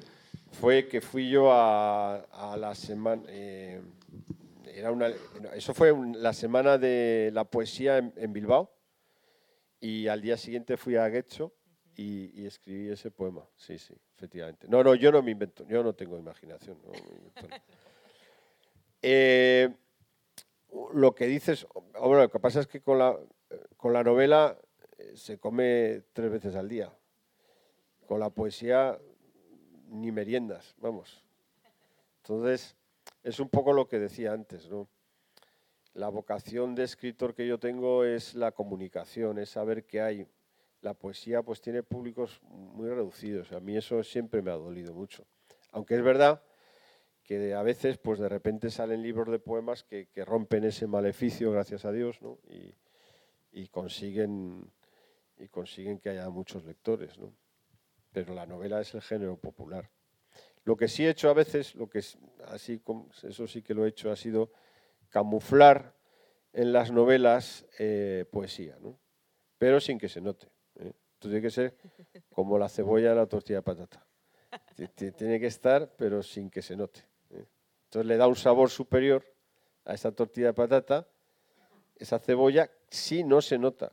Fue 0.52 0.88
que 0.88 1.02
fui 1.02 1.30
yo 1.30 1.52
a, 1.52 2.56
la 2.57 2.76
semana, 2.76 3.23
eh, 3.28 3.80
era 4.73 4.91
una, 4.91 5.10
eso 5.53 5.73
fue 5.73 5.94
la 6.15 6.34
semana 6.34 6.78
de 6.78 7.30
la 7.34 7.45
poesía 7.45 7.98
en, 7.98 8.34
Bilbao 8.34 8.73
y 9.80 10.07
al 10.07 10.22
día 10.22 10.36
siguiente 10.36 10.78
fui 10.78 10.95
a 10.95 11.07
Guecho 11.07 11.53
y, 11.95 12.45
escribí 12.45 12.90
ese 12.90 13.11
poema, 13.11 13.48
sí, 13.56 13.78
sí, 13.78 13.94
efectivamente. 14.15 14.68
No, 14.68 14.84
no, 14.84 14.95
yo 14.95 15.11
no 15.11 15.22
me 15.22 15.32
invento, 15.32 15.65
yo 15.68 15.84
no 15.84 15.94
tengo 15.94 16.18
imaginación. 16.18 16.78
No 16.84 16.91
eh, 19.03 19.69
lo 20.93 21.14
que 21.15 21.27
dices, 21.27 21.68
lo 21.93 22.30
que 22.30 22.39
pasa 22.39 22.61
es 22.61 22.68
que 22.68 22.81
con 22.81 22.99
la, 22.99 23.18
con 23.77 23.93
la 23.93 24.03
novela 24.03 24.57
eh, 24.98 25.11
se 25.15 25.38
come 25.38 26.03
tres 26.14 26.31
veces 26.31 26.56
al 26.56 26.69
día. 26.69 26.91
Con 28.07 28.19
la 28.19 28.30
poesía 28.30 28.99
ni 29.88 30.11
meriendas, 30.11 30.76
vamos. 30.77 31.23
Entonces, 32.18 32.76
es 33.23 33.39
un 33.39 33.49
poco 33.49 33.73
lo 33.73 33.88
que 33.88 33.99
decía 33.99 34.34
antes, 34.34 34.69
¿no? 34.69 34.88
La 35.93 36.07
vocación 36.07 36.73
de 36.73 36.84
escritor 36.84 37.34
que 37.34 37.45
yo 37.45 37.60
tengo 37.60 38.06
es 38.06 38.34
la 38.34 38.53
comunicación, 38.53 39.38
es 39.39 39.49
saber 39.49 39.85
qué 39.85 40.02
hay. 40.02 40.27
La 40.81 40.93
poesía 40.93 41.43
pues 41.43 41.60
tiene 41.61 41.84
públicos 41.84 42.39
muy 42.43 42.89
reducidos. 42.89 43.52
A 43.52 43.60
mí 43.60 43.76
eso 43.76 44.02
siempre 44.03 44.41
me 44.41 44.52
ha 44.52 44.56
dolido 44.56 44.93
mucho. 44.93 45.26
Aunque 45.72 45.95
es 45.95 46.02
verdad 46.02 46.41
que 47.23 47.53
a 47.53 47.61
veces 47.61 47.98
pues 47.98 48.19
de 48.19 48.30
repente 48.30 48.69
salen 48.69 49.02
libros 49.02 49.30
de 49.30 49.39
poemas 49.39 49.84
que, 49.84 50.07
rompen 50.26 50.64
ese 50.64 50.88
maleficio, 50.88 51.52
gracias 51.52 51.85
a 51.85 51.91
Dios, 51.91 52.19
y, 53.52 53.68
consiguen, 53.68 54.72
y 55.38 55.48
consiguen 55.48 55.99
que 55.99 56.10
haya 56.10 56.30
muchos 56.30 56.65
lectores. 56.65 57.18
¿no? 57.18 57.34
Pero 58.11 58.34
la 58.34 58.45
novela 58.45 58.81
es 58.81 58.93
el 58.93 59.02
género 59.02 59.38
popular. 59.38 59.89
Lo 60.64 60.76
que 60.76 60.88
sí 60.88 61.06
he 61.06 61.10
hecho 61.10 61.30
a 61.30 61.34
veces, 61.34 61.76
lo 61.76 61.89
que 61.89 62.03
así, 62.48 62.81
eso 63.23 63.48
sí 63.48 63.61
que 63.61 63.73
lo 63.73 63.85
he 63.85 63.89
hecho, 63.89 64.11
ha 64.11 64.15
sido 64.15 64.52
camuflar 65.10 65.95
en 66.53 66.73
las 66.73 66.91
novelas 66.91 67.65
eh, 67.80 68.26
poesía, 68.31 68.77
¿no? 68.80 68.99
pero 69.57 69.80
sin 69.80 69.98
que 69.98 70.10
se 70.10 70.22
note. 70.22 70.48
¿eh? 70.80 70.91
tiene 71.19 71.41
que 71.41 71.49
ser 71.49 71.77
como 72.34 72.57
la 72.57 72.68
cebolla 72.68 73.11
en 73.11 73.18
la 73.18 73.27
tortilla 73.27 73.60
de 73.60 73.64
patata. 73.64 74.06
Tiene 74.98 75.39
que 75.39 75.48
estar, 75.48 75.95
pero 75.95 76.23
sin 76.23 76.49
que 76.49 76.61
se 76.61 76.76
note. 76.76 77.11
Entonces 77.91 78.07
le 78.07 78.15
da 78.15 78.26
un 78.26 78.38
sabor 78.38 78.69
superior 78.69 79.22
a 79.84 79.93
esa 79.93 80.13
tortilla 80.13 80.47
de 80.47 80.53
patata, 80.53 81.09
esa 81.97 82.19
cebolla, 82.19 82.72
si 82.89 83.22
no 83.26 83.41
se 83.41 83.57
nota. 83.57 83.91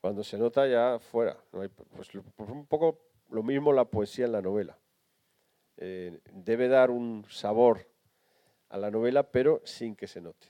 Cuando 0.00 0.24
se 0.24 0.38
nota 0.38 0.66
ya 0.66 0.98
fuera. 0.98 1.36
pues, 1.50 2.14
un 2.38 2.64
poco 2.64 3.00
lo 3.28 3.42
mismo 3.42 3.70
la 3.74 3.84
poesía 3.84 4.24
en 4.24 4.32
la 4.32 4.40
novela. 4.40 4.78
Eh, 5.76 6.18
debe 6.32 6.68
dar 6.68 6.90
un 6.90 7.26
sabor 7.28 7.86
a 8.70 8.78
la 8.78 8.90
novela, 8.90 9.30
pero 9.30 9.60
sin 9.64 9.94
que 9.94 10.06
se 10.06 10.22
note. 10.22 10.48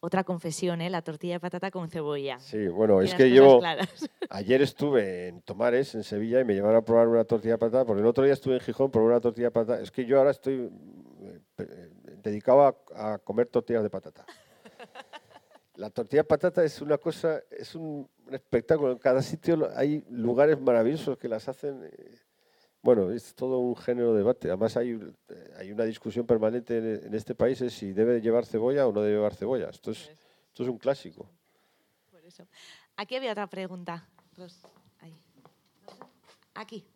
Otra 0.00 0.24
confesión, 0.24 0.80
¿eh? 0.80 0.90
la 0.90 1.02
tortilla 1.02 1.34
de 1.34 1.40
patata 1.40 1.70
con 1.70 1.88
cebolla. 1.88 2.40
Sí, 2.40 2.66
bueno, 2.66 3.02
Y 3.02 3.04
es 3.04 3.14
que 3.14 3.30
claras. 3.30 3.88
Ayer 4.30 4.62
estuve 4.62 5.28
en 5.28 5.42
Tomares, 5.42 5.94
en 5.94 6.02
Sevilla, 6.02 6.40
y 6.40 6.44
me 6.44 6.54
llevaron 6.54 6.78
a 6.78 6.84
probar 6.84 7.06
una 7.06 7.24
tortilla 7.24 7.54
de 7.54 7.58
patata, 7.58 7.84
porque 7.84 8.00
el 8.00 8.06
otro 8.06 8.24
día 8.24 8.32
estuve 8.32 8.54
en 8.54 8.60
Gijón, 8.60 8.90
probé 8.90 9.08
una 9.08 9.20
tortilla 9.20 9.48
de 9.48 9.52
patata. 9.52 9.80
Es 9.80 9.92
que 9.92 10.06
yo 10.06 10.18
ahora 10.18 10.32
estoy 10.32 10.70
eh, 11.60 11.90
dedicado 12.22 12.84
a, 12.94 13.18
comer 13.18 13.48
tortillas 13.48 13.82
de 13.82 13.90
patata. 13.90 14.24
La 15.76 15.90
tortilla 15.90 16.22
de 16.22 16.28
patata 16.28 16.62
es 16.62 16.80
una 16.82 16.98
cosa, 16.98 17.42
es 17.50 17.74
un, 17.74 18.08
espectáculo. 18.30 18.92
En 18.92 18.98
cada 18.98 19.22
sitio 19.22 19.70
hay 19.74 20.04
lugares 20.10 20.60
maravillosos 20.60 21.16
que 21.16 21.28
las 21.28 21.48
hacen. 21.48 21.84
eh, 21.84 22.18
Bueno, 22.82 23.10
es 23.10 23.34
todo 23.34 23.58
un 23.58 23.76
género 23.76 24.12
de 24.12 24.18
debate. 24.18 24.48
Además 24.48 24.76
hay, 24.76 24.90
eh, 24.90 25.54
hay 25.56 25.72
una 25.72 25.84
discusión 25.84 26.26
permanente 26.26 26.78
en, 26.78 27.06
en 27.06 27.14
este 27.14 27.34
país 27.34 27.60
es 27.60 27.72
si 27.72 27.92
debe 27.92 28.20
llevar 28.20 28.44
cebolla 28.44 28.86
o 28.86 28.92
no 28.92 29.00
debe 29.02 29.16
llevar 29.16 29.34
cebolla. 29.34 29.70
Esto 29.70 29.90
es, 29.90 30.10
esto 30.48 30.62
es 30.62 30.68
un 30.68 30.78
clásico. 30.78 31.30
Por 32.10 32.24
eso. 32.24 32.46
Aquí 32.96 33.16
había 33.16 33.32
otra 33.32 33.46
pregunta. 33.46 34.06
Ahí. 35.00 35.14
Aquí. 36.54 36.89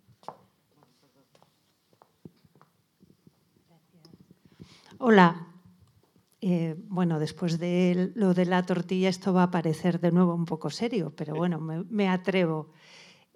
Hola. 4.99 5.49
Eh, 6.41 6.77
bueno, 6.89 7.19
después 7.19 7.59
de 7.59 8.13
lo 8.15 8.35
de 8.35 8.45
la 8.45 8.65
tortilla, 8.67 9.09
esto 9.09 9.33
va 9.33 9.45
a 9.45 9.51
parecer 9.51 9.99
de 10.01 10.13
nuevo 10.13 10.35
un 10.35 10.45
poco 10.45 10.71
serio, 10.71 11.13
pero 11.17 11.35
bueno, 11.35 11.59
me, 11.59 11.85
me 11.85 12.09
atrevo. 12.09 12.71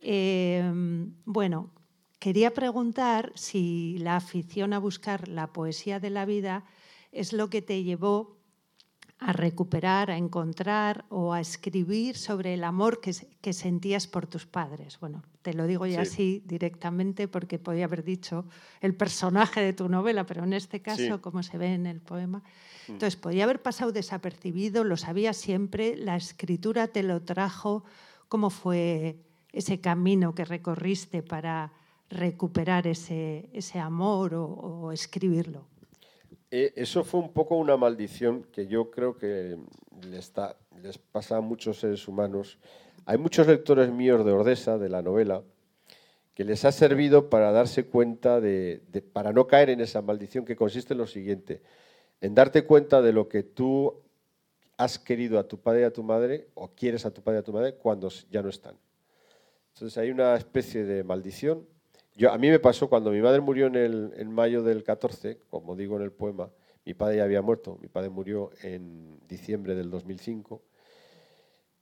Eh, 0.01 0.63
bueno, 1.25 1.71
quería 2.19 2.53
preguntar 2.55 3.33
si 3.35 3.99
la 3.99 4.17
afición 4.17 4.73
a 4.73 4.79
buscar 4.79 5.29
la 5.29 5.53
poesía 5.53 6.01
de 6.01 6.11
la 6.11 6.27
vida 6.27 6.65
es 7.13 7.33
lo 7.33 7.49
que 7.51 7.63
te 7.63 7.83
llevó 7.83 8.38
a 9.21 9.33
recuperar, 9.33 10.11
a 10.13 10.17
encontrar 10.17 11.05
o 11.09 11.33
a 11.33 11.41
escribir 11.41 12.17
sobre 12.17 12.55
el 12.55 12.63
amor 12.63 13.01
que, 13.01 13.13
se- 13.13 13.27
que 13.41 13.53
sentías 13.53 14.07
por 14.07 14.27
tus 14.29 14.47
padres. 14.47 15.01
Bueno, 15.01 15.25
te 15.43 15.55
lo 15.55 15.67
digo 15.67 15.87
ya 15.87 16.05
Sí. 16.05 16.11
así 16.13 16.43
directamente 16.47 17.27
porque 17.27 17.59
podía 17.59 17.87
haber 17.87 18.05
dicho 18.05 18.45
el 18.81 18.95
personaje 18.95 19.61
de 19.61 19.73
tu 19.73 19.89
novela, 19.89 20.25
pero 20.25 20.45
en 20.45 20.53
este 20.53 20.81
caso, 20.83 21.03
Sí. 21.17 21.21
como 21.21 21.43
se 21.43 21.59
ve 21.59 21.75
en 21.75 21.87
el 21.87 22.01
poema. 22.01 22.43
Entonces, 22.87 23.17
podía 23.17 23.45
haber 23.45 23.61
pasado 23.61 23.91
desapercibido, 23.93 24.85
lo 24.85 24.97
sabías 24.97 25.37
siempre, 25.37 25.97
la 25.97 26.15
escritura 26.17 26.87
te 26.87 27.03
lo 27.03 27.21
trajo, 27.23 27.83
¿cómo 28.29 28.51
fue 28.51 29.19
ese 29.53 29.81
camino 29.81 30.35
que 30.35 30.45
recorriste 30.45 31.23
para 31.25 31.73
recuperar 32.09 32.87
ese, 32.87 33.51
ese 33.53 33.81
amor 33.81 34.35
o- 34.35 34.47
o 34.47 34.93
escribirlo? 34.93 35.67
Eh, 36.51 36.73
eso 36.77 37.05
fue 37.05 37.21
un 37.21 37.33
poco 37.33 37.57
una 37.57 37.77
maldición 37.77 38.45
que 38.45 38.67
yo 38.67 38.91
creo 38.91 39.17
que 39.19 39.59
les, 40.11 40.33
pasa 41.13 41.37
a 41.37 41.41
muchos 41.41 41.79
seres 41.81 42.09
humanos. 42.09 42.59
Hay 43.05 43.19
muchos 43.19 43.47
lectores 43.47 43.91
míos 43.91 44.25
de 44.25 44.33
Ordesa, 44.33 44.79
de 44.79 44.89
la 44.89 45.03
novela, 45.03 45.43
que 46.35 46.45
les 46.45 46.65
ha 46.65 46.73
servido 46.73 47.29
para 47.29 47.53
darse 47.53 47.85
cuenta 47.87 48.41
de, 48.41 48.81
de- 48.93 49.03
para 49.03 49.33
no 49.33 49.47
caer 49.47 49.71
en 49.71 49.81
esa 49.81 50.01
maldición 50.03 50.45
que 50.45 50.57
consiste 50.57 50.95
en 50.95 50.99
lo 50.99 51.07
siguiente, 51.07 51.61
en 52.21 52.35
darte 52.35 52.65
cuenta 52.65 53.03
de 53.03 53.13
lo 53.13 53.29
que 53.29 53.43
tú 53.43 53.95
has 54.77 54.99
querido 54.99 55.39
a 55.39 55.49
tu 55.49 55.59
padre 55.59 55.81
y 55.83 55.85
a 55.85 55.93
tu 55.93 56.03
madre, 56.03 56.49
o 56.55 56.69
quieres 56.69 57.05
a 57.05 57.11
tu 57.11 57.21
padre 57.23 57.39
y 57.39 57.41
a 57.41 57.45
tu 57.45 57.53
madre, 57.53 57.75
cuando 57.75 58.09
ya 58.31 58.43
no 58.43 58.49
están. 58.49 58.77
Entonces 59.75 59.99
hay 59.99 60.11
una 60.11 60.35
especie 60.37 60.85
de 60.85 61.03
maldición. 61.05 61.67
Yo, 62.19 62.33
a 62.33 62.37
mí 62.37 62.51
me 62.51 62.59
pasó 62.59 62.89
cuando 62.89 63.13
mi 63.13 63.21
madre 63.21 63.41
murió 63.41 63.69
en, 63.69 63.77
el, 63.77 64.29
mayo 64.29 64.65
del 64.65 64.83
14, 64.83 65.39
como 65.49 65.77
digo 65.77 65.95
en 65.95 66.03
el 66.03 66.11
poema, 66.11 66.51
mi 66.85 66.93
padre 66.93 67.19
ya 67.19 67.23
había 67.23 67.43
muerto, 67.43 67.79
mi 67.81 67.87
padre 67.87 68.09
murió 68.09 68.51
en 68.61 69.21
diciembre 69.29 69.77
del 69.77 69.89
2005, 69.89 70.61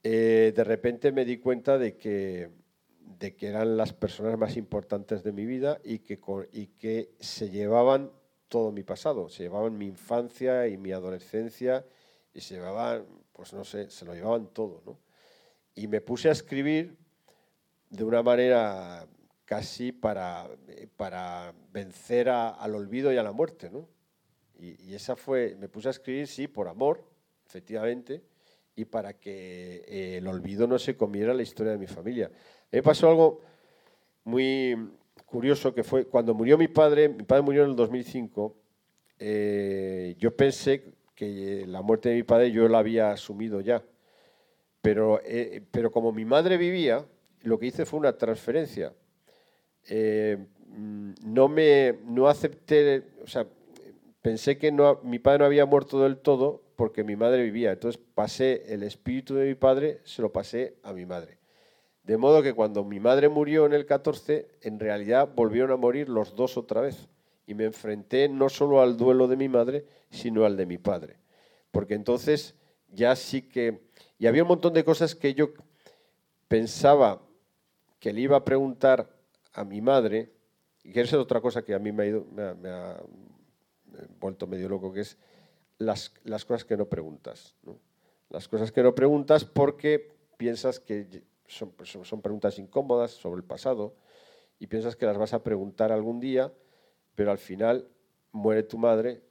eh, 0.03 0.53
de 0.55 0.63
repente 0.63 1.11
me 1.11 1.25
di 1.25 1.39
cuenta 1.39 1.79
de 1.79 1.97
que, 1.97 2.51
de 2.99 3.35
que 3.35 3.47
eran 3.47 3.77
las 3.77 3.93
personas 3.93 4.37
más 4.37 4.57
importantes 4.57 5.23
de 5.23 5.31
mi 5.31 5.47
vida 5.47 5.79
y 5.83 5.99
que, 5.99 6.19
y 6.51 6.67
que 6.67 7.15
se 7.19 7.49
llevaban 7.49 8.11
todo 8.47 8.71
mi 8.71 8.83
pasado, 8.83 9.29
se 9.29 9.41
llevaban 9.41 9.75
mi 9.75 9.87
infancia 9.87 10.67
y 10.67 10.77
mi 10.77 10.91
adolescencia 10.91 11.83
y 12.31 12.41
se 12.41 12.53
llevaban, 12.53 13.07
pues 13.33 13.53
no 13.53 13.63
sé, 13.63 13.89
se 13.89 14.05
lo 14.05 14.13
llevaban 14.13 14.53
todo, 14.53 14.83
¿no? 14.85 14.99
Y 15.73 15.87
me 15.87 15.99
puse 15.99 16.29
a 16.29 16.33
escribir 16.33 16.95
de 17.89 18.03
una 18.03 18.21
manera 18.21 19.07
casi 19.47 19.93
para, 19.93 20.45
eh, 20.67 20.87
para 20.97 21.53
vencer 21.71 22.27
a- 22.29 22.49
al 22.49 22.75
olvido 22.75 23.13
y 23.13 23.17
a 23.17 23.23
la 23.23 23.31
muerte, 23.31 23.69
¿no? 23.71 23.87
Y, 24.59 24.75
y 24.91 24.93
esa 24.93 25.15
fue, 25.15 25.55
me 25.57 25.69
puse 25.69 25.87
a 25.87 25.91
escribir, 25.91 26.27
sí, 26.27 26.47
por 26.49 26.67
amor, 26.67 27.01
efectivamente, 27.47 28.21
y 28.75 28.83
para 28.85 29.13
que 29.13 29.85
eh, 29.87 30.17
el 30.17 30.27
olvido 30.27 30.67
no 30.67 30.77
se 30.77 30.97
comiera 30.97 31.33
la 31.33 31.43
historia 31.43 31.71
de 31.71 31.77
mi 31.77 31.87
familia. 31.87 32.29
Me 32.71 32.83
pasó 32.83 33.07
algo 33.09 33.39
muy 34.25 34.75
curioso 35.25 35.73
que 35.73 35.83
fue 35.83 36.05
cuando 36.05 36.33
murió 36.33 36.57
mi 36.57 36.67
padre, 36.67 37.07
mi 37.07 37.23
padre 37.23 37.41
murió 37.43 37.63
en 37.63 37.69
el 37.69 37.75
2005, 37.77 38.53
eh, 39.19 40.13
yo 40.19 40.35
pensé 40.35 40.93
que 41.15 41.63
la 41.65 41.81
muerte 41.81 42.09
de 42.09 42.15
mi 42.15 42.23
padre 42.23 42.51
yo 42.51 42.67
la 42.67 42.79
había 42.79 43.11
asumido 43.11 43.61
ya, 43.61 43.81
pero, 44.81 45.21
eh, 45.23 45.63
pero 45.71 45.89
como 45.89 46.11
mi 46.11 46.25
madre 46.25 46.57
vivía, 46.57 47.05
lo 47.43 47.57
que 47.57 47.67
hice 47.67 47.85
fue 47.85 47.99
una 47.99 48.17
transferencia. 48.17 48.93
Eh, 49.87 50.37
mm, 50.69 51.11
no 51.25 51.47
me 51.47 51.99
no 52.05 52.27
acepté, 52.27 53.03
o 53.23 53.27
sea, 53.27 53.47
pensé 54.21 54.57
que 54.57 54.71
no, 54.71 54.99
mi 55.03 55.19
padre 55.19 55.39
no 55.39 55.45
había 55.45 55.65
muerto 55.65 56.01
del 56.03 56.17
todo 56.17 56.61
porque 56.75 57.03
mi 57.03 57.15
madre 57.15 57.43
vivía. 57.43 57.71
Entonces 57.71 58.01
pasé 58.13 58.73
el 58.73 58.83
espíritu 58.83 59.35
de 59.35 59.47
mi 59.47 59.55
padre, 59.55 59.99
se 60.03 60.21
lo 60.21 60.31
pasé 60.31 60.75
a 60.83 60.93
mi 60.93 61.05
madre. 61.05 61.39
De 62.03 62.17
modo 62.17 62.41
que 62.41 62.53
cuando 62.53 62.85
mi 62.85 63.01
madre 63.01 63.27
murió 63.27 63.65
en 63.65 63.73
el 63.73 63.85
14, 63.85 64.47
en 64.61 64.79
realidad 64.79 65.29
volvieron 65.35 65.71
a 65.71 65.75
morir 65.75 66.07
los 66.07 66.35
dos 66.35 66.55
otra 66.55 66.79
vez. 66.79 67.09
Y 67.45 67.53
me 67.53 67.65
enfrenté 67.65 68.29
no 68.29 68.47
solo 68.47 68.81
al 68.81 68.95
duelo 68.95 69.27
de 69.27 69.35
mi 69.35 69.49
madre, 69.49 69.85
sino 70.09 70.45
al 70.45 70.55
de 70.55 70.65
mi 70.65 70.77
padre. 70.77 71.17
Porque 71.71 71.95
entonces 71.95 72.55
ya 72.93 73.15
sí 73.15 73.41
que... 73.41 73.81
Y 74.19 74.27
había 74.27 74.43
un 74.43 74.49
montón 74.49 74.73
de 74.73 74.85
cosas 74.85 75.15
que 75.15 75.33
yo 75.33 75.49
pensaba 76.47 77.21
que 77.99 78.13
le 78.13 78.21
iba 78.21 78.37
a 78.37 78.45
preguntar 78.45 79.09
a 79.57 79.65
mi 79.65 79.81
madre, 79.81 80.31
y 80.83 80.93
que 80.93 81.01
es 81.01 81.13
otra 81.13 81.41
cosa 81.41 81.63
que 81.63 81.73
a 81.73 81.79
mí 81.79 81.91
me 81.91 82.03
ha, 82.03 82.05
ido, 82.05 82.25
me 82.25 82.69
ha, 82.69 83.01
vuelto 84.19 84.45
medio 84.45 84.69
loco, 84.69 84.93
que 84.93 85.01
es 85.01 85.17
las, 85.79 86.13
las 86.23 86.45
cosas 86.45 86.63
que 86.63 86.77
no 86.77 86.85
preguntas. 86.85 87.55
Las 88.29 88.47
cosas 88.47 88.71
que 88.71 88.83
no 88.83 88.93
preguntas 88.93 89.45
porque 89.45 90.15
piensas 90.37 90.79
que 90.79 91.23
son, 91.47 91.73
son, 91.83 92.05
son 92.05 92.21
preguntas 92.21 92.59
incómodas 92.59 93.11
sobre 93.11 93.39
el 93.39 93.43
pasado 93.43 93.95
y 94.59 94.67
piensas 94.67 94.95
que 94.95 95.07
las 95.07 95.17
vas 95.17 95.33
a 95.33 95.43
preguntar 95.43 95.91
algún 95.91 96.19
día, 96.19 96.53
pero 97.15 97.31
al 97.31 97.39
final 97.39 97.87
muere 98.31 98.61
tu 98.63 98.77
madre 98.77 99.23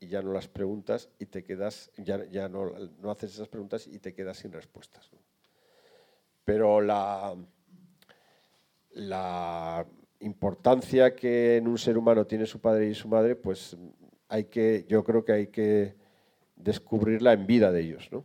y 0.00 0.08
ya 0.08 0.22
no 0.22 0.32
las 0.32 0.48
preguntas 0.48 1.10
y 1.18 1.26
te 1.26 1.44
quedas, 1.44 1.90
ya, 1.98 2.24
ya 2.26 2.48
no, 2.48 2.72
no 3.00 3.10
haces 3.10 3.34
esas 3.34 3.48
preguntas 3.48 3.86
y 3.86 3.98
te 3.98 4.14
quedas 4.14 4.38
sin 4.38 4.52
respuestas. 4.52 5.10
Pero 6.44 6.80
la, 6.80 7.36
la 8.94 9.86
importancia 10.20 11.14
que 11.14 11.56
en 11.56 11.68
un 11.68 11.78
ser 11.78 11.98
humano 11.98 12.26
tiene 12.26 12.46
su 12.46 12.60
padre 12.60 12.88
y 12.88 12.94
su 12.94 13.08
madre, 13.08 13.36
pues 13.36 13.76
hay 14.28 14.44
que, 14.44 14.84
yo 14.88 15.04
creo 15.04 15.24
que 15.24 15.32
hay 15.32 15.46
que 15.48 15.94
descubrirla 16.56 17.32
en 17.32 17.46
vida 17.46 17.70
de 17.70 17.80
ellos, 17.82 18.08
¿no? 18.10 18.24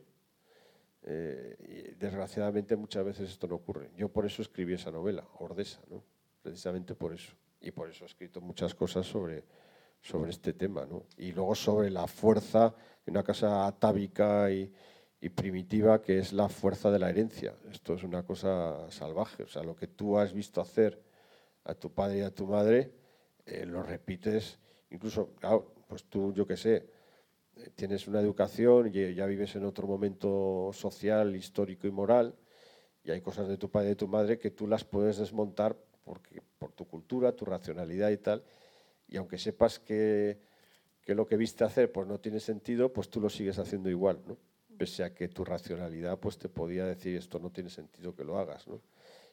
Eh, 1.04 1.96
desgraciadamente 1.98 2.76
muchas 2.76 3.04
veces 3.04 3.30
esto 3.30 3.48
no 3.48 3.56
ocurre. 3.56 3.90
Yo 3.98 4.10
por 4.10 4.26
eso 4.26 4.42
escribí 4.42 4.74
esa 4.74 4.92
novela, 4.92 5.28
Ordesa, 5.40 5.82
¿no? 5.90 6.04
Precisamente 6.42 6.96
por 6.96 7.14
eso. 7.14 7.34
Y 7.62 7.72
por 7.72 7.90
eso 7.90 8.06
he 8.06 8.08
escrito 8.08 8.40
muchas 8.42 8.74
cosas 8.76 9.06
sobre, 9.06 9.44
sobre 10.02 10.32
este 10.32 10.54
tema, 10.54 10.86
¿no? 10.86 11.04
Y 11.18 11.32
luego 11.32 11.56
sobre 11.56 11.90
la 11.90 12.08
fuerza, 12.08 12.74
en 13.06 13.12
una 13.12 13.24
casa 13.24 13.68
atávica 13.68 14.52
y, 14.52 14.72
y 15.22 15.30
primitiva, 15.30 16.02
que 16.02 16.20
es 16.20 16.32
la 16.32 16.48
fuerza 16.48 16.92
de 16.92 17.00
la 17.00 17.10
herencia. 17.10 17.54
Esto 17.72 17.94
es 17.94 18.04
una 18.04 18.24
cosa 18.24 18.90
salvaje. 18.90 19.44
O 19.44 19.48
sea, 19.48 19.64
lo 19.64 19.76
que 19.76 19.88
tú 19.88 20.18
has 20.18 20.34
visto 20.34 20.62
hacer 20.62 21.02
a 21.66 21.74
tu 21.74 21.92
padre 21.94 22.20
y 22.20 22.22
a 22.22 22.34
tu 22.34 22.48
madre, 22.48 22.94
eh, 23.46 23.66
lo 23.66 23.84
repites, 23.84 24.60
incluso, 24.90 25.34
claro, 25.36 25.74
pues 25.88 26.06
tú, 26.06 26.34
yo 26.34 26.48
qué 26.48 26.56
sé, 26.56 26.90
eh, 27.58 27.70
tienes 27.76 28.08
una 28.08 28.22
educación 28.22 28.92
y 28.94 29.14
ya 29.14 29.26
vives 29.26 29.56
en 29.56 29.66
otro 29.66 29.88
momento 29.88 30.72
social, 30.74 31.36
histórico 31.36 31.88
y 31.88 31.92
moral, 31.92 32.36
y 33.04 33.12
hay 33.12 33.22
cosas 33.22 33.48
de 33.48 33.58
tu 33.58 33.70
padre 33.70 33.88
y 33.88 33.90
de 33.90 33.96
tu 33.96 34.08
madre 34.08 34.40
que 34.40 34.52
tú 34.52 34.68
las 34.68 34.86
puedes 34.86 35.18
desmontar 35.18 35.78
porque, 36.04 36.42
por 36.58 36.72
tu 36.72 36.88
cultura, 36.88 37.36
tu 37.36 37.46
racionalidad 37.46 38.10
y 38.10 38.18
tal, 38.18 38.44
y 39.08 39.18
aunque 39.18 39.38
sepas 39.38 39.80
que, 39.80 40.40
que 41.02 41.14
lo 41.14 41.26
que 41.28 41.38
viste 41.38 41.64
hacer 41.64 41.92
pues 41.92 42.08
no 42.08 42.20
tiene 42.20 42.40
sentido, 42.40 42.94
pues 42.94 43.10
tú 43.10 43.20
lo 43.20 43.30
sigues 43.30 43.60
haciendo 43.60 43.90
igual, 43.90 44.22
¿no? 44.26 44.38
Pese 44.80 45.04
a 45.04 45.14
que 45.14 45.28
tu 45.28 45.44
racionalidad 45.44 46.18
pues 46.20 46.38
te 46.38 46.48
podía 46.48 46.86
decir 46.86 47.18
esto 47.18 47.38
no 47.38 47.52
tiene 47.52 47.70
sentido 47.70 48.16
que 48.16 48.24
lo 48.24 48.40
hagas, 48.40 48.66
¿no? 48.66 48.82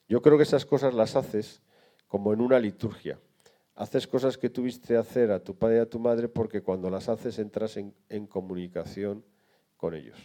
Yo 0.08 0.20
creo 0.20 0.36
que 0.36 0.42
esas 0.42 0.66
cosas 0.66 0.92
las 0.92 1.14
haces 1.14 1.62
como 2.08 2.32
en 2.32 2.40
una 2.40 2.58
liturgia. 2.58 3.20
Haces 3.76 4.08
cosas 4.08 4.36
que 4.36 4.50
tuviste 4.50 4.96
hacer 4.96 5.30
a 5.30 5.42
tu 5.42 5.56
padre 5.56 5.76
y 5.76 5.80
a 5.80 5.88
tu 5.88 6.00
madre 6.00 6.28
porque 6.28 6.62
cuando 6.62 6.90
las 6.90 7.08
haces 7.08 7.38
entras 7.38 7.76
en, 7.76 8.26
comunicación 8.26 9.24
con 9.76 9.94
ellos. 9.94 10.18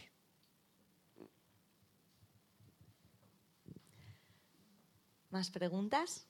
¿Más 5.30 5.52
preguntas? 5.52 6.28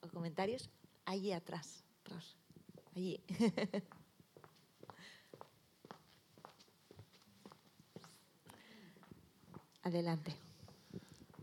¿O 0.00 0.08
comentarios? 0.08 0.70
Allí 1.04 1.32
atrás. 1.32 1.84
Allí. 2.94 3.20
Adelante. 9.82 10.34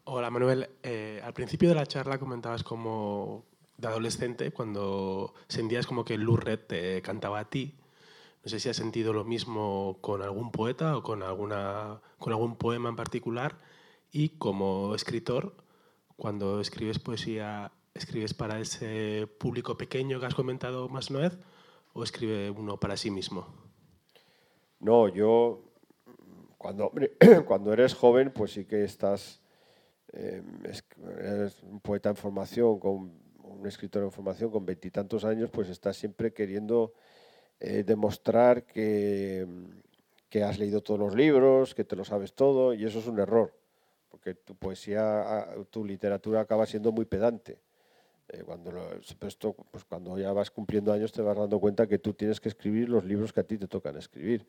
Hola 0.06 0.30
Manuel, 0.30 0.70
Eh, 0.84 1.22
al 1.24 1.34
principio 1.34 1.70
de 1.70 1.76
la 1.76 1.86
charla 1.86 2.18
comentabas 2.18 2.64
como 2.64 3.46
de 3.78 3.88
adolescente 3.88 4.52
cuando 4.52 5.34
sentías 5.48 5.86
como 5.86 6.04
que 6.04 6.18
Lou 6.18 6.38
Red 6.38 6.60
te 6.68 7.02
cantaba 7.02 7.40
a 7.40 7.50
ti. 7.50 7.76
No 8.44 8.50
sé 8.50 8.60
si 8.60 8.70
has 8.70 8.78
sentido 8.78 9.14
lo 9.14 9.26
mismo 9.26 9.98
con 10.02 10.22
algún 10.22 10.52
poeta 10.52 10.98
o 10.98 11.04
con, 11.04 11.24
alguna, 11.24 12.02
con 12.18 12.32
algún 12.34 12.56
poema 12.56 12.90
en 12.90 12.96
particular. 12.96 13.58
Y 14.12 14.30
como 14.30 14.96
escritor, 14.96 15.54
cuando 16.16 16.62
escribes 16.62 17.00
poesía, 17.00 17.72
¿escribes 17.94 18.34
para 18.34 18.60
ese 18.60 19.28
público 19.40 19.78
pequeño 19.78 20.20
que 20.20 20.26
has 20.26 20.36
comentado 20.36 20.90
más 20.90 21.10
una 21.10 21.20
vez 21.20 21.38
o 21.94 22.04
escribe 22.04 22.50
uno 22.50 22.80
para 22.80 22.98
sí 22.98 23.12
mismo? 23.12 23.48
No, 24.80 25.10
yo 25.10 25.69
cuando, 26.60 26.88
hombre, 26.88 27.14
cuando 27.48 27.74
eres 27.74 27.96
joven, 27.96 28.32
pues 28.32 28.52
sí 28.54 28.66
que 28.66 28.84
estás, 28.84 29.42
eh, 30.14 30.44
es- 30.66 30.84
eres 31.20 31.64
un 31.64 31.80
poeta 31.80 32.10
en 32.10 32.18
formación, 32.18 32.80
con 32.80 33.12
un 33.44 33.66
escritor 33.68 34.04
en 34.04 34.12
formación 34.12 34.52
con 34.52 34.66
veintitantos 34.66 35.26
años, 35.26 35.50
pues 35.52 35.70
estás 35.70 35.98
siempre 35.98 36.34
queriendo 36.34 36.94
eh, 37.62 37.84
demostrar 37.86 38.66
que, 38.66 39.48
que 40.30 40.44
has 40.44 40.60
leído 40.60 40.82
todos 40.82 41.00
los 41.00 41.16
libros, 41.16 41.74
que 41.76 41.86
te 41.86 41.96
lo 41.96 42.06
sabes 42.06 42.34
todo, 42.34 42.74
y 42.74 42.86
eso 42.86 43.00
es 43.00 43.08
un 43.08 43.20
error, 43.20 43.54
porque 44.10 44.36
tu 44.36 44.56
poesía, 44.56 45.48
tu 45.72 45.86
literatura 45.86 46.42
acaba 46.42 46.66
siendo 46.68 46.92
muy 46.92 47.06
pedante. 47.06 47.60
Eh, 48.30 48.44
cuando, 48.46 48.72
lo- 48.72 48.92
esto, 49.28 49.56
pues 49.72 49.86
cuando 49.86 50.18
ya 50.20 50.32
vas 50.34 50.52
cumpliendo 50.52 50.94
años 50.94 51.12
te 51.12 51.22
vas 51.24 51.38
dando 51.38 51.60
cuenta 51.60 51.88
que 51.88 51.98
tú 52.00 52.14
tienes 52.14 52.40
que 52.40 52.50
escribir 52.50 52.90
los 52.90 53.04
libros 53.06 53.34
que 53.34 53.40
a 53.40 53.44
ti 53.44 53.58
te 53.58 53.68
tocan 53.68 53.98
escribir 53.98 54.46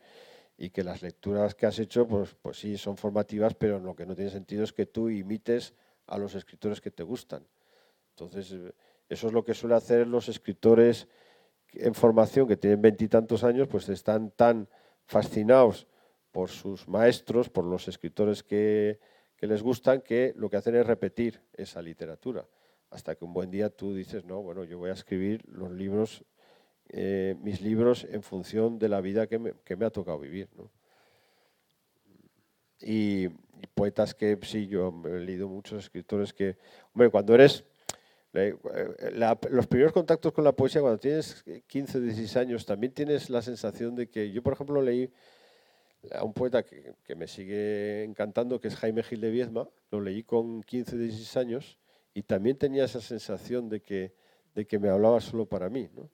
y 0.57 0.71
que 0.71 0.85
las 0.85 1.03
lecturas 1.03 1.55
que 1.55 1.67
has 1.67 1.79
hecho, 1.79 2.07
pues, 2.07 2.37
pues 2.43 2.59
sí, 2.59 2.77
son 2.77 2.97
formativas, 2.97 3.55
pero 3.55 3.79
lo 3.79 3.95
que 3.95 4.07
no 4.07 4.15
tiene 4.15 4.31
sentido 4.31 4.65
es 4.65 4.73
que 4.73 4.87
tú 4.87 5.09
imites 5.09 5.75
a 6.07 6.19
los 6.19 6.35
escritores 6.35 6.81
que 6.81 6.91
te 6.91 7.03
gustan. 7.03 7.47
Entonces, 8.11 8.53
eh, 8.53 8.73
eso 9.09 9.27
es 9.29 9.33
lo 9.33 9.45
que 9.45 9.55
suelen 9.55 9.77
hacer 9.77 10.07
los 10.07 10.29
escritores 10.29 11.09
en 11.73 11.95
formación 11.95 12.47
que 12.47 12.57
tienen 12.57 12.83
veintitantos 12.83 13.45
años, 13.45 13.69
pues 13.69 13.89
están 13.89 14.31
tan 14.33 14.69
fascinados 15.05 15.87
por 16.31 16.49
sus 16.49 16.89
maestros, 16.89 17.49
por 17.49 17.65
los 17.65 17.89
escritores 17.89 18.43
que, 18.43 19.01
que 19.37 19.47
les 19.47 19.63
gustan, 19.63 20.01
que 20.01 20.33
lo 20.37 20.51
que 20.51 20.57
hacen 20.57 20.77
es 20.77 20.87
repetir 20.87 21.41
esa 21.53 21.81
literatura. 21.81 22.47
Hasta 22.91 23.15
que 23.15 23.25
un 23.25 23.33
buen 23.33 23.51
día 23.51 23.71
tú 23.71 23.95
dices, 23.95 24.25
no, 24.25 24.43
bueno, 24.43 24.65
yo 24.65 24.79
voy 24.79 24.91
a 24.91 24.95
escribir 24.95 25.43
los 25.49 25.71
libros 25.71 26.25
eh, 26.93 27.37
mis 27.41 27.61
libros 27.61 28.07
en 28.11 28.23
función 28.23 28.79
de 28.79 28.89
la 28.89 29.01
vida 29.01 29.27
que 29.27 29.39
me, 29.39 29.53
ha 29.85 29.91
tocado 29.91 30.19
vivir. 30.19 30.49
Y, 32.81 33.29
poetas 33.75 34.15
que 34.15 34.39
sí, 34.43 34.67
yo 34.67 34.93
he 35.07 35.21
leído 35.21 35.49
muchos 35.49 35.85
escritores 35.85 36.33
que, 36.33 36.57
hombre, 36.95 37.11
cuando 37.11 37.35
eres, 37.35 37.65
eh, 38.33 38.57
la- 39.13 39.39
los 39.51 39.67
primeros 39.67 39.93
contactos 39.93 40.33
con 40.33 40.45
la 40.45 40.53
poesía, 40.53 40.81
cuando 40.81 40.99
tienes 40.99 41.45
15 41.67 41.99
o 41.99 42.01
16 42.01 42.37
años, 42.37 42.67
también 42.67 42.93
tienes 42.93 43.31
la 43.31 43.43
sensación 43.43 43.95
de 43.95 44.09
que, 44.09 44.33
yo 44.33 44.43
por 44.43 44.55
ejemplo 44.55 44.81
leí 44.83 45.13
a 46.13 46.25
un 46.25 46.33
poeta 46.33 46.63
que, 46.65 47.15
me 47.15 47.27
sigue 47.27 48.05
encantando, 48.05 48.61
que 48.61 48.69
es 48.69 48.77
Jaime 48.77 49.03
Gil 49.03 49.21
de 49.21 49.31
Viedma, 49.31 49.69
lo 49.91 50.01
leí 50.01 50.23
con 50.23 50.63
15 50.63 50.97
o 50.97 50.99
16 50.99 51.37
años 51.37 51.79
y 52.15 52.23
también 52.23 52.57
tenía 52.57 52.85
esa 52.85 53.01
sensación 53.01 53.69
de 53.69 53.81
que, 53.83 54.15
de 54.55 54.67
que 54.67 54.79
me 54.79 54.89
hablaba 54.89 55.21
solo 55.21 55.47
para 55.47 55.69
mí. 55.69 55.89
¿no? 55.95 56.09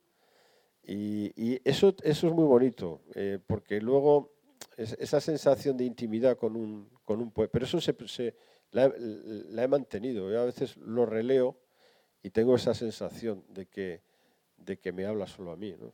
Y, 0.89 1.33
y 1.35 1.61
eso, 1.65 1.95
eso 2.05 2.29
es 2.29 2.33
muy 2.33 2.45
bonito, 2.45 3.03
eh, 3.17 3.41
porque 3.45 3.81
luego 3.81 4.33
es- 4.77 4.97
esa 5.01 5.21
sensación 5.21 5.77
de 5.77 5.85
intimidad 5.85 6.37
con 6.39 6.55
un, 6.55 6.89
con 7.05 7.21
un 7.21 7.33
poeta, 7.33 7.51
pero 7.53 7.65
eso 7.65 7.81
se, 7.81 7.95
se- 8.07 8.37
la, 8.71 8.85
he- 8.87 8.95
la 8.99 9.65
he 9.65 9.69
mantenido. 9.69 10.31
Yo 10.31 10.41
a 10.41 10.45
veces 10.45 10.77
lo 10.77 11.05
releo 11.05 11.59
y 12.23 12.31
tengo 12.31 12.55
esa 12.55 12.73
sensación 12.75 13.45
de 13.49 13.67
que, 13.67 14.03
de 14.59 14.79
que 14.79 14.93
me 14.93 15.07
habla 15.07 15.27
solo 15.27 15.51
a 15.51 15.57
mí. 15.57 15.75
¿no? 15.79 15.93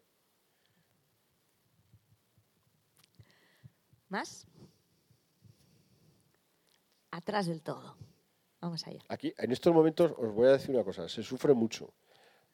¿Más? 4.11 4.47
Atrás 7.11 7.47
del 7.47 7.63
todo. 7.63 7.97
Vamos 8.61 8.87
allá. 8.87 9.01
Aquí, 9.09 9.33
en 9.39 9.53
estos 9.53 9.73
momentos, 9.75 10.13
os 10.19 10.33
voy 10.35 10.49
a 10.49 10.53
decir 10.53 10.75
una 10.75 10.85
cosa, 10.85 11.09
se 11.09 11.23
sufre 11.23 11.53
mucho, 11.55 11.93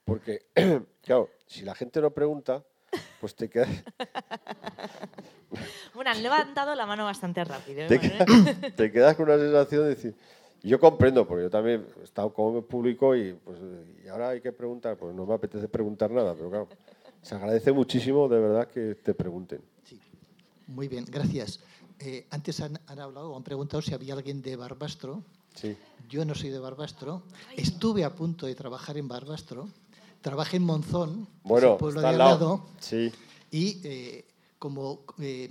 porque, 0.09 0.47
claro, 1.03 1.29
si 1.45 1.61
la 1.61 1.75
gente 1.75 2.01
no 2.01 2.11
pregunta, 2.11 2.63
pues 3.21 3.35
te 3.35 3.49
quedas, 3.49 3.69
Bueno, 5.93 6.11
han 6.11 6.23
levantado 6.23 6.75
la 6.75 6.85
mano 6.85 7.05
bastante 7.05 7.43
rápido. 7.43 7.81
¿eh, 7.81 7.87
te, 7.87 7.99
quedas, 7.99 8.25
te 8.75 8.91
quedas 8.91 9.15
con 9.15 9.29
una 9.29 9.37
sensación 9.37 9.83
de 9.83 9.89
decir, 9.89 10.15
yo 10.63 10.79
comprendo, 10.79 11.27
porque 11.27 11.43
yo 11.43 11.49
también 11.49 11.85
he 11.99 12.03
estado 12.03 12.33
como 12.33 12.61
público 12.61 13.15
y, 13.15 13.33
pues, 13.33 13.59
y 14.03 14.07
ahora 14.07 14.29
hay 14.29 14.41
que 14.41 14.51
preguntar, 14.51 14.97
pues 14.97 15.15
no 15.15 15.25
me 15.25 15.33
apetece 15.33 15.67
preguntar 15.67 16.11
nada, 16.11 16.35
pero 16.35 16.49
claro, 16.49 16.67
se 17.21 17.35
agradece 17.35 17.71
muchísimo 17.71 18.27
de 18.27 18.39
verdad 18.39 18.67
que 18.67 18.95
te 18.95 19.13
pregunten. 19.13 19.61
Sí. 19.83 19.99
Muy 20.67 20.87
bien, 20.87 21.05
gracias. 21.05 21.61
Eh, 21.99 22.27
antes 22.29 22.59
han, 22.61 22.79
han 22.87 22.99
hablado 22.99 23.31
o 23.31 23.37
han 23.37 23.43
preguntado 23.43 23.81
si 23.81 23.93
había 23.93 24.13
alguien 24.13 24.41
de 24.41 24.55
Barbastro. 24.55 25.23
Sí. 25.55 25.75
Yo 26.07 26.23
no 26.23 26.35
soy 26.35 26.49
de 26.49 26.59
Barbastro. 26.59 27.23
Estuve 27.57 28.05
a 28.05 28.15
punto 28.15 28.45
de 28.45 28.55
trabajar 28.55 28.97
en 28.97 29.07
Barbastro. 29.07 29.67
Trabajé 30.21 30.57
en 30.57 30.63
Monzón, 30.63 31.27
Bueno, 31.43 31.73
el 31.73 31.77
pueblo 31.77 31.99
está 32.01 32.09
de 32.09 32.15
al 32.15 32.17
lado. 32.19 32.39
lado, 32.39 32.65
Sí, 32.79 33.11
y 33.51 33.79
eh, 33.83 34.25
como 34.57 34.99
eh, 35.19 35.49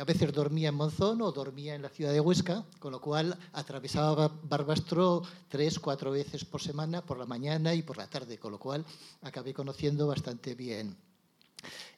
a 0.00 0.04
veces 0.04 0.32
dormía 0.32 0.68
en 0.70 0.74
Monzón 0.74 1.22
o 1.22 1.32
dormía 1.32 1.74
en 1.74 1.82
la 1.82 1.88
ciudad 1.88 2.12
de 2.12 2.20
Huesca, 2.20 2.64
con 2.80 2.92
lo 2.92 3.00
cual 3.00 3.38
atravesaba 3.52 4.14
Ba- 4.28 4.34
Barbastro 4.42 5.22
tres, 5.48 5.78
cuatro 5.78 6.10
veces 6.10 6.44
por 6.44 6.60
semana, 6.60 7.02
por 7.04 7.18
la 7.18 7.26
mañana 7.26 7.72
y 7.74 7.82
por 7.82 7.96
la 7.96 8.06
tarde, 8.08 8.38
con 8.38 8.52
lo 8.52 8.58
cual 8.58 8.84
acabé 9.22 9.54
conociendo 9.54 10.06
bastante 10.06 10.54
bien 10.54 10.96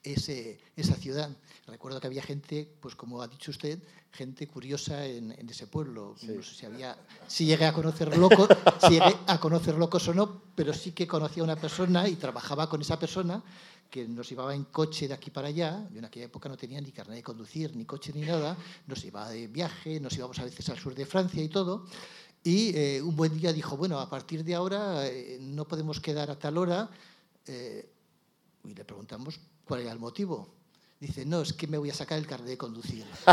ese- 0.03 0.59
esa 0.77 0.95
ciudad. 0.95 1.31
Recuerdo 1.67 2.01
que 2.01 2.07
había 2.07 2.23
gente, 2.23 2.69
pues 2.81 2.95
como 2.95 3.21
ha 3.23 3.29
dicho 3.29 3.51
usted, 3.51 3.79
gente 4.13 4.47
curiosa 4.47 5.05
en, 5.07 5.33
en 5.33 5.49
ese 5.49 5.67
pueblo. 5.67 6.17
No 6.23 6.43
sé 6.43 6.55
si 6.55 6.67
había, 6.67 6.97
si 7.29 7.45
llegué 7.47 7.67
a 7.67 7.73
conocer 7.73 8.17
locos, 8.17 8.49
si 8.83 8.91
llegué 8.91 9.17
a 9.27 9.39
conocer 9.41 9.75
locos 9.77 10.09
o 10.09 10.15
no, 10.15 10.43
pero 10.55 10.73
sí 10.73 10.93
que 10.93 11.07
conocía 11.07 11.43
a 11.43 11.45
una 11.45 11.57
persona 11.57 12.09
y 12.09 12.17
trabajaba 12.17 12.69
con 12.69 12.81
esa 12.81 12.99
persona 12.99 13.43
que 13.91 14.07
nos 14.07 14.29
llevaba 14.29 14.55
en 14.55 14.65
coche 14.65 15.09
de 15.09 15.15
aquí 15.15 15.31
para 15.31 15.49
allá. 15.49 15.89
Yo 15.93 15.99
en 15.99 16.05
aquella 16.05 16.27
época 16.27 16.49
no 16.49 16.57
tenía 16.57 16.81
ni 16.81 16.93
carnet 16.93 17.17
de 17.17 17.23
conducir, 17.23 17.75
ni 17.77 17.85
coche, 17.85 18.13
ni 18.15 18.23
nada. 18.23 18.57
Nos 18.87 19.03
llevaba 19.03 19.31
de 19.31 19.49
viaje, 19.49 19.99
nos 20.01 20.15
íbamos 20.17 20.39
a 20.39 20.45
veces 20.45 20.69
al 20.71 20.79
sur 20.79 20.95
de 20.95 21.05
Francia 21.07 21.43
y 21.43 21.49
todo. 21.49 21.87
Y 22.43 22.75
eh, 22.77 23.03
un 23.03 23.15
buen 23.17 23.37
día 23.37 23.53
dijo, 23.53 23.77
bueno, 23.77 23.99
a 24.01 24.09
partir 24.09 24.45
de 24.45 24.55
ahora 24.55 25.07
eh, 25.07 25.39
no 25.41 25.67
podemos 25.67 26.01
quedar 26.01 26.31
a 26.31 26.39
tal 26.39 26.57
hora. 26.59 26.89
eh, 27.47 27.89
y 28.63 28.75
le 28.75 28.85
preguntamos 28.85 29.41
cuál 29.71 29.83
era 29.83 29.93
el 29.93 30.01
motivo. 30.01 30.49
Dice, 30.99 31.25
no, 31.25 31.43
es 31.43 31.53
que 31.53 31.69
me 31.69 31.79
voy 31.79 31.91
a 31.91 31.95
sacar 31.95 32.19
el 32.19 32.27
carnet 32.27 32.49
de 32.49 32.59
conducir. 32.59 33.05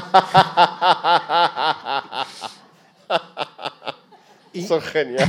Y- 4.53 4.59
es 4.63 4.83
genial. 4.85 5.27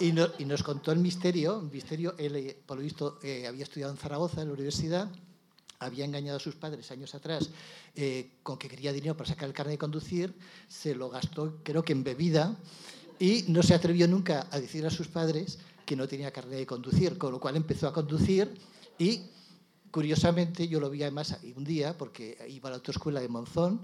y, 0.00 0.06
y 0.08 0.12
no- 0.12 0.28
y 0.38 0.44
nos 0.44 0.62
contó 0.62 0.92
el 0.92 0.98
misterio. 0.98 1.60
El 1.60 1.70
misterio, 1.70 2.14
él, 2.18 2.36
eh, 2.36 2.58
por 2.66 2.76
lo 2.78 2.82
visto, 2.82 3.18
eh, 3.22 3.46
había 3.46 3.62
estudiado 3.64 3.92
en 3.92 3.98
Zaragoza, 3.98 4.40
en 4.42 4.48
la 4.48 4.54
universidad, 4.54 5.08
había 5.78 6.04
engañado 6.06 6.36
a 6.38 6.40
sus 6.40 6.54
padres 6.56 6.90
años 6.90 7.14
atrás 7.14 7.48
eh, 7.94 8.32
con 8.42 8.58
que 8.58 8.68
quería 8.68 8.92
dinero 8.92 9.16
para 9.16 9.28
sacar 9.28 9.48
el 9.48 9.54
carnet 9.54 9.74
de 9.74 9.78
conducir, 9.78 10.34
se 10.68 10.94
lo 10.94 11.08
gastó, 11.08 11.58
creo 11.62 11.82
que 11.82 11.92
en 11.92 12.04
bebida, 12.04 12.56
y 13.18 13.44
no 13.48 13.62
se 13.62 13.74
atrevió 13.74 14.06
nunca 14.08 14.46
a 14.50 14.60
decir 14.60 14.84
a 14.86 14.90
sus 14.90 15.08
padres 15.08 15.58
que 15.86 15.96
no 15.96 16.06
tenía 16.08 16.30
carnet 16.32 16.58
de 16.58 16.66
conducir, 16.66 17.16
con 17.16 17.32
lo 17.32 17.40
cual 17.40 17.56
empezó 17.56 17.88
a 17.88 17.92
conducir 17.92 18.52
y, 18.98 19.22
curiosamente, 19.90 20.68
yo 20.68 20.80
lo 20.80 20.90
vi 20.90 21.02
además 21.02 21.36
un 21.56 21.64
día, 21.64 21.96
porque 21.96 22.36
iba 22.48 22.68
a 22.68 22.70
la 22.70 22.76
autoescuela 22.76 23.20
de 23.20 23.28
Monzón, 23.28 23.80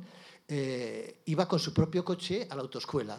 eh, 0.49 1.19
iba 1.27 1.47
con 1.49 1.59
su 1.59 1.73
propio 1.73 2.05
coche 2.05 2.47
a 2.51 2.55
la 2.55 2.63
autoescuela 2.63 3.19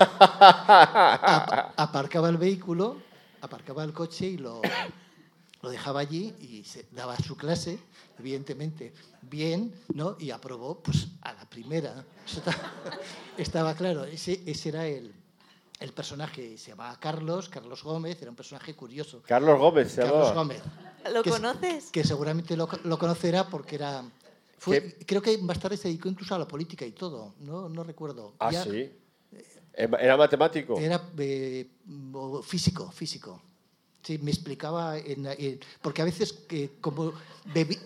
ap- 0.00 1.72
aparcaba 1.76 2.28
el 2.28 2.36
vehículo, 2.36 2.96
aparcaba 3.40 3.84
el 3.84 3.92
coche 3.92 4.26
y 4.26 4.36
lo, 4.38 4.60
dejaba 5.70 6.00
allí 6.00 6.34
y 6.40 6.62
se 6.64 6.86
daba 6.92 7.16
su 7.16 7.36
clase, 7.36 7.78
evidentemente, 8.18 8.92
bien, 9.22 9.74
¿no? 9.94 10.16
Y 10.18 10.30
aprobó 10.30 10.80
pues, 10.80 11.08
a 11.22 11.32
la 11.32 11.48
primera. 11.48 12.04
Está- 12.26 12.72
estaba 13.36 13.74
claro, 13.74 14.04
ese, 14.04 14.42
ese 14.46 14.68
era 14.70 14.86
el, 14.86 15.12
el 15.80 15.92
personaje 15.92 16.56
se 16.58 16.70
llamaba 16.70 16.98
Carlos, 16.98 17.48
Carlos 17.48 17.82
Gómez, 17.84 18.20
era 18.22 18.30
un 18.30 18.36
personaje 18.36 18.74
curioso. 18.74 19.22
Carlos 19.26 19.58
Gómez 19.58 19.92
se 19.92 20.02
Carlos. 20.02 20.32
Gómez. 20.34 20.62
¿Lo 21.12 21.22
que- 21.22 21.30
conoces? 21.30 21.90
Que 21.90 22.02
seguramente 22.04 22.56
lo, 22.56 22.68
lo 22.84 22.98
conocerá 22.98 23.46
porque 23.48 23.76
era... 23.76 24.02
fue- 24.58 24.96
creo 25.06 25.20
que 25.22 25.36
más 25.38 25.58
tarde 25.60 25.76
se 25.76 25.88
dedicó 25.88 26.08
incluso 26.08 26.34
a 26.34 26.38
la 26.38 26.48
política 26.48 26.84
y 26.86 26.92
todo, 26.92 27.34
no, 27.40 27.68
no 27.68 27.84
recuerdo. 27.84 28.34
Ah, 28.38 28.50
Ya 28.52 28.64
sí. 28.64 28.90
Era 29.78 30.16
matemático. 30.16 30.78
Era 30.78 31.02
eh, 31.18 31.68
físico, 32.42 32.90
físico. 32.90 33.42
Sí, 34.02 34.16
me 34.18 34.30
explicaba, 34.30 34.96
en- 34.96 35.26
en- 35.26 35.60
porque 35.82 36.00
a 36.00 36.04
veces 36.06 36.32
que 36.32 36.70
como 36.80 37.12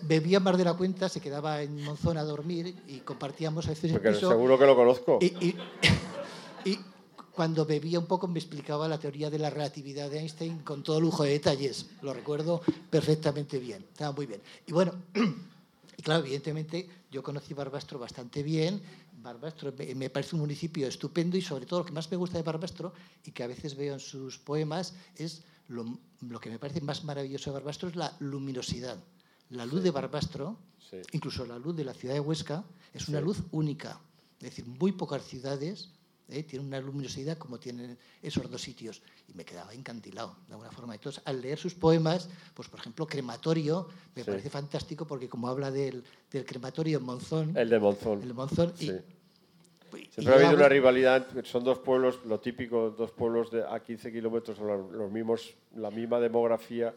bebía 0.03 0.39
más 0.39 0.57
de 0.57 0.63
la 0.63 0.73
cuenta, 0.75 1.09
se 1.09 1.19
quedaba 1.19 1.61
en 1.63 1.83
Monzón 1.83 2.17
a 2.17 2.23
dormir 2.23 2.75
y 2.87 2.99
compartíamos 2.99 3.65
a 3.65 3.69
veces 3.71 3.85
el 3.85 3.93
Porque 3.93 4.11
piso. 4.11 4.29
seguro 4.29 4.57
que 4.57 4.65
lo 4.67 4.75
conozco. 4.75 5.17
Y, 5.19 5.25
y- 5.45 5.55
y 6.65 6.79
cuando 7.33 7.65
bebía 7.65 7.99
un 7.99 8.05
poco 8.05 8.27
me 8.27 8.39
explicaba 8.39 8.87
la 8.87 8.99
teoría 8.99 9.29
de 9.29 9.39
la 9.39 9.49
relatividad 9.49 10.09
de 10.09 10.19
Einstein 10.19 10.59
con 10.59 10.83
todo 10.83 10.99
lujo 10.99 11.23
de 11.23 11.31
detalles. 11.31 11.87
Lo 12.01 12.13
recuerdo 12.13 12.61
perfectamente 12.89 13.57
bien. 13.59 13.85
Estaba 13.91 14.11
muy 14.11 14.25
bien. 14.25 14.41
Y 14.67 14.73
bueno, 14.73 14.93
y 15.97 16.01
claro, 16.01 16.23
evidentemente 16.25 16.89
yo 17.09 17.23
conocí 17.23 17.53
Barbastro 17.53 17.99
bastante 17.99 18.43
bien. 18.43 18.81
Barbastro 19.21 19.73
me, 19.95 20.09
parece 20.09 20.35
un 20.35 20.41
municipio 20.41 20.87
estupendo 20.87 21.37
y 21.37 21.41
sobre 21.41 21.65
todo 21.65 21.79
lo 21.79 21.85
que 21.85 21.91
más 21.91 22.09
me 22.09 22.17
gusta 22.17 22.37
de 22.37 22.43
Barbastro 22.43 22.93
y 23.23 23.31
que 23.31 23.43
a 23.43 23.47
veces 23.47 23.75
veo 23.75 23.93
en 23.93 23.99
sus 23.99 24.39
poemas 24.39 24.95
es 25.15 25.43
lo, 25.67 25.85
lo 26.21 26.39
que 26.39 26.49
me 26.49 26.59
parece 26.59 26.81
más 26.81 27.03
maravilloso 27.03 27.49
de 27.51 27.53
Barbastro 27.53 27.89
es 27.89 27.95
la 27.95 28.15
luminosidad. 28.19 28.97
La 29.51 29.65
luz 29.65 29.83
de 29.83 29.91
Barbastro, 29.91 30.57
Sí. 30.89 30.97
incluso 31.13 31.45
la 31.45 31.57
luz 31.57 31.75
de 31.75 31.85
la 31.85 31.93
ciudad 31.93 32.15
de 32.15 32.19
Huesca, 32.19 32.65
es 32.93 33.07
una 33.07 33.19
Sí. 33.19 33.25
luz 33.25 33.43
única. 33.51 33.99
Es 34.39 34.49
decir, 34.49 34.65
muy 34.65 34.91
pocas 34.91 35.23
ciudades 35.23 35.89
eh, 36.31 36.43
tienen 36.43 36.67
una 36.67 36.79
luminosidad 36.79 37.37
como 37.37 37.59
tienen 37.59 37.97
esos 38.21 38.49
dos 38.49 38.61
sitios. 38.61 39.01
Y 39.27 39.33
me 39.33 39.43
quedaba 39.45 39.73
encantilado, 39.73 40.35
de 40.47 40.53
alguna 40.53 40.71
forma. 40.71 40.93
Entonces, 40.95 41.21
al 41.25 41.41
leer 41.41 41.57
sus 41.57 41.73
poemas, 41.75 42.29
pues 42.53 42.67
por 42.69 42.79
ejemplo, 42.79 43.05
Crematorio, 43.05 43.87
me 44.15 44.23
Sí. 44.23 44.29
parece 44.29 44.49
fantástico 44.49 45.05
porque 45.05 45.27
como 45.29 45.47
habla 45.47 45.69
del, 45.71 46.03
del 46.31 46.45
crematorio 46.45 46.97
en 46.99 47.03
Monzón, 47.03 47.55
El 47.57 47.69
de 47.69 47.79
Monzón. 47.79 48.21
el 48.21 48.27
de 48.29 48.33
Monzón, 48.33 48.73
Sí. 48.75 48.85
y 48.87 50.05
Siempre 50.11 50.33
ha 50.33 50.37
habido 50.37 50.53
una 50.55 50.69
rivalidad, 50.69 51.27
son 51.43 51.63
dos 51.65 51.79
pueblos, 51.79 52.19
lo 52.25 52.39
típico, 52.39 52.91
dos 52.91 53.11
pueblos 53.11 53.51
de 53.51 53.63
a 53.67 53.81
15 53.81 54.11
kilómetros, 54.11 54.57
son 54.57 54.67
los, 54.67 54.91
los 54.91 55.11
mismos, 55.11 55.53
la 55.75 55.91
misma 55.91 56.19
demografía 56.21 56.93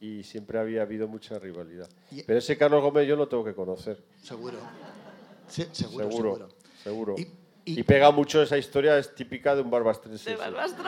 y 0.00 0.22
siempre 0.22 0.58
había 0.58 0.80
habido 0.82 1.06
mucha 1.06 1.38
rivalidad. 1.38 1.86
Y- 2.10 2.22
Pero 2.22 2.38
ese 2.38 2.56
Carlos 2.56 2.82
Gómez 2.82 3.06
yo 3.06 3.14
lo 3.16 3.28
tengo 3.28 3.44
que 3.44 3.54
conocer, 3.54 4.02
Seguro. 4.22 4.56
Sí, 5.48 5.66
seguro, 5.72 6.10
seguro, 6.10 6.34
seguro. 6.34 6.48
seguro. 6.82 7.14
Y- 7.18 7.26
Y, 7.64 7.80
y- 7.80 7.82
pega 7.82 8.10
mucho 8.10 8.42
esa 8.42 8.56
historia, 8.58 8.98
es 8.98 9.14
típica 9.14 9.54
de 9.54 9.62
un 9.62 9.70
barbastrense. 9.70 10.30
De. 10.30 10.36
Barbastro. 10.36 10.84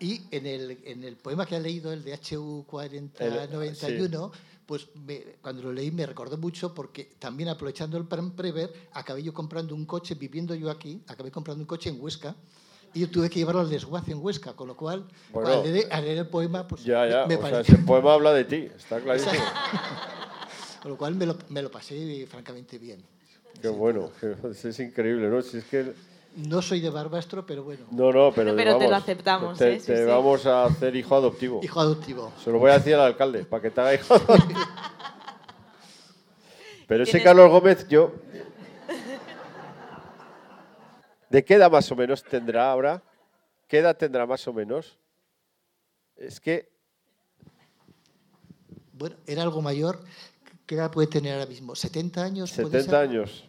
Y 0.00 0.20
en 0.32 0.46
el, 0.46 0.78
en 0.84 1.04
el 1.04 1.16
poema 1.16 1.46
que 1.46 1.54
ha 1.54 1.60
leído, 1.60 1.92
el 1.92 2.02
de 2.02 2.14
HU 2.14 2.60
El- 2.60 2.64
4091, 2.66 4.32
pues 4.66 4.88
me- 4.96 5.36
cuando 5.40 5.62
lo 5.62 5.72
leí 5.72 5.90
me 5.92 6.06
recordó 6.06 6.36
mucho 6.38 6.74
porque 6.74 7.04
también 7.18 7.48
aprovechando 7.50 7.96
el 7.98 8.06
Prem 8.06 8.32
Prever, 8.32 8.72
acabé 8.92 9.22
yo 9.22 9.32
comprando 9.32 9.74
un 9.74 9.86
coche, 9.86 10.14
viviendo 10.14 10.54
yo 10.54 10.70
aquí, 10.70 11.02
acabé 11.06 11.30
comprando 11.30 11.62
un 11.62 11.66
coche 11.66 11.90
en 11.90 12.00
Huesca 12.00 12.34
y 12.94 13.00
yo 13.00 13.10
tuve 13.10 13.30
que 13.30 13.38
llevarlo 13.38 13.60
al 13.60 13.70
desguace 13.70 14.12
en 14.12 14.18
Huesca, 14.20 14.54
con 14.54 14.66
lo 14.68 14.76
cual, 14.76 15.06
Bueno. 15.32 15.48
al, 15.50 15.62
leer, 15.72 15.88
al 15.92 16.04
leer 16.04 16.18
el 16.18 16.26
poema, 16.28 16.66
pues 16.66 16.82
Ya, 16.84 17.06
ya, 17.08 17.26
me 17.26 17.36
o 17.36 17.46
sea, 17.46 17.60
ese 17.60 17.78
poema 17.78 18.14
habla 18.14 18.32
de 18.32 18.44
ti, 18.44 18.68
está 18.76 19.00
clarísimo. 19.00 19.32
con 20.82 20.90
lo 20.90 20.96
cual 20.96 21.14
me 21.14 21.26
lo, 21.26 21.36
me 21.48 21.62
lo 21.62 21.70
pasé 21.70 22.26
francamente 22.28 22.76
bien. 22.78 23.02
Qué 23.60 23.68
bueno, 23.68 24.10
es 24.50 24.80
increíble, 24.80 25.28
¿no? 25.28 25.42
Si 25.42 25.58
es 25.58 25.64
que 25.64 25.92
No 26.36 26.62
soy 26.62 26.80
de 26.80 26.90
Barbastro, 26.90 27.44
pero 27.46 27.62
bueno, 27.64 27.84
no, 27.90 28.10
no, 28.12 28.32
pero, 28.32 28.56
Pero 28.56 28.78
te 28.78 28.84
lo 28.84 28.90
vamos, 28.90 29.02
aceptamos, 29.02 29.58
Te, 29.58 29.74
¿eh? 29.74 29.80
Sí, 29.80 29.86
te 29.86 29.98
sí. 29.98 30.04
vamos 30.04 30.46
a 30.46 30.64
hacer 30.64 30.96
hijo 30.96 31.14
adoptivo. 31.14 31.60
hijo 31.62 31.80
adoptivo. 31.80 32.32
Se 32.42 32.50
lo 32.50 32.58
voy 32.58 32.70
a 32.70 32.74
decir 32.78 32.94
al 32.94 33.02
alcalde, 33.02 33.44
para 33.44 33.62
que 33.62 33.70
te 33.70 33.80
haga 33.80 33.94
hijo 33.94 34.14
adoptivo. 34.14 34.60
Pero 36.88 37.04
ese 37.04 37.22
Carlos 37.22 37.50
Gómez, 37.50 37.86
yo... 37.88 38.12
¿De 41.30 41.44
qué 41.44 41.54
edad 41.54 41.70
más 41.70 41.90
o 41.90 41.96
menos 41.96 42.22
tendrá 42.22 42.70
ahora? 42.70 43.02
¿Qué 43.66 43.78
edad 43.78 43.96
tendrá 43.96 44.26
más 44.26 44.46
o 44.46 44.52
menos? 44.52 44.98
Es 46.16 46.38
que 46.40 46.68
Bueno, 48.92 49.16
era 49.26 49.42
algo 49.42 49.62
mayor. 49.62 50.00
¿Qué 50.72 50.76
edad 50.76 50.90
puede 50.90 51.06
tener 51.06 51.34
ahora 51.34 51.44
mismo? 51.44 51.74
¿70 51.74 52.16
años? 52.22 52.50
puede 52.52 52.80
70 52.80 52.82
ser? 52.82 52.94
años. 52.94 53.44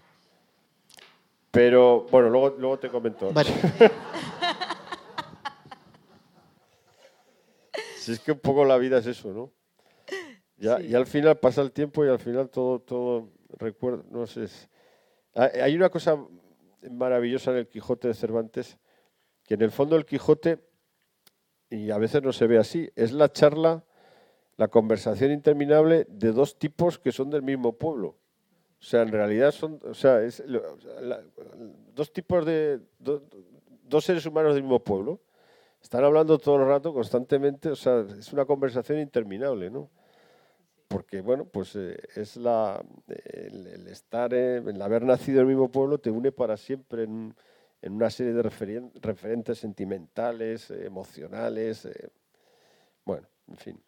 Pero, 1.52 2.06
bueno, 2.12 2.28
luego, 2.30 2.50
luego 2.60 2.80
te 2.80 2.90
comento. 2.90 3.32
Vale. 3.32 3.50
Si 7.98 8.12
es 8.12 8.20
que 8.20 8.34
un 8.34 8.40
poco 8.40 8.66
la 8.66 8.78
vida 8.78 8.98
es 8.98 9.06
eso, 9.06 9.32
¿no? 9.32 9.54
Ya, 10.58 10.82
Y 10.82 10.94
al 10.96 11.06
final 11.06 11.38
pasa 11.40 11.62
el 11.62 11.72
tiempo 11.72 12.04
y 12.04 12.10
al 12.10 12.20
final 12.20 12.50
todo, 12.50 12.80
todo 12.82 13.30
recuerdo, 13.58 14.04
no 14.12 14.28
sé. 14.28 14.44
es- 14.44 14.68
hay 15.34 15.74
una 15.74 15.90
cosa 15.90 16.18
maravillosa 16.92 17.52
en 17.52 17.58
el 17.60 17.68
Quijote 17.70 18.10
de 18.10 18.14
Cervantes, 18.16 18.78
que 19.46 19.54
en 19.54 19.62
el 19.62 19.72
fondo 19.72 19.96
el 19.96 20.06
Quijote, 20.06 20.60
y 21.70 21.90
a 21.92 21.98
veces 21.98 22.22
no 22.22 22.34
se 22.34 22.46
ve 22.48 22.58
así, 22.58 22.90
es 22.98 23.14
la 23.14 23.32
charla, 23.32 23.86
la 24.58 24.68
conversación 24.68 25.32
interminable 25.32 26.06
de 26.10 26.32
dos 26.32 26.58
tipos 26.58 27.00
que 27.00 27.12
son 27.12 27.30
del 27.30 27.42
mismo 27.42 27.74
pueblo. 27.74 28.10
O 28.80 28.86
sea, 28.86 29.02
en 29.02 29.12
realidad 29.12 29.52
son, 29.52 29.80
o 29.84 29.94
sea, 29.94 30.20
dos 31.96 32.12
tipos 32.12 32.46
de, 32.46 32.82
do- 33.00 33.24
dos 33.84 34.04
seres 34.04 34.26
humanos 34.26 34.54
del 34.54 34.64
mismo 34.64 34.84
pueblo. 34.84 35.22
Están 35.82 36.04
hablando 36.04 36.38
todo 36.38 36.58
el 36.58 36.68
rato, 36.68 36.94
constantemente, 36.94 37.70
o 37.70 37.76
sea, 37.76 38.06
es 38.18 38.32
una 38.32 38.46
conversación 38.46 39.00
interminable, 39.00 39.70
¿no? 39.70 39.90
Porque, 40.88 41.22
bueno, 41.22 41.46
pues 41.46 41.76
eh, 41.76 41.98
es 42.16 42.38
la, 42.38 42.84
el, 43.08 43.88
estar, 43.88 44.34
eh, 44.34 44.58
el 44.58 44.82
haber 44.82 45.04
nacido 45.04 45.40
en 45.40 45.48
el 45.48 45.56
mismo 45.56 45.72
pueblo 45.72 45.98
te 45.98 46.12
une 46.12 46.32
para 46.32 46.56
siempre 46.56 47.04
en, 47.04 47.34
en 47.82 47.94
una 47.94 48.10
serie 48.10 48.34
de 48.34 48.44
referen- 48.44 48.92
referentes 49.02 49.58
sentimentales, 49.58 50.70
eh, 50.72 50.86
emocionales, 50.86 51.86
eh, 51.86 52.10
bueno, 53.06 53.28
en 53.48 53.58
fin. 53.58 53.84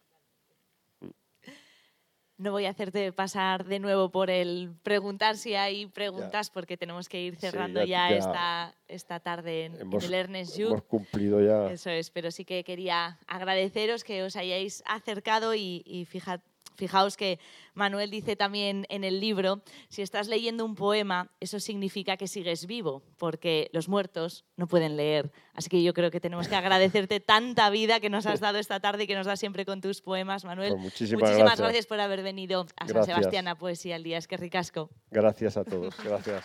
No 2.38 2.52
voy 2.52 2.66
a 2.66 2.70
hacerte 2.70 3.12
pasar 3.12 3.64
de 3.64 3.78
nuevo 3.78 4.10
por 4.10 4.28
el 4.28 4.74
preguntar 4.82 5.38
si 5.38 5.54
hay 5.54 5.86
preguntas, 5.86 6.50
porque 6.50 6.76
tenemos 6.76 7.08
que 7.08 7.22
ir 7.22 7.34
Sí, 7.36 7.40
cerrando 7.40 7.82
ya- 7.84 7.86
ya, 7.86 8.10
ya 8.10 8.16
esta, 8.18 8.74
esta 8.88 9.20
tarde 9.20 9.64
en, 9.64 9.74
el 10.02 10.12
Ernest 10.14 10.58
hemos 10.58 10.82
cumplido 10.82 11.40
ya. 11.40 11.72
Eso 11.72 11.88
es, 11.88 12.10
pero 12.10 12.30
sí 12.30 12.44
que 12.44 12.62
quería 12.62 13.18
agradeceros 13.26 14.04
que 14.04 14.22
os 14.22 14.36
hayáis 14.36 14.82
acercado 14.86 15.54
y, 15.54 15.82
y 15.86 16.04
fija- 16.04 16.42
fijaos 16.76 17.16
que 17.16 17.38
Manuel 17.74 18.10
dice 18.10 18.36
también 18.36 18.86
en 18.88 19.04
el 19.04 19.20
libro, 19.20 19.62
si 19.88 20.02
estás 20.02 20.28
leyendo 20.28 20.64
un 20.64 20.74
poema, 20.74 21.30
eso 21.40 21.60
significa 21.60 22.16
que 22.16 22.28
sigues 22.28 22.66
vivo, 22.66 23.02
porque 23.18 23.68
los 23.72 23.88
muertos 23.88 24.44
no 24.56 24.66
pueden 24.66 24.96
leer. 24.96 25.30
Así 25.54 25.68
que 25.68 25.82
yo 25.82 25.92
creo 25.92 26.10
que 26.10 26.20
tenemos 26.20 26.48
que 26.48 26.54
agradecerte 26.54 27.20
tanta 27.20 27.68
vida 27.70 28.00
que 28.00 28.10
nos 28.10 28.26
has 28.26 28.40
dado 28.40 28.58
esta 28.58 28.80
tarde 28.80 29.04
y 29.04 29.06
que 29.06 29.14
nos 29.14 29.26
das 29.26 29.40
siempre 29.40 29.64
con 29.64 29.80
tus 29.80 30.00
poemas, 30.00 30.44
Manuel. 30.44 30.72
Pues 30.72 30.82
muchísimas 30.82 31.30
Muchísimas 31.30 31.58
gracias. 31.58 31.86
por 31.86 32.00
haber 32.00 32.22
venido 32.22 32.66
a 32.76 32.88
San. 32.88 33.04
Sebastián 33.04 33.48
a 33.48 33.56
Poesía 33.56 33.96
al 33.96 34.02
Día. 34.02 34.18
Es 34.18 34.28
que 34.28 34.36
ricasco. 34.36 34.90
Gracias 35.10 35.56
a 35.56 35.64
todos, 35.64 35.94
gracias. 36.02 36.44